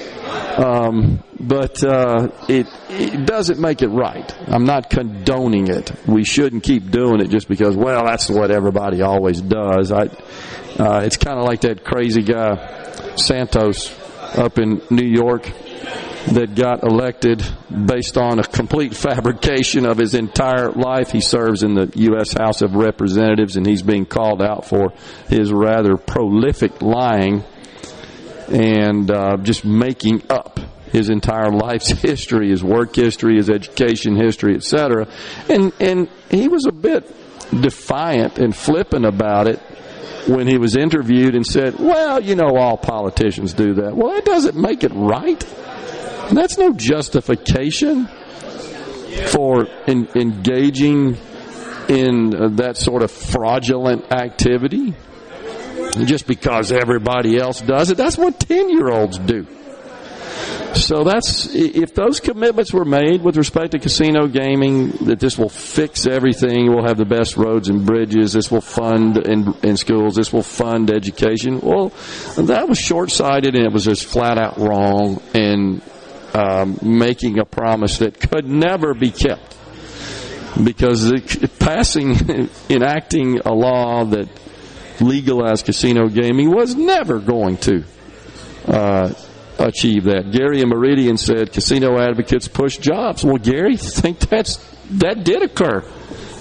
Um, 0.57 1.23
but 1.39 1.83
uh, 1.83 2.29
it, 2.47 2.67
it 2.89 3.25
doesn't 3.25 3.59
make 3.59 3.81
it 3.81 3.87
right. 3.87 4.33
I'm 4.47 4.65
not 4.65 4.89
condoning 4.89 5.67
it. 5.67 5.91
We 6.07 6.23
shouldn't 6.23 6.63
keep 6.63 6.91
doing 6.91 7.19
it 7.19 7.29
just 7.29 7.47
because, 7.47 7.75
well, 7.75 8.05
that's 8.05 8.29
what 8.29 8.51
everybody 8.51 9.01
always 9.01 9.41
does. 9.41 9.91
I, 9.91 10.03
uh, 10.79 11.01
it's 11.03 11.17
kind 11.17 11.39
of 11.39 11.45
like 11.45 11.61
that 11.61 11.83
crazy 11.83 12.21
guy 12.21 13.15
Santos 13.15 13.97
up 14.37 14.59
in 14.59 14.81
New 14.89 15.07
York 15.07 15.51
that 16.27 16.55
got 16.55 16.83
elected 16.83 17.43
based 17.85 18.17
on 18.17 18.39
a 18.39 18.43
complete 18.43 18.95
fabrication 18.95 19.85
of 19.85 19.97
his 19.97 20.13
entire 20.13 20.71
life. 20.71 21.11
He 21.11 21.21
serves 21.21 21.63
in 21.63 21.73
the 21.73 21.91
U.S. 21.95 22.33
House 22.33 22.61
of 22.61 22.75
Representatives, 22.75 23.57
and 23.57 23.65
he's 23.65 23.81
being 23.81 24.05
called 24.05 24.41
out 24.41 24.65
for 24.65 24.93
his 25.27 25.51
rather 25.51 25.97
prolific 25.97 26.81
lying 26.81 27.43
and 28.49 29.09
uh, 29.09 29.37
just 29.37 29.65
making 29.65 30.23
up 30.29 30.59
his 30.91 31.09
entire 31.09 31.51
life's 31.51 31.89
history, 32.01 32.49
his 32.49 32.63
work 32.63 32.95
history, 32.95 33.37
his 33.37 33.49
education 33.49 34.15
history, 34.15 34.55
etc. 34.55 35.07
And 35.49 35.73
and 35.79 36.09
he 36.29 36.47
was 36.47 36.65
a 36.65 36.71
bit 36.71 37.09
defiant 37.61 38.39
and 38.39 38.55
flippant 38.55 39.05
about 39.05 39.47
it 39.47 39.59
when 40.27 40.47
he 40.47 40.57
was 40.57 40.75
interviewed 40.75 41.35
and 41.35 41.45
said, 41.45 41.79
"Well, 41.79 42.21
you 42.21 42.35
know, 42.35 42.55
all 42.57 42.77
politicians 42.77 43.53
do 43.53 43.73
that." 43.75 43.95
Well, 43.95 44.13
that 44.13 44.25
doesn't 44.25 44.55
make 44.55 44.83
it 44.83 44.91
right. 44.93 45.43
That's 46.31 46.57
no 46.57 46.73
justification 46.73 48.07
for 49.27 49.67
in, 49.87 50.07
engaging 50.15 51.17
in 51.89 52.33
uh, 52.33 52.47
that 52.49 52.77
sort 52.77 53.03
of 53.03 53.11
fraudulent 53.11 54.11
activity 54.11 54.93
just 56.05 56.25
because 56.27 56.71
everybody 56.71 57.37
else 57.37 57.61
does 57.61 57.89
it. 57.89 57.97
That's 57.97 58.17
what 58.17 58.39
10 58.39 58.69
year 58.69 58.89
olds 58.89 59.17
do. 59.19 59.45
So 60.73 61.03
that's 61.03 61.53
if 61.53 61.93
those 61.93 62.21
commitments 62.21 62.71
were 62.71 62.85
made 62.85 63.21
with 63.21 63.35
respect 63.35 63.71
to 63.71 63.79
casino 63.79 64.27
gaming, 64.27 64.91
that 65.05 65.19
this 65.19 65.37
will 65.37 65.49
fix 65.49 66.07
everything. 66.07 66.69
We'll 66.69 66.87
have 66.87 66.97
the 66.97 67.05
best 67.05 67.35
roads 67.35 67.67
and 67.67 67.85
bridges. 67.85 68.31
This 68.31 68.49
will 68.49 68.61
fund 68.61 69.17
in, 69.17 69.53
in 69.63 69.75
schools. 69.75 70.15
This 70.15 70.31
will 70.31 70.43
fund 70.43 70.89
education. 70.89 71.59
Well, 71.59 71.89
that 72.37 72.69
was 72.69 72.79
short 72.79 73.11
sighted 73.11 73.55
and 73.55 73.65
it 73.65 73.73
was 73.73 73.83
just 73.83 74.05
flat 74.05 74.37
out 74.37 74.57
wrong 74.57 75.21
and 75.33 75.81
um, 76.33 76.77
making 76.81 77.39
a 77.39 77.45
promise 77.45 77.97
that 77.99 78.19
could 78.19 78.45
never 78.47 78.93
be 78.93 79.11
kept 79.11 79.57
because 80.63 81.11
it, 81.11 81.59
passing 81.59 82.49
enacting 82.69 83.39
a 83.39 83.53
law 83.53 84.03
that 84.05 84.27
legalized 84.99 85.65
casino 85.65 86.07
gaming 86.07 86.53
was 86.53 86.75
never 86.75 87.19
going 87.19 87.57
to 87.57 87.83
uh, 88.67 89.13
achieve 89.59 90.05
that. 90.05 90.31
Gary 90.31 90.61
and 90.61 90.69
Meridian 90.69 91.17
said 91.17 91.51
casino 91.51 91.99
advocates 91.99 92.47
push 92.47 92.77
jobs. 92.77 93.23
Well, 93.23 93.37
Gary, 93.37 93.77
think 93.77 94.19
that's 94.19 94.57
that 94.91 95.23
did 95.23 95.41
occur. 95.43 95.83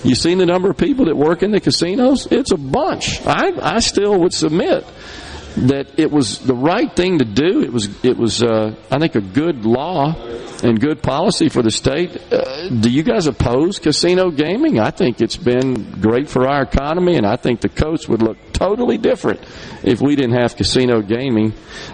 You 0.02 0.14
seen 0.14 0.38
the 0.38 0.46
number 0.46 0.70
of 0.70 0.78
people 0.78 1.06
that 1.06 1.16
work 1.16 1.42
in 1.42 1.50
the 1.50 1.60
casinos? 1.60 2.26
It's 2.30 2.52
a 2.52 2.56
bunch. 2.56 3.20
I 3.26 3.52
I 3.60 3.80
still 3.80 4.18
would 4.20 4.32
submit 4.32 4.84
that 5.56 5.98
it 5.98 6.10
was 6.10 6.38
the 6.40 6.54
right 6.54 6.94
thing 6.94 7.18
to 7.18 7.24
do. 7.24 7.62
It 7.62 7.72
was 7.72 8.04
it 8.04 8.16
was 8.16 8.42
uh, 8.42 8.74
I 8.90 8.98
think 8.98 9.14
a 9.14 9.20
good 9.20 9.64
law 9.64 10.14
and 10.62 10.80
good 10.80 11.02
policy 11.02 11.48
for 11.48 11.62
the 11.62 11.70
state. 11.70 12.16
Uh, 12.32 12.68
do 12.68 12.90
you 12.90 13.02
guys 13.02 13.26
oppose 13.26 13.78
casino 13.78 14.30
gaming? 14.30 14.78
I 14.78 14.90
think 14.90 15.20
it's 15.20 15.36
been 15.36 16.00
great 16.00 16.28
for 16.28 16.48
our 16.48 16.62
economy, 16.62 17.16
and 17.16 17.26
I 17.26 17.36
think 17.36 17.60
the 17.60 17.68
coast 17.68 18.08
would 18.08 18.22
look 18.22 18.36
totally 18.52 18.98
different 18.98 19.40
if 19.82 20.00
we 20.00 20.16
didn't 20.16 20.38
have 20.38 20.56
casino 20.56 21.00
gaming. 21.00 21.52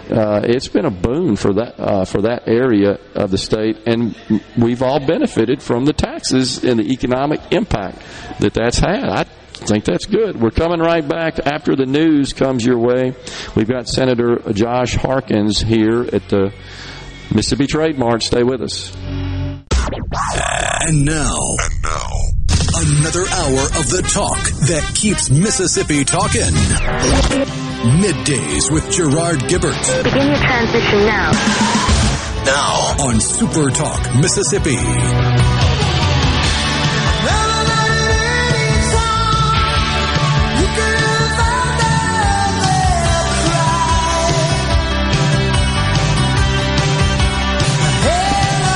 Uh, 0.09 0.41
it's 0.43 0.67
been 0.67 0.85
a 0.85 0.91
boon 0.91 1.35
for 1.35 1.53
that 1.53 1.79
uh, 1.79 2.05
for 2.05 2.21
that 2.23 2.47
area 2.47 2.99
of 3.15 3.31
the 3.31 3.37
state, 3.37 3.87
and 3.87 4.15
we've 4.57 4.83
all 4.83 5.05
benefited 5.05 5.61
from 5.61 5.85
the 5.85 5.93
taxes 5.93 6.63
and 6.63 6.79
the 6.79 6.91
economic 6.91 7.39
impact 7.51 8.01
that 8.39 8.53
that's 8.53 8.79
had. 8.79 9.05
I 9.05 9.25
think 9.67 9.85
that's 9.85 10.05
good. 10.05 10.39
We're 10.39 10.51
coming 10.51 10.79
right 10.79 11.07
back 11.07 11.39
after 11.39 11.75
the 11.75 11.85
news 11.85 12.33
comes 12.33 12.65
your 12.65 12.77
way. 12.77 13.13
We've 13.55 13.67
got 13.67 13.87
Senator 13.87 14.37
Josh 14.53 14.95
Harkins 14.95 15.61
here 15.61 16.01
at 16.01 16.27
the 16.29 16.53
Mississippi 17.33 17.67
Trade 17.67 17.97
Mart. 17.97 18.23
Stay 18.23 18.43
with 18.43 18.61
us. 18.61 18.95
And 18.95 21.05
now, 21.05 21.35
and 21.59 21.81
now, 21.83 22.09
another 22.77 23.25
hour 23.27 23.63
of 23.79 23.89
the 23.89 24.01
talk 24.13 24.37
that 24.67 24.91
keeps 24.95 25.29
Mississippi 25.29 26.03
talking. 26.03 26.41
Middays 28.01 28.71
with 28.71 28.89
Gerard 28.91 29.39
Gibbert. 29.47 30.03
Begin 30.03 30.27
your 30.27 30.37
transition 30.37 30.99
now. 31.05 31.31
Now 32.45 33.05
on 33.05 33.19
Super 33.19 33.69
Talk 33.69 34.15
Mississippi. 34.15 35.66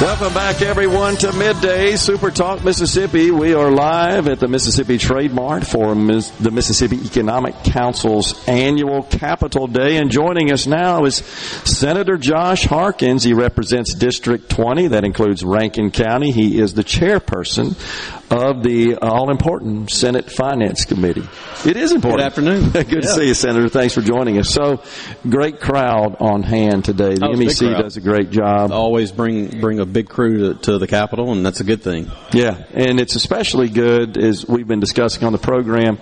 Welcome 0.02 0.34
back, 0.34 0.64
everyone, 0.64 1.16
to 1.18 1.32
Midday 1.32 1.96
Super 1.96 2.32
Talk 2.32 2.64
Mississippi. 2.64 3.30
We 3.30 3.54
are 3.54 3.70
live 3.70 4.28
at 4.28 4.40
the 4.40 4.48
Mississippi 4.48 4.98
Trade 4.98 5.32
Mart 5.32 5.64
for 5.64 5.94
the 5.94 6.50
Mississippi 6.52 6.96
Economic 7.06 7.54
Council's 7.64 8.48
annual 8.48 9.04
Capital 9.04 9.68
Day. 9.68 9.98
And 9.98 10.10
joining 10.10 10.52
us 10.52 10.66
now 10.66 11.06
is 11.06 11.18
Senator 11.18 12.18
Josh 12.18 12.64
Harkins. 12.64 13.22
He 13.22 13.36
represents 13.36 13.94
District 13.94 14.50
20. 14.50 14.88
That 14.88 15.04
includes 15.04 15.44
Rankin 15.44 15.92
County. 15.92 16.32
He 16.32 16.60
is 16.60 16.74
the 16.74 16.84
chairperson 16.84 17.78
of 18.32 18.64
the 18.64 18.96
all 18.96 19.30
important 19.30 19.92
Senate 19.92 20.32
Finance 20.32 20.86
Committee. 20.86 21.28
It 21.66 21.76
is 21.76 21.92
important. 21.92 22.20
Good 22.22 22.26
afternoon. 22.26 22.70
Good 22.72 23.04
to 23.04 23.08
see 23.08 23.28
you, 23.28 23.34
Senator. 23.34 23.68
Thanks 23.70 23.94
for 23.94 24.02
joining 24.02 24.38
us. 24.40 24.50
So, 24.50 24.82
great 25.30 25.60
crowd 25.60 26.16
on 26.20 26.42
hand 26.44 26.86
today. 26.86 27.16
The 27.16 27.26
Oh, 27.26 27.34
MEC 27.34 27.82
does 27.82 27.98
a 27.98 28.02
great 28.02 28.32
job. 28.32 28.72
Always 28.72 29.12
bring 29.12 29.60
bring 29.60 29.80
a 29.80 29.86
big 29.86 30.08
crew 30.10 30.54
to, 30.54 30.60
to 30.62 30.78
the 30.78 30.88
Capitol, 30.88 31.32
and 31.34 31.46
that's 31.46 31.60
a 31.60 31.64
good 31.64 31.82
thing. 31.82 32.10
Yeah, 32.34 32.64
and 32.74 33.00
it's 33.00 33.16
especially 33.16 33.70
good 33.70 34.18
as 34.18 34.48
we've 34.48 34.68
been 34.68 34.80
discussing 34.80 35.24
on 35.26 35.34
the 35.34 35.38
program 35.40 35.98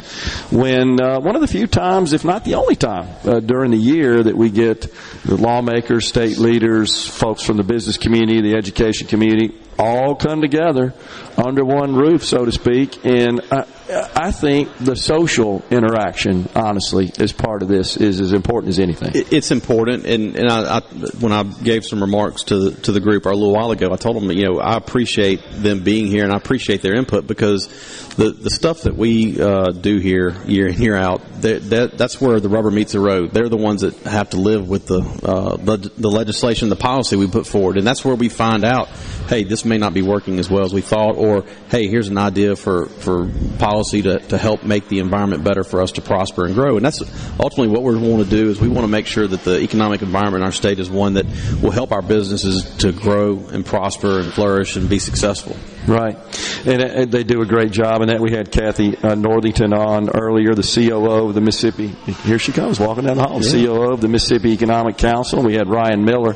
when 0.52 1.02
uh, 1.02 1.20
one 1.20 1.36
of 1.36 1.42
the 1.42 1.48
few 1.48 1.68
times, 1.68 2.14
if 2.14 2.24
not 2.24 2.46
the 2.46 2.56
only 2.56 2.76
time, 2.76 3.08
uh, 3.26 3.40
during 3.40 3.72
the 3.72 3.78
year 3.78 4.22
that 4.24 4.36
we 4.38 4.50
get 4.50 4.82
the 5.26 5.36
lawmakers, 5.36 6.08
state 6.08 6.38
leaders, 6.38 7.08
folks 7.08 7.44
from 7.44 7.58
the 7.58 7.64
business 7.64 7.98
community, 7.98 8.42
the 8.42 8.56
education 8.56 9.08
community, 9.08 9.54
all 9.80 10.14
come 10.16 10.42
together 10.42 10.94
under 11.38 11.64
one 11.64 11.96
roof, 11.96 12.26
so 12.26 12.46
to 12.46 12.52
speak. 12.52 13.06
And 13.06 13.42
I, 13.52 13.60
uh, 13.60 13.66
I 13.90 14.32
think 14.32 14.70
the 14.78 14.95
social 14.95 15.64
interaction, 15.72 16.48
honestly, 16.56 17.11
as 17.20 17.34
part 17.34 17.64
of 17.64 17.68
this, 17.68 17.98
is 17.98 18.22
as 18.22 18.34
important 18.34 18.70
as 18.70 18.80
anything. 18.80 19.11
It's 19.14 19.52
important, 19.52 20.06
and, 20.06 20.36
and 20.36 20.49
I, 20.49 20.78
I, 20.78 20.82
when 21.20 21.32
I 21.32 21.44
gave 21.44 21.86
some 21.86 22.02
remarks 22.02 22.44
to 22.45 22.70
the, 22.70 22.82
to 22.82 22.91
the 22.91 22.99
group 22.99 23.26
a 23.26 23.30
little 23.30 23.53
while 23.53 23.72
ago, 23.72 23.90
I 23.91 23.95
told 23.95 24.16
them, 24.16 24.30
you 24.32 24.45
know, 24.45 24.60
I 24.60 24.76
appreciate 24.78 25.41
them 25.52 25.84
being 25.84 26.07
here, 26.07 26.24
and 26.24 26.32
I 26.32 26.38
appreciate 26.38 26.82
their 26.82 26.95
input 26.95 27.26
because 27.26 27.68
the 28.16 28.32
the 28.32 28.49
stuff 28.49 28.82
that 28.82 28.95
we 28.95 29.41
uh, 29.41 29.72
do 29.72 29.98
here 29.98 30.36
year 30.45 30.68
in 30.68 30.80
year 30.82 30.95
out, 30.95 31.22
that, 31.41 31.70
that 31.70 31.98
that's 31.98 32.22
where 32.22 32.40
the 32.40 32.49
rubber 32.49 32.70
meets 32.70 32.94
the 32.94 32.99
road. 32.99 33.32
They're 33.32 33.49
the 33.49 33.57
ones 33.57 33.82
that 33.82 33.95
have 33.99 34.32
to 34.32 34.38
live 34.38 34.70
with 34.70 34.86
the 34.86 34.99
uh, 34.99 35.57
the, 35.57 35.91
the 35.98 36.10
legislation, 36.10 36.70
the 36.70 36.76
policy 36.76 37.16
we 37.16 37.28
put 37.28 37.48
forward, 37.48 37.78
and 37.78 37.88
that's 37.88 38.06
where 38.06 38.16
we 38.16 38.30
find 38.30 38.64
out, 38.64 38.90
hey, 39.28 39.45
this 39.45 39.66
may 39.66 39.78
not 39.78 39.94
be 39.94 40.02
working 40.02 40.38
as 40.38 40.49
well 40.49 40.64
as 40.64 40.74
we 40.74 40.82
thought, 40.82 41.16
or 41.16 41.45
hey, 41.70 41.88
here's 41.88 42.10
an 42.10 42.18
idea 42.18 42.56
for 42.56 42.86
for 42.86 43.30
policy 43.57 43.79
to, 43.84 44.20
to 44.20 44.38
help 44.38 44.64
make 44.64 44.88
the 44.88 45.00
environment 45.00 45.44
better 45.44 45.64
for 45.64 45.82
us 45.82 45.94
to 45.94 46.02
prosper 46.02 46.46
and 46.46 46.56
grow. 46.56 46.76
And 46.78 46.86
that's 46.86 47.02
ultimately 47.40 47.68
what 47.68 47.84
we 47.84 47.98
want 47.98 48.24
to 48.24 48.30
do 48.30 48.50
is 48.50 48.60
we 48.60 48.68
want 48.68 48.84
to 48.84 48.88
make 48.88 49.08
sure 49.08 49.28
that 49.28 49.44
the 49.44 49.60
economic 49.60 50.02
environment 50.02 50.42
in 50.42 50.46
our 50.46 50.52
state 50.52 50.80
is 50.80 50.90
one 50.90 51.14
that 51.14 51.26
will 51.62 51.72
help 51.72 51.92
our 51.92 52.02
businesses 52.02 52.64
to 52.78 52.92
grow 52.92 53.38
and 53.52 53.66
prosper 53.66 54.20
and 54.20 54.34
flourish 54.34 54.76
and 54.76 54.90
be 54.90 55.00
successful. 55.00 55.56
Right, 55.88 56.18
and, 56.66 56.84
uh, 56.84 57.06
they 57.06 57.24
do 57.24 57.42
a 57.42 57.46
great 57.46 57.72
job. 57.72 58.02
And 58.02 58.10
that 58.10 58.20
we 58.20 58.32
had 58.32 58.52
Kathy 58.52 58.98
uh, 58.98 59.16
Northington 59.16 59.74
on 59.74 60.10
earlier, 60.10 60.54
the 60.54 60.64
COO 60.64 61.28
of 61.28 61.36
the 61.36 61.42
Mississippi. 61.42 61.88
Here 61.88 62.40
she 62.40 62.52
comes, 62.52 62.80
walking 62.80 63.06
down 63.06 63.18
the 63.18 63.24
hall. 63.24 63.42
Yeah. 63.42 63.66
COO 63.66 63.94
of 63.94 64.02
the 64.02 64.08
Mississippi 64.08 64.52
Economic 64.52 64.98
Council. 64.98 65.42
We 65.42 65.56
had 65.56 65.70
Ryan 65.70 66.04
Miller, 66.04 66.36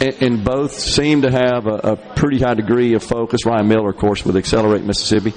and, 0.00 0.22
and 0.22 0.44
both 0.44 0.72
seem 0.72 1.22
to 1.22 1.30
have 1.30 1.66
a, 1.66 1.92
a 1.92 1.96
pretty 1.96 2.40
high 2.40 2.54
degree 2.54 2.94
of 2.94 3.02
focus. 3.02 3.46
Ryan 3.46 3.68
Miller, 3.68 3.90
of 3.90 3.96
course, 3.96 4.24
with 4.24 4.36
Accelerate 4.36 4.84
Mississippi, 4.84 5.32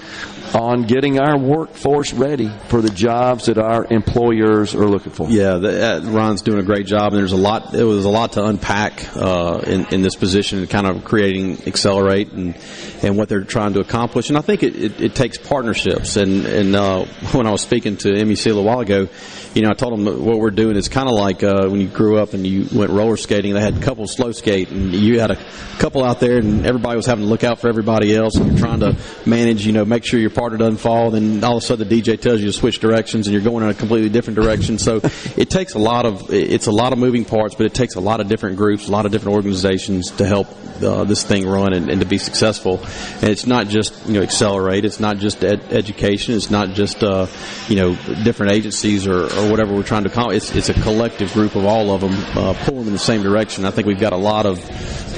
on 0.54 0.84
getting 0.84 1.20
our 1.20 1.38
workforce 1.38 2.14
ready 2.14 2.50
for 2.68 2.82
the 2.82 2.90
jobs 2.90 3.46
that 3.48 3.58
our 3.58 3.86
employers 3.90 4.76
are 4.76 4.88
looking 4.88 5.12
for. 5.12 5.30
Yeah, 5.30 5.58
the, 5.58 5.98
uh, 5.98 6.02
Ron's 6.12 6.42
doing 6.42 6.60
a 6.60 6.64
great 6.64 6.86
job, 6.86 7.14
and 7.14 7.20
there's 7.20 7.32
a 7.32 7.38
lot. 7.38 7.74
It 7.74 7.84
was 7.84 8.06
a 8.06 8.10
lot 8.10 8.34
to 8.34 8.46
unpack 8.46 9.16
uh, 9.16 9.62
in, 9.66 9.86
in 9.94 10.02
this 10.02 10.16
position, 10.16 10.60
and 10.60 10.70
kind 10.70 10.88
of 10.88 11.04
creating 11.04 11.68
accelerate 11.68 12.32
and 12.32 12.56
and 13.04 13.18
what 13.18 13.30
they're 13.30 13.37
trying 13.44 13.74
to 13.74 13.80
accomplish. 13.80 14.30
And 14.30 14.38
I 14.38 14.42
think 14.42 14.64
it, 14.64 14.76
it, 14.76 15.02
it 15.02 15.16
takes 15.16 15.38
partnerships. 15.38 16.18
And 16.18 16.46
and 16.46 16.76
uh, 16.76 17.06
when 17.32 17.48
I 17.48 17.52
was 17.52 17.62
speaking 17.62 17.98
to 17.98 18.10
MEC 18.10 18.46
a 18.46 18.50
little 18.50 18.64
while 18.64 18.80
ago, 18.80 19.08
you 19.54 19.64
know, 19.64 19.70
I 19.70 19.74
told 19.74 19.94
them 19.94 20.24
what 20.24 20.38
we're 20.38 20.52
doing 20.52 20.76
is 20.76 20.88
kind 20.88 21.10
of 21.10 21.16
like 21.16 21.44
uh, 21.44 21.68
when 21.68 21.82
you 21.82 21.88
grew 21.88 22.20
up 22.20 22.34
and 22.34 22.46
you 22.46 22.68
went 22.72 22.92
roller 22.92 23.18
skating. 23.18 23.54
They 23.54 23.62
had 23.62 23.78
a 23.78 23.82
couple 23.82 24.08
slow 24.08 24.32
skate, 24.32 24.70
and 24.70 24.94
you 24.94 25.20
had 25.20 25.32
a 25.32 25.36
couple 25.80 26.04
out 26.04 26.20
there, 26.20 26.38
and 26.38 26.66
everybody 26.66 26.96
was 26.96 27.06
having 27.06 27.26
to 27.26 27.30
look 27.30 27.44
out 27.44 27.60
for 27.60 27.68
everybody 27.68 28.16
else, 28.16 28.36
and 28.36 28.52
you're 28.52 28.60
trying 28.60 28.82
to 28.82 28.96
manage. 29.26 29.66
You 29.66 29.74
know, 29.74 29.86
make 29.86 30.04
sure 30.04 30.20
your 30.20 30.30
partner 30.30 30.58
doesn't 30.58 30.78
fall. 30.78 31.12
Then 31.12 31.44
all 31.44 31.58
of 31.58 31.64
a 31.64 31.66
sudden, 31.66 31.88
the 31.88 32.02
DJ 32.02 32.20
tells 32.20 32.40
you 32.40 32.48
to 32.48 32.54
switch 32.54 32.80
directions, 32.80 33.28
and 33.28 33.34
you're 33.34 33.44
going 33.44 33.64
in 33.64 33.70
a 33.70 33.74
completely 33.74 34.10
different 34.10 34.40
direction. 34.40 34.78
So 34.78 35.02
it 35.36 35.50
takes 35.50 35.74
a 35.74 35.80
lot 35.80 36.06
of 36.06 36.32
it's 36.32 36.68
a 36.68 36.72
lot 36.72 36.94
of 36.94 37.00
moving 37.00 37.26
parts, 37.26 37.56
but 37.56 37.66
it 37.66 37.74
takes 37.74 37.96
a 37.96 38.02
lot 38.02 38.20
of 38.20 38.28
different 38.28 38.58
groups, 38.58 38.88
a 38.88 38.92
lot 38.92 39.06
of 39.06 39.12
different 39.12 39.36
organizations 39.36 40.12
to 40.12 40.26
help 40.26 40.48
uh, 40.84 41.04
this 41.04 41.24
thing 41.24 41.48
run 41.48 41.74
and, 41.74 41.90
and 41.90 42.02
to 42.02 42.08
be 42.08 42.18
successful. 42.18 42.80
It's 43.28 43.46
not 43.46 43.68
just 43.68 44.08
you 44.08 44.14
know 44.14 44.22
accelerate. 44.22 44.86
It's 44.86 45.00
not 45.00 45.18
just 45.18 45.44
ed- 45.44 45.62
education. 45.72 46.36
It's 46.36 46.50
not 46.50 46.70
just 46.70 47.04
uh, 47.04 47.28
you 47.68 47.76
know 47.76 47.96
different 48.24 48.54
agencies 48.54 49.08
or, 49.08 49.24
or 49.24 49.52
whatever 49.52 49.74
we're 49.74 49.84
trying 49.84 50.04
to 50.04 50.10
call. 50.10 50.32
It's, 50.32 50.56
it's 50.56 50.70
a 50.70 50.74
collective 50.82 51.32
group 51.34 51.56
of 51.56 51.66
all 51.66 51.92
of 51.92 52.02
them 52.02 52.14
uh, 52.38 52.54
pulling 52.66 52.88
in 52.88 52.94
the 52.94 53.00
same 53.00 53.24
direction. 53.24 53.66
I 53.66 53.72
think 53.72 53.88
we've 53.88 54.00
got 54.00 54.14
a 54.14 54.18
lot 54.18 54.46
of 54.46 54.60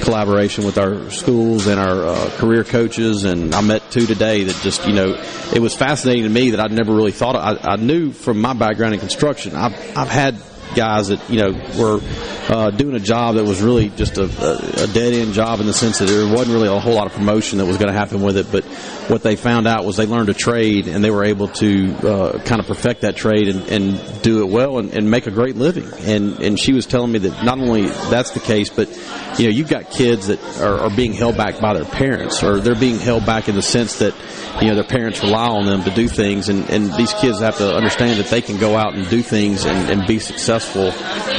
collaboration 0.02 0.64
with 0.64 0.78
our 0.78 1.10
schools 1.10 1.66
and 1.66 1.78
our 1.78 2.06
uh, 2.06 2.30
career 2.36 2.64
coaches. 2.64 3.24
And 3.24 3.54
I 3.54 3.60
met 3.60 3.90
two 3.90 4.06
today 4.06 4.44
that 4.44 4.56
just 4.62 4.86
you 4.86 4.94
know 4.94 5.22
it 5.54 5.60
was 5.60 5.74
fascinating 5.74 6.24
to 6.24 6.30
me 6.30 6.50
that 6.50 6.60
I'd 6.60 6.72
never 6.72 6.94
really 6.94 7.12
thought. 7.12 7.36
Of. 7.36 7.64
I, 7.64 7.72
I 7.72 7.76
knew 7.76 8.12
from 8.12 8.40
my 8.40 8.54
background 8.54 8.94
in 8.94 9.00
construction, 9.00 9.54
I've 9.54 9.74
I've 9.96 10.08
had 10.08 10.36
guys 10.74 11.08
that 11.08 11.30
you 11.30 11.40
know 11.40 11.50
were 11.78 12.00
uh, 12.50 12.70
doing 12.70 12.94
a 12.96 13.00
job 13.00 13.36
that 13.36 13.44
was 13.44 13.62
really 13.62 13.90
just 13.90 14.18
a, 14.18 14.24
a, 14.24 14.86
dead 14.88 15.12
end 15.12 15.34
job 15.34 15.60
in 15.60 15.66
the 15.66 15.72
sense 15.72 15.98
that 15.98 16.06
there 16.06 16.26
wasn't 16.26 16.50
really 16.50 16.68
a 16.68 16.80
whole 16.80 16.94
lot 16.94 17.06
of 17.06 17.12
promotion 17.12 17.58
that 17.58 17.66
was 17.66 17.76
going 17.76 17.92
to 17.92 17.98
happen 17.98 18.22
with 18.22 18.36
it. 18.36 18.50
But 18.50 18.64
what 19.08 19.22
they 19.22 19.36
found 19.36 19.68
out 19.68 19.84
was 19.84 19.96
they 19.96 20.06
learned 20.06 20.30
a 20.30 20.34
trade 20.34 20.88
and 20.88 21.04
they 21.04 21.10
were 21.10 21.24
able 21.24 21.48
to 21.48 21.94
uh, 21.98 22.42
kind 22.42 22.60
of 22.60 22.66
perfect 22.66 23.02
that 23.02 23.16
trade 23.16 23.48
and, 23.48 23.68
and 23.68 24.22
do 24.22 24.42
it 24.42 24.50
well 24.50 24.78
and, 24.78 24.92
and 24.92 25.10
make 25.10 25.26
a 25.26 25.30
great 25.30 25.56
living. 25.56 25.88
And 26.00 26.40
and 26.40 26.58
she 26.58 26.72
was 26.72 26.86
telling 26.86 27.12
me 27.12 27.20
that 27.20 27.44
not 27.44 27.58
only 27.58 27.86
that's 28.10 28.32
the 28.32 28.40
case, 28.40 28.68
but 28.68 28.88
you 29.38 29.44
know 29.44 29.50
you've 29.50 29.70
got 29.70 29.90
kids 29.90 30.26
that 30.26 30.42
are, 30.60 30.80
are 30.80 30.90
being 30.90 31.12
held 31.12 31.36
back 31.36 31.60
by 31.60 31.74
their 31.74 31.84
parents 31.84 32.42
or 32.42 32.60
they're 32.60 32.74
being 32.74 32.98
held 32.98 33.24
back 33.24 33.48
in 33.48 33.54
the 33.54 33.62
sense 33.62 33.98
that 33.98 34.14
you 34.60 34.68
know 34.68 34.74
their 34.74 34.84
parents 34.84 35.22
rely 35.22 35.48
on 35.48 35.66
them 35.66 35.84
to 35.84 35.90
do 35.90 36.08
things 36.08 36.48
and, 36.48 36.68
and 36.68 36.92
these 36.94 37.12
kids 37.14 37.40
have 37.40 37.56
to 37.58 37.74
understand 37.74 38.18
that 38.18 38.26
they 38.26 38.42
can 38.42 38.58
go 38.58 38.76
out 38.76 38.94
and 38.94 39.08
do 39.08 39.22
things 39.22 39.64
and, 39.64 39.90
and 39.90 40.06
be 40.06 40.18
successful 40.18 40.59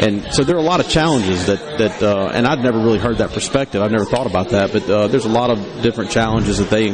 and 0.02 0.34
so 0.34 0.44
there 0.44 0.56
are 0.56 0.60
a 0.60 0.64
lot 0.64 0.80
of 0.80 0.90
challenges 0.90 1.46
that 1.46 1.78
that 1.78 2.04
uh, 2.04 2.32
and 2.34 2.48
I've 2.48 2.60
never 2.60 2.80
really 2.80 3.00
heard 3.00 3.18
that 3.18 3.32
perspective. 3.32 3.82
I've 3.82 3.92
never 3.92 4.06
thought 4.06 4.28
about 4.28 4.50
that 4.50 4.72
but 4.72 4.90
uh, 4.90 5.08
there's 5.08 5.26
a 5.26 5.30
lot 5.30 5.50
of 5.50 5.82
different 5.82 6.12
challenges 6.12 6.58
that 6.58 6.70
they 6.70 6.92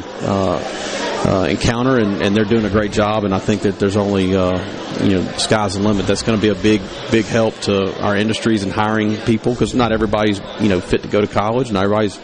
uh, 1.28 1.46
encounter 1.50 1.98
and, 1.98 2.22
and 2.22 2.36
they're 2.36 2.46
doing 2.46 2.64
a 2.66 2.70
great 2.70 2.92
job 2.92 3.24
and 3.26 3.34
I 3.36 3.40
think 3.40 3.64
that 3.64 3.80
there's 3.80 3.98
only 3.98 4.36
uh, 4.36 4.58
you 5.04 5.16
know 5.16 5.32
sky's 5.38 5.74
the 5.76 5.82
limit. 5.82 6.08
That's 6.08 6.24
going 6.24 6.40
to 6.40 6.42
be 6.42 6.50
a 6.58 6.62
big 6.62 6.82
big 7.12 7.26
help 7.26 7.54
to 7.62 8.02
our 8.02 8.16
industries 8.16 8.64
and 8.64 8.72
hiring 8.72 9.18
people 9.18 9.54
because 9.54 9.74
not 9.76 9.92
everybody's 9.92 10.40
you 10.62 10.70
know 10.70 10.80
fit 10.80 11.04
to 11.04 11.10
go 11.10 11.20
to 11.22 11.28
college 11.28 11.68
and 11.70 11.78
everybody's 11.78 12.18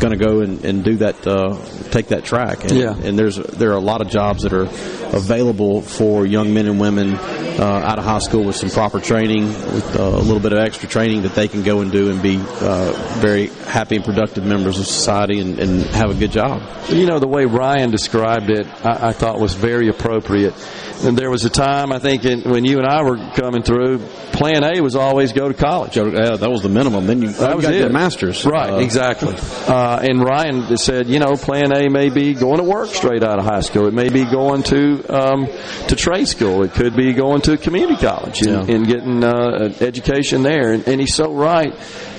going 0.00 0.18
to 0.18 0.22
go 0.24 0.40
and, 0.40 0.64
and 0.64 0.84
do 0.84 0.96
that 0.96 1.26
uh, 1.26 1.56
take 1.90 2.08
that 2.08 2.24
track. 2.24 2.64
And, 2.64 2.72
Yeah. 2.72 2.94
and 2.96 3.18
there's 3.18 3.36
there 3.36 3.70
are 3.72 3.76
a 3.76 3.80
lot 3.80 4.00
of 4.00 4.08
jobs 4.08 4.42
that 4.42 4.52
are 4.52 4.68
available 5.16 5.82
for 5.82 6.26
young 6.26 6.52
men 6.54 6.66
and 6.66 6.80
women 6.80 7.14
uh, 7.14 7.62
out 7.84 7.98
of 7.98 8.04
high 8.04 8.18
school 8.18 8.44
with 8.44 8.56
some 8.56 8.70
proper 8.70 9.00
training 9.00 9.46
with 9.46 9.96
uh, 9.98 10.02
a 10.02 10.20
little 10.22 10.40
bit 10.40 10.52
of 10.52 10.58
extra 10.58 10.88
training 10.88 11.22
that 11.22 11.34
they 11.34 11.48
can 11.48 11.62
go 11.62 11.80
and 11.80 11.90
do 11.92 12.10
and 12.10 12.22
be 12.22 12.36
uh, 12.38 12.92
very 13.20 13.46
happy 13.68 13.96
and 13.96 14.04
productive 14.04 14.44
members 14.44 14.78
of 14.78 14.86
society 14.86 15.40
and, 15.40 15.58
and 15.58 15.82
have 15.94 16.10
a 16.10 16.14
good 16.14 16.30
job. 16.32 16.60
You 16.90 17.06
know, 17.06 17.18
the 17.18 17.26
way 17.28 17.44
Ryan 17.44 17.90
described 17.90 18.45
it, 18.50 18.66
I, 18.84 19.08
I 19.08 19.12
thought 19.12 19.38
was 19.40 19.54
very 19.54 19.88
appropriate. 19.88 20.54
And 21.04 21.16
there 21.16 21.30
was 21.30 21.44
a 21.44 21.50
time, 21.50 21.92
I 21.92 21.98
think, 21.98 22.24
in, 22.24 22.40
when 22.50 22.64
you 22.64 22.78
and 22.78 22.86
I 22.86 23.02
were 23.02 23.18
coming 23.34 23.62
through, 23.62 23.98
plan 24.32 24.64
A 24.64 24.80
was 24.80 24.96
always 24.96 25.32
go 25.34 25.46
to 25.46 25.52
college. 25.52 25.94
that 25.96 26.40
was 26.50 26.62
the 26.62 26.70
minimum. 26.70 27.06
Then 27.06 27.20
you, 27.20 27.28
that 27.32 27.50
you 27.50 27.56
was 27.56 27.64
got 27.66 27.74
it. 27.74 27.80
your 27.80 27.90
master's. 27.90 28.46
Right, 28.46 28.72
Uh, 28.72 28.78
exactly. 28.78 29.34
Uh, 29.68 29.98
and 30.02 30.22
Ryan 30.24 30.74
said, 30.78 31.06
you 31.08 31.18
know, 31.18 31.36
plan 31.36 31.70
A 31.76 31.90
may 31.90 32.08
be 32.08 32.32
going 32.32 32.58
to 32.58 32.64
work 32.64 32.88
straight 32.88 33.22
out 33.22 33.38
of 33.38 33.44
high 33.44 33.60
school. 33.60 33.86
It 33.88 33.92
may 33.94 34.08
be 34.08 34.24
going 34.24 34.62
to 34.64 35.04
um, 35.10 35.46
to 35.88 35.96
trade 35.96 36.28
school. 36.28 36.62
It 36.62 36.72
could 36.72 36.96
be 36.96 37.12
going 37.12 37.42
to 37.42 37.58
community 37.58 37.96
college 38.00 38.40
and, 38.40 38.66
Yeah. 38.68 38.74
and 38.74 38.86
getting 38.86 39.22
uh, 39.22 39.58
an 39.66 39.74
education 39.82 40.42
there. 40.42 40.72
And, 40.72 40.88
and 40.88 40.98
he's 40.98 41.14
so 41.14 41.30
right. 41.34 41.74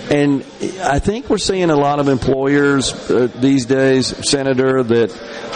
And 0.10 0.42
I 0.82 1.00
think 1.00 1.30
we're 1.30 1.38
seeing 1.38 1.70
a 1.70 1.76
lot 1.76 2.00
of 2.00 2.08
employers 2.08 2.94
uh, 3.12 3.28
these 3.36 3.66
days, 3.66 4.08
Senator, 4.30 4.82
that 4.82 5.12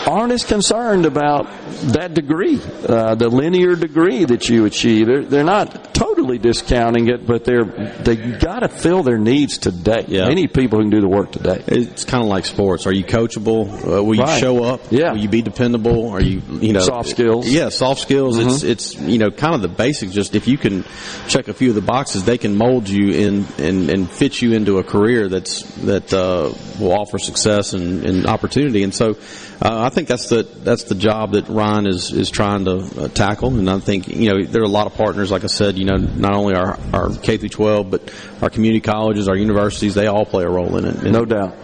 aren't 0.06 0.34
as 0.34 0.44
concerned 0.44 1.06
about 1.06 1.46
that 1.94 2.14
degree, 2.14 2.60
uh, 2.86 3.16
the 3.16 3.30
linear 3.30 3.78
degree 3.78 4.26
that 4.26 4.50
you 4.50 4.66
achieve. 4.66 5.08
They're, 5.08 5.24
they're 5.24 5.44
not 5.46 5.94
totally 5.94 6.11
discounting 6.38 7.08
it, 7.10 7.26
but 7.26 7.44
they're 7.46 7.64
they 7.66 8.16
got 8.16 8.60
to 8.60 8.70
fill 8.70 9.04
their 9.04 9.18
needs 9.18 9.58
today. 9.58 10.06
Yeah. 10.08 10.26
They 10.26 10.36
need 10.36 10.54
people 10.54 10.78
who 10.78 10.84
can 10.86 10.92
do 10.92 11.02
the 11.02 11.08
work 11.08 11.32
today. 11.32 11.64
It's 11.68 12.04
kind 12.06 12.24
of 12.24 12.30
like 12.30 12.46
sports. 12.46 12.86
Are 12.86 12.94
you 12.94 13.04
coachable? 13.04 13.68
Uh, 13.86 14.04
will 14.04 14.16
you 14.16 14.22
Right. 14.24 14.40
show 14.40 14.64
up? 14.64 14.82
Yeah. 14.92 15.12
Will 15.14 15.20
you 15.20 15.30
be 15.30 15.42
dependable? 15.42 16.10
Are 16.10 16.22
you, 16.22 16.42
you 16.60 16.74
know, 16.74 16.80
Soft 16.82 17.10
skills. 17.10 17.50
Yeah, 17.50 17.70
soft 17.70 18.02
skills. 18.02 18.38
It's 18.38 18.64
Mhm. 18.64 18.70
it's 18.70 18.96
you 19.00 19.18
know 19.18 19.30
kind 19.32 19.56
of 19.56 19.62
the 19.62 19.68
basics. 19.68 20.14
Just 20.14 20.36
if 20.36 20.48
you 20.48 20.58
can 20.58 20.84
check 21.28 21.48
a 21.48 21.54
few 21.54 21.70
of 21.70 21.76
the 21.76 21.82
boxes, 21.82 22.24
they 22.26 22.38
can 22.38 22.56
mold 22.56 22.88
you 22.90 23.10
in 23.12 23.46
and 23.58 23.90
and 23.90 24.10
fit 24.10 24.42
you 24.42 24.54
into 24.54 24.78
a 24.78 24.84
career 24.84 25.28
that's 25.30 25.64
that 25.86 26.14
uh, 26.14 26.52
will 26.80 26.94
offer 26.94 27.18
success 27.18 27.74
and, 27.74 28.04
and 28.06 28.26
opportunity. 28.28 28.84
And 28.84 28.94
so, 28.94 29.16
uh, 29.62 29.84
I 29.84 29.90
think 29.90 30.08
that's 30.08 30.30
the 30.30 30.42
that's 30.42 30.86
the 30.86 30.96
job 30.96 31.34
that 31.34 31.48
Ryan 31.48 31.86
is 31.86 32.12
is 32.12 32.32
trying 32.32 32.66
to 32.66 32.78
uh, 32.78 33.08
tackle. 33.10 33.50
And 33.50 33.70
I 33.70 33.80
think 33.80 34.08
you 34.08 34.32
know 34.32 34.44
there 34.44 34.62
are 34.62 34.66
a 34.66 34.70
lot 34.70 34.88
of 34.88 34.96
partners. 34.96 35.30
Like 35.30 35.44
I 35.44 35.48
said, 35.48 35.78
you 35.78 35.86
know, 35.86 35.98
not 35.98 36.34
only 36.34 36.56
our 36.56 36.80
our 36.94 37.16
K 37.16 37.38
through 37.38 37.50
12, 37.50 37.92
but 37.92 38.14
our 38.42 38.50
community 38.50 38.82
colleges, 38.82 39.28
our 39.28 39.36
universities, 39.38 39.94
they 39.94 40.08
all 40.08 40.26
play 40.26 40.44
a 40.44 40.50
role 40.50 40.78
in 40.78 40.86
it. 40.86 41.04
No 41.04 41.26
doubt. 41.26 41.56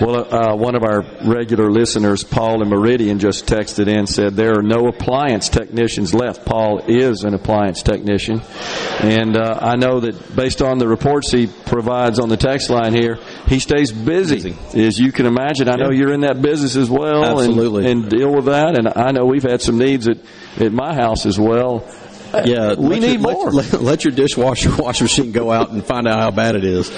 Well, 0.00 0.34
uh, 0.34 0.56
one 0.56 0.74
of 0.74 0.82
our 0.82 1.02
regular 1.24 1.70
listeners, 1.70 2.24
Paul 2.24 2.62
in 2.62 2.68
Meridian, 2.68 3.18
just 3.18 3.46
texted 3.46 3.86
in 3.86 4.06
said 4.06 4.34
there 4.34 4.58
are 4.58 4.62
no 4.62 4.88
appliance 4.88 5.48
technicians 5.48 6.12
left. 6.12 6.44
Paul 6.44 6.80
is 6.86 7.22
an 7.24 7.34
appliance 7.34 7.82
technician, 7.82 8.42
and 9.00 9.36
uh, 9.36 9.58
I 9.60 9.76
know 9.76 10.00
that 10.00 10.34
based 10.34 10.60
on 10.60 10.78
the 10.78 10.88
reports 10.88 11.30
he 11.30 11.46
provides 11.46 12.18
on 12.18 12.28
the 12.28 12.36
text 12.36 12.68
line 12.68 12.94
here, 12.94 13.18
he 13.46 13.60
stays 13.60 13.92
busy, 13.92 14.56
as 14.74 14.98
you 14.98 15.12
can 15.12 15.26
imagine. 15.26 15.68
I 15.68 15.76
know 15.76 15.90
you're 15.90 16.12
in 16.12 16.22
that 16.22 16.42
business 16.42 16.74
as 16.76 16.90
well, 16.90 17.22
and- 17.50 17.56
and, 17.86 18.08
deal 18.10 18.34
with 18.34 18.46
that. 18.46 18.76
And 18.78 18.88
I 18.96 19.12
know 19.12 19.24
we've 19.24 19.42
had 19.42 19.62
some 19.62 19.78
needs 19.78 20.08
at 20.08 20.18
at 20.60 20.72
my 20.72 20.94
house 20.94 21.24
as 21.26 21.38
well. 21.40 21.84
Yeah, 22.44 22.74
we 22.74 22.98
need 22.98 23.20
your, 23.20 23.32
more. 23.32 23.50
Let, 23.50 23.72
let, 23.82 24.04
your 24.04 24.12
dishwasher 24.12 24.74
washing 24.78 25.04
machine 25.04 25.32
go 25.32 25.52
out 25.52 25.70
and 25.70 25.84
find 25.84 26.08
out 26.08 26.18
how 26.18 26.30
bad 26.30 26.56
it 26.56 26.64
is. 26.64 26.90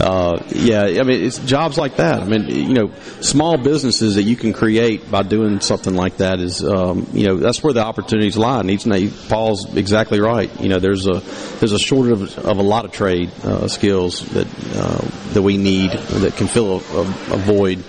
Uh, 0.00 0.44
yeah, 0.50 0.82
I 0.82 1.04
mean 1.04 1.24
it's 1.24 1.38
jobs 1.38 1.78
like 1.78 1.96
that. 1.96 2.20
I 2.20 2.24
mean, 2.24 2.48
you 2.48 2.74
know, 2.74 2.92
small 3.20 3.56
businesses 3.56 4.16
that 4.16 4.24
you 4.24 4.36
can 4.36 4.52
create 4.52 5.10
by 5.10 5.22
doing 5.22 5.60
something 5.60 5.94
like 5.94 6.18
that 6.18 6.40
is, 6.40 6.62
um, 6.64 7.06
you 7.12 7.26
know, 7.26 7.36
that's 7.36 7.62
where 7.62 7.72
the 7.72 7.84
opportunities 7.84 8.36
lie. 8.36 8.60
And 8.60 8.70
each 8.70 8.84
night, 8.84 9.12
Paul's 9.28 9.74
exactly 9.76 10.20
right. 10.20 10.50
You 10.60 10.68
know, 10.68 10.80
there's 10.80 11.06
a 11.06 11.20
there's 11.60 11.72
a 11.72 11.78
shortage 11.78 12.12
of, 12.12 12.38
of 12.38 12.58
a 12.58 12.62
lot 12.62 12.84
of 12.84 12.92
trade 12.92 13.30
uh, 13.44 13.68
skills 13.68 14.28
that 14.30 14.48
uh, 14.74 15.08
that 15.34 15.42
we 15.42 15.56
need 15.56 15.92
that 15.92 16.36
can 16.36 16.48
fill 16.48 16.80
a, 16.80 16.96
a, 16.96 17.00
a 17.00 17.36
void. 17.38 17.84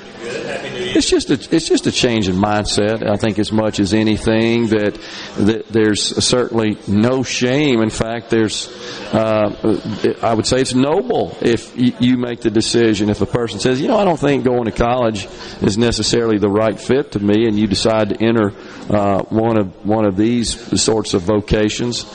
It's 0.94 1.10
just 1.10 1.30
a 1.30 1.56
it's 1.56 1.68
just 1.68 1.88
a 1.88 1.92
change 1.92 2.28
in 2.28 2.36
mindset. 2.36 3.10
I 3.10 3.16
think 3.16 3.40
as 3.40 3.52
much 3.52 3.80
as 3.80 3.94
anything 3.94 4.68
that 4.68 5.00
that 5.38 5.68
there's 5.70 6.26
certainly 6.26 6.78
no 6.88 7.24
shame. 7.24 7.82
In 7.82 7.90
fact, 7.90 8.30
there's 8.30 8.68
uh, 9.14 10.16
I 10.22 10.34
would 10.34 10.46
say 10.46 10.60
it's 10.60 10.74
noble 10.74 11.38
if 11.42 11.74
you, 11.78 12.18
make 12.18 12.42
the 12.42 12.52
decision. 12.52 13.10
If 13.10 13.22
a 13.22 13.26
person 13.26 13.60
says, 13.60 13.82
you 13.82 13.88
know, 13.88 13.98
I 13.98 14.06
don't 14.06 14.20
think 14.20 14.44
going 14.44 14.66
to 14.66 14.72
college 14.72 15.28
is 15.62 15.78
necessarily 15.78 16.38
the 16.38 16.50
right 16.50 16.80
fit 16.80 17.14
to 17.14 17.20
me, 17.20 17.46
and 17.48 17.58
you 17.58 17.68
decide 17.68 18.10
to 18.10 18.24
enter 18.24 18.54
uh, 18.90 19.24
one 19.24 19.58
of 19.58 19.86
one 19.86 20.06
of 20.06 20.18
these 20.18 20.82
sorts 20.82 21.14
of 21.14 21.22
vocations. 21.22 22.06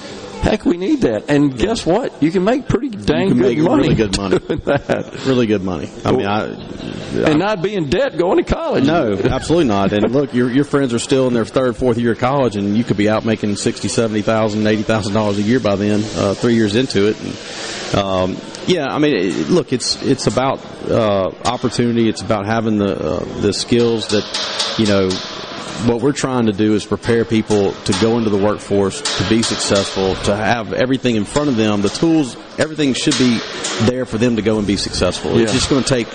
Heck, 0.46 0.64
we 0.64 0.76
need 0.76 1.00
that. 1.00 1.28
And 1.28 1.58
guess 1.58 1.84
what? 1.84 2.22
You 2.22 2.30
can 2.30 2.44
make 2.44 2.68
pretty 2.68 2.88
dang 2.88 3.28
you 3.28 3.34
can 3.34 3.38
good 3.38 3.56
make 3.56 3.58
money. 3.58 3.82
really 3.82 3.94
good 3.96 4.16
money. 4.16 4.38
doing 4.46 4.60
that. 4.64 5.24
Really 5.26 5.46
good 5.46 5.62
money. 5.64 5.90
I 6.04 6.12
mean, 6.12 6.26
I, 6.26 6.44
and 7.30 7.40
not 7.40 7.62
be 7.62 7.74
in 7.74 7.90
debt 7.90 8.16
going 8.16 8.44
to 8.44 8.54
college. 8.54 8.84
No, 8.86 9.14
absolutely 9.14 9.64
not. 9.66 9.92
And 9.92 10.12
look, 10.12 10.34
your 10.34 10.48
your 10.48 10.62
friends 10.64 10.94
are 10.94 11.00
still 11.00 11.26
in 11.26 11.34
their 11.34 11.44
third, 11.44 11.76
fourth 11.76 11.98
year 11.98 12.12
of 12.12 12.18
college, 12.18 12.54
and 12.54 12.76
you 12.76 12.84
could 12.84 12.96
be 12.96 13.08
out 13.08 13.24
making 13.24 13.56
sixty, 13.56 13.88
seventy 13.88 14.22
thousand, 14.22 14.64
eighty 14.66 14.82
thousand 14.84 15.14
dollars 15.14 15.38
a 15.38 15.42
year 15.42 15.58
by 15.58 15.74
then, 15.74 16.00
uh, 16.16 16.34
three 16.34 16.54
years 16.54 16.76
into 16.76 17.08
it. 17.08 17.16
And, 17.20 17.94
um, 17.96 18.36
yeah, 18.68 18.86
I 18.88 18.98
mean, 18.98 19.16
it, 19.16 19.48
look, 19.48 19.72
it's 19.72 20.00
it's 20.02 20.28
about 20.28 20.64
uh, 20.88 21.32
opportunity. 21.44 22.08
It's 22.08 22.22
about 22.22 22.46
having 22.46 22.78
the 22.78 22.94
uh, 22.96 23.40
the 23.40 23.52
skills 23.52 24.08
that 24.08 24.74
you 24.78 24.86
know. 24.86 25.08
What 25.84 26.00
we're 26.00 26.12
trying 26.12 26.46
to 26.46 26.52
do 26.52 26.74
is 26.74 26.84
prepare 26.84 27.24
people 27.24 27.72
to 27.72 27.92
go 28.00 28.18
into 28.18 28.30
the 28.30 28.38
workforce, 28.38 29.00
to 29.18 29.28
be 29.28 29.42
successful, 29.42 30.14
to 30.24 30.34
have 30.34 30.72
everything 30.72 31.16
in 31.16 31.24
front 31.24 31.48
of 31.48 31.56
them, 31.56 31.82
the 31.82 31.88
tools, 31.88 32.36
everything 32.58 32.94
should 32.94 33.16
be 33.18 33.38
there 33.82 34.06
for 34.06 34.18
them 34.18 34.36
to 34.36 34.42
go 34.42 34.58
and 34.58 34.66
be 34.66 34.76
successful. 34.76 35.38
It's 35.38 35.52
just 35.52 35.68
going 35.68 35.82
to 35.82 35.88
take 35.88 36.08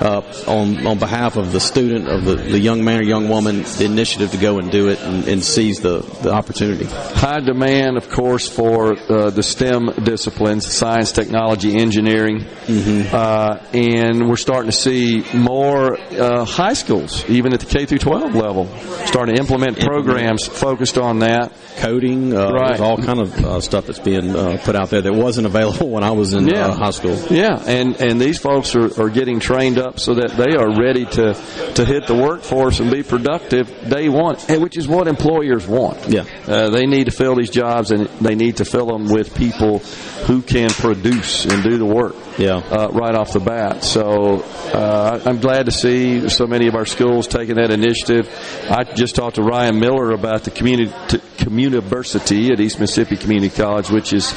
uh, 0.00 0.22
on 0.46 0.86
on 0.86 0.98
behalf 0.98 1.36
of 1.36 1.52
the 1.52 1.60
student, 1.60 2.08
of 2.08 2.24
the, 2.24 2.36
the 2.36 2.58
young 2.58 2.84
man 2.84 3.00
or 3.00 3.02
young 3.02 3.28
woman, 3.28 3.62
the 3.62 3.84
initiative 3.84 4.30
to 4.30 4.36
go 4.36 4.58
and 4.58 4.70
do 4.70 4.88
it 4.88 5.00
and, 5.00 5.26
and 5.26 5.42
seize 5.42 5.80
the, 5.80 5.98
the 6.22 6.32
opportunity. 6.32 6.84
High 6.84 7.40
demand, 7.40 7.96
of 7.96 8.08
course, 8.08 8.48
for 8.48 8.96
uh, 9.10 9.30
the 9.30 9.42
STEM 9.42 9.90
disciplines, 10.04 10.66
science, 10.66 11.12
technology, 11.12 11.76
engineering. 11.76 12.44
Uh, 12.68 13.64
and 13.72 14.28
we're 14.28 14.36
starting 14.36 14.70
to 14.70 14.76
see 14.76 15.24
more 15.34 15.98
uh, 15.98 16.44
high 16.44 16.74
schools, 16.74 17.28
even 17.28 17.52
at 17.52 17.60
the 17.60 17.66
K 17.66 17.86
through 17.86 17.98
12 17.98 18.34
level, 18.34 18.64
starting 19.08 19.34
to 19.36 19.40
implement 19.40 19.80
programs 19.80 20.46
focused 20.46 20.98
on 20.98 21.20
that. 21.20 21.52
Coding, 21.78 22.34
uh, 22.36 22.50
Right. 22.50 22.68
there's 22.68 22.80
all 22.80 22.96
kind 22.98 23.20
of 23.20 23.34
uh, 23.44 23.60
stuff 23.60 23.86
that's 23.86 23.98
being 24.00 24.34
uh, 24.34 24.60
put 24.64 24.74
out 24.76 24.90
there 24.90 25.00
that 25.00 25.12
wasn't 25.12 25.46
available 25.46 25.88
when 25.94 26.02
I 26.04 26.10
was 26.10 26.34
in 26.34 26.46
Yeah. 26.48 26.68
uh, 26.68 26.74
high 26.74 26.90
school. 26.90 27.16
Yeah, 27.30 27.62
and, 27.66 27.96
and 28.00 28.20
these 28.20 28.38
folks 28.38 28.74
are, 28.74 29.00
are 29.00 29.08
getting 29.08 29.40
trained 29.40 29.78
up 29.78 29.98
so 29.98 30.14
that 30.14 30.30
they 30.36 30.56
are 30.56 30.78
ready 30.80 31.04
to, 31.06 31.34
to 31.74 31.84
hit 31.84 32.06
the 32.06 32.14
workforce 32.14 32.80
and 32.80 32.90
be 32.90 33.02
productive 33.02 33.68
day 33.88 34.08
one, 34.08 34.36
which 34.60 34.76
is 34.76 34.86
what 34.88 35.08
employers 35.08 35.66
want. 35.66 36.08
Yeah. 36.08 36.24
Uh, 36.46 36.70
they 36.70 36.86
need 36.86 37.04
to 37.04 37.12
fill 37.12 37.36
these 37.36 37.50
jobs 37.50 37.90
and 37.90 38.06
they 38.20 38.34
need 38.34 38.56
to 38.58 38.64
fill 38.64 38.86
them 38.86 39.08
with 39.08 39.34
people 39.36 39.78
who 40.26 40.42
can 40.42 40.70
produce 40.70 41.44
and 41.46 41.62
do 41.62 41.78
the 41.78 41.86
work. 41.86 42.14
Yeah. 42.38 42.58
Uh, 42.58 42.88
right 42.92 43.14
off 43.14 43.32
the 43.32 43.40
bat. 43.40 43.82
So 43.82 44.42
uh, 44.72 45.20
I'm 45.24 45.40
glad 45.40 45.66
to 45.66 45.72
see 45.72 46.28
so 46.28 46.46
many 46.46 46.68
of 46.68 46.76
our 46.76 46.86
schools 46.86 47.26
taking 47.26 47.56
that 47.56 47.72
initiative. 47.72 48.28
I 48.70 48.84
just 48.84 49.16
talked 49.16 49.36
to 49.36 49.42
Ryan 49.42 49.80
Miller 49.80 50.12
about 50.12 50.44
the 50.44 50.50
community 50.52 50.92
communiversity 51.38 52.50
at 52.52 52.60
East 52.60 52.78
Mississippi 52.78 53.16
Community 53.16 53.54
College, 53.54 53.90
which 53.90 54.12
is, 54.12 54.32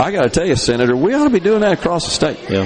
I 0.00 0.12
got 0.12 0.22
to 0.22 0.30
tell 0.30 0.46
you, 0.46 0.54
Senator, 0.56 0.96
we 0.96 1.12
ought 1.14 1.24
to 1.24 1.30
be 1.30 1.40
doing 1.40 1.60
that 1.60 1.72
across 1.72 2.04
the 2.04 2.10
state. 2.12 2.38
Yeah, 2.48 2.62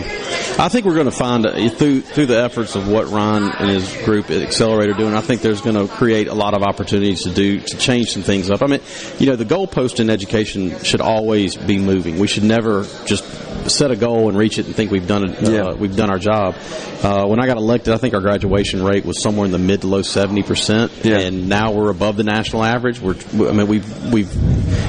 I 0.59 0.68
think 0.68 0.84
we're 0.84 0.94
going 0.94 1.06
to 1.06 1.10
find 1.10 1.46
uh, 1.46 1.68
through 1.70 2.02
through 2.02 2.26
the 2.26 2.38
efforts 2.42 2.76
of 2.76 2.88
what 2.88 3.09
Ryan 3.09 3.44
and 3.44 3.70
his 3.70 3.90
group 4.04 4.30
at 4.30 4.42
Accelerate 4.42 4.90
are 4.90 4.94
doing. 4.94 5.14
I 5.14 5.22
think 5.22 5.40
there's 5.40 5.62
going 5.62 5.76
to 5.76 5.92
create 5.92 6.28
a 6.28 6.34
lot 6.34 6.52
of 6.54 6.62
opportunities 6.62 7.22
to 7.22 7.30
do 7.32 7.60
to 7.60 7.78
change 7.78 8.10
some 8.10 8.22
things 8.22 8.50
up. 8.50 8.62
I 8.62 8.66
mean, 8.66 8.80
you 9.18 9.26
know, 9.26 9.36
the 9.36 9.46
goalpost 9.46 9.98
in 9.98 10.10
education 10.10 10.78
should 10.84 11.00
always 11.00 11.56
be 11.56 11.78
moving. 11.78 12.18
We 12.18 12.26
should 12.28 12.44
never 12.44 12.84
just 13.06 13.24
set 13.70 13.90
a 13.92 13.96
goal 13.96 14.28
and 14.28 14.36
reach 14.36 14.59
it 14.59 14.66
and 14.66 14.74
think 14.74 14.90
we've 14.90 15.06
done 15.06 15.24
it. 15.30 15.42
Uh, 15.48 15.50
Yeah. 15.52 15.72
we've 15.74 15.94
done 15.96 16.10
our 16.10 16.18
job. 16.18 16.56
Uh, 17.02 17.26
when 17.26 17.40
I 17.40 17.46
got 17.46 17.56
elected, 17.56 17.94
I 17.94 17.96
think 17.96 18.12
our 18.14 18.20
graduation 18.20 18.82
rate 18.84 19.04
was 19.06 19.20
somewhere 19.22 19.46
in 19.46 19.52
the 19.52 19.59
mid 19.59 19.80
to 19.82 19.86
low 19.86 20.02
seventy 20.02 20.42
percent, 20.42 20.92
Yeah. 21.02 21.18
and 21.18 21.48
now 21.48 21.70
we're 21.72 21.90
above 21.90 22.16
the 22.16 22.24
national 22.24 22.62
average. 22.64 23.00
We're, 23.00 23.14
I 23.48 23.52
mean, 23.52 23.68
we've 23.68 24.12
we've, 24.12 24.32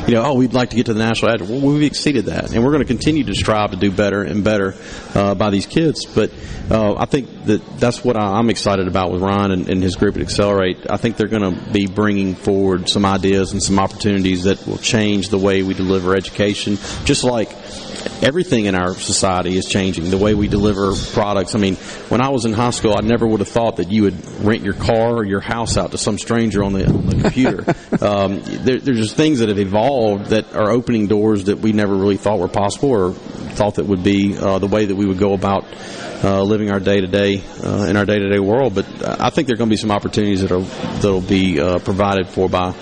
you 0.07 0.15
know, 0.15 0.23
oh, 0.25 0.33
we'd 0.33 0.53
like 0.53 0.71
to 0.71 0.75
get 0.75 0.87
to 0.87 0.93
the 0.93 0.99
national 0.99 1.31
average. 1.31 1.49
Well, 1.49 1.61
we've 1.61 1.83
exceeded 1.83 2.25
that, 2.25 2.32
and 2.33 2.63
we're 2.63 2.71
going 2.71 2.79
to 2.79 2.85
continue 2.85 3.23
to 3.25 3.33
strive 3.33 3.71
to 3.71 3.77
do 3.77 3.91
better 3.91 4.23
and 4.23 4.43
better 4.43 4.75
uh, 5.13 5.35
by 5.35 5.49
these 5.49 5.65
kids. 5.65 6.05
But 6.05 6.31
uh, 6.69 6.95
I 6.95 7.05
think 7.05 7.45
that 7.45 7.79
that's 7.79 8.03
what 8.03 8.17
I, 8.17 8.37
I'm 8.37 8.49
excited 8.49 8.87
about 8.87 9.11
with 9.11 9.21
Ron 9.21 9.51
and, 9.51 9.69
and 9.69 9.83
his 9.83 9.95
group 9.95 10.15
at 10.15 10.21
Accelerate. 10.21 10.89
I 10.89 10.97
think 10.97 11.17
they're 11.17 11.27
going 11.27 11.53
to 11.53 11.71
be 11.71 11.87
bringing 11.87 12.35
forward 12.35 12.89
some 12.89 13.05
ideas 13.05 13.51
and 13.51 13.61
some 13.61 13.79
opportunities 13.79 14.43
that 14.43 14.65
will 14.65 14.77
change 14.77 15.29
the 15.29 15.39
way 15.39 15.63
we 15.63 15.73
deliver 15.73 16.15
education, 16.15 16.77
just 17.05 17.23
like 17.23 17.49
everything 18.21 18.65
in 18.65 18.75
our 18.75 18.93
society 18.93 19.57
is 19.57 19.65
changing. 19.65 20.09
The 20.09 20.17
way 20.17 20.33
we 20.33 20.47
deliver 20.47 20.93
products. 21.11 21.55
I 21.55 21.59
mean, 21.59 21.75
when 22.09 22.21
I 22.21 22.29
was 22.29 22.45
in 22.45 22.53
high 22.53 22.71
school, 22.71 22.95
I 22.97 23.01
never 23.01 23.27
would 23.27 23.39
have 23.39 23.49
thought 23.49 23.77
that 23.77 23.91
you 23.91 24.03
would 24.03 24.41
rent 24.41 24.63
your 24.63 24.73
car 24.73 25.15
or 25.15 25.25
your 25.25 25.41
house 25.41 25.77
out 25.77 25.91
to 25.91 25.97
some 25.97 26.17
stranger 26.17 26.63
on 26.63 26.73
the, 26.73 26.87
on 26.87 27.05
the 27.07 27.21
computer. 27.21 27.65
um, 28.03 28.41
there, 28.43 28.79
there's 28.79 28.99
just 28.99 29.15
things 29.15 29.39
that 29.39 29.49
have 29.49 29.59
evolved 29.59 30.27
that 30.27 30.53
are 30.55 30.69
opening 30.69 31.07
doors 31.07 31.45
that 31.45 31.59
we 31.59 31.73
never 31.73 31.95
really 31.95 32.17
thought 32.17 32.39
were 32.39 32.47
possible 32.47 32.89
or 32.89 33.15
thought 33.53 33.75
that 33.75 33.85
would 33.85 34.03
be 34.03 34.37
uh, 34.37 34.59
the 34.59 34.67
way 34.67 34.85
that 34.85 34.95
we 34.95 35.05
would 35.05 35.17
go 35.17 35.33
about 35.33 35.65
uh, 36.23 36.41
living 36.41 36.71
our 36.71 36.79
day 36.79 37.01
to 37.01 37.07
day 37.07 37.41
in 37.63 37.97
our 37.97 38.05
day 38.05 38.19
to 38.19 38.29
day 38.29 38.39
world. 38.39 38.75
But 38.75 38.85
I 39.21 39.29
think 39.29 39.47
there 39.47 39.55
are 39.55 39.57
going 39.57 39.69
to 39.69 39.73
be 39.73 39.77
some 39.77 39.91
opportunities 39.91 40.41
that 40.41 40.51
are 40.51 40.61
that'll 40.61 41.21
be 41.21 41.59
uh, 41.59 41.79
provided 41.79 42.27
for 42.29 42.49
by 42.49 42.73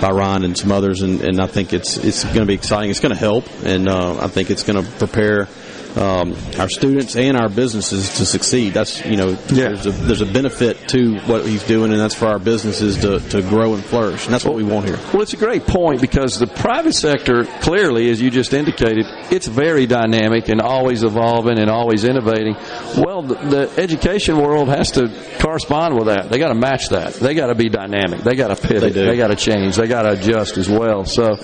by 0.00 0.10
Ron 0.10 0.44
and 0.44 0.56
some 0.56 0.72
others, 0.72 1.02
and, 1.02 1.20
and 1.20 1.40
I 1.40 1.46
think 1.46 1.72
it's 1.72 1.96
it's 1.96 2.24
going 2.24 2.40
to 2.40 2.46
be 2.46 2.54
exciting. 2.54 2.90
It's 2.90 3.00
going 3.00 3.14
to 3.14 3.18
help, 3.18 3.44
and 3.64 3.88
I 3.88 4.28
think 4.28 4.50
it's 4.50 4.62
going 4.62 4.82
to 4.82 4.90
prepare. 4.92 5.48
Um, 5.96 6.36
our 6.56 6.68
students 6.68 7.16
and 7.16 7.36
our 7.36 7.48
businesses 7.48 8.18
to 8.18 8.24
succeed. 8.24 8.74
That's 8.74 9.04
you 9.04 9.16
know 9.16 9.32
there's 9.32 9.86
a 9.86 9.90
there's 9.90 10.20
a 10.20 10.26
benefit 10.26 10.88
to 10.90 11.18
what 11.20 11.44
he's 11.44 11.64
doing, 11.64 11.90
and 11.90 12.00
that's 12.00 12.14
for 12.14 12.26
our 12.26 12.38
businesses 12.38 12.98
to, 12.98 13.18
to 13.30 13.42
grow 13.42 13.74
and 13.74 13.84
flourish, 13.84 14.24
and 14.26 14.32
that's 14.32 14.44
what 14.44 14.54
we 14.54 14.62
want 14.62 14.86
here. 14.86 14.98
Well, 15.12 15.22
it's 15.22 15.32
a 15.32 15.36
great 15.36 15.66
point 15.66 16.00
because 16.00 16.38
the 16.38 16.46
private 16.46 16.92
sector, 16.92 17.44
clearly, 17.60 18.08
as 18.08 18.20
you 18.20 18.30
just 18.30 18.52
indicated, 18.52 19.04
it's 19.32 19.48
very 19.48 19.86
dynamic 19.86 20.48
and 20.48 20.60
always 20.60 21.02
evolving 21.02 21.58
and 21.58 21.68
always 21.68 22.04
innovating. 22.04 22.54
Well, 22.96 23.22
the, 23.22 23.34
the 23.34 23.72
education 23.76 24.38
world 24.38 24.68
has 24.68 24.92
to 24.92 25.08
correspond 25.40 25.96
with 25.96 26.06
that. 26.06 26.28
They 26.30 26.38
got 26.38 26.48
to 26.48 26.54
match 26.54 26.90
that. 26.90 27.14
They 27.14 27.34
got 27.34 27.48
to 27.48 27.56
be 27.56 27.68
dynamic. 27.68 28.20
They 28.20 28.36
got 28.36 28.56
to 28.56 28.56
pivot. 28.56 28.94
They 28.94 29.10
do. 29.10 29.16
got 29.16 29.28
to 29.28 29.36
change. 29.36 29.74
They 29.74 29.88
got 29.88 30.02
to 30.02 30.12
adjust 30.12 30.56
as 30.56 30.68
well. 30.68 31.04
So, 31.04 31.36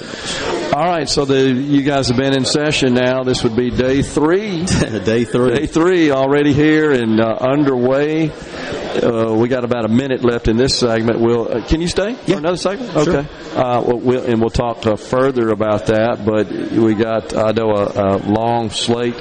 all 0.73 0.87
right. 0.87 1.09
So 1.09 1.25
the 1.25 1.51
you 1.51 1.83
guys 1.83 2.09
have 2.09 2.17
been 2.17 2.37
in 2.37 2.45
session 2.45 2.95
now. 2.95 3.25
This 3.25 3.43
would 3.43 3.57
be 3.57 3.71
day 3.71 4.03
three. 4.03 4.36
Day 5.05 5.25
three. 5.25 5.55
Day 5.55 5.67
three 5.67 6.11
already 6.11 6.53
here 6.53 6.93
and 6.93 7.21
uh, 7.21 7.37
underway. 7.41 8.31
Uh, 8.31 9.35
we 9.35 9.49
got 9.49 9.65
about 9.65 9.85
a 9.87 9.89
minute 9.89 10.23
left 10.23 10.49
in 10.49 10.57
this 10.59 10.79
segment. 10.79 11.21
We'll 11.21 11.51
uh, 11.51 11.67
can 11.67 11.81
you 11.81 11.89
stay 11.89 12.15
for 12.15 12.37
another 12.37 12.57
segment? 12.59 12.93
Sure. 12.93 13.19
Okay. 13.19 13.29
Uh, 13.55 13.81
well, 13.81 13.99
we'll, 13.99 14.25
and 14.25 14.41
we'll 14.41 14.51
talk 14.51 14.87
uh, 14.87 14.97
further 14.97 15.49
about 15.49 15.87
that. 15.87 16.25
But 16.27 16.51
we 16.51 16.95
got 16.95 17.35
I 17.35 17.53
know 17.53 17.71
a, 17.71 17.85
a 17.85 18.19
long 18.19 18.69
slate 18.71 19.17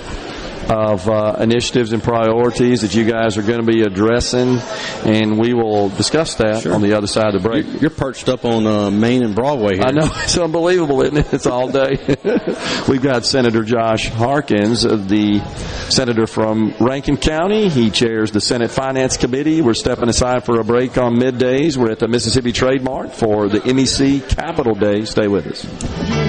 of 0.70 1.08
uh, 1.10 1.38
initiatives 1.40 1.94
and 1.94 2.02
priorities 2.02 2.82
that 2.82 2.96
you 2.96 3.06
guys 3.06 3.38
are 3.38 3.44
going 3.44 3.64
to 3.64 3.72
be 3.72 3.82
addressing, 3.82 4.58
and 5.06 5.38
we 5.40 5.54
will 5.54 5.90
discuss 5.90 6.36
that 6.36 6.66
on 6.66 6.82
the 6.82 6.94
other 6.94 7.08
side 7.08 7.36
of 7.36 7.42
the 7.42 7.48
break. 7.48 7.82
You're 7.82 7.90
perched 7.90 8.30
up 8.30 8.46
on 8.46 8.66
uh, 8.66 8.90
Main 8.92 9.24
and 9.24 9.36
Broadway 9.36 9.76
here. 9.76 9.86
I 9.86 9.92
know 9.92 10.10
it's 10.16 10.38
unbelievable, 10.38 11.02
isn't 11.02 11.18
it? 11.18 11.34
It's 11.34 11.46
all 11.46 11.70
day. 11.72 11.98
We've 12.88 13.02
got 13.02 13.26
Senator 13.26 13.64
Josh 13.64 14.10
Harkins, 14.10 14.86
uh, 14.86 14.96
the 14.96 15.40
senator 15.90 16.28
from 16.28 16.74
Rankin 16.80 17.18
County. 17.18 17.70
He 17.70 17.92
chairs 17.92 18.32
the 18.32 18.42
Senate 18.42 18.72
Finance 18.72 19.18
Committee. 19.18 19.62
We're 19.62 19.74
stepping 19.74 20.10
aside 20.10 20.46
for 20.46 20.60
a 20.60 20.64
break 20.64 20.98
on 20.98 21.16
middays. 21.16 21.78
We're 21.78 21.92
at 21.92 22.00
the 22.00 22.08
Mississippi 22.08 22.52
Trade 22.52 22.84
Mart 22.84 23.14
for 23.14 23.48
the 23.48 23.60
MEC 23.60 24.28
Capital 24.30 24.74
Day. 24.74 25.06
Stay 25.06 25.28
with 25.28 25.48
us. 25.48 26.25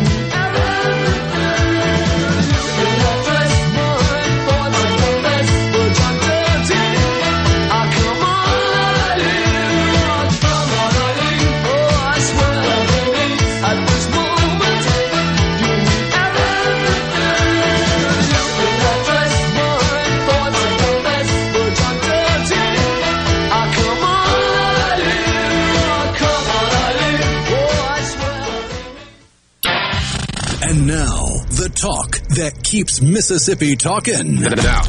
That 32.36 32.62
keeps 32.62 33.00
Mississippi 33.00 33.76
talking. 33.76 34.36
Now, 34.36 34.48
now, 34.50 34.80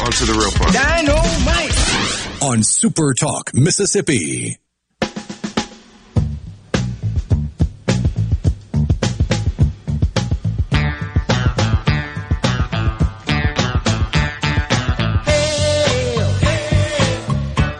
on 0.00 0.12
to 0.12 0.24
the 0.24 0.32
real 0.32 0.50
part. 0.52 0.72
Dynamite! 0.72 2.42
On 2.42 2.62
Super 2.62 3.12
Talk, 3.12 3.52
Mississippi. 3.54 4.56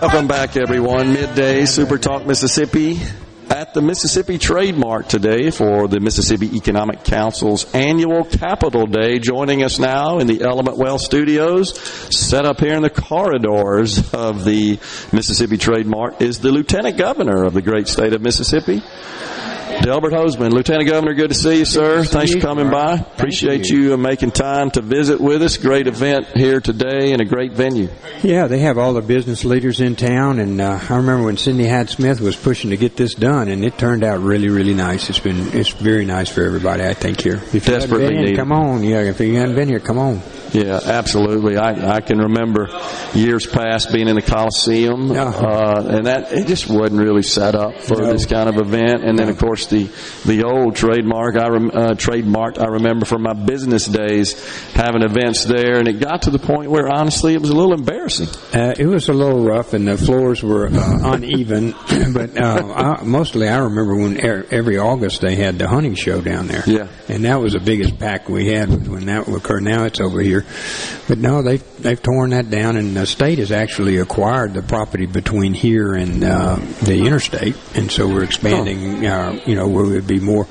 Welcome 0.03 0.29
back, 0.29 0.57
everyone. 0.57 1.15
Midday 1.15 1.65
Super 1.65 1.99
Talk 1.99 2.27
Mississippi. 2.27 3.01
At 3.49 3.75
the 3.75 3.81
Mississippi 3.81 4.39
Trade 4.39 4.77
Mart 4.77 5.09
today 5.09 5.51
for 5.51 5.87
the 5.87 6.01
Mississippi 6.01 6.57
Economic 6.57 7.05
Council's 7.05 7.73
annual 7.75 8.25
Capital 8.25 8.87
Day. 8.87 9.21
Joining 9.21 9.63
us 9.63 9.79
now 9.79 10.19
in 10.19 10.27
the 10.27 10.43
Element 10.43 10.77
Wealth 10.77 11.01
studios, 11.01 11.79
set 12.15 12.45
up 12.45 12.61
here 12.61 12.75
in 12.75 12.83
the 12.83 12.91
corridors 12.91 14.13
of 14.13 14.45
the 14.45 14.81
Mississippi 15.13 15.59
Trade 15.59 15.87
Mart, 15.87 16.21
is 16.21 16.41
the 16.41 16.51
Lieutenant 16.51 16.99
Governor 16.99 17.45
of 17.45 17.55
the 17.55 17.63
great 17.63 17.87
state 17.87 18.13
of 18.13 18.21
Mississippi. 18.21 18.83
Delbert 19.83 20.13
Hosemann, 20.13 20.53
Lieutenant 20.53 20.89
Governor, 20.89 21.15
good 21.15 21.29
to 21.31 21.35
see 21.35 21.59
you, 21.59 21.65
sir. 21.65 22.05
Thanks 22.05 22.33
for 22.33 22.41
coming 22.41 22.71
by. 22.71 22.95
Appreciate 22.95 23.69
you 23.69 23.95
uh, 23.95 23.97
making 23.97 24.31
time 24.31 24.71
to 24.73 24.81
visit 24.81 25.21
with 25.21 25.43
us. 25.43 25.57
Great 25.57 25.87
event 25.87 26.29
here 26.35 26.61
today 26.61 27.13
and 27.13 27.21
a 27.21 27.25
great 27.25 27.53
venue. 27.53 27.89
Yeah, 28.23 28.47
they 28.47 28.61
have 28.61 28.79
all 28.79 28.95
the 28.95 29.03
business 29.03 29.45
leaders 29.45 29.81
in 29.81 29.97
town, 29.97 30.39
and 30.39 30.61
uh, 30.61 30.79
I 30.89 30.97
remember 30.97 31.25
when 31.27 31.37
Cindy 31.37 31.67
Hyde 31.69 31.91
Smith 31.91 32.21
was 32.21 32.37
pushing 32.37 32.71
to 32.71 32.77
get 32.77 32.97
this 32.97 33.15
done, 33.15 33.49
and 33.49 33.65
it 33.65 33.77
turned 33.77 34.05
out 34.05 34.21
really, 34.21 34.49
really 34.49 34.75
nice. 34.75 35.11
It's 35.11 35.19
been 35.19 35.53
it's 35.57 35.71
very 35.71 36.05
nice 36.05 36.29
for 36.29 36.45
everybody, 36.45 36.85
I 36.85 36.95
think 36.95 37.21
here. 37.21 37.37
If 37.37 37.55
you 37.55 37.61
haven't 37.61 37.81
Desperately 37.81 38.15
been 38.15 38.29
in, 38.29 38.37
come 38.37 38.53
on. 38.53 38.83
Yeah, 38.85 39.01
if 39.03 39.21
you 39.21 39.37
haven't 39.37 39.57
been 39.57 39.69
here, 39.69 39.81
come 39.81 39.99
on. 39.99 40.23
Yeah, 40.53 40.81
absolutely. 40.85 41.57
I, 41.57 41.97
I 41.97 42.01
can 42.01 42.19
remember 42.19 42.69
years 43.15 43.47
past 43.47 43.93
being 43.93 44.09
in 44.09 44.17
the 44.17 44.23
Coliseum, 44.23 45.11
uh, 45.11 45.85
and 45.89 46.07
that 46.07 46.33
it 46.33 46.47
just 46.47 46.69
wasn't 46.69 47.01
really 47.01 47.23
set 47.23 47.55
up 47.55 47.81
for 47.81 47.97
No. 48.01 48.13
this 48.13 48.27
kind 48.27 48.49
of 48.49 48.57
event. 48.57 49.03
And 49.05 49.19
then, 49.19 49.29
of 49.29 49.39
course, 49.39 49.67
the 49.67 49.89
the 50.25 50.45
old 50.45 50.77
trade 50.77 51.05
mart 51.05 51.37
I 51.37 51.49
rem, 51.49 51.71
uh, 51.73 51.95
trade 51.95 52.27
mart 52.27 52.59
I 52.59 52.67
remember 52.67 53.05
from 53.07 53.23
my 53.23 53.33
business 53.35 53.87
days 53.87 54.35
having 54.73 55.03
events 55.03 55.45
there, 55.45 55.79
and 55.79 55.89
it 55.89 56.01
got 56.01 56.23
to 56.23 56.31
the 56.31 56.39
point 56.39 56.71
where 56.71 56.89
honestly 56.89 57.35
it 57.35 57.41
was 57.41 57.51
a 57.51 57.55
little 57.57 57.73
embarrassing. 57.75 58.29
Uh, 58.53 58.75
it 58.79 58.87
was 58.87 59.09
a 59.09 59.13
little 59.13 59.45
rough, 59.45 59.73
and 59.75 59.87
the 59.87 59.97
floors 59.99 60.43
were 60.43 60.69
uh, 60.69 61.13
uneven. 61.15 61.73
but 62.15 62.37
uh, 62.41 62.73
I, 62.75 63.03
mostly, 63.05 63.49
I 63.49 63.59
remember 63.59 63.97
when 63.97 64.25
er, 64.25 64.47
every 64.51 64.79
August 64.79 65.21
they 65.21 65.35
had 65.37 65.59
the 65.59 65.69
hunting 65.69 65.95
show 65.95 66.21
down 66.21 66.47
there. 66.47 66.63
Yeah. 66.67 66.89
and 67.09 67.25
that 67.25 67.41
was 67.41 67.53
the 67.53 67.61
biggest 67.61 67.99
pack 67.99 68.29
we 68.29 68.49
had 68.49 68.89
when 68.89 69.07
that 69.07 69.29
occurred. 69.29 69.63
Now 69.63 69.85
it's 69.85 70.01
over 70.01 70.21
here, 70.21 70.36
but 71.09 71.19
no, 71.19 71.43
they 71.43 71.57
they've 71.57 72.03
torn 72.03 72.31
that 72.31 72.51
down, 72.51 72.77
and 72.77 72.97
the 72.97 73.07
state 73.07 73.39
has 73.39 73.53
actually 73.53 73.99
acquired 73.99 74.55
the 74.55 74.63
property 74.63 75.07
between 75.07 75.55
here 75.55 75.95
and 75.95 76.25
uh, 76.25 76.57
the 76.83 77.07
interstate, 77.07 77.57
and 77.75 77.91
so 77.91 78.09
we're 78.09 78.25
expanding. 78.25 79.07
Uh, 79.07 79.41
you 79.47 79.55
know, 79.55 79.69
where 79.69 79.85
it 79.85 79.91
would 79.91 80.07
be 80.07 80.21
more 80.21 80.47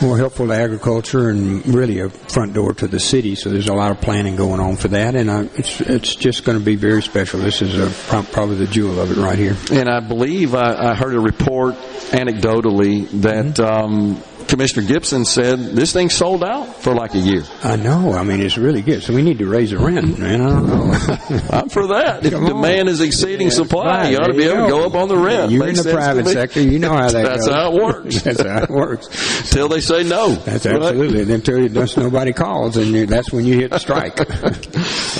more 0.00 0.16
helpful 0.16 0.46
to 0.46 0.54
agriculture 0.54 1.30
and 1.30 1.66
really 1.66 2.00
a 2.00 2.08
front 2.08 2.54
door 2.54 2.72
to 2.74 2.86
the 2.86 3.00
city. 3.00 3.34
So 3.34 3.50
there's 3.50 3.68
a 3.68 3.74
lot 3.74 3.90
of 3.90 4.00
planning 4.00 4.36
going 4.36 4.60
on 4.60 4.76
for 4.76 4.88
that, 4.88 5.14
and 5.14 5.30
uh, 5.30 5.48
it's 5.54 5.80
it's 5.80 6.14
just 6.14 6.44
going 6.44 6.58
to 6.58 6.64
be 6.64 6.76
very 6.76 7.02
special. 7.02 7.40
This 7.40 7.62
is 7.62 7.76
a, 7.78 8.22
probably 8.32 8.56
the 8.56 8.66
jewel 8.66 9.00
of 9.00 9.10
it 9.10 9.16
right 9.16 9.38
here. 9.38 9.56
And 9.72 9.88
I 9.88 10.00
believe 10.00 10.54
I, 10.54 10.90
I 10.90 10.94
heard 10.94 11.14
a 11.14 11.20
report 11.20 11.74
anecdotally 12.10 13.08
that 13.22 13.58
um, 13.60 14.22
Commissioner 14.48 14.86
Gipson 14.86 15.26
said 15.26 15.58
this 15.58 15.92
thing 15.92 16.08
sold 16.08 16.44
out 16.44 16.76
for 16.82 16.94
like 16.94 17.14
a 17.14 17.18
year. 17.18 17.42
I 17.64 17.76
know. 17.76 18.12
I 18.12 18.22
mean, 18.22 18.40
it's 18.40 18.56
really 18.56 18.80
good. 18.82 19.02
So 19.02 19.12
we 19.12 19.22
need 19.22 19.38
to 19.38 19.46
raise 19.46 19.70
the 19.72 19.78
rent, 19.78 20.18
man. 20.18 20.40
I 20.40 20.48
don't 20.48 20.66
know. 20.66 21.38
I'm 21.50 21.68
for 21.68 21.88
that. 21.88 22.24
If 22.24 22.32
Come 22.32 22.44
on. 22.44 22.50
demand 22.62 22.88
is 22.88 23.00
exceeding 23.00 23.50
supply, 23.50 23.84
Right, 23.86 24.10
you 24.12 24.18
ought 24.18 24.28
to 24.28 24.34
be 24.34 24.44
able 24.44 24.64
to 24.66 24.70
go. 24.70 24.86
up 24.86 24.94
on 24.94 25.08
the 25.08 25.16
rent. 25.16 25.50
You're 25.50 25.64
Makes 25.66 25.80
in 25.80 25.86
the 25.86 25.92
private 25.92 26.26
sector. 26.28 26.60
You 26.60 26.78
know 26.78 26.90
how 26.92 27.08
that 27.10 27.22
That's 27.24 27.46
goes. 27.46 27.54
how 27.54 27.72
it 27.72 27.82
works. 27.82 28.22
That's 28.22 28.42
how 28.42 28.62
it 28.62 28.70
works. 28.70 29.50
Till 29.50 29.68
they 29.68 29.80
say 29.80 30.04
no. 30.04 30.30
That's 30.34 30.64
Right? 30.64 30.76
absolutely. 30.76 31.22
And 31.22 31.30
until 31.32 31.56
unless 31.56 31.96
nobody 31.96 32.32
calls, 32.32 32.76
and 32.76 32.86
you, 32.92 33.06
that's 33.06 33.32
when 33.32 33.44
you 33.44 33.56
hit 33.58 33.70
the 33.72 33.78
strike. 33.78 34.20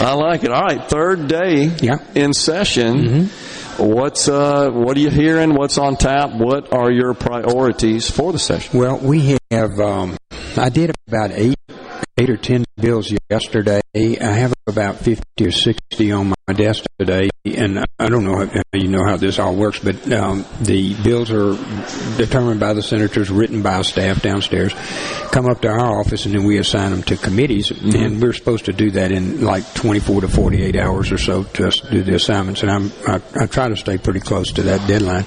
I 0.01 0.13
like 0.15 0.45
it. 0.45 0.53
All 0.53 0.63
right, 0.63 0.89
third 0.89 1.27
day 1.29 1.71
in 2.15 2.33
session. 2.33 2.97
Mm-hmm. 2.99 3.46
What's 3.79 4.27
uh, 4.27 4.71
what 4.71 4.97
are 4.97 5.01
you 5.01 5.11
hearing? 5.11 5.55
What's 5.55 5.77
on 5.77 5.97
tap? 5.97 6.33
What 6.33 6.73
are 6.73 6.91
your 6.91 7.13
priorities 7.13 8.11
for 8.11 8.33
the 8.33 8.39
session? 8.39 8.79
Well, 8.79 8.99
we 8.99 9.37
have. 9.51 9.79
Um, 9.79 10.17
I 10.57 10.71
did 10.71 10.93
about 11.07 11.33
eight, 11.33 11.57
eight 12.19 12.31
or 12.31 12.37
ten 12.37 12.65
bills 12.77 13.13
yesterday. 13.31 13.81
I 13.95 14.25
have 14.25 14.53
about 14.67 14.97
fifty 14.97 15.47
or 15.47 15.51
sixty 15.51 16.13
on 16.13 16.29
my 16.29 16.55
desk 16.55 16.85
today, 16.99 17.31
and 17.45 17.85
I 17.99 18.09
don't 18.09 18.25
know 18.25 18.45
how 18.47 18.63
you 18.73 18.89
know 18.89 19.05
how 19.05 19.17
this 19.17 19.39
all 19.39 19.55
works, 19.55 19.79
but 19.79 20.11
um, 20.13 20.45
the 20.61 20.95
bills 21.03 21.31
are 21.31 21.57
determined 22.17 22.61
by 22.61 22.75
the 22.75 22.83
senators, 22.83 23.31
written 23.31 23.63
by 23.63 23.83
staff 23.83 24.23
downstairs, 24.23 24.75
come 25.31 25.47
up 25.47 25.63
to 25.63 25.69
our 25.69 26.01
office, 26.01 26.27
and 26.27 26.35
then 26.35 26.45
we 26.45 26.59
assign 26.59 26.91
them 26.91 27.03
to 27.05 27.17
committees, 27.17 27.71
and 27.71 28.21
we're 28.21 28.33
supposed 28.33 28.67
to 28.67 28.73
do 28.73 28.91
that 28.93 29.13
in 29.13 29.45
like 29.45 29.75
twenty-four 29.75 30.21
to 30.23 30.29
forty-eight 30.29 30.77
hours 30.77 31.13
or 31.13 31.19
so 31.19 31.45
to 31.45 31.71
do 31.91 32.03
the 32.03 32.15
assignments, 32.15 32.63
and 32.63 32.71
I'm 32.71 32.93
I, 33.07 33.21
I 33.41 33.47
try 33.47 33.69
to 33.69 33.77
stay 33.77 33.99
pretty 33.99 34.21
close 34.21 34.53
to 34.53 34.63
that 34.65 34.87
deadline. 34.89 35.25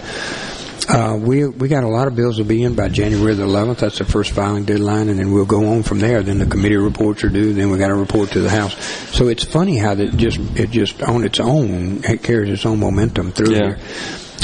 Uh, 0.87 1.15
we 1.21 1.45
we 1.45 1.67
got 1.67 1.83
a 1.83 1.87
lot 1.87 2.07
of 2.07 2.15
bills 2.15 2.37
to 2.37 2.43
be 2.43 2.63
in 2.63 2.73
by 2.73 2.89
January 2.89 3.35
the 3.35 3.43
11th. 3.43 3.77
That's 3.79 3.99
the 3.99 4.05
first 4.05 4.31
filing 4.31 4.63
deadline, 4.65 5.09
and 5.09 5.19
then 5.19 5.31
we'll 5.31 5.45
go 5.45 5.73
on 5.73 5.83
from 5.83 5.99
there. 5.99 6.23
Then 6.23 6.39
the 6.39 6.45
committee 6.47 6.77
reports 6.77 7.23
are 7.23 7.29
due. 7.29 7.53
Then 7.53 7.69
we 7.69 7.77
got 7.77 7.89
to 7.89 7.95
report 7.95 8.31
to 8.31 8.39
the 8.39 8.49
House. 8.49 8.75
So 9.15 9.27
it's 9.27 9.43
funny 9.43 9.77
how 9.77 9.93
that 9.95 10.15
just 10.17 10.39
it 10.55 10.71
just 10.71 11.01
on 11.03 11.23
its 11.25 11.39
own 11.39 12.03
it 12.05 12.23
carries 12.23 12.49
its 12.51 12.65
own 12.65 12.79
momentum 12.79 13.31
through 13.31 13.51
Yeah. 13.53 13.59
here. 13.75 13.79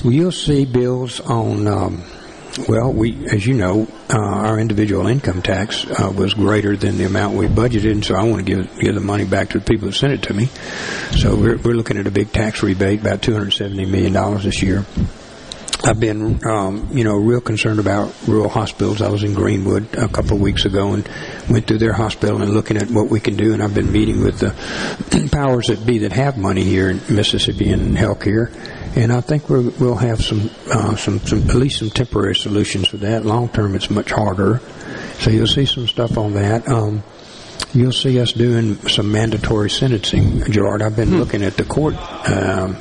Well, 0.03 0.13
you'll 0.13 0.31
see 0.31 0.65
bills 0.65 1.19
on. 1.21 1.67
Um, 1.67 2.03
well, 2.69 2.93
we, 2.93 3.27
as 3.27 3.45
you 3.45 3.53
know, 3.53 3.85
uh, 4.09 4.17
our 4.17 4.59
individual 4.59 5.07
income 5.07 5.41
tax 5.41 5.85
uh, 5.85 6.09
was 6.15 6.33
greater 6.33 6.77
than 6.77 6.97
the 6.97 7.03
amount 7.03 7.35
we 7.35 7.47
budgeted, 7.47 7.91
and 7.91 8.05
so 8.05 8.15
I 8.15 8.23
want 8.23 8.45
to 8.45 8.55
give 8.55 8.79
give 8.79 8.93
the 8.95 9.01
money 9.01 9.25
back 9.25 9.49
to 9.49 9.59
the 9.59 9.65
people 9.65 9.87
that 9.87 9.93
sent 9.95 10.13
it 10.13 10.21
to 10.23 10.33
me. 10.33 10.45
So 11.17 11.35
we're 11.35 11.57
we're 11.57 11.73
looking 11.75 11.97
at 11.97 12.07
a 12.07 12.11
big 12.11 12.31
tax 12.31 12.61
rebate, 12.61 13.01
about 13.01 13.21
two 13.23 13.33
hundred 13.33 13.51
seventy 13.51 13.85
million 13.85 14.13
dollars 14.13 14.43
this 14.43 14.61
year. 14.61 14.85
I've 15.85 15.99
been, 15.99 16.43
um, 16.47 16.89
you 16.91 17.03
know, 17.03 17.15
real 17.15 17.41
concerned 17.41 17.79
about 17.79 18.11
rural 18.27 18.49
hospitals. 18.49 19.03
I 19.03 19.09
was 19.09 19.23
in 19.23 19.35
Greenwood 19.35 19.93
a 19.93 20.07
couple 20.07 20.33
of 20.33 20.41
weeks 20.41 20.65
ago 20.65 20.93
and 20.93 21.07
went 21.47 21.67
through 21.67 21.77
their 21.77 21.93
hospital 21.93 22.41
and 22.41 22.51
looking 22.55 22.77
at 22.77 22.89
what 22.89 23.09
we 23.09 23.19
can 23.19 23.35
do. 23.35 23.53
And 23.53 23.61
I've 23.61 23.75
been 23.75 23.91
meeting 23.91 24.23
with 24.23 24.39
the 24.39 25.29
powers 25.31 25.67
that 25.67 25.85
be 25.85 25.99
that 25.99 26.11
have 26.11 26.39
money 26.39 26.63
here 26.63 26.89
in 26.89 27.01
Mississippi 27.07 27.69
in 27.69 27.93
healthcare. 27.93 28.51
And 28.97 29.13
I 29.13 29.21
think 29.21 29.47
we're, 29.47 29.69
we'll 29.79 29.97
have 29.97 30.25
some, 30.25 30.49
uh, 30.71 30.95
some, 30.95 31.19
some, 31.19 31.47
at 31.51 31.55
least 31.55 31.77
some 31.77 31.91
temporary 31.91 32.35
solutions 32.35 32.87
for 32.87 32.97
that. 32.97 33.23
Long 33.23 33.47
term, 33.49 33.75
it's 33.75 33.91
much 33.91 34.09
harder. 34.09 34.61
So 35.19 35.29
you'll 35.29 35.45
see 35.45 35.65
some 35.65 35.87
stuff 35.87 36.17
on 36.17 36.33
that. 36.33 36.67
Um, 36.67 37.03
you'll 37.75 37.91
see 37.91 38.19
us 38.19 38.31
doing 38.31 38.75
some 38.87 39.11
mandatory 39.11 39.69
sentencing, 39.69 40.51
Gerard. 40.51 40.81
I've 40.81 40.95
been 40.95 41.19
looking 41.19 41.43
at 41.43 41.57
the 41.57 41.63
court. 41.63 41.93
Um, 42.27 42.77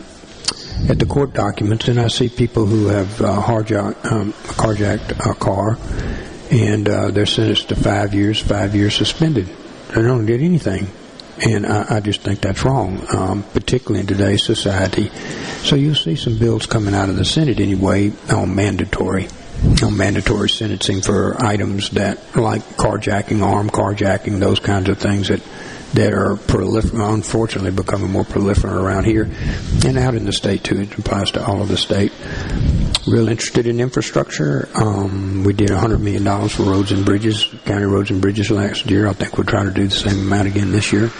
at 0.88 0.98
the 0.98 1.06
court 1.06 1.32
documents, 1.32 1.88
and 1.88 2.00
I 2.00 2.08
see 2.08 2.28
people 2.28 2.66
who 2.66 2.86
have 2.88 3.20
uh, 3.20 3.32
um, 3.32 4.32
carjacked 4.32 5.30
a 5.30 5.34
car, 5.34 5.78
and 6.50 6.88
uh, 6.88 7.10
they're 7.10 7.26
sentenced 7.26 7.68
to 7.70 7.76
five 7.76 8.14
years, 8.14 8.40
five 8.40 8.74
years 8.74 8.94
suspended. 8.94 9.48
They 9.88 10.02
don't 10.02 10.26
get 10.26 10.40
anything, 10.40 10.88
and 11.44 11.66
I, 11.66 11.96
I 11.96 12.00
just 12.00 12.20
think 12.20 12.40
that's 12.40 12.64
wrong, 12.64 13.04
um, 13.14 13.42
particularly 13.54 14.00
in 14.00 14.06
today's 14.06 14.44
society. 14.44 15.10
So 15.62 15.76
you'll 15.76 15.94
see 15.94 16.16
some 16.16 16.38
bills 16.38 16.66
coming 16.66 16.94
out 16.94 17.08
of 17.08 17.16
the 17.16 17.24
Senate 17.24 17.60
anyway 17.60 18.12
on 18.30 18.54
mandatory. 18.54 19.28
On 19.82 19.96
mandatory 19.96 20.50
sentencing 20.50 21.00
for 21.00 21.42
items 21.42 21.90
that, 21.90 22.18
like 22.36 22.62
carjacking, 22.76 23.40
armed 23.40 23.72
carjacking, 23.72 24.38
those 24.38 24.58
kinds 24.58 24.88
of 24.90 24.98
things 24.98 25.28
that 25.28 25.40
that 25.94 26.12
are 26.12 26.34
prolifer- 26.34 27.14
unfortunately 27.14 27.70
becoming 27.70 28.10
more 28.10 28.24
proliferant 28.24 28.82
around 28.82 29.04
here 29.04 29.30
and 29.86 29.96
out 29.96 30.14
in 30.14 30.24
the 30.24 30.32
state 30.32 30.64
too. 30.64 30.80
It 30.80 30.98
applies 30.98 31.30
to 31.32 31.44
all 31.44 31.62
of 31.62 31.68
the 31.68 31.76
state. 31.76 32.12
Real 33.06 33.28
interested 33.28 33.66
in 33.66 33.80
infrastructure. 33.80 34.68
Um, 34.74 35.44
we 35.44 35.52
did 35.52 35.68
$100 35.68 36.00
million 36.00 36.48
for 36.48 36.64
roads 36.64 36.90
and 36.90 37.04
bridges, 37.04 37.54
county 37.64 37.84
roads 37.84 38.10
and 38.10 38.20
bridges 38.20 38.50
last 38.50 38.90
year. 38.90 39.06
I 39.06 39.12
think 39.12 39.36
we'll 39.36 39.46
try 39.46 39.62
to 39.62 39.70
do 39.70 39.86
the 39.86 39.94
same 39.94 40.20
amount 40.20 40.48
again 40.48 40.72
this 40.72 40.92
year. 40.92 41.10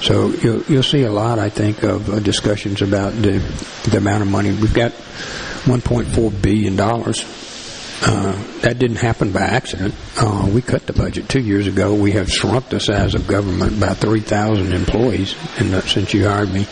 So 0.00 0.28
you'll, 0.28 0.62
you'll 0.62 0.82
see 0.82 1.02
a 1.02 1.12
lot, 1.12 1.38
I 1.38 1.50
think, 1.50 1.82
of 1.82 2.08
uh, 2.08 2.20
discussions 2.20 2.80
about 2.80 3.12
the, 3.12 3.38
the 3.90 3.98
amount 3.98 4.22
of 4.22 4.28
money. 4.28 4.50
We've 4.50 4.72
got 4.72 4.92
$1.4 4.92 6.42
billion 6.42 6.76
uh, 8.02 8.32
that 8.62 8.78
didn't 8.78 8.96
happen 8.96 9.32
by 9.32 9.40
accident. 9.40 9.94
Uh, 10.16 10.48
we 10.52 10.62
cut 10.62 10.86
the 10.86 10.92
budget 10.92 11.28
two 11.28 11.40
years 11.40 11.66
ago. 11.66 11.94
We 11.94 12.12
have 12.12 12.30
shrunk 12.30 12.68
the 12.68 12.80
size 12.80 13.14
of 13.14 13.26
government 13.26 13.78
by 13.78 13.94
3,000 13.94 14.72
employees 14.72 15.34
the, 15.72 15.82
since 15.82 16.14
you 16.14 16.26
hired 16.26 16.52
me. 16.52 16.66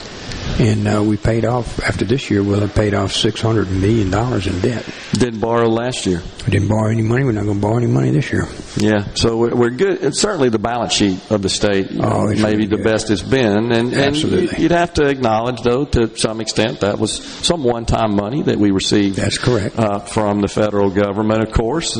And 0.60 0.88
uh, 0.88 1.02
we 1.04 1.16
paid 1.16 1.44
off, 1.44 1.78
after 1.80 2.04
this 2.04 2.30
year, 2.30 2.42
we'll 2.42 2.60
have 2.60 2.74
paid 2.74 2.92
off 2.92 3.12
$600 3.12 3.70
million 3.70 4.06
in 4.08 4.60
debt. 4.60 4.84
Didn't 5.12 5.38
borrow 5.38 5.68
last 5.68 6.04
year. 6.04 6.20
We 6.46 6.50
didn't 6.50 6.68
borrow 6.68 6.90
any 6.90 7.02
money. 7.02 7.22
We're 7.22 7.30
not 7.32 7.44
going 7.44 7.56
to 7.58 7.62
borrow 7.62 7.76
any 7.76 7.86
money 7.86 8.10
this 8.10 8.32
year. 8.32 8.44
Yeah, 8.76 9.06
so 9.14 9.36
we're, 9.36 9.70
good. 9.70 10.02
It's 10.02 10.20
certainly 10.20 10.48
the 10.48 10.58
balance 10.58 10.92
sheet 10.94 11.30
of 11.30 11.42
the 11.42 11.48
state, 11.48 11.86
Oh, 12.00 12.26
maybe 12.26 12.42
really 12.42 12.66
the 12.66 12.76
good. 12.76 12.84
best 12.84 13.10
it's 13.10 13.22
been, 13.22 13.70
and, 13.70 13.72
and 13.72 13.94
Absolutely. 13.94 14.60
you'd 14.60 14.72
have 14.72 14.94
to 14.94 15.06
acknowledge, 15.06 15.62
though, 15.62 15.84
to 15.84 16.16
some 16.16 16.40
extent, 16.40 16.80
that 16.80 16.98
was 16.98 17.22
some 17.22 17.62
one-time 17.62 18.16
money 18.16 18.42
that 18.42 18.56
we 18.56 18.72
received. 18.72 19.16
That's 19.16 19.38
correct 19.38 19.78
uh, 19.78 20.00
from 20.00 20.40
the 20.40 20.48
federal 20.48 20.90
government, 20.90 21.42
of 21.42 21.52
course. 21.52 21.96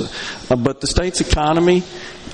Uh, 0.50 0.56
but 0.56 0.80
the 0.80 0.88
state's 0.88 1.20
economy 1.20 1.84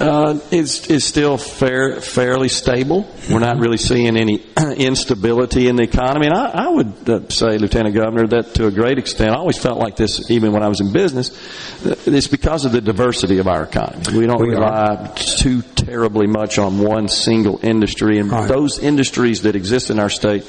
uh, 0.00 0.38
is 0.50 0.86
is 0.88 1.04
still 1.04 1.36
fair, 1.38 2.00
fairly 2.00 2.48
stable. 2.48 3.06
We're 3.30 3.38
not 3.38 3.58
really 3.58 3.76
seeing 3.76 4.16
any 4.16 4.44
instability 4.76 5.68
in 5.68 5.76
the 5.76 5.82
economy. 5.82 6.26
And 6.26 6.34
I, 6.34 6.66
I 6.66 6.68
would 6.68 7.08
uh, 7.08 7.28
say, 7.28 7.58
Lieutenant 7.58 7.94
Governor, 7.94 8.26
that 8.28 8.54
to 8.54 8.66
a 8.66 8.70
great 8.70 8.98
extent, 8.98 9.30
I 9.30 9.38
always 9.38 9.58
felt 9.58 9.78
like 9.78 9.96
this 9.96 10.30
even 10.30 10.52
when 10.52 10.62
I 10.62 10.68
was 10.68 10.80
in 10.80 10.92
business. 10.92 11.30
It's 12.06 12.28
because 12.28 12.64
of 12.64 12.72
the 12.72 12.80
diversity 12.80 13.38
of 13.38 13.48
our 13.48 13.62
economy. 13.64 14.18
We 14.18 14.26
don't 14.26 14.40
We 14.40 14.54
are. 14.54 14.60
rely 14.60 15.12
too 15.16 15.62
terribly 15.62 16.26
much 16.26 16.58
on 16.58 16.78
one 16.78 17.08
single 17.08 17.60
industry, 17.62 18.18
and 18.18 18.30
those 18.30 18.78
industries 18.78 19.42
that 19.42 19.54
exist 19.56 19.90
in 19.90 19.98
our 19.98 20.10
state 20.10 20.46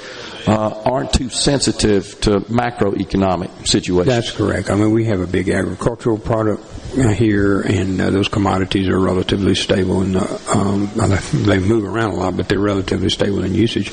uh, 0.48 0.82
aren't 0.86 1.14
too 1.14 1.30
sensitive 1.30 2.20
to 2.22 2.40
macroeconomic 2.42 3.68
situations. 3.68 4.08
That's 4.08 4.32
correct. 4.32 4.70
I 4.70 4.76
mean, 4.76 4.92
we 4.92 5.06
have 5.06 5.22
a 5.22 5.28
big 5.28 5.50
agricultural 5.50 6.18
product 6.18 6.64
here, 6.96 7.62
and 7.62 8.00
uh, 8.00 8.10
those 8.10 8.28
commodities 8.28 8.88
are 8.88 9.00
relatively 9.00 9.56
stable, 9.56 10.02
and 10.02 10.16
uh, 10.18 10.38
um, 10.54 10.90
they 11.34 11.60
move 11.60 11.84
around 11.84 12.12
a 12.12 12.16
lot, 12.16 12.38
but 12.38 12.50
they're 12.50 12.60
relatively 12.60 13.10
stable 13.10 13.44
in 13.44 13.54
usage. 13.54 13.92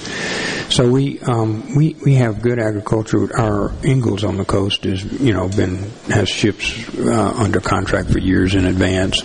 So 0.72 0.88
we 0.88 1.20
um, 1.20 1.74
we 1.74 1.94
we 2.04 2.14
have 2.14 2.40
good 2.40 2.58
agriculture. 2.58 3.28
Our 3.38 3.72
Ingalls 3.84 4.24
on 4.24 4.36
the 4.36 4.44
coast 4.44 4.86
is 4.86 5.04
you 5.20 5.32
know 5.32 5.48
been 5.48 5.90
has 6.08 6.28
ships 6.28 6.88
uh, 6.98 7.34
under 7.36 7.60
contract 7.60 8.10
for 8.10 8.18
years 8.18 8.54
in 8.54 8.64
advance. 8.64 9.22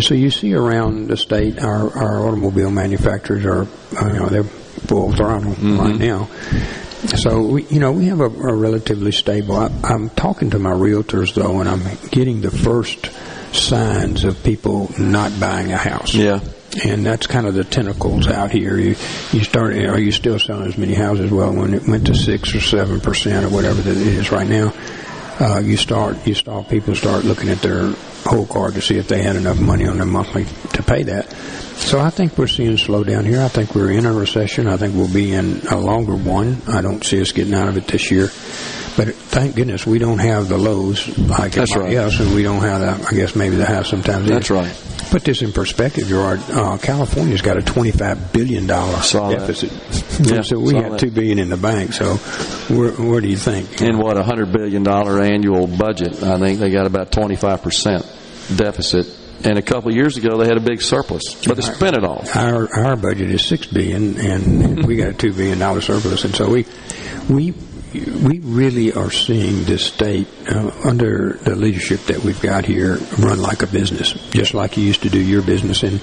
So 0.00 0.14
you 0.14 0.30
see 0.30 0.54
around 0.54 1.08
the 1.08 1.16
state, 1.16 1.58
our 1.58 1.96
our 1.96 2.26
automobile 2.26 2.70
manufacturers 2.70 3.44
are 3.44 3.66
you 4.06 4.18
know 4.18 4.28
they're 4.28 4.44
full 4.44 5.12
throttle 5.12 5.52
right 5.52 5.98
now. 5.98 6.28
So 7.06 7.40
we, 7.42 7.64
you 7.64 7.78
know, 7.78 7.92
we 7.92 8.06
have 8.06 8.20
a, 8.20 8.24
a 8.24 8.54
relatively 8.54 9.12
stable. 9.12 9.56
I, 9.56 9.70
I'm 9.84 10.10
talking 10.10 10.50
to 10.50 10.58
my 10.58 10.72
realtors 10.72 11.34
though, 11.34 11.60
and 11.60 11.68
I'm 11.68 11.82
getting 12.10 12.40
the 12.40 12.50
first 12.50 13.10
signs 13.52 14.24
of 14.24 14.42
people 14.42 14.90
not 14.98 15.38
buying 15.38 15.72
a 15.72 15.76
house. 15.76 16.14
Yeah. 16.14 16.40
And 16.84 17.04
that's 17.04 17.26
kind 17.26 17.46
of 17.46 17.54
the 17.54 17.64
tentacles 17.64 18.26
out 18.26 18.50
here. 18.50 18.76
You, 18.76 18.94
you 19.32 19.42
start, 19.44 19.74
are 19.74 19.98
you 19.98 20.12
still 20.12 20.38
selling 20.38 20.68
as 20.68 20.76
many 20.76 20.94
houses? 20.94 21.30
Well, 21.30 21.52
when 21.54 21.72
it 21.72 21.88
went 21.88 22.06
to 22.08 22.14
six 22.14 22.54
or 22.54 22.60
seven 22.60 23.00
percent 23.00 23.46
or 23.46 23.48
whatever 23.48 23.80
that 23.80 23.96
it 23.96 24.06
is 24.06 24.30
right 24.30 24.46
now, 24.46 24.74
uh, 25.40 25.60
you 25.60 25.76
start, 25.76 26.26
you 26.26 26.34
start, 26.34 26.68
people 26.68 26.94
start 26.94 27.24
looking 27.24 27.48
at 27.48 27.62
their 27.62 27.94
whole 28.28 28.46
card 28.46 28.74
to 28.74 28.80
see 28.80 28.96
if 28.98 29.08
they 29.08 29.22
had 29.22 29.36
enough 29.36 29.60
money 29.60 29.86
on 29.86 29.96
their 29.96 30.06
monthly 30.06 30.44
to 30.74 30.82
pay 30.82 31.02
that. 31.04 31.32
So 31.78 32.00
I 32.00 32.10
think 32.10 32.36
we're 32.36 32.48
seeing 32.48 32.76
slowdown 32.76 33.24
here. 33.24 33.40
I 33.40 33.48
think 33.48 33.74
we're 33.74 33.92
in 33.92 34.04
a 34.04 34.12
recession. 34.12 34.66
I 34.66 34.76
think 34.76 34.94
we'll 34.94 35.12
be 35.12 35.32
in 35.32 35.66
a 35.68 35.76
longer 35.78 36.14
one. 36.16 36.60
I 36.68 36.82
don't 36.82 37.04
see 37.04 37.20
us 37.20 37.32
getting 37.32 37.54
out 37.54 37.68
of 37.68 37.76
it 37.76 37.86
this 37.86 38.10
year. 38.10 38.26
But 38.96 39.14
thank 39.14 39.54
goodness 39.54 39.86
we 39.86 40.00
don't 40.00 40.18
have 40.18 40.48
the 40.48 40.58
lows 40.58 41.06
like 41.16 41.52
That's 41.52 41.70
everybody 41.70 41.94
right. 41.96 42.02
else, 42.02 42.18
and 42.18 42.34
we 42.34 42.42
don't 42.42 42.62
have 42.62 42.80
the, 42.80 43.06
I 43.06 43.12
guess 43.12 43.36
maybe 43.36 43.54
the 43.54 43.64
have 43.64 43.86
sometimes. 43.86 44.28
That's 44.28 44.50
right. 44.50 44.74
Put 45.10 45.22
this 45.22 45.40
in 45.40 45.52
perspective, 45.52 46.08
Gerard. 46.08 46.40
Uh, 46.50 46.78
California's 46.78 47.40
got 47.40 47.56
a 47.56 47.62
twenty-five 47.62 48.32
billion 48.32 48.66
dollar 48.66 49.00
Saw 49.00 49.30
deficit. 49.30 49.70
Yeah, 50.20 50.40
so 50.40 50.58
we 50.58 50.72
that. 50.72 50.98
two 50.98 51.12
billion 51.12 51.38
in 51.38 51.48
the 51.48 51.56
bank. 51.56 51.92
So 51.92 52.16
where, 52.74 52.90
where 52.90 53.20
do 53.20 53.28
you 53.28 53.36
think? 53.36 53.80
in 53.80 53.98
what 53.98 54.18
a 54.18 54.24
hundred 54.24 54.52
billion 54.52 54.82
dollar 54.82 55.22
annual 55.22 55.68
budget. 55.68 56.20
I 56.20 56.36
think 56.40 56.58
they 56.58 56.70
got 56.70 56.86
about 56.88 57.12
twenty 57.12 57.36
five 57.36 57.62
percent 57.62 58.04
deficit. 58.54 59.06
And 59.44 59.56
a 59.56 59.62
couple 59.62 59.90
of 59.90 59.96
years 59.96 60.16
ago, 60.16 60.36
they 60.36 60.48
had 60.48 60.56
a 60.56 60.60
big 60.60 60.82
surplus, 60.82 61.46
but 61.46 61.54
they 61.56 61.62
spent 61.62 61.96
it 61.96 62.02
all. 62.02 62.24
Our 62.34 62.68
our 62.74 62.96
budget 62.96 63.30
is 63.30 63.44
six 63.44 63.66
billion, 63.66 64.18
and 64.18 64.84
we 64.84 64.96
got 64.96 65.10
a 65.10 65.12
two 65.12 65.32
billion 65.32 65.60
dollar 65.60 65.80
surplus, 65.80 66.24
and 66.24 66.34
so 66.34 66.50
we 66.50 66.66
we 67.30 67.54
we 67.94 68.40
really 68.40 68.92
are 68.92 69.12
seeing 69.12 69.62
this 69.62 69.84
state 69.84 70.26
uh, 70.48 70.70
under 70.84 71.34
the 71.34 71.54
leadership 71.54 72.00
that 72.06 72.18
we've 72.24 72.40
got 72.42 72.64
here 72.64 72.96
run 73.18 73.40
like 73.40 73.62
a 73.62 73.68
business, 73.68 74.12
just 74.30 74.54
like 74.54 74.76
you 74.76 74.82
used 74.82 75.02
to 75.02 75.08
do 75.08 75.20
your 75.20 75.42
business, 75.42 75.84
and 75.84 76.02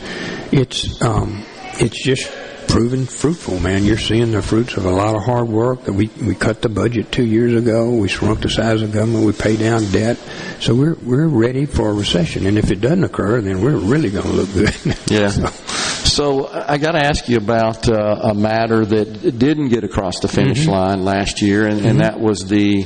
it's 0.53 1.01
um, 1.01 1.43
it's 1.73 2.01
just 2.01 2.31
proven 2.75 3.05
fruitful, 3.05 3.57
man. 3.61 3.85
You're 3.85 3.97
seeing 3.97 4.31
the 4.33 4.41
fruits 4.41 4.75
of 4.75 4.83
a 4.83 4.89
lot 4.91 5.15
of 5.15 5.23
hard 5.23 5.47
work. 5.47 5.85
That 5.85 5.93
We 5.93 6.07
we 6.21 6.35
cut 6.35 6.61
the 6.61 6.67
budget 6.67 7.09
two 7.09 7.23
years 7.25 7.53
ago. 7.53 7.89
We 7.91 8.09
shrunk 8.09 8.41
the 8.41 8.49
size 8.49 8.81
of 8.81 8.91
government. 8.91 9.25
We 9.25 9.31
paid 9.31 9.59
down 9.59 9.85
debt, 9.91 10.17
so 10.59 10.75
we're 10.75 10.95
we're 10.95 11.27
ready 11.27 11.65
for 11.67 11.87
a 11.89 11.93
recession. 11.93 12.45
And 12.45 12.57
if 12.57 12.71
it 12.71 12.81
doesn't 12.81 13.05
occur, 13.05 13.39
then 13.39 13.61
we're 13.61 13.77
really 13.77 14.09
going 14.09 14.25
to 14.25 14.31
look 14.33 14.51
good. 14.53 14.75
Yeah. 15.09 15.29
So 15.29 16.47
I 16.47 16.77
got 16.77 16.93
to 16.93 17.05
ask 17.05 17.29
you 17.29 17.37
about 17.37 17.87
uh, 17.87 18.31
a 18.31 18.33
matter 18.33 18.85
that 18.85 19.37
didn't 19.39 19.69
get 19.69 19.83
across 19.85 20.19
the 20.19 20.27
finish 20.27 20.65
Mhm. 20.65 20.71
line 20.71 21.03
last 21.05 21.41
year, 21.41 21.65
and, 21.67 21.79
Mhm. 21.81 21.85
and 21.89 21.99
that 22.01 22.19
was 22.19 22.39
the 22.47 22.83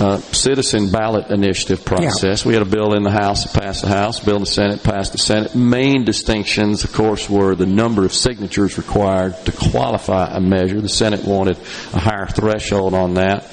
uh, 0.00 0.18
citizen 0.18 0.90
ballot 0.90 1.30
initiative 1.30 1.84
process. 1.84 2.44
We 2.44 2.54
had 2.54 2.62
a 2.62 2.66
bill 2.66 2.94
in 2.94 3.02
the 3.02 3.10
House 3.10 3.44
that 3.44 3.60
passed 3.60 3.82
the 3.82 3.88
House, 3.88 4.20
bill 4.20 4.36
in 4.36 4.42
the 4.42 4.46
Senate 4.46 4.82
passed 4.82 5.12
the 5.12 5.18
Senate. 5.18 5.54
Main 5.54 6.04
distinctions, 6.04 6.84
of 6.84 6.92
course, 6.92 7.28
were 7.28 7.54
the 7.54 7.66
number 7.66 8.04
of 8.04 8.14
signatures 8.14 8.78
required 8.78 9.34
to 9.46 9.52
qualify 9.52 10.36
a 10.36 10.40
measure. 10.40 10.80
The 10.80 10.88
Senate 10.88 11.24
wanted 11.24 11.58
a 11.92 11.98
higher 11.98 12.26
threshold 12.26 12.94
on 12.94 13.14
that. 13.14 13.50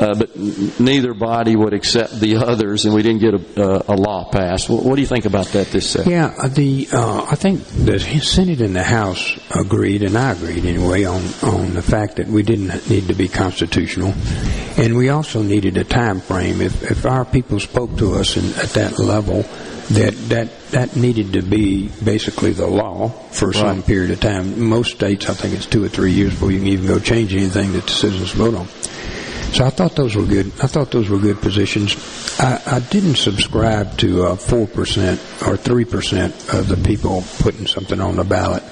Uh, 0.00 0.14
but 0.14 0.36
neither 0.78 1.12
body 1.12 1.56
would 1.56 1.72
accept 1.72 2.20
the 2.20 2.36
others, 2.36 2.84
and 2.84 2.94
we 2.94 3.02
didn't 3.02 3.20
get 3.20 3.34
a, 3.34 3.62
uh, 3.62 3.82
a 3.88 3.96
law 3.96 4.30
passed. 4.30 4.68
What, 4.68 4.84
what 4.84 4.94
do 4.94 5.00
you 5.00 5.08
think 5.08 5.24
about 5.24 5.46
that 5.48 5.68
this 5.68 5.90
session? 5.90 6.12
Yeah, 6.12 6.32
uh, 6.38 6.46
the 6.48 6.88
uh, 6.92 7.26
I 7.28 7.34
think 7.34 7.64
the 7.66 7.98
Senate 7.98 8.60
and 8.60 8.76
the 8.76 8.82
House 8.84 9.38
agreed, 9.54 10.02
and 10.04 10.16
I 10.16 10.32
agreed 10.32 10.64
anyway, 10.64 11.04
on 11.04 11.22
on 11.42 11.74
the 11.74 11.82
fact 11.82 12.16
that 12.16 12.28
we 12.28 12.42
didn't 12.44 12.88
need 12.88 13.08
to 13.08 13.14
be 13.14 13.26
constitutional, 13.28 14.14
and 14.76 14.96
we 14.96 15.08
also 15.08 15.42
needed 15.42 15.76
a 15.76 15.84
time 15.84 16.20
frame. 16.20 16.60
If 16.60 16.90
if 16.90 17.04
our 17.04 17.24
people 17.24 17.58
spoke 17.58 17.96
to 17.98 18.14
us 18.14 18.36
in, 18.36 18.44
at 18.62 18.70
that 18.74 18.98
level, 19.00 19.42
that 19.90 20.14
that 20.28 20.48
that 20.70 20.94
needed 20.96 21.32
to 21.32 21.42
be 21.42 21.88
basically 22.04 22.52
the 22.52 22.66
law 22.68 23.08
for 23.32 23.52
some 23.52 23.78
Right. 23.78 23.86
period 23.86 24.10
of 24.12 24.20
time. 24.20 24.60
Most 24.60 24.92
states, 24.92 25.28
I 25.28 25.34
think 25.34 25.54
it's 25.54 25.66
two 25.66 25.82
or 25.82 25.88
three 25.88 26.12
years 26.12 26.30
before 26.34 26.52
you 26.52 26.58
can 26.58 26.68
even 26.68 26.86
go 26.86 26.98
change 27.00 27.34
anything 27.34 27.72
that 27.72 27.86
the 27.86 27.90
citizens 27.92 28.30
vote 28.32 28.54
on. 28.54 28.68
So 29.52 29.64
I 29.64 29.70
thought 29.70 29.96
those 29.96 30.14
were 30.14 30.24
good. 30.24 30.46
I 30.62 30.66
thought 30.66 30.90
those 30.90 31.08
were 31.08 31.18
good 31.18 31.40
positions. 31.40 31.96
I, 32.38 32.60
I 32.66 32.80
didn't 32.80 33.16
subscribe 33.16 33.96
to 33.98 34.36
four 34.36 34.66
percent 34.66 35.20
or 35.46 35.56
three 35.56 35.84
percent 35.84 36.34
of 36.52 36.68
the 36.68 36.76
people 36.76 37.24
putting 37.40 37.66
something 37.66 38.00
on 38.00 38.16
the 38.16 38.24
ballot. 38.24 38.62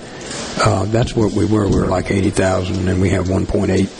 Uh, 0.58 0.84
that's 0.86 1.14
what 1.14 1.32
we 1.32 1.44
were. 1.44 1.66
We 1.68 1.76
were 1.76 1.86
like 1.86 2.10
eighty 2.10 2.30
thousand, 2.30 2.88
and 2.88 3.00
we 3.00 3.10
have 3.10 3.28
one 3.28 3.46
point 3.46 3.70
eight 3.70 3.90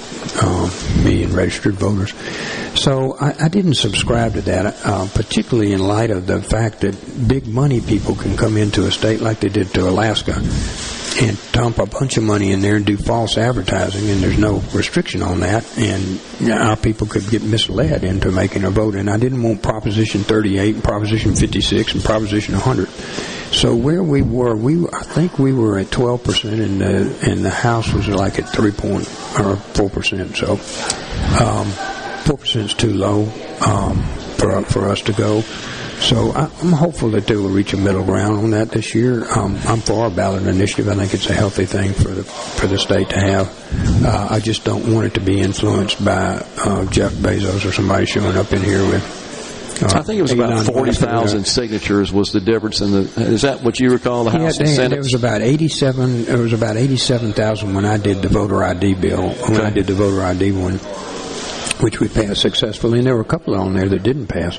um, 0.42 0.70
million 1.02 1.34
registered 1.34 1.74
voters. 1.74 2.12
So 2.78 3.16
I, 3.18 3.44
I 3.44 3.48
didn't 3.48 3.74
subscribe 3.74 4.34
to 4.34 4.42
that, 4.42 4.76
uh, 4.84 5.08
particularly 5.14 5.72
in 5.72 5.80
light 5.80 6.10
of 6.10 6.26
the 6.26 6.42
fact 6.42 6.80
that 6.80 6.94
big 7.26 7.46
money 7.46 7.80
people 7.80 8.14
can 8.14 8.36
come 8.36 8.56
into 8.56 8.86
a 8.86 8.90
state 8.90 9.20
like 9.20 9.40
they 9.40 9.48
did 9.48 9.72
to 9.74 9.88
Alaska 9.88 10.34
and 11.20 11.38
dump 11.52 11.78
a 11.78 11.86
bunch 11.86 12.16
of 12.16 12.24
money 12.24 12.52
in 12.52 12.60
there 12.60 12.76
and 12.76 12.84
do 12.84 12.96
false 12.96 13.38
advertising, 13.38 14.08
and 14.10 14.22
there's 14.22 14.38
no 14.38 14.58
restriction 14.74 15.22
on 15.22 15.40
that, 15.40 15.64
and 15.78 16.20
our 16.50 16.76
people 16.76 17.06
could 17.06 17.28
get 17.28 17.42
misled 17.42 18.04
into 18.04 18.30
making 18.30 18.64
a 18.64 18.70
vote. 18.70 18.94
And 18.94 19.08
I 19.08 19.16
didn't 19.16 19.42
want 19.42 19.62
Proposition 19.62 20.22
38 20.22 20.74
and 20.74 20.84
Proposition 20.84 21.34
56 21.34 21.94
and 21.94 22.04
Proposition 22.04 22.54
100. 22.54 22.88
So 23.54 23.74
where 23.74 24.02
we 24.02 24.22
were, 24.22 24.54
we 24.56 24.86
I 24.88 25.02
think 25.02 25.38
we 25.38 25.52
were 25.52 25.78
at 25.78 25.90
12 25.90 26.24
percent, 26.24 26.60
and 26.60 26.80
the 26.80 27.18
and 27.22 27.44
the 27.44 27.50
House 27.50 27.92
was 27.92 28.08
like 28.08 28.38
at 28.38 28.48
three 28.48 28.72
point 28.72 29.06
or 29.38 29.56
four 29.56 29.88
percent. 29.88 30.36
So 30.36 30.52
um, 31.40 31.70
four 32.24 32.38
percent 32.38 32.66
is 32.66 32.74
too 32.74 32.92
low 32.92 33.22
um, 33.60 34.02
for 34.36 34.62
for 34.62 34.88
us 34.88 35.00
to 35.02 35.12
go. 35.12 35.42
So 36.00 36.32
I'm 36.32 36.72
hopeful 36.72 37.10
that 37.10 37.26
they 37.26 37.34
will 37.36 37.48
reach 37.48 37.72
a 37.72 37.76
middle 37.76 38.04
ground 38.04 38.36
on 38.38 38.50
that 38.50 38.70
this 38.70 38.94
year. 38.94 39.24
Um, 39.36 39.56
I'm 39.66 39.80
for 39.80 40.06
a 40.06 40.10
ballot 40.10 40.46
initiative. 40.46 40.88
I 40.88 40.94
think 40.94 41.14
it's 41.14 41.28
a 41.28 41.34
healthy 41.34 41.64
thing 41.64 41.94
for 41.94 42.08
the 42.08 42.22
for 42.22 42.66
the 42.66 42.78
state 42.78 43.08
to 43.10 43.18
have. 43.18 44.04
Uh, 44.04 44.28
I 44.30 44.38
just 44.40 44.64
don't 44.64 44.92
want 44.92 45.06
it 45.06 45.14
to 45.14 45.20
be 45.20 45.40
influenced 45.40 46.04
by 46.04 46.44
uh, 46.58 46.84
Jeff 46.90 47.12
Bezos 47.14 47.66
or 47.68 47.72
somebody 47.72 48.06
showing 48.06 48.36
up 48.36 48.52
in 48.52 48.62
here 48.62 48.82
with. 48.86 49.82
Uh, 49.82 49.98
I 49.98 50.02
think 50.02 50.18
it 50.18 50.22
was 50.22 50.32
about 50.32 50.50
Elon 50.52 50.56
Musk 50.58 50.70
or 50.70 50.74
forty 50.74 50.92
thousand 50.92 51.46
signatures 51.46 52.12
was 52.12 52.30
the 52.32 52.40
difference 52.40 52.80
in 52.82 52.92
the. 52.92 53.00
Is 53.32 53.42
that 53.42 53.62
what 53.62 53.80
you 53.80 53.90
recall? 53.90 54.24
The 54.24 54.32
Yeah, 54.32 54.38
House 54.44 54.58
and 54.58 54.66
Dan, 54.66 54.74
Senate. 54.76 54.90
there 54.90 54.98
was 55.02 55.14
about 55.14 55.40
eighty-seven. 55.42 56.24
There 56.26 56.38
was 56.38 56.52
about 56.52 56.76
eighty-seven 56.76 57.32
thousand 57.32 57.74
when 57.74 57.84
I 57.84 57.96
did 57.96 58.22
the 58.22 58.28
voter 58.28 58.62
ID 58.62 58.94
bill. 58.94 59.30
When 59.30 59.60
I 59.60 59.70
did 59.70 59.86
the 59.86 59.94
voter 59.94 60.22
ID 60.22 60.52
one, 60.52 60.74
which 61.82 62.00
we 62.00 62.08
passed 62.08 62.40
successfully, 62.42 62.98
and 62.98 63.06
there 63.06 63.14
were 63.16 63.22
a 63.22 63.24
couple 63.24 63.54
on 63.54 63.74
there 63.74 63.88
that 63.88 64.02
didn't 64.02 64.28
pass. 64.28 64.58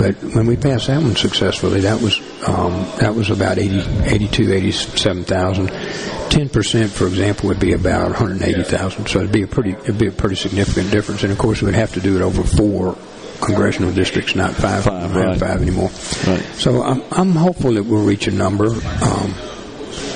But 0.00 0.14
when 0.34 0.46
we 0.46 0.56
passed 0.56 0.86
that 0.86 1.02
one 1.02 1.14
successfully, 1.14 1.80
that 1.80 2.00
was 2.00 2.18
um, 2.48 2.72
that 3.00 3.14
was 3.14 3.28
about 3.28 3.58
80, 3.58 3.80
82, 4.04 4.50
87,000. 4.50 5.70
Ten 6.30 6.48
percent, 6.48 6.90
for 6.90 7.06
example, 7.06 7.48
would 7.48 7.60
be 7.60 7.72
about 7.72 8.04
one 8.04 8.12
hundred 8.14 8.42
eighty 8.42 8.62
thousand. 8.62 9.08
So 9.08 9.18
it'd 9.18 9.32
be 9.32 9.42
a 9.42 9.46
pretty 9.48 9.72
it'd 9.72 9.98
be 9.98 10.06
a 10.06 10.12
pretty 10.12 10.36
significant 10.36 10.90
difference. 10.90 11.22
And 11.24 11.32
of 11.32 11.38
course, 11.38 11.60
we'd 11.60 11.74
have 11.74 11.92
to 11.94 12.00
do 12.00 12.16
it 12.16 12.22
over 12.22 12.44
four 12.44 12.96
congressional 13.40 13.92
districts, 13.92 14.34
not 14.34 14.54
five. 14.54 14.84
Five, 14.84 15.14
right. 15.14 15.38
five 15.38 15.60
anymore. 15.60 15.90
Right. 16.26 16.42
So 16.54 16.82
I'm 16.82 17.02
I'm 17.10 17.32
hopeful 17.32 17.74
that 17.74 17.82
we'll 17.82 18.04
reach 18.04 18.28
a 18.28 18.30
number. 18.30 18.68
Um, 18.68 19.34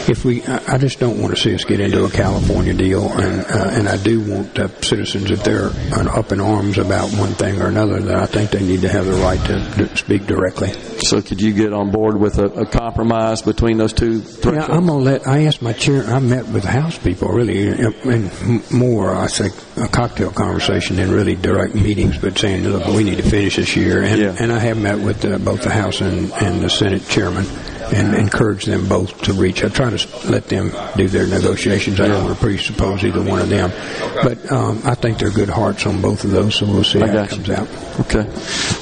if 0.09 0.25
we, 0.25 0.43
I 0.45 0.75
I 0.75 0.79
just 0.79 0.99
don't 1.01 1.21
want 1.21 1.35
to 1.37 1.41
see 1.41 1.55
us 1.55 1.65
get 1.65 1.81
into 1.81 2.05
a 2.05 2.11
California 2.11 2.75
deal, 2.75 3.09
and 3.13 3.41
uh, 3.47 3.71
and 3.73 3.89
I 3.89 3.97
do 3.97 4.21
want 4.21 4.59
uh, 4.59 4.69
citizens, 4.81 5.31
if 5.31 5.43
they're 5.45 5.71
up 5.95 6.33
in 6.33 6.41
arms 6.41 6.79
about 6.79 7.11
one 7.19 7.33
thing 7.33 7.61
or 7.61 7.67
another, 7.69 8.01
that 8.01 8.17
I 8.17 8.27
think 8.27 8.51
they 8.51 8.63
need 8.65 8.83
to 8.83 8.89
have 8.89 9.07
the 9.07 9.15
right 9.15 9.41
to, 9.47 9.87
to 9.89 9.97
speak 9.97 10.27
directly. 10.27 10.73
So 11.01 11.21
could 11.23 11.41
you 11.41 11.53
get 11.53 11.73
on 11.73 11.91
board 11.91 12.19
with 12.19 12.39
a, 12.39 12.47
a 12.47 12.67
compromise 12.67 13.43
between 13.43 13.79
those 13.79 13.93
two? 13.93 14.23
Yeah, 14.45 14.67
I'm 14.67 14.87
gonna 14.87 14.99
let. 14.99 15.27
I 15.27 15.45
asked 15.45 15.63
my 15.63 15.73
chair. 15.73 16.05
I 16.05 16.19
met 16.19 16.47
with 16.49 16.63
the 16.63 16.71
House 16.71 16.99
people 16.99 17.29
really, 17.29 17.69
and 17.69 18.71
more. 18.71 19.15
I 19.15 19.27
think 19.29 19.55
a 19.77 19.89
cocktail 19.89 20.31
conversation 20.31 20.97
than 20.97 21.11
really 21.11 21.35
direct 21.37 21.75
meetings, 21.75 22.19
but 22.19 22.37
saying, 22.39 22.65
look, 22.65 22.87
we 22.89 23.05
need 23.05 23.17
to 23.17 23.23
finish 23.29 23.57
this 23.57 23.75
year. 23.77 24.03
And 24.03 24.21
Yeah. 24.21 24.37
and 24.39 24.53
I 24.53 24.59
have 24.59 24.79
met 24.79 24.99
with 25.01 25.25
uh, 25.25 25.39
both 25.39 25.63
the 25.63 25.71
House 25.71 26.01
and, 26.01 26.33
and 26.35 26.61
the 26.63 26.71
Senate 26.71 27.07
chairman. 27.09 27.45
And 27.93 28.15
encourage 28.15 28.65
them 28.65 28.89
both 28.89 29.23
to 29.23 29.33
reach. 29.33 29.65
I 29.65 29.69
try 29.69 29.91
to 29.91 30.31
let 30.31 30.49
them 30.49 30.73
do 30.97 31.09
their 31.09 31.27
negotiations. 31.27 32.01
I 32.01 32.09
don't 32.09 32.25
want 32.25 32.37
to 32.37 32.43
presuppose 32.45 33.05
either 33.05 33.23
one 33.23 33.41
of 33.41 33.49
them, 33.49 33.71
but 34.23 34.51
um, 34.51 34.81
I 34.85 34.95
think 34.95 35.19
they're 35.19 35.31
good 35.31 35.49
hearts 35.49 35.87
on 35.87 36.01
both 36.01 36.25
of 36.25 36.31
those. 36.31 36.55
So 36.57 36.67
we'll 36.67 36.85
see 36.85 37.01
how 37.01 37.07
it 37.07 37.31
you. 37.31 37.37
comes 37.37 37.51
out. 37.51 37.69
Okay. 38.01 38.29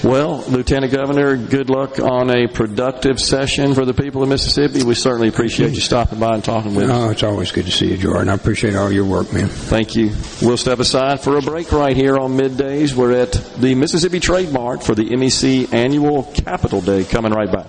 Well, 0.08 0.44
Lieutenant 0.48 0.92
Governor, 0.92 1.36
good 1.36 1.68
luck 1.68 1.98
on 1.98 2.30
a 2.30 2.46
productive 2.46 3.20
session 3.20 3.74
for 3.74 3.84
the 3.84 3.94
people 3.94 4.22
of 4.22 4.28
Mississippi. 4.28 4.82
We 4.82 4.94
certainly 4.94 5.28
appreciate 5.28 5.72
you 5.74 5.80
stopping 5.80 6.18
by 6.18 6.34
and 6.34 6.44
talking 6.44 6.74
with 6.74 6.90
us. 6.90 6.96
Oh, 6.96 7.10
it's 7.10 7.22
always 7.22 7.52
good 7.52 7.66
to 7.66 7.72
see 7.72 7.90
you, 7.90 7.96
Jordan. 7.98 8.28
I 8.28 8.34
appreciate 8.34 8.74
all 8.74 8.90
your 8.90 9.04
work, 9.04 9.32
man. 9.32 9.48
Thank 9.48 9.96
you. 9.96 10.12
We'll 10.40 10.56
step 10.56 10.78
aside 10.78 11.20
for 11.20 11.36
a 11.36 11.42
break 11.42 11.72
right 11.72 11.96
here 11.96 12.16
on 12.16 12.36
middays. 12.36 12.94
We're 12.94 13.12
at 13.12 13.32
the 13.32 13.74
Mississippi 13.74 14.20
Trade 14.20 14.50
Mart 14.52 14.82
for 14.82 14.94
the 14.94 15.04
MEC 15.10 15.72
Annual 15.72 16.24
Capital 16.34 16.80
Day. 16.80 17.04
Coming 17.04 17.32
right 17.32 17.50
back. 17.50 17.66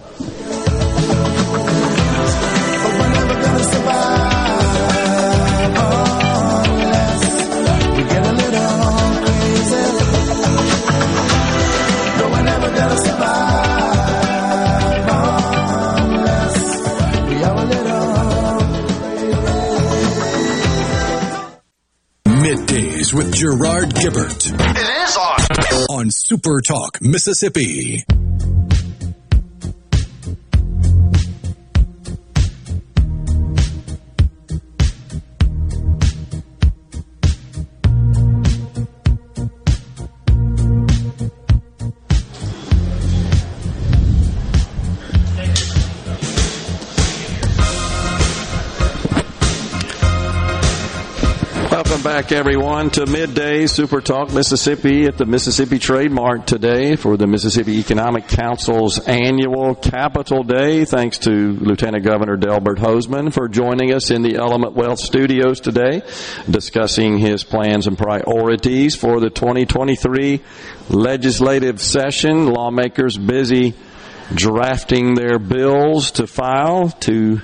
Gerard 23.44 23.90
Gibbert. 23.96 24.46
It 24.56 25.04
is 25.04 25.18
on. 25.18 26.00
On 26.00 26.10
Super 26.10 26.62
Talk, 26.62 27.02
Mississippi. 27.02 28.06
Back, 52.14 52.32
everyone, 52.32 52.92
to 52.92 53.08
Midday 53.08 53.66
Super 53.66 54.00
Talk 54.00 54.32
Mississippi 54.32 55.06
at 55.06 55.18
the 55.18 55.26
Mississippi 55.26 55.80
Trade 55.80 56.12
Mart 56.12 56.46
today 56.46 56.96
for 56.96 57.18
the 57.18 57.26
Mississippi 57.26 57.80
Economic 57.80 58.28
Council's 58.28 59.00
annual 59.00 59.74
Capital 59.74 60.44
Day. 60.44 60.86
Thanks 60.86 61.18
to 61.20 61.54
Lieutenant 61.54 62.06
Governor 62.06 62.38
Delbert 62.38 62.78
Hosemann 62.78 63.34
for 63.34 63.48
joining 63.48 63.96
us 63.96 64.12
in 64.12 64.22
the 64.22 64.36
Element 64.36 64.76
Wealth 64.76 65.00
Studios 65.00 65.60
today, 65.60 66.04
discussing 66.48 67.18
his 67.18 67.44
plans 67.44 67.88
and 67.88 67.98
priorities 67.98 68.96
for 68.96 69.20
the 69.20 69.32
2023 69.32 70.40
legislative 70.90 71.82
session. 71.82 72.46
Lawmakers 72.46 73.18
busy 73.18 73.74
drafting 74.36 75.16
their 75.16 75.40
bills 75.40 76.12
to 76.12 76.28
file 76.28 76.90
to 76.90 77.42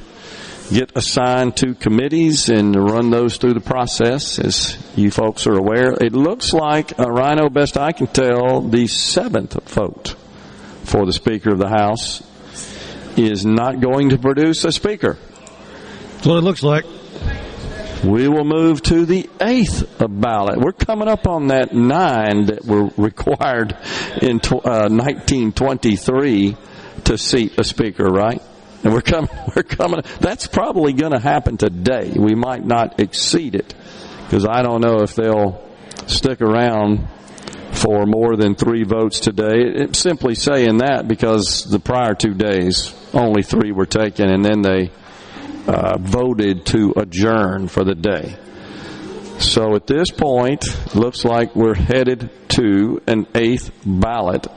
get 0.71 0.95
assigned 0.95 1.57
to 1.57 1.73
committees 1.73 2.49
and 2.49 2.75
run 2.75 3.09
those 3.09 3.37
through 3.37 3.53
the 3.53 3.59
process. 3.59 4.39
As 4.39 4.77
you 4.95 5.11
folks 5.11 5.47
are 5.47 5.57
aware, 5.57 5.93
it 5.93 6.13
looks 6.13 6.53
like, 6.53 6.97
uh, 6.99 7.09
Rhino, 7.09 7.49
best 7.49 7.77
I 7.77 7.91
can 7.91 8.07
tell, 8.07 8.61
the 8.61 8.87
seventh 8.87 9.61
vote 9.69 10.15
for 10.83 11.05
the 11.05 11.13
Speaker 11.13 11.51
of 11.51 11.59
the 11.59 11.69
House 11.69 12.23
is 13.17 13.45
not 13.45 13.79
going 13.79 14.09
to 14.09 14.17
produce 14.17 14.63
a 14.65 14.71
Speaker. 14.71 15.17
That's 16.13 16.27
what 16.27 16.37
it 16.37 16.43
looks 16.43 16.63
like. 16.63 16.85
We 18.03 18.29
will 18.29 18.45
move 18.45 18.81
to 18.83 19.05
the 19.05 19.29
eighth 19.41 19.97
ballot. 19.99 20.57
We're 20.57 20.71
coming 20.71 21.09
up 21.09 21.27
on 21.27 21.47
that 21.47 21.73
nine 21.73 22.45
that 22.45 22.63
were 22.63 22.85
required 22.97 23.75
in 24.21 24.39
uh, 24.51 24.87
1923 24.87 26.55
to 27.05 27.17
seat 27.17 27.59
a 27.59 27.63
speaker, 27.63 28.05
right? 28.05 28.41
And 28.83 28.93
we're 28.93 29.01
coming, 29.01 29.29
we're 29.55 29.63
coming, 29.63 30.01
that's 30.19 30.47
probably 30.47 30.93
going 30.93 31.11
to 31.11 31.19
happen 31.19 31.57
today. 31.57 32.13
We 32.15 32.35
might 32.35 32.65
not 32.65 32.99
exceed 32.99 33.55
it 33.55 33.73
because 34.25 34.45
I 34.45 34.61
don't 34.61 34.81
know 34.81 35.01
if 35.01 35.15
they'll 35.15 35.63
stick 36.07 36.41
around 36.41 37.07
for 37.71 38.05
more 38.05 38.35
than 38.35 38.55
three 38.55 38.83
votes 38.83 39.19
today. 39.19 39.61
It's 39.61 39.99
simply 39.99 40.35
saying 40.35 40.77
that 40.77 41.07
because 41.07 41.63
the 41.63 41.79
prior 41.79 42.13
two 42.13 42.33
days, 42.33 42.93
only 43.13 43.43
three 43.43 43.71
were 43.71 43.85
taken 43.85 44.29
and 44.29 44.43
then 44.43 44.61
they 44.61 44.91
uh, 45.67 45.97
voted 45.99 46.65
to 46.67 46.93
adjourn 46.97 47.67
for 47.67 47.83
the 47.83 47.95
day. 47.95 48.35
So 49.39 49.75
at 49.75 49.87
this 49.87 50.11
point, 50.11 50.65
looks 50.95 51.23
like 51.23 51.55
we're 51.55 51.75
headed 51.75 52.29
to 52.49 53.01
an 53.07 53.25
eighth 53.35 53.71
ballot 53.85 54.47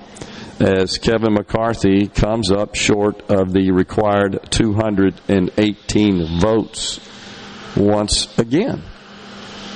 as 0.62 0.98
Kevin 0.98 1.34
McCarthy 1.34 2.06
comes 2.06 2.50
up 2.52 2.74
short 2.76 3.20
of 3.30 3.52
the 3.52 3.70
required 3.72 4.38
218 4.50 6.40
votes 6.40 7.00
once 7.76 8.38
again. 8.38 8.82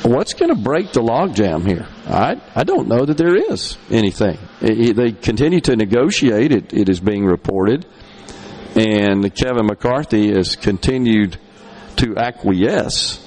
What's 0.03 0.35
going 0.35 0.55
to 0.55 0.61
break 0.63 0.93
the 0.93 1.01
logjam 1.01 1.67
here? 1.67 1.89
I, 2.07 2.41
I 2.55 2.63
don't 2.63 2.87
know 2.87 3.05
that 3.05 3.17
there 3.17 3.35
is 3.35 3.77
anything. 3.91 4.39
I- 4.61 4.67
I- 4.67 4.93
they 4.93 5.11
continue 5.13 5.61
to 5.63 5.75
negotiate, 5.75 6.53
it, 6.53 6.73
it 6.73 6.89
is 6.89 7.01
being 7.01 7.25
reported, 7.25 7.85
and 8.77 9.35
Kevin 9.35 9.67
McCarthy 9.67 10.33
has 10.35 10.55
continued 10.55 11.37
to 11.97 12.17
acquiesce. 12.17 13.23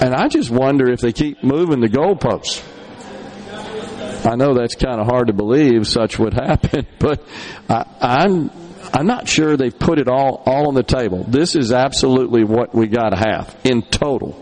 And 0.00 0.14
I 0.14 0.28
just 0.28 0.50
wonder 0.50 0.90
if 0.90 1.00
they 1.00 1.12
keep 1.12 1.42
moving 1.44 1.80
the 1.80 1.88
goalposts. 1.88 2.62
I 4.24 4.36
know 4.36 4.54
that's 4.54 4.74
kind 4.74 5.00
of 5.00 5.06
hard 5.06 5.26
to 5.26 5.32
believe 5.32 5.86
such 5.86 6.18
would 6.18 6.34
happen, 6.34 6.86
but 6.98 7.26
I, 7.68 7.84
I'm 8.00 8.50
I'm 8.92 9.06
not 9.06 9.28
sure 9.28 9.56
they've 9.56 9.76
put 9.76 9.98
it 9.98 10.08
all 10.08 10.42
all 10.46 10.68
on 10.68 10.74
the 10.74 10.82
table. 10.82 11.24
This 11.24 11.56
is 11.56 11.72
absolutely 11.72 12.44
what 12.44 12.74
we 12.74 12.86
got 12.86 13.10
to 13.10 13.16
have 13.16 13.56
in 13.64 13.82
total. 13.82 14.40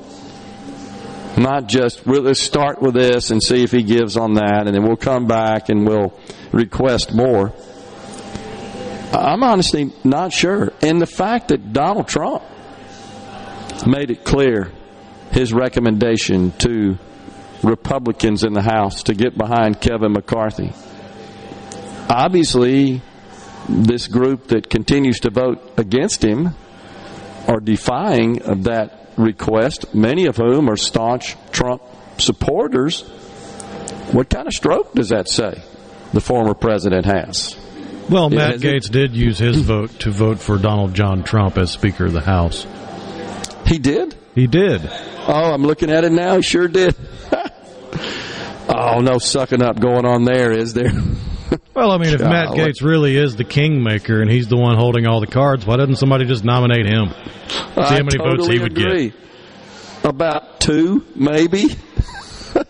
Not 1.37 1.67
just 1.67 2.07
we'll 2.07 2.23
let's 2.23 2.41
start 2.41 2.81
with 2.83 2.95
this 2.95 3.31
and 3.31 3.43
see 3.43 3.63
if 3.63 3.73
he 3.73 3.83
gives 3.83 4.17
on 4.17 4.35
that, 4.35 4.67
and 4.67 4.75
then 4.75 4.83
we'll 4.85 4.97
come 4.97 5.27
back 5.27 5.69
and 5.69 5.87
we'll 5.87 6.13
request 6.53 7.13
more. 7.13 7.53
I'm 9.13 9.43
honestly 9.43 9.93
not 10.05 10.33
sure. 10.33 10.73
And 10.81 11.01
the 11.01 11.07
fact 11.07 11.49
that 11.49 11.73
Donald 11.73 12.09
Trump 12.09 12.43
made 13.87 14.11
it 14.11 14.25
clear 14.25 14.71
his 15.33 15.53
recommendation 15.53 16.53
to 16.59 16.99
Republicans 17.63 18.45
in 18.45 18.53
the 18.53 18.63
House 18.63 19.05
to 19.05 19.15
get 19.15 19.37
behind 19.37 19.81
Kevin 19.81 20.13
McCarthy. 20.13 20.73
Obviously, 22.09 23.01
this 23.69 24.09
group 24.09 24.49
that 24.49 24.69
continues 24.69 25.21
to 25.21 25.31
vote 25.31 25.73
against 25.77 26.25
him 26.25 26.55
are 27.49 27.61
defying 27.61 28.35
that 28.63 29.11
request, 29.17 29.95
many 29.95 30.27
of 30.27 30.37
whom 30.37 30.69
are 30.69 30.77
staunch 30.77 31.37
Trump 31.51 31.83
supporters. 32.19 33.03
What 34.13 34.29
kind 34.29 34.47
of 34.47 34.53
stroke 34.53 34.95
does 34.95 35.11
that 35.11 35.29
say 35.29 35.63
the 36.13 36.21
former 36.21 36.55
president 36.55 37.07
has? 37.07 37.57
Well, 38.11 38.31
Matt 38.31 38.57
Gaetz 38.57 38.91
did 38.91 39.15
use 39.15 39.39
his 39.39 39.57
vote 39.63 40.01
to 40.01 40.11
vote 40.11 40.39
for 40.39 40.59
Donald 40.59 40.95
John 40.95 41.23
Trump 41.23 41.57
as 41.57 41.71
Speaker 41.71 42.07
of 42.07 42.13
the 42.13 42.21
House. 42.21 42.67
He 43.67 43.79
did? 43.79 44.15
He 44.35 44.47
did. 44.47 44.83
Oh, 45.27 45.53
I'm 45.55 45.63
looking 45.63 45.91
at 45.91 46.05
it 46.05 46.13
now. 46.13 46.37
He 46.37 46.43
sure 46.43 46.69
did. 46.69 46.97
Oh, 48.75 49.01
no 49.01 49.19
sucking 49.19 49.63
up 49.63 49.81
going 49.81 50.07
on 50.07 50.25
there, 50.25 50.53
is 50.53 50.75
there? 50.75 50.93
Well, 51.75 51.91
I 51.91 51.99
mean, 51.99 52.15
if 52.15 52.21
Matt 52.21 52.49
Golly. 52.49 52.61
Gaetz 52.61 52.83
really 52.83 53.17
is 53.17 53.37
the 53.37 53.45
kingmaker 53.45 54.23
and 54.23 54.31
he's 54.31 54.49
the 54.49 54.57
one 54.57 54.77
holding 54.77 55.07
all 55.07 55.21
the 55.21 55.27
cards, 55.27 55.67
why 55.67 55.77
doesn't 55.77 55.97
somebody 55.97 56.25
just 56.25 56.45
nominate 56.45 56.87
him? 56.87 57.11
See 57.49 57.65
how 57.77 58.03
many 58.03 58.17
votes 58.17 58.47
he 58.47 58.59
would 58.59 58.73
agree. 58.73 59.11
get. 59.11 59.19
About 60.05 60.61
two, 60.61 61.05
maybe. 61.15 61.77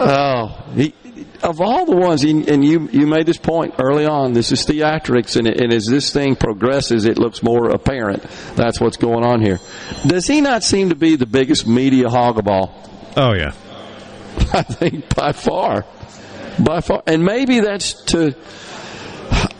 oh, 0.00 0.64
he, 0.74 0.94
of 1.42 1.60
all 1.60 1.86
the 1.86 1.96
ones, 1.96 2.24
and 2.24 2.64
you 2.64 2.88
you 2.92 3.06
made 3.06 3.26
this 3.26 3.38
point 3.38 3.74
early 3.78 4.06
on. 4.06 4.32
This 4.32 4.52
is 4.52 4.66
theatrics, 4.66 5.36
and, 5.36 5.46
and 5.46 5.72
as 5.72 5.86
this 5.86 6.12
thing 6.12 6.36
progresses, 6.36 7.04
it 7.04 7.18
looks 7.18 7.42
more 7.42 7.70
apparent. 7.70 8.22
That's 8.54 8.80
what's 8.80 8.96
going 8.96 9.24
on 9.24 9.40
here. 9.40 9.58
Does 10.06 10.26
he 10.26 10.40
not 10.40 10.62
seem 10.62 10.90
to 10.90 10.94
be 10.96 11.16
the 11.16 11.26
biggest 11.26 11.66
media 11.66 12.08
hog 12.08 12.38
of 12.38 12.48
all? 12.48 12.74
Oh 13.16 13.32
yeah, 13.32 13.52
I 14.54 14.62
think 14.62 15.14
by 15.14 15.32
far, 15.32 15.84
by 16.58 16.80
far, 16.80 17.02
and 17.06 17.24
maybe 17.24 17.60
that's 17.60 17.92
to. 18.12 18.36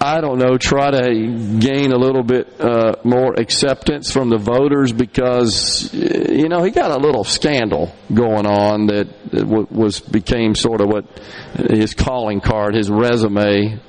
I 0.00 0.20
don't 0.20 0.38
know, 0.38 0.56
try 0.56 0.90
to 0.92 1.58
gain 1.58 1.92
a 1.92 1.98
little 1.98 2.22
bit 2.22 2.60
uh, 2.60 2.94
more 3.04 3.34
acceptance 3.34 4.10
from 4.10 4.30
the 4.30 4.38
voters 4.38 4.92
because 4.92 5.92
you 5.92 6.48
know 6.48 6.62
he 6.62 6.70
got 6.70 6.90
a 6.90 6.98
little 6.98 7.24
scandal 7.24 7.92
going 8.12 8.46
on 8.46 8.86
that 8.86 9.08
was 9.32 10.00
became 10.00 10.54
sort 10.54 10.80
of 10.80 10.88
what 10.88 11.04
his 11.70 11.94
calling 11.94 12.40
card, 12.40 12.74
his 12.74 12.88
resume, 12.88 13.80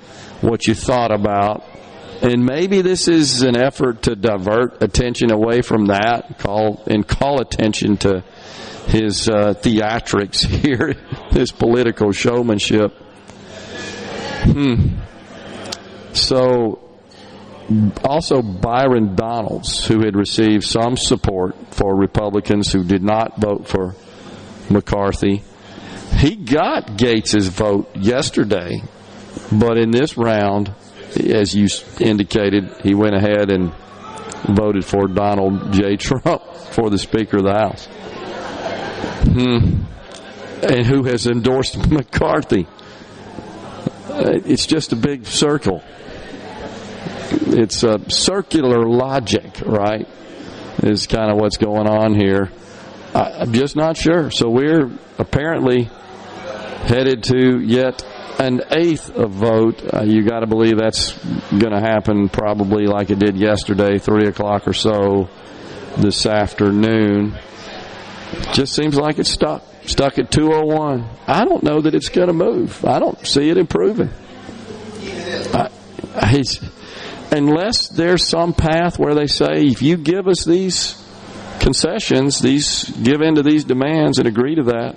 what 0.42 0.68
you 0.68 0.74
thought 0.74 1.12
about. 1.12 1.64
And 2.22 2.46
maybe 2.46 2.82
this 2.82 3.08
is 3.08 3.44
an 3.44 3.56
effort 3.56 4.04
to 4.04 4.16
divert 4.16 4.84
attention 4.84 5.32
away 5.32 5.62
from 5.62 5.86
that, 5.86 6.38
call 6.38 6.84
and 6.88 7.08
call 7.08 7.40
attention 7.40 7.96
to 7.98 8.24
his 8.90 9.30
uh, 9.30 9.54
theatrics 9.54 10.46
here, 10.64 10.94
his 11.30 11.52
political 11.52 12.12
showmanship. 12.12 12.92
Hmm. 14.44 15.00
So, 16.14 16.80
also 18.04 18.42
Byron 18.42 19.16
Donalds, 19.16 19.86
who 19.86 20.00
had 20.04 20.16
received 20.16 20.64
some 20.64 20.98
support 20.98 21.56
for 21.72 21.96
Republicans 21.96 22.72
who 22.72 22.84
did 22.84 23.04
not 23.04 23.40
vote 23.40 23.68
for 23.68 23.96
McCarthy, 24.72 25.44
he 26.18 26.36
got 26.36 26.98
Gaetz's 26.98 27.48
vote 27.48 27.96
yesterday, 27.96 28.82
but 29.52 29.78
in 29.78 29.92
this 29.92 30.18
round, 30.18 30.74
as 31.16 31.54
you 31.56 31.68
indicated, 32.00 32.72
he 32.82 32.96
went 32.96 33.16
ahead 33.16 33.52
and 33.52 33.72
voted 34.48 34.84
for 34.84 35.08
Donald 35.08 35.72
J. 35.72 35.96
Trump 35.98 36.42
for 36.72 36.90
the 36.90 36.98
Speaker 36.98 37.38
of 37.38 37.44
the 37.44 37.54
House. 37.54 37.88
Hmm. 39.32 39.84
And 40.64 40.86
who 40.86 41.04
has 41.04 41.26
endorsed 41.26 41.90
McCarthy? 41.92 42.68
Uh, 44.10 44.40
it's 44.46 44.66
just 44.66 44.92
a 44.92 44.96
big 44.96 45.26
circle 45.26 45.84
it's 47.32 47.84
a 47.84 48.00
circular 48.10 48.86
logic, 48.88 49.62
right? 49.66 50.08
Is 50.84 51.08
kind 51.08 51.32
of 51.32 51.38
what's 51.38 51.58
going 51.58 51.88
on 51.88 52.16
here. 52.16 52.50
I, 53.14 53.42
am 53.42 53.54
just 53.54 53.76
not 53.76 53.98
sure. 53.98 54.32
So 54.32 54.50
we're 54.50 54.90
apparently 55.18 55.84
headed 56.84 57.24
to 57.24 57.60
yet 57.60 58.04
an 58.40 58.62
eighth 58.72 59.10
of 59.16 59.32
vote. 59.32 59.84
Uh, 59.94 60.04
you 60.04 60.24
got 60.24 60.40
to 60.40 60.48
believe 60.48 60.78
that's 60.78 61.18
going 61.50 61.74
to 61.74 61.82
happen 61.82 62.30
probably 62.30 62.86
like 62.86 63.10
it 63.10 63.20
did 63.20 63.36
yesterday, 63.36 63.98
three 63.98 64.28
o'clock 64.28 64.68
or 64.68 64.74
so 64.74 65.30
this 65.98 66.26
afternoon. 66.26 67.38
Just 68.54 68.76
seems 68.76 68.96
like 68.96 69.20
it's 69.20 69.32
stuck, 69.32 69.64
stuck 69.86 70.20
at 70.20 70.32
201. 70.32 71.08
I 71.28 71.46
don't 71.46 71.64
know 71.64 71.82
that 71.82 71.96
it's 71.96 72.10
going 72.10 72.28
to 72.28 72.34
move. 72.34 72.84
I 72.86 73.00
don't 73.00 73.26
see 73.26 73.50
it 73.50 73.58
improving. 73.58 74.10
I, 75.52 75.70
unless 77.32 77.88
there's 77.90 78.24
some 78.26 78.54
path 78.54 79.00
where 79.00 79.16
they 79.16 79.28
say, 79.28 79.66
if 79.66 79.82
you 79.82 79.98
give 79.98 80.28
us 80.28 80.46
these 80.46 80.96
concessions, 81.60 82.40
these 82.40 82.90
give 82.90 83.22
in 83.22 83.36
to 83.36 83.44
these 83.44 83.64
demands 83.64 84.20
and 84.20 84.28
agree 84.28 84.56
to 84.56 84.64
that, 84.64 84.96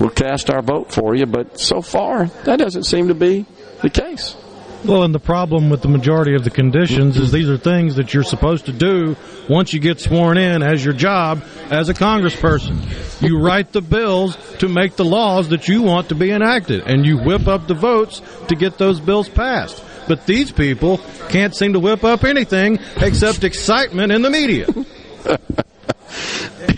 we'll 0.00 0.10
cast 0.10 0.50
our 0.50 0.62
vote 0.62 0.92
for 0.92 1.14
you. 1.14 1.26
But 1.26 1.58
so 1.58 1.80
far, 1.80 2.26
that 2.44 2.58
doesn't 2.58 2.84
seem 2.84 3.08
to 3.08 3.14
be 3.14 3.46
the 3.82 3.90
case. 3.90 4.36
Well, 4.84 5.02
and 5.02 5.14
the 5.14 5.18
problem 5.18 5.68
with 5.68 5.82
the 5.82 5.88
majority 5.88 6.34
of 6.34 6.44
the 6.44 6.50
conditions 6.50 7.16
is 7.16 7.32
these 7.32 7.48
are 7.48 7.56
things 7.56 7.96
that 7.96 8.14
you're 8.14 8.22
supposed 8.22 8.66
to 8.66 8.72
do 8.72 9.16
once 9.48 9.72
you 9.72 9.80
get 9.80 10.00
sworn 10.00 10.38
in 10.38 10.62
as 10.62 10.84
your 10.84 10.94
job 10.94 11.42
as 11.70 11.88
a 11.88 11.94
congressperson. 11.94 12.80
You 13.20 13.40
write 13.40 13.72
the 13.72 13.80
bills 13.80 14.36
to 14.58 14.68
make 14.68 14.96
the 14.96 15.04
laws 15.04 15.48
that 15.48 15.66
you 15.66 15.82
want 15.82 16.10
to 16.10 16.14
be 16.14 16.30
enacted, 16.30 16.86
and 16.86 17.04
you 17.04 17.18
whip 17.18 17.48
up 17.48 17.66
the 17.66 17.74
votes 17.74 18.22
to 18.48 18.54
get 18.54 18.78
those 18.78 19.00
bills 19.00 19.28
passed. 19.28 19.82
But 20.06 20.26
these 20.26 20.52
people 20.52 20.98
can't 21.30 21.54
seem 21.54 21.72
to 21.72 21.80
whip 21.80 22.04
up 22.04 22.22
anything 22.22 22.78
except 22.98 23.42
excitement 23.42 24.12
in 24.12 24.22
the 24.22 24.30
media. 24.30 24.66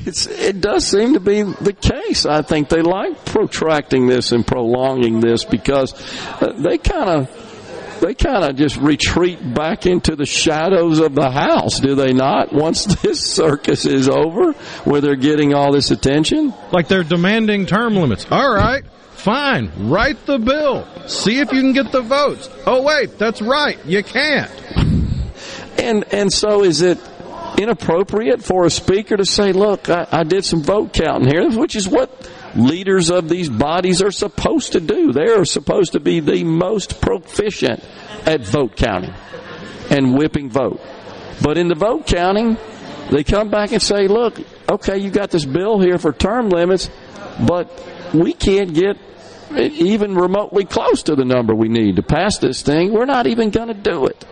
It's, 0.09 0.27
it 0.27 0.62
does 0.62 0.87
seem 0.87 1.15
to 1.15 1.20
be 1.20 1.43
the 1.43 1.75
case. 1.75 2.25
I 2.25 2.41
think 2.41 2.70
they 2.70 2.81
like 2.81 3.27
protracting 3.27 4.07
this 4.07 4.33
and 4.33 4.47
prolonging 4.47 5.20
this 5.20 5.45
because 5.45 5.93
uh, 6.41 6.55
they 6.57 6.79
kind 6.79 7.11
of 7.11 7.38
they 8.01 8.15
kind 8.15 8.45
of 8.45 8.57
just 8.57 8.77
retreat 8.77 9.55
back 9.55 9.87
into 9.87 10.16
the 10.16 10.27
shadows 10.27 10.99
of 11.01 11.15
the 11.15 11.31
house, 11.31 11.81
do 11.81 11.95
they 11.95 12.12
not? 12.12 12.53
Once 12.59 12.85
this 12.85 13.20
circus 13.20 13.87
is 13.87 14.09
over, 14.09 14.53
where 14.85 15.01
they're 15.01 15.16
getting 15.16 15.55
all 15.55 15.73
this 15.73 15.91
attention, 15.91 16.53
like 16.73 16.89
they're 16.89 17.05
demanding 17.05 17.66
term 17.66 17.95
limits. 17.95 18.27
All 18.31 18.53
right, 18.53 18.85
Fine, 19.19 19.91
write 19.91 20.27
the 20.27 20.39
bill. 20.39 20.87
See 21.09 21.41
if 21.41 21.53
you 21.53 21.61
can 21.61 21.73
get 21.73 21.91
the 21.91 22.03
votes. 22.03 22.49
Oh 22.65 22.83
wait, 22.85 23.19
that's 23.19 23.43
right, 23.43 23.77
you 23.85 24.05
can't. 24.05 24.49
And 25.77 26.05
and 26.12 26.33
so 26.33 26.62
is 26.62 26.83
it 26.83 27.01
inappropriate 27.59 28.45
for 28.45 28.65
a 28.65 28.70
speaker 28.70 29.16
to 29.16 29.25
say, 29.25 29.53
"Look, 29.53 29.91
I, 29.91 30.07
I 30.12 30.23
did 30.23 30.45
some 30.45 30.62
vote 30.62 30.93
counting 30.93 31.29
here," 31.29 31.51
which 31.51 31.75
is 31.75 31.89
what 31.89 32.31
leaders 32.57 33.11
of 33.11 33.29
these 33.29 33.49
bodies 33.49 34.03
are 34.03 34.11
supposed 34.11 34.73
to 34.73 34.81
do. 34.81 35.12
They 35.12 35.29
are 35.29 35.45
supposed 35.45 35.93
to 35.93 36.01
be 36.01 36.20
the 36.20 36.45
most 36.45 37.01
proficient 37.01 37.85
at 38.27 38.41
vote 38.41 38.77
counting 38.77 39.15
and 39.91 40.16
whipping 40.16 40.51
vote. 40.51 40.81
But 41.43 41.59
in 41.59 41.69
the 41.69 41.75
vote 41.75 42.07
counting, 42.07 42.57
they 43.11 43.25
come 43.25 43.49
back 43.49 43.73
and 43.73 43.81
say, 43.81 44.09
"Look, 44.09 44.41
okay, 44.69 44.99
you 44.99 45.11
got 45.11 45.31
this 45.31 45.45
bill 45.45 45.79
here 45.79 45.99
for 45.99 46.12
term 46.12 46.49
limits, 46.49 46.91
but 47.47 47.70
we 48.12 48.33
can't 48.33 48.75
get 48.75 48.99
even 49.57 50.15
remotely 50.15 50.65
close 50.65 51.03
to 51.05 51.15
the 51.15 51.25
number 51.25 51.55
we 51.55 51.69
need 51.69 51.97
to 51.97 52.03
pass 52.03 52.39
this 52.39 52.62
thing, 52.62 52.93
we're 52.93 53.07
not 53.07 53.27
even 53.27 53.51
going 53.51 53.69
to 53.69 53.75
do 53.75 54.07
it. 54.07 54.25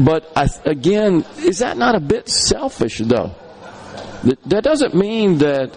But 0.00 0.30
I, 0.36 0.48
again, 0.64 1.24
is 1.38 1.58
that 1.58 1.76
not 1.76 1.94
a 1.94 2.00
bit 2.00 2.28
selfish, 2.28 2.98
though? 2.98 3.34
That, 4.24 4.38
that 4.46 4.64
doesn't 4.64 4.94
mean 4.94 5.38
that 5.38 5.76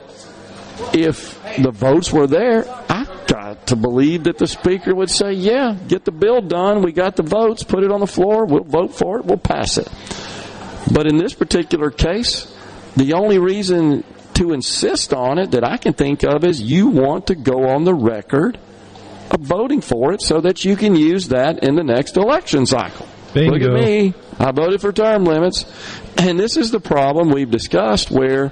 if 0.93 1.41
the 1.61 1.71
votes 1.71 2.11
were 2.11 2.27
there, 2.27 2.65
I 2.89 3.05
got 3.27 3.67
to 3.67 3.75
believe 3.75 4.23
that 4.25 4.37
the 4.37 4.47
speaker 4.47 4.93
would 4.93 5.09
say, 5.09 5.33
"Yeah, 5.33 5.75
get 5.87 6.05
the 6.05 6.11
bill 6.11 6.41
done. 6.41 6.81
We 6.81 6.91
got 6.91 7.15
the 7.15 7.23
votes. 7.23 7.63
Put 7.63 7.83
it 7.83 7.91
on 7.91 7.99
the 7.99 8.07
floor. 8.07 8.45
We'll 8.45 8.63
vote 8.63 8.93
for 8.93 9.19
it. 9.19 9.25
We'll 9.25 9.37
pass 9.37 9.77
it." 9.77 9.87
But 10.91 11.07
in 11.07 11.17
this 11.17 11.33
particular 11.33 11.89
case, 11.89 12.53
the 12.97 13.13
only 13.13 13.39
reason 13.39 14.03
to 14.33 14.53
insist 14.53 15.13
on 15.13 15.37
it 15.37 15.51
that 15.51 15.63
I 15.63 15.77
can 15.77 15.93
think 15.93 16.23
of 16.23 16.43
is 16.43 16.61
you 16.61 16.87
want 16.87 17.27
to 17.27 17.35
go 17.35 17.69
on 17.69 17.83
the 17.83 17.93
record 17.93 18.57
of 19.29 19.39
voting 19.39 19.81
for 19.81 20.13
it 20.13 20.21
so 20.21 20.41
that 20.41 20.65
you 20.65 20.75
can 20.75 20.95
use 20.95 21.29
that 21.29 21.63
in 21.63 21.75
the 21.75 21.83
next 21.83 22.17
election 22.17 22.65
cycle. 22.65 23.07
Bingo. 23.33 23.53
Look 23.53 23.61
at 23.61 23.73
me. 23.73 24.13
I 24.39 24.51
voted 24.51 24.81
for 24.81 24.91
term 24.91 25.23
limits. 25.23 25.65
And 26.17 26.39
this 26.39 26.57
is 26.57 26.71
the 26.71 26.79
problem 26.79 27.29
we've 27.29 27.49
discussed 27.49 28.11
where 28.11 28.51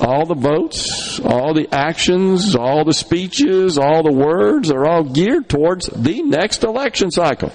all 0.00 0.26
the 0.26 0.34
votes, 0.34 1.20
all 1.20 1.54
the 1.54 1.68
actions, 1.72 2.54
all 2.54 2.84
the 2.84 2.92
speeches, 2.92 3.78
all 3.78 4.02
the 4.02 4.12
words 4.12 4.70
are 4.70 4.86
all 4.86 5.04
geared 5.04 5.48
towards 5.48 5.86
the 5.86 6.22
next 6.22 6.64
election 6.64 7.10
cycle. 7.10 7.52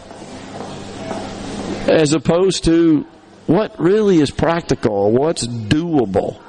As 1.87 2.13
opposed 2.13 2.65
to 2.65 3.05
what 3.47 3.79
really 3.79 4.19
is 4.19 4.31
practical, 4.31 5.11
what's 5.11 5.45
doable 5.45 6.39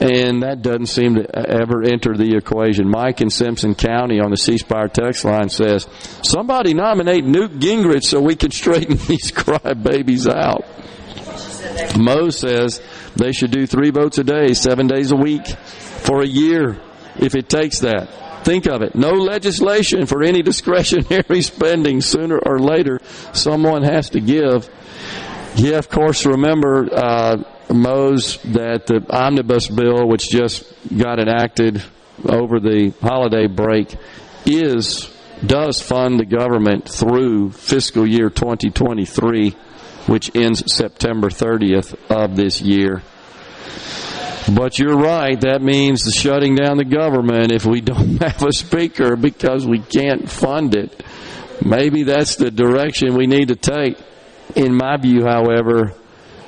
and 0.00 0.42
that 0.42 0.62
doesn't 0.62 0.86
seem 0.86 1.14
to 1.14 1.36
ever 1.36 1.82
enter 1.82 2.16
the 2.16 2.36
equation. 2.36 2.88
Mike 2.88 3.20
in 3.20 3.30
Simpson 3.30 3.74
County 3.74 4.20
on 4.20 4.30
the 4.30 4.36
C 4.36 4.58
Spire 4.58 4.88
text 4.88 5.24
line 5.24 5.48
says, 5.48 5.86
"Somebody 6.22 6.74
nominate 6.74 7.24
Newt 7.24 7.58
Gingrich 7.58 8.04
so 8.04 8.20
we 8.20 8.36
can 8.36 8.50
straighten 8.60 8.96
these 9.06 9.32
crybabies 9.32 10.28
out." 10.28 10.64
Mo 11.96 12.30
says 12.30 12.80
they 13.16 13.32
should 13.32 13.50
do 13.50 13.66
three 13.66 13.90
votes 13.90 14.18
a 14.18 14.24
day, 14.24 14.52
seven 14.54 14.86
days 14.86 15.10
a 15.10 15.16
week, 15.16 15.46
for 15.46 16.22
a 16.22 16.26
year, 16.26 16.80
if 17.18 17.34
it 17.34 17.48
takes 17.48 17.80
that. 17.80 18.08
Think 18.44 18.66
of 18.66 18.82
it. 18.82 18.94
No 18.94 19.10
legislation 19.10 20.06
for 20.06 20.22
any 20.22 20.42
discretionary 20.50 21.42
spending. 21.42 22.00
Sooner 22.00 22.38
or 22.38 22.58
later, 22.58 23.00
someone 23.32 23.82
has 23.82 24.10
to 24.10 24.20
give. 24.20 24.70
Yeah, 25.56 25.78
of 25.78 25.88
course, 25.88 26.26
remember, 26.26 26.86
uh, 26.92 27.42
Mose, 27.72 28.36
that 28.42 28.86
the 28.86 29.04
omnibus 29.10 29.68
bill, 29.68 30.06
which 30.06 30.28
just 30.28 30.72
got 30.96 31.18
enacted 31.18 31.82
over 32.24 32.60
the 32.60 32.92
holiday 33.00 33.46
break, 33.46 33.96
is 34.44 35.10
does 35.44 35.80
fund 35.80 36.20
the 36.20 36.24
government 36.24 36.88
through 36.88 37.50
fiscal 37.50 38.06
year 38.06 38.30
2023, 38.30 39.56
which 40.06 40.34
ends 40.34 40.62
September 40.72 41.28
30th 41.28 41.94
of 42.10 42.36
this 42.36 42.60
year. 42.60 43.02
But 44.54 44.78
you're 44.78 44.96
right. 44.96 45.40
That 45.40 45.60
means 45.60 46.08
shutting 46.14 46.54
down 46.54 46.76
the 46.76 46.84
government 46.84 47.50
if 47.50 47.66
we 47.66 47.80
don't 47.92 48.22
have 48.22 48.42
a 48.42 48.52
speaker 48.52 49.16
because 49.16 49.66
we 49.66 49.80
can't 49.80 50.30
fund 50.30 50.74
it. 50.74 51.02
Maybe 51.64 52.04
that's 52.04 52.36
the 52.36 52.50
direction 52.50 53.16
we 53.16 53.26
need 53.26 53.48
to 53.48 53.56
take. 53.56 53.98
In 54.54 54.74
my 54.74 54.96
view, 54.98 55.24
however, 55.24 55.94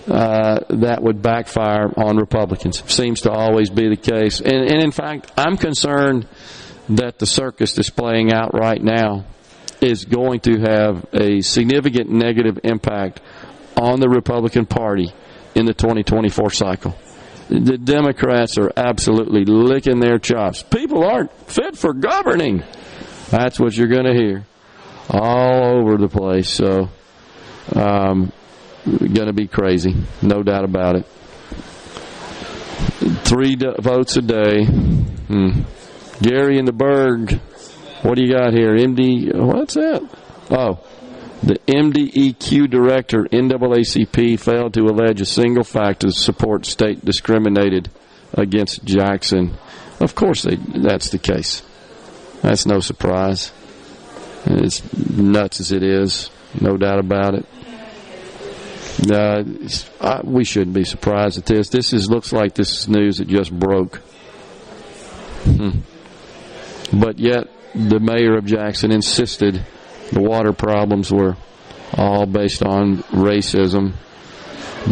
uh, 0.07 0.61
that 0.71 1.03
would 1.03 1.21
backfire 1.21 1.93
on 1.97 2.17
Republicans. 2.17 2.83
Seems 2.91 3.23
to 3.23 3.31
always 3.31 3.69
be 3.69 3.89
the 3.89 3.97
case. 3.97 4.41
And, 4.41 4.71
and 4.71 4.83
in 4.83 4.93
fact, 4.93 5.33
I'm 5.37 5.57
concerned 5.57 6.27
that 6.91 7.19
the 7.19 7.27
circus 7.27 7.75
that's 7.75 7.91
playing 7.91 8.33
out 8.33 8.55
right 8.55 8.83
now 8.83 9.25
is 9.81 10.05
going 10.05 10.41
to 10.41 10.59
have 10.61 11.05
a 11.13 11.41
significant 11.41 12.11
negative 12.11 12.61
impact 12.65 13.21
on 13.81 14.01
the 14.01 14.09
Republican 14.09 14.67
Party 14.67 15.13
in 15.55 15.67
the 15.67 15.75
2024 15.75 16.51
cycle. 16.51 16.97
The 17.49 17.79
Democrats 17.79 18.59
are 18.59 18.71
absolutely 18.77 19.45
licking 19.45 20.01
their 20.01 20.19
chops. 20.19 20.63
People 20.63 21.05
aren't 21.05 21.33
fit 21.49 21.77
for 21.77 21.95
governing. 21.95 22.63
That's 23.31 23.59
what 23.59 23.75
you're 23.75 23.89
going 23.89 24.05
to 24.05 24.15
hear 24.15 24.45
all 25.09 25.81
over 25.81 25.97
the 25.97 26.09
place. 26.09 26.51
So, 26.51 26.91
um, 27.75 28.33
going 28.85 29.27
to 29.27 29.33
be 29.33 29.47
crazy, 29.47 29.95
no 30.21 30.43
doubt 30.43 30.65
about 30.65 30.97
it. 30.97 31.07
Three 33.25 33.57
votes 33.57 34.17
a 34.17 34.23
day. 34.23 34.65
Hmm. 34.65 35.63
Gary 36.21 36.59
in 36.59 36.65
the 36.65 36.73
Berg. 36.73 37.41
What 38.03 38.17
do 38.17 38.23
you 38.23 38.33
got 38.33 38.53
here? 38.53 38.77
MD. 38.77 39.35
What's 39.35 39.75
that? 39.75 40.03
Oh, 40.51 40.81
the 41.43 41.59
MDEQ 41.67 42.69
director, 42.69 43.25
NAACP, 43.25 44.41
failed 44.41 44.75
to 44.75 44.83
allege 44.83 45.21
a 45.21 45.27
single 45.27 45.65
fact 45.65 46.01
to 46.01 46.11
support 46.11 46.67
state 46.67 47.05
discriminated 47.05 47.91
against 48.35 48.85
Jackson. 48.85 49.57
Of 50.01 50.15
course, 50.15 50.43
they, 50.43 50.57
that's 50.57 51.11
the 51.11 51.19
case. 51.19 51.63
That's 52.43 52.67
no 52.67 52.81
surprise. 52.81 53.53
It's 54.47 54.83
nuts 54.95 55.61
as 55.61 55.73
it 55.73 55.83
is, 55.83 56.31
no 56.61 56.77
doubt 56.77 56.99
about 56.99 57.35
it. 57.35 57.47
Uh, 59.11 59.45
I, 60.01 60.21
we 60.25 60.45
shouldn't 60.45 60.75
be 60.75 60.85
surprised 60.85 61.39
at 61.39 61.47
this. 61.47 61.69
This 61.69 61.93
is 61.93 62.11
looks 62.11 62.33
like 62.33 62.55
this 62.55 62.81
is 62.81 62.89
news 62.89 63.19
that 63.19 63.29
just 63.29 63.57
broke. 63.57 63.97
Hmm. 65.45 65.81
But 66.93 67.19
yet, 67.19 67.49
the 67.75 68.01
mayor 68.01 68.37
of 68.37 68.45
Jackson 68.45 68.91
insisted 68.91 69.65
the 70.11 70.21
water 70.21 70.53
problems 70.53 71.13
were 71.13 71.37
all 71.95 72.27
based 72.27 72.63
on 72.63 72.99
racism. 73.13 73.95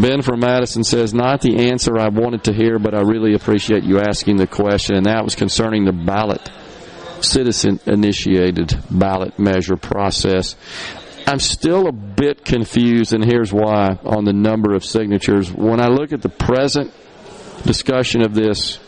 Ben 0.01 0.20
from 0.22 0.40
Madison 0.40 0.84
says, 0.84 1.14
Not 1.14 1.40
the 1.40 1.70
answer 1.70 1.98
I 1.98 2.09
wanted 2.09 2.44
to 2.44 2.52
hear, 2.52 2.78
but 2.78 2.94
I 2.94 3.01
really 3.01 3.34
appreciate 3.34 3.84
you 3.84 4.01
asking 4.01 4.36
the 4.36 4.47
question. 4.47 4.97
And 4.97 5.06
that 5.06 5.24
was 5.24 5.34
concerning 5.34 5.84
the 5.84 5.93
ballot, 5.93 6.51
citizen 7.20 7.80
initiated 7.86 8.78
ballot 8.90 9.38
measure 9.38 9.76
process. 9.76 10.56
I'm 11.26 11.40
still 11.40 11.88
a 11.88 11.93
bit 11.93 12.44
confused, 12.44 13.12
and 13.12 13.24
here's 13.24 13.52
why 13.52 13.98
on 14.05 14.24
the 14.24 14.32
number 14.32 14.74
of 14.74 14.84
signatures. 14.84 15.52
When 15.52 15.80
I 15.80 15.88
look 15.88 16.12
at 16.12 16.22
the 16.22 16.28
present 16.28 16.93
discussion 17.64 18.22
of 18.22 18.34
this 18.34 18.78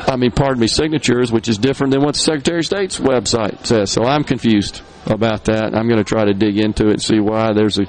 I 0.08 0.16
mean, 0.16 0.30
pardon 0.30 0.60
me, 0.60 0.66
signatures, 0.66 1.32
which 1.32 1.48
is 1.48 1.58
different 1.58 1.92
than 1.92 2.02
what 2.02 2.14
the 2.14 2.20
Secretary 2.20 2.58
of 2.58 2.66
State's 2.66 2.98
website 2.98 3.66
says. 3.66 3.90
So 3.90 4.04
I'm 4.04 4.24
confused 4.24 4.82
about 5.06 5.44
that. 5.44 5.74
I'm 5.74 5.88
going 5.88 5.98
to 5.98 6.04
try 6.04 6.24
to 6.24 6.34
dig 6.34 6.58
into 6.58 6.88
it 6.88 6.92
and 6.92 7.02
see 7.02 7.20
why 7.20 7.52
there's 7.52 7.78
a 7.78 7.86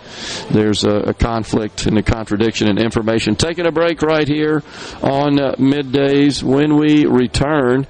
there's 0.52 0.84
a, 0.84 0.95
a 0.98 1.14
conflict 1.14 1.85
and 1.85 1.98
a 1.98 2.03
contradiction 2.03 2.68
in 2.69 2.77
information. 2.77 3.35
Taking 3.35 3.65
a 3.65 3.72
break 3.72 4.02
right 4.02 4.27
here 4.27 4.64
on 5.02 5.39
uh, 5.39 5.56
middays. 5.56 6.41
When 6.41 6.77
we 6.77 7.06
return, 7.06 7.88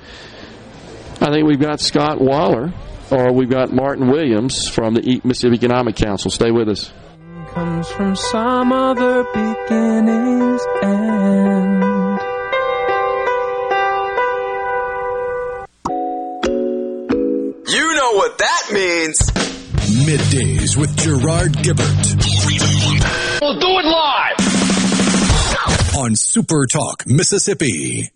I 1.21 1.29
think 1.31 1.47
we've 1.47 1.59
got 1.59 1.79
Scott 1.79 2.19
Waller 2.19 2.73
or 3.11 3.31
we've 3.33 3.49
got 3.49 3.71
Martin 3.73 4.09
Williams 4.09 4.67
from 4.67 4.93
the 4.93 5.21
Mississippi 5.23 5.55
Economic 5.55 5.95
Council. 5.95 6.29
Stay 6.31 6.51
with 6.51 6.69
us. 6.69 6.91
comes 7.53 7.89
from 7.91 8.15
some 8.15 8.71
other 8.71 9.23
beginning's 9.33 10.61
end. 10.83 11.83
You 17.69 17.95
know 17.95 18.11
what 18.13 18.37
that 18.37 18.63
means. 18.71 19.19
Middays 20.07 20.77
with 20.77 20.95
Gerard 20.97 21.53
Gibbert 21.53 22.15
We'll 23.41 23.59
do 23.59 23.67
it 23.67 23.85
live. 23.85 24.37
on 25.97 26.15
Super 26.15 26.65
Talk, 26.67 27.03
Mississippi. 27.07 28.09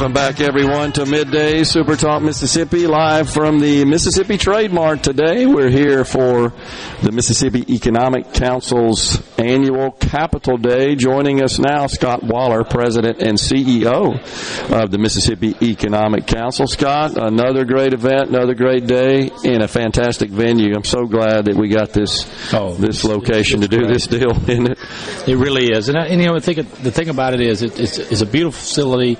Welcome 0.00 0.14
back, 0.14 0.40
everyone, 0.40 0.92
to 0.92 1.04
Midday 1.04 1.62
Super 1.62 1.94
Talk 1.94 2.22
Mississippi, 2.22 2.86
live 2.86 3.30
from 3.30 3.60
the 3.60 3.84
Mississippi 3.84 4.38
Trade 4.38 4.72
Mart 4.72 5.02
today. 5.02 5.44
We're 5.44 5.68
here 5.68 6.06
for 6.06 6.54
the 7.02 7.12
Mississippi 7.12 7.70
Economic 7.70 8.32
Council's 8.32 9.18
annual 9.40 9.92
Capital 9.92 10.56
Day. 10.56 10.94
Joining 10.94 11.42
us 11.42 11.58
now, 11.58 11.86
Scott 11.86 12.22
Waller, 12.22 12.64
President 12.64 13.22
and 13.22 13.38
CEO 13.38 14.20
of 14.70 14.90
the 14.90 14.98
Mississippi 14.98 15.56
Economic 15.62 16.26
Council. 16.26 16.66
Scott, 16.66 17.16
another 17.16 17.64
great 17.64 17.92
event, 17.92 18.28
another 18.28 18.54
great 18.54 18.86
day, 18.86 19.30
in 19.44 19.62
a 19.62 19.68
fantastic 19.68 20.30
venue. 20.30 20.74
I'm 20.74 20.84
so 20.84 21.06
glad 21.06 21.46
that 21.46 21.56
we 21.56 21.68
got 21.68 21.92
this 21.92 22.24
this 22.78 23.04
location 23.04 23.62
to 23.62 23.68
do 23.68 23.86
this 23.86 24.06
deal, 24.06 24.30
isn't 24.48 24.70
it? 24.70 24.78
It 25.26 25.36
really 25.36 25.66
is, 25.72 25.88
and, 25.88 25.98
I, 25.98 26.06
and 26.06 26.20
you 26.20 26.28
know, 26.28 26.36
I 26.36 26.40
think 26.40 26.58
it, 26.58 26.70
the 26.76 26.90
thing 26.90 27.08
about 27.08 27.34
it 27.34 27.40
is, 27.40 27.62
it, 27.62 27.78
it's, 27.80 27.98
it's 27.98 28.20
a 28.20 28.26
beautiful 28.26 28.58
facility. 28.60 29.16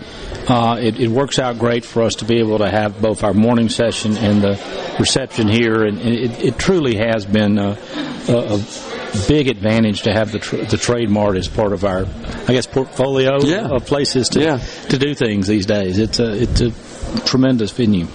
Uh, 0.49 0.79
it, 0.81 1.01
it 1.01 1.09
works 1.09 1.39
out 1.39 1.59
great 1.59 1.85
for 1.85 2.03
us 2.03 2.17
to 2.17 2.25
be 2.25 2.39
able 2.39 2.59
to 2.59 2.71
have 2.71 3.01
both 3.01 3.25
our 3.25 3.35
morning 3.35 3.69
session 3.69 4.17
and 4.17 4.43
the 4.43 4.97
reception 4.99 5.49
here, 5.49 5.85
and, 5.85 5.99
and 6.01 6.15
it, 6.15 6.45
it 6.45 6.59
truly 6.59 6.97
has 6.97 7.25
been 7.25 7.59
a, 7.59 7.79
a, 8.29 8.55
a 8.57 8.65
big 9.29 9.49
advantage 9.49 10.03
to 10.03 10.10
have 10.13 10.33
the 10.33 10.39
tr- 10.39 10.57
the 10.57 10.77
trade 10.77 11.09
mart 11.11 11.37
as 11.37 11.49
part 11.49 11.73
of 11.73 11.85
our, 11.85 12.07
I 12.47 12.53
guess, 12.53 12.67
portfolio 12.67 13.41
of 13.75 13.87
places 13.87 14.29
to 14.31 14.41
to 14.89 14.99
do 14.99 15.15
things 15.15 15.47
these 15.47 15.67
days. 15.67 15.99
It's 15.99 16.19
a 16.21 16.33
it's 16.33 16.61
a 16.61 16.73
tremendous 17.25 17.71
venue. 17.71 18.07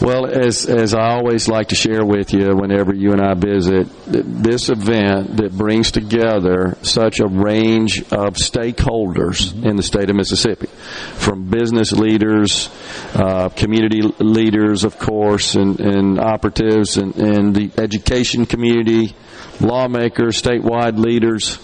Well, 0.00 0.26
as 0.26 0.66
as 0.66 0.94
I 0.94 1.12
always 1.14 1.48
like 1.48 1.68
to 1.68 1.74
share 1.74 2.04
with 2.04 2.32
you 2.32 2.54
whenever 2.56 2.94
you 2.94 3.12
and 3.12 3.20
I 3.20 3.34
visit, 3.34 3.88
this 4.06 4.68
event 4.68 5.36
that 5.36 5.56
brings 5.56 5.90
together 5.92 6.76
such 6.82 7.20
a 7.20 7.26
range 7.26 8.00
of 8.12 8.34
stakeholders 8.34 9.52
in 9.64 9.76
the 9.76 9.82
state 9.82 10.10
of 10.10 10.16
Mississippi, 10.16 10.66
from 11.14 11.48
business 11.48 11.92
leaders, 11.92 12.70
uh, 13.14 13.48
community 13.50 14.02
leaders, 14.18 14.84
of 14.84 14.98
course, 14.98 15.54
and, 15.54 15.80
and 15.80 16.18
operatives, 16.18 16.96
and, 16.96 17.14
and 17.16 17.54
the 17.54 17.70
education 17.78 18.46
community, 18.46 19.14
lawmakers, 19.60 20.40
statewide 20.40 20.98
leaders 20.98 21.58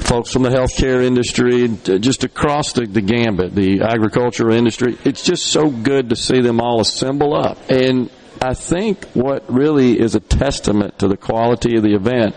folks 0.00 0.32
from 0.32 0.42
the 0.42 0.50
healthcare 0.50 1.04
industry, 1.04 1.64
uh, 1.64 1.98
just 1.98 2.24
across 2.24 2.72
the, 2.72 2.86
the 2.86 3.00
gambit, 3.00 3.54
the 3.54 3.82
agricultural 3.82 4.54
industry. 4.54 4.98
It's 5.04 5.24
just 5.24 5.46
so 5.46 5.70
good 5.70 6.10
to 6.10 6.16
see 6.16 6.40
them 6.40 6.60
all 6.60 6.80
assemble 6.80 7.34
up. 7.34 7.58
And 7.70 8.10
I 8.42 8.54
think 8.54 9.04
what 9.12 9.44
really 9.52 10.00
is 10.00 10.14
a 10.14 10.20
testament 10.20 10.98
to 11.00 11.08
the 11.08 11.16
quality 11.18 11.76
of 11.76 11.82
the 11.82 11.94
event 11.94 12.34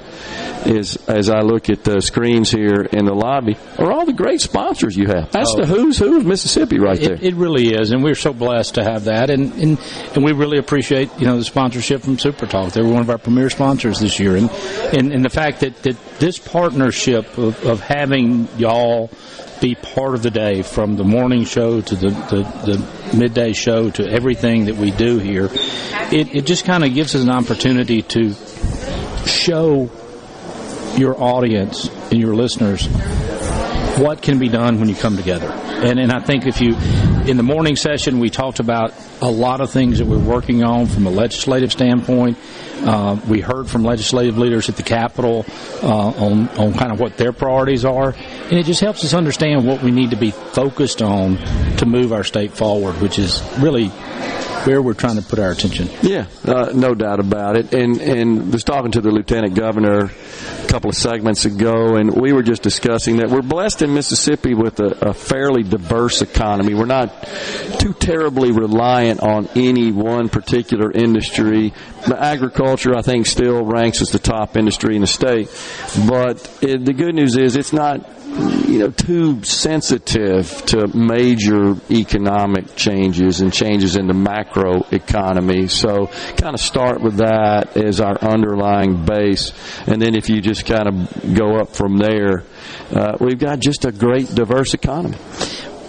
is, 0.65 0.97
as 1.07 1.29
I 1.29 1.39
look 1.39 1.69
at 1.69 1.83
the 1.85 2.01
screens 2.01 2.51
here 2.51 2.81
in 2.81 3.05
the 3.05 3.13
lobby, 3.13 3.57
are 3.79 3.89
all 3.91 4.05
the 4.05 4.11
great 4.13 4.41
sponsors 4.41 4.97
you 4.97 5.07
have. 5.07 5.31
That's 5.31 5.51
Oh. 5.53 5.61
the 5.61 5.65
who's 5.65 5.97
who 5.99 6.17
of 6.17 6.25
Mississippi 6.25 6.77
right 6.79 6.99
there. 6.99 7.13
It, 7.13 7.23
it 7.23 7.35
really 7.35 7.73
is, 7.73 7.91
and 7.91 8.03
we're 8.03 8.15
so 8.15 8.33
blessed 8.33 8.75
to 8.75 8.83
have 8.83 9.05
that, 9.05 9.29
and, 9.29 9.53
and 9.53 9.79
and 10.15 10.23
we 10.25 10.33
really 10.33 10.57
appreciate 10.57 11.09
you 11.19 11.25
know 11.25 11.37
the 11.37 11.43
sponsorship 11.45 12.01
from 12.01 12.19
Super 12.19 12.47
Talk. 12.47 12.73
They're 12.73 12.83
one 12.85 13.01
of 13.01 13.09
our 13.09 13.17
premier 13.17 13.49
sponsors 13.49 13.99
this 13.99 14.19
year, 14.19 14.35
and 14.35 14.49
and, 14.93 15.13
and 15.13 15.23
the 15.23 15.29
fact 15.29 15.61
that, 15.61 15.75
that 15.83 15.95
this 16.19 16.37
partnership 16.37 17.37
of, 17.37 17.63
of 17.65 17.79
having 17.79 18.47
y'all 18.57 19.09
be 19.63 19.75
part 19.75 20.13
of 20.13 20.21
the 20.21 20.29
day 20.29 20.61
from 20.61 20.97
the 20.97 21.05
morning 21.05 21.45
show 21.45 21.79
to 21.79 21.95
the, 21.95 22.09
the, 22.09 22.43
the 22.65 23.17
midday 23.17 23.53
show 23.53 23.89
to 23.89 24.05
everything 24.05 24.65
that 24.65 24.75
we 24.75 24.91
do 24.91 25.19
here, 25.19 25.45
it, 26.11 26.35
it 26.35 26.45
just 26.45 26.65
kind 26.65 26.83
of 26.83 26.93
gives 26.93 27.15
us 27.15 27.23
an 27.23 27.29
opportunity 27.29 28.01
to 28.01 28.33
show 29.25 29.89
your 30.97 31.15
audience 31.17 31.87
and 32.11 32.19
your 32.19 32.35
listeners 32.35 32.87
what 33.97 34.21
can 34.21 34.37
be 34.37 34.49
done 34.49 34.81
when 34.81 34.89
you 34.89 34.95
come 34.95 35.15
together. 35.15 35.47
And, 35.47 35.97
and 35.97 36.11
I 36.11 36.19
think 36.19 36.45
if 36.45 36.59
you, 36.59 36.75
in 37.25 37.37
the 37.37 37.43
morning 37.43 37.77
session, 37.77 38.19
we 38.19 38.29
talked 38.29 38.59
about 38.59 38.93
a 39.23 39.31
lot 39.31 39.61
of 39.61 39.71
things 39.71 39.99
that 39.99 40.05
we're 40.05 40.19
working 40.19 40.63
on 40.63 40.85
from 40.85 41.07
a 41.07 41.09
legislative 41.09 41.71
standpoint. 41.71 42.37
Uh, 42.81 43.17
we 43.29 43.39
heard 43.39 43.69
from 43.69 43.83
legislative 43.83 44.37
leaders 44.37 44.67
at 44.67 44.75
the 44.75 44.83
Capitol 44.83 45.45
uh, 45.81 45.87
on, 45.87 46.49
on 46.49 46.73
kind 46.73 46.91
of 46.91 46.99
what 46.99 47.15
their 47.15 47.31
priorities 47.31 47.85
are. 47.85 48.09
And 48.09 48.53
it 48.53 48.65
just 48.65 48.81
helps 48.81 49.05
us 49.05 49.13
understand 49.13 49.65
what 49.65 49.81
we 49.81 49.91
need 49.91 50.09
to 50.09 50.17
be 50.17 50.31
focused 50.31 51.01
on 51.01 51.37
to 51.77 51.85
move 51.85 52.11
our 52.11 52.25
state 52.25 52.51
forward, 52.51 52.99
which 53.01 53.17
is 53.17 53.41
really 53.59 53.89
where 54.65 54.81
we're 54.81 54.93
trying 54.93 55.17
to 55.17 55.21
put 55.21 55.39
our 55.39 55.51
attention. 55.51 55.89
Yeah, 56.01 56.27
uh, 56.45 56.71
no 56.73 56.93
doubt 56.93 57.19
about 57.19 57.57
it. 57.57 57.73
And 57.73 57.99
and 58.01 58.51
was 58.51 58.63
talking 58.63 58.91
to 58.91 59.01
the 59.01 59.11
lieutenant 59.11 59.55
governor 59.55 60.05
a 60.05 60.67
couple 60.67 60.89
of 60.89 60.95
segments 60.95 61.45
ago, 61.45 61.95
and 61.95 62.13
we 62.13 62.33
were 62.33 62.43
just 62.43 62.63
discussing 62.63 63.17
that 63.17 63.29
we're 63.29 63.41
blessed 63.41 63.81
in 63.81 63.93
Mississippi 63.93 64.53
with 64.53 64.79
a, 64.79 65.09
a 65.09 65.13
fairly 65.13 65.63
diverse 65.63 66.21
economy. 66.21 66.73
We're 66.73 66.85
not 66.85 67.27
too 67.79 67.93
terribly 67.93 68.51
reliant 68.51 69.12
on 69.19 69.47
any 69.55 69.91
one 69.91 70.29
particular 70.29 70.91
industry. 70.91 71.73
The 72.07 72.21
agriculture, 72.21 72.95
I 72.95 73.01
think, 73.01 73.25
still 73.25 73.65
ranks 73.65 74.01
as 74.01 74.09
the 74.09 74.19
top 74.19 74.57
industry 74.57 74.95
in 74.95 75.01
the 75.01 75.07
state. 75.07 75.49
But 76.07 76.37
it, 76.61 76.85
the 76.85 76.93
good 76.93 77.15
news 77.15 77.37
is 77.37 77.55
it's 77.55 77.73
not 77.73 78.07
you 78.67 78.79
know, 78.79 78.89
too 78.89 79.43
sensitive 79.43 80.65
to 80.65 80.87
major 80.97 81.75
economic 81.91 82.75
changes 82.75 83.41
and 83.41 83.53
changes 83.53 83.95
in 83.95 84.07
the 84.07 84.13
macro 84.13 84.81
economy. 84.91 85.67
So 85.67 86.07
kind 86.37 86.55
of 86.55 86.59
start 86.59 87.01
with 87.01 87.17
that 87.17 87.77
as 87.77 88.01
our 88.01 88.17
underlying 88.19 89.05
base. 89.05 89.51
And 89.87 90.01
then 90.01 90.15
if 90.15 90.29
you 90.29 90.41
just 90.41 90.65
kind 90.65 90.87
of 90.87 91.35
go 91.35 91.57
up 91.57 91.75
from 91.75 91.97
there, 91.97 92.43
uh, 92.91 93.17
we've 93.19 93.39
got 93.39 93.59
just 93.59 93.85
a 93.85 93.91
great 93.91 94.33
diverse 94.33 94.73
economy. 94.73 95.17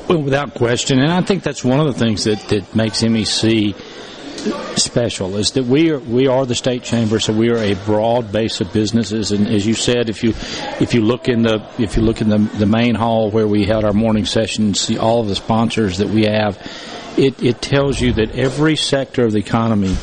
Well, 0.09 0.23
without 0.23 0.55
question, 0.55 0.99
and 0.99 1.11
I 1.11 1.23
think 1.23 1.43
that's 1.43 1.65
one 1.65 1.81
of 1.81 1.87
the 1.87 1.95
things 1.95 2.25
that, 2.25 2.39
that 2.49 2.75
makes 2.75 3.03
MEC 3.03 3.75
special 4.77 5.37
is 5.37 5.53
that 5.53 5.65
we 5.65 5.91
are 5.91 5.99
we 5.99 6.27
are 6.27 6.45
the 6.45 6.55
state 6.55 6.83
chamber, 6.83 7.19
so 7.19 7.33
we 7.33 7.49
are 7.51 7.57
a 7.57 7.75
broad 7.87 8.31
base 8.31 8.61
of 8.61 8.73
businesses. 8.73 9.33
And 9.33 9.47
as 9.47 9.67
you 9.67 9.75
said, 9.75 10.11
if 10.11 10.23
you 10.23 10.31
if 10.81 10.93
you 10.93 11.01
look 11.01 11.29
in 11.29 11.43
the 11.43 11.67
if 11.79 11.97
you 11.97 12.03
look 12.03 12.21
in 12.21 12.29
the 12.29 12.39
the 12.39 12.67
main 12.67 12.95
hall 12.95 13.31
where 13.31 13.47
we 13.47 13.65
held 13.65 13.85
our 13.85 13.93
morning 13.93 14.27
session, 14.27 14.65
and 14.67 14.77
see 14.77 14.99
all 14.99 15.21
of 15.21 15.29
the 15.29 15.37
sponsors 15.37 15.99
that 15.99 16.09
we 16.09 16.27
have, 16.27 16.59
it 17.17 17.43
it 17.43 17.63
tells 17.63 18.01
you 18.01 18.13
that 18.15 18.31
every 18.33 18.77
sector 18.77 19.25
of 19.25 19.33
the 19.33 19.39
economy 19.39 19.97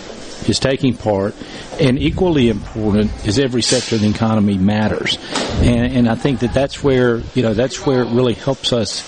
is 0.49 0.59
taking 0.59 0.95
part, 0.95 1.35
and 1.80 1.97
equally 1.99 2.49
important 2.49 3.11
is 3.27 3.39
every 3.39 3.61
sector 3.61 3.95
of 3.95 4.01
the 4.01 4.09
economy 4.09 4.57
matters. 4.57 5.18
And, 5.61 5.93
and 5.97 6.09
I 6.09 6.15
think 6.15 6.39
that 6.39 6.53
that's 6.53 6.84
where 6.84 7.18
you 7.35 7.43
know 7.43 7.53
that's 7.53 7.85
where 7.85 8.01
it 8.03 8.09
really 8.09 8.34
helps 8.34 8.73
us. 8.73 9.01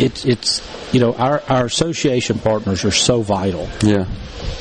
It's 0.00 0.24
it's 0.24 0.62
you 0.94 1.00
know 1.00 1.14
our 1.14 1.42
our 1.48 1.64
association 1.66 2.38
partners 2.38 2.84
are 2.84 2.90
so 2.90 3.22
vital 3.22 3.68
Yeah. 3.82 4.06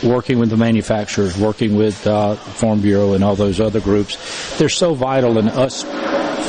working 0.03 0.39
with 0.39 0.49
the 0.49 0.57
manufacturers, 0.57 1.37
working 1.37 1.75
with 1.75 2.05
uh, 2.07 2.35
Farm 2.35 2.81
Bureau 2.81 3.13
and 3.13 3.23
all 3.23 3.35
those 3.35 3.59
other 3.59 3.79
groups, 3.81 4.17
they're 4.57 4.69
so 4.69 4.93
vital 4.93 5.37
in 5.37 5.47
us 5.49 5.83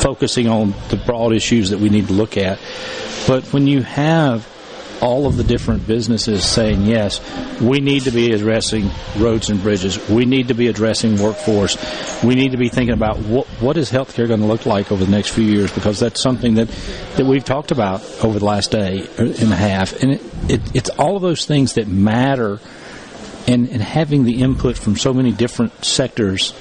focusing 0.03 0.49
on 0.49 0.75
the 0.89 0.97
broad 0.97 1.33
issues 1.33 1.71
that 1.71 1.79
we 1.79 1.89
need 1.89 2.07
to 2.09 2.13
look 2.13 2.37
at. 2.37 2.59
But 3.27 3.45
when 3.53 3.67
you 3.67 3.83
have 3.83 4.47
all 5.03 5.27
of 5.27 5.37
the 5.37 5.45
different 5.45 5.87
businesses 5.87 6.45
saying 6.45 6.83
yes, 6.83 7.21
we 7.61 7.81
need 7.81 8.05
to 8.05 8.11
be 8.13 8.33
addressing 8.33 8.89
roads 9.19 9.51
and 9.51 9.61
bridges. 9.61 9.99
We 10.09 10.25
need 10.25 10.49
to 10.49 10.55
be 10.55 10.69
addressing 10.69 11.21
workforce. 11.21 11.77
We 12.23 12.37
need 12.37 12.53
to 12.53 12.57
be 12.57 12.69
thinking 12.69 12.95
about 12.95 13.19
what 13.19 13.47
what 13.61 13.77
is 13.77 13.91
healthcare 13.91 14.29
going 14.29 14.41
to 14.41 14.47
look 14.47 14.65
like 14.65 14.93
over 14.93 15.05
the 15.05 15.11
next 15.11 15.31
few 15.31 15.45
years 15.45 15.73
because 15.73 15.99
that's 15.99 16.21
something 16.21 16.55
that 16.55 16.69
that 17.17 17.27
we've 17.27 17.45
talked 17.45 17.73
about 17.73 18.01
over 18.25 18.39
the 18.39 18.45
last 18.45 18.71
day 18.71 19.03
uh, 19.19 19.25
and 19.25 19.53
a 19.53 19.57
half. 19.57 19.93
And 20.01 20.13
it, 20.13 20.23
it, 20.49 20.77
it's 20.77 20.91
all 20.91 21.17
of 21.17 21.23
those 21.23 21.45
things 21.45 21.75
that 21.75 21.89
matter 21.89 22.61
and, 23.47 23.69
and 23.69 23.83
having 23.83 24.25
the 24.25 24.41
input 24.41 24.79
from 24.79 24.97
so 24.97 25.13
many 25.13 25.33
different 25.33 25.85
sectors. 25.85 26.55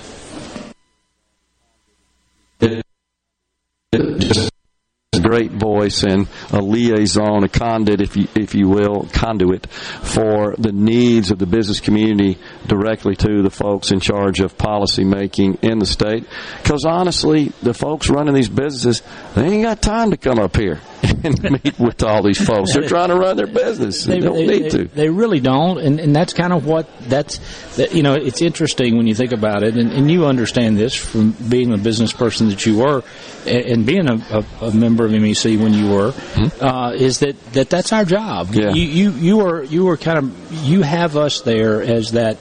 Great 5.22 5.52
voice 5.52 6.04
and 6.04 6.28
a 6.52 6.62
liaison, 6.62 7.44
a 7.44 7.50
conduit, 7.50 8.02
if 8.02 8.16
you, 8.18 8.28
if 8.36 8.56
you 8.56 8.68
will, 8.68 9.08
conduit 9.14 9.68
for 9.68 10.56
the 10.58 10.72
needs 10.72 11.32
of 11.32 11.40
the 11.40 11.46
business 11.46 11.80
community 11.80 12.38
directly 12.68 13.16
to 13.16 13.42
the 13.42 13.50
folks 13.50 13.92
in 13.92 14.00
charge 14.00 14.40
of 14.40 14.58
policy 14.58 15.04
making 15.04 15.56
in 15.62 15.80
the 15.80 15.86
state. 15.86 16.26
Because 16.62 16.86
honestly, 16.86 17.52
the 17.62 17.74
folks 17.74 18.10
running 18.10 18.34
these 18.34 18.50
businesses, 18.50 19.02
they 19.36 19.46
ain't 19.48 19.64
got 19.64 19.82
time 19.82 20.12
to 20.12 20.18
come 20.18 20.40
up 20.40 20.56
here 20.56 20.80
and 21.24 21.52
meet 21.64 21.80
with 21.80 22.04
all 22.04 22.24
these 22.24 22.44
folks. 22.44 22.74
They're 22.74 22.88
trying 22.88 23.10
to 23.10 23.16
run 23.16 23.38
their 23.38 23.48
business. 23.48 24.04
They, 24.04 24.20
don't 24.20 24.36
need 24.36 24.66
they, 24.66 24.70
to. 24.70 24.84
They 24.86 25.10
really 25.10 25.40
don't, 25.40 25.80
and, 25.80 26.00
and 26.00 26.16
that's 26.16 26.34
kind 26.34 26.54
of 26.54 26.66
what 26.66 26.88
that's. 27.02 27.40
That, 27.76 27.94
you 27.94 28.04
know, 28.04 28.14
it's 28.14 28.42
interesting 28.42 28.98
when 28.98 29.08
you 29.08 29.16
think 29.16 29.32
about 29.32 29.64
it, 29.64 29.76
and, 29.76 29.92
and 29.92 30.12
you 30.12 30.26
understand 30.26 30.78
this 30.78 30.94
from 30.94 31.32
being 31.32 31.74
a 31.74 31.78
business 31.78 32.14
person 32.14 32.50
that 32.50 32.66
you 32.66 32.80
were, 32.80 33.04
and, 33.46 33.66
and 33.66 33.86
being 33.86 34.10
a, 34.10 34.16
a, 34.62 34.68
a 34.68 34.74
member 34.74 35.06
of 35.06 35.12
MEC 35.12 35.60
when 35.60 35.74
you 35.74 35.90
were, 35.90 36.14
uh, 36.62 36.94
is 36.94 37.20
that, 37.20 37.42
that 37.54 37.70
that's 37.70 37.94
our 37.94 38.06
job. 38.06 38.48
Hmm? 38.48 38.60
Yeah. 38.60 38.74
You, 38.74 38.84
you 38.84 39.12
you 39.12 39.40
are 39.42 39.64
you 39.64 39.88
are 39.90 39.98
kind 39.98 40.18
of 40.20 40.66
you 40.66 40.82
have 40.82 41.18
us 41.18 41.42
there 41.42 41.82
as 41.82 42.12
that 42.12 42.40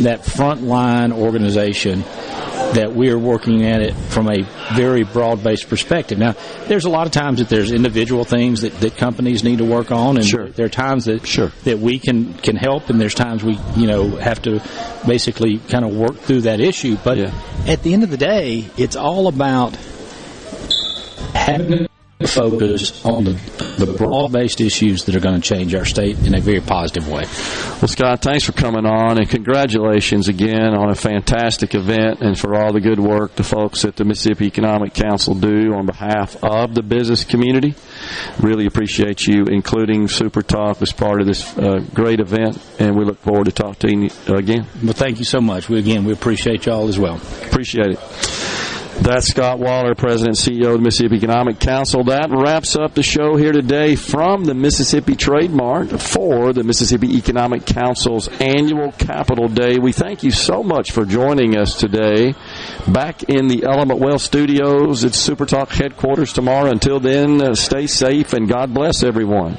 that 0.00 0.20
frontline 0.20 1.12
organization 1.12 2.04
that 2.72 2.92
we 2.94 3.10
are 3.10 3.18
working 3.18 3.66
at 3.66 3.82
it 3.82 3.94
from 3.94 4.28
a 4.28 4.42
very 4.74 5.04
broad 5.04 5.42
based 5.42 5.68
perspective. 5.68 6.18
Now, 6.18 6.34
there's 6.66 6.84
a 6.84 6.90
lot 6.90 7.06
of 7.06 7.12
times 7.12 7.38
that 7.38 7.48
there's 7.48 7.70
individual 8.02 8.24
things 8.24 8.62
that, 8.62 8.72
that 8.80 8.96
companies 8.96 9.44
need 9.44 9.58
to 9.58 9.64
work 9.64 9.92
on, 9.92 10.16
and 10.16 10.26
Sure. 10.26 10.48
there 10.48 10.66
are 10.66 10.68
times 10.68 11.04
that 11.04 11.22
that 11.64 11.78
we 11.78 11.98
can 12.00 12.34
can 12.34 12.56
help, 12.56 12.90
and 12.90 13.00
there's 13.00 13.14
times 13.14 13.44
we 13.44 13.58
you 13.76 13.86
know 13.86 14.16
have 14.16 14.42
to 14.42 14.60
basically 15.06 15.58
kind 15.58 15.84
of 15.84 15.94
work 15.94 16.16
through 16.18 16.42
that 16.42 16.60
issue. 16.60 16.96
But 17.04 17.18
at 17.18 17.82
the 17.84 17.92
end 17.94 18.02
of 18.02 18.10
the 18.10 18.16
day, 18.16 18.66
it's 18.76 18.96
all 18.96 19.28
about 19.28 19.76
having 21.34 21.86
focus 22.28 23.04
on 23.04 23.24
the, 23.24 23.32
the 23.78 23.94
broad 23.96 24.32
based 24.32 24.60
issues 24.60 25.04
that 25.04 25.14
are 25.16 25.20
going 25.20 25.40
to 25.40 25.40
change 25.40 25.74
our 25.74 25.84
state 25.84 26.18
in 26.26 26.34
a 26.34 26.40
very 26.40 26.60
positive 26.60 27.08
way. 27.08 27.22
Well, 27.80 27.88
Scott, 27.88 28.22
thanks 28.22 28.44
for 28.44 28.52
coming 28.52 28.86
on, 28.86 29.18
and 29.18 29.28
congratulations 29.28 30.28
again 30.28 30.74
on 30.74 30.90
a 30.90 30.94
fantastic 30.94 31.74
event 31.74 32.20
and 32.20 32.38
for 32.38 32.54
all 32.54 32.72
the 32.72 32.80
good 32.80 33.00
work 33.00 33.34
the 33.34 33.42
folks 33.42 33.84
at 33.84 33.96
the 33.96 34.04
Mississippi 34.04 34.46
Economic 34.46 34.94
Council 34.94 35.34
do 35.34 35.74
on 35.74 35.86
behalf 35.86 36.36
of 36.42 36.74
the 36.74 36.82
business 36.82 37.24
community. 37.24 37.74
Really 38.40 38.66
appreciate 38.66 39.26
you 39.26 39.44
including 39.46 40.08
Super 40.08 40.42
Talk 40.42 40.82
as 40.82 40.92
part 40.92 41.20
of 41.20 41.26
this 41.26 41.56
uh, 41.58 41.84
great 41.94 42.20
event, 42.20 42.58
and 42.78 42.96
we 42.96 43.04
look 43.04 43.18
forward 43.20 43.46
to 43.46 43.52
talking 43.52 44.08
to 44.08 44.32
you 44.32 44.36
again. 44.36 44.66
Well, 44.82 44.92
thank 44.92 45.18
you 45.18 45.24
so 45.24 45.40
much. 45.40 45.68
We 45.68 45.78
again 45.78 46.04
we 46.04 46.12
appreciate 46.12 46.66
y'all 46.66 46.88
as 46.88 46.98
well. 46.98 47.16
Appreciate 47.16 47.98
it. 47.98 48.61
That's 49.02 49.26
Scott 49.26 49.58
Waller, 49.58 49.96
President 49.96 50.40
and 50.46 50.56
CEO 50.56 50.68
of 50.68 50.74
the 50.74 50.78
Mississippi 50.78 51.16
Economic 51.16 51.58
Council. 51.58 52.04
That 52.04 52.30
wraps 52.30 52.76
up 52.76 52.94
the 52.94 53.02
show 53.02 53.34
here 53.34 53.50
today 53.50 53.96
from 53.96 54.44
the 54.44 54.54
Mississippi 54.54 55.16
Trade 55.16 55.50
Mart 55.50 55.88
for 56.00 56.52
the 56.52 56.62
Mississippi 56.62 57.16
Economic 57.16 57.66
Council's 57.66 58.28
annual 58.40 58.92
Capitol 58.92 59.48
Day. 59.48 59.78
We 59.78 59.90
thank 59.90 60.22
you 60.22 60.30
so 60.30 60.62
much 60.62 60.92
for 60.92 61.04
joining 61.04 61.58
us 61.58 61.74
today. 61.74 62.34
Back 62.86 63.24
in 63.24 63.48
the 63.48 63.64
Element 63.64 63.98
Wealth 63.98 64.22
studios 64.22 65.04
at 65.04 65.12
SuperTalk 65.12 65.70
headquarters 65.70 66.32
tomorrow. 66.32 66.70
Until 66.70 67.00
then, 67.00 67.42
uh, 67.42 67.56
stay 67.56 67.88
safe 67.88 68.34
and 68.34 68.48
God 68.48 68.72
bless 68.72 69.02
everyone. 69.02 69.58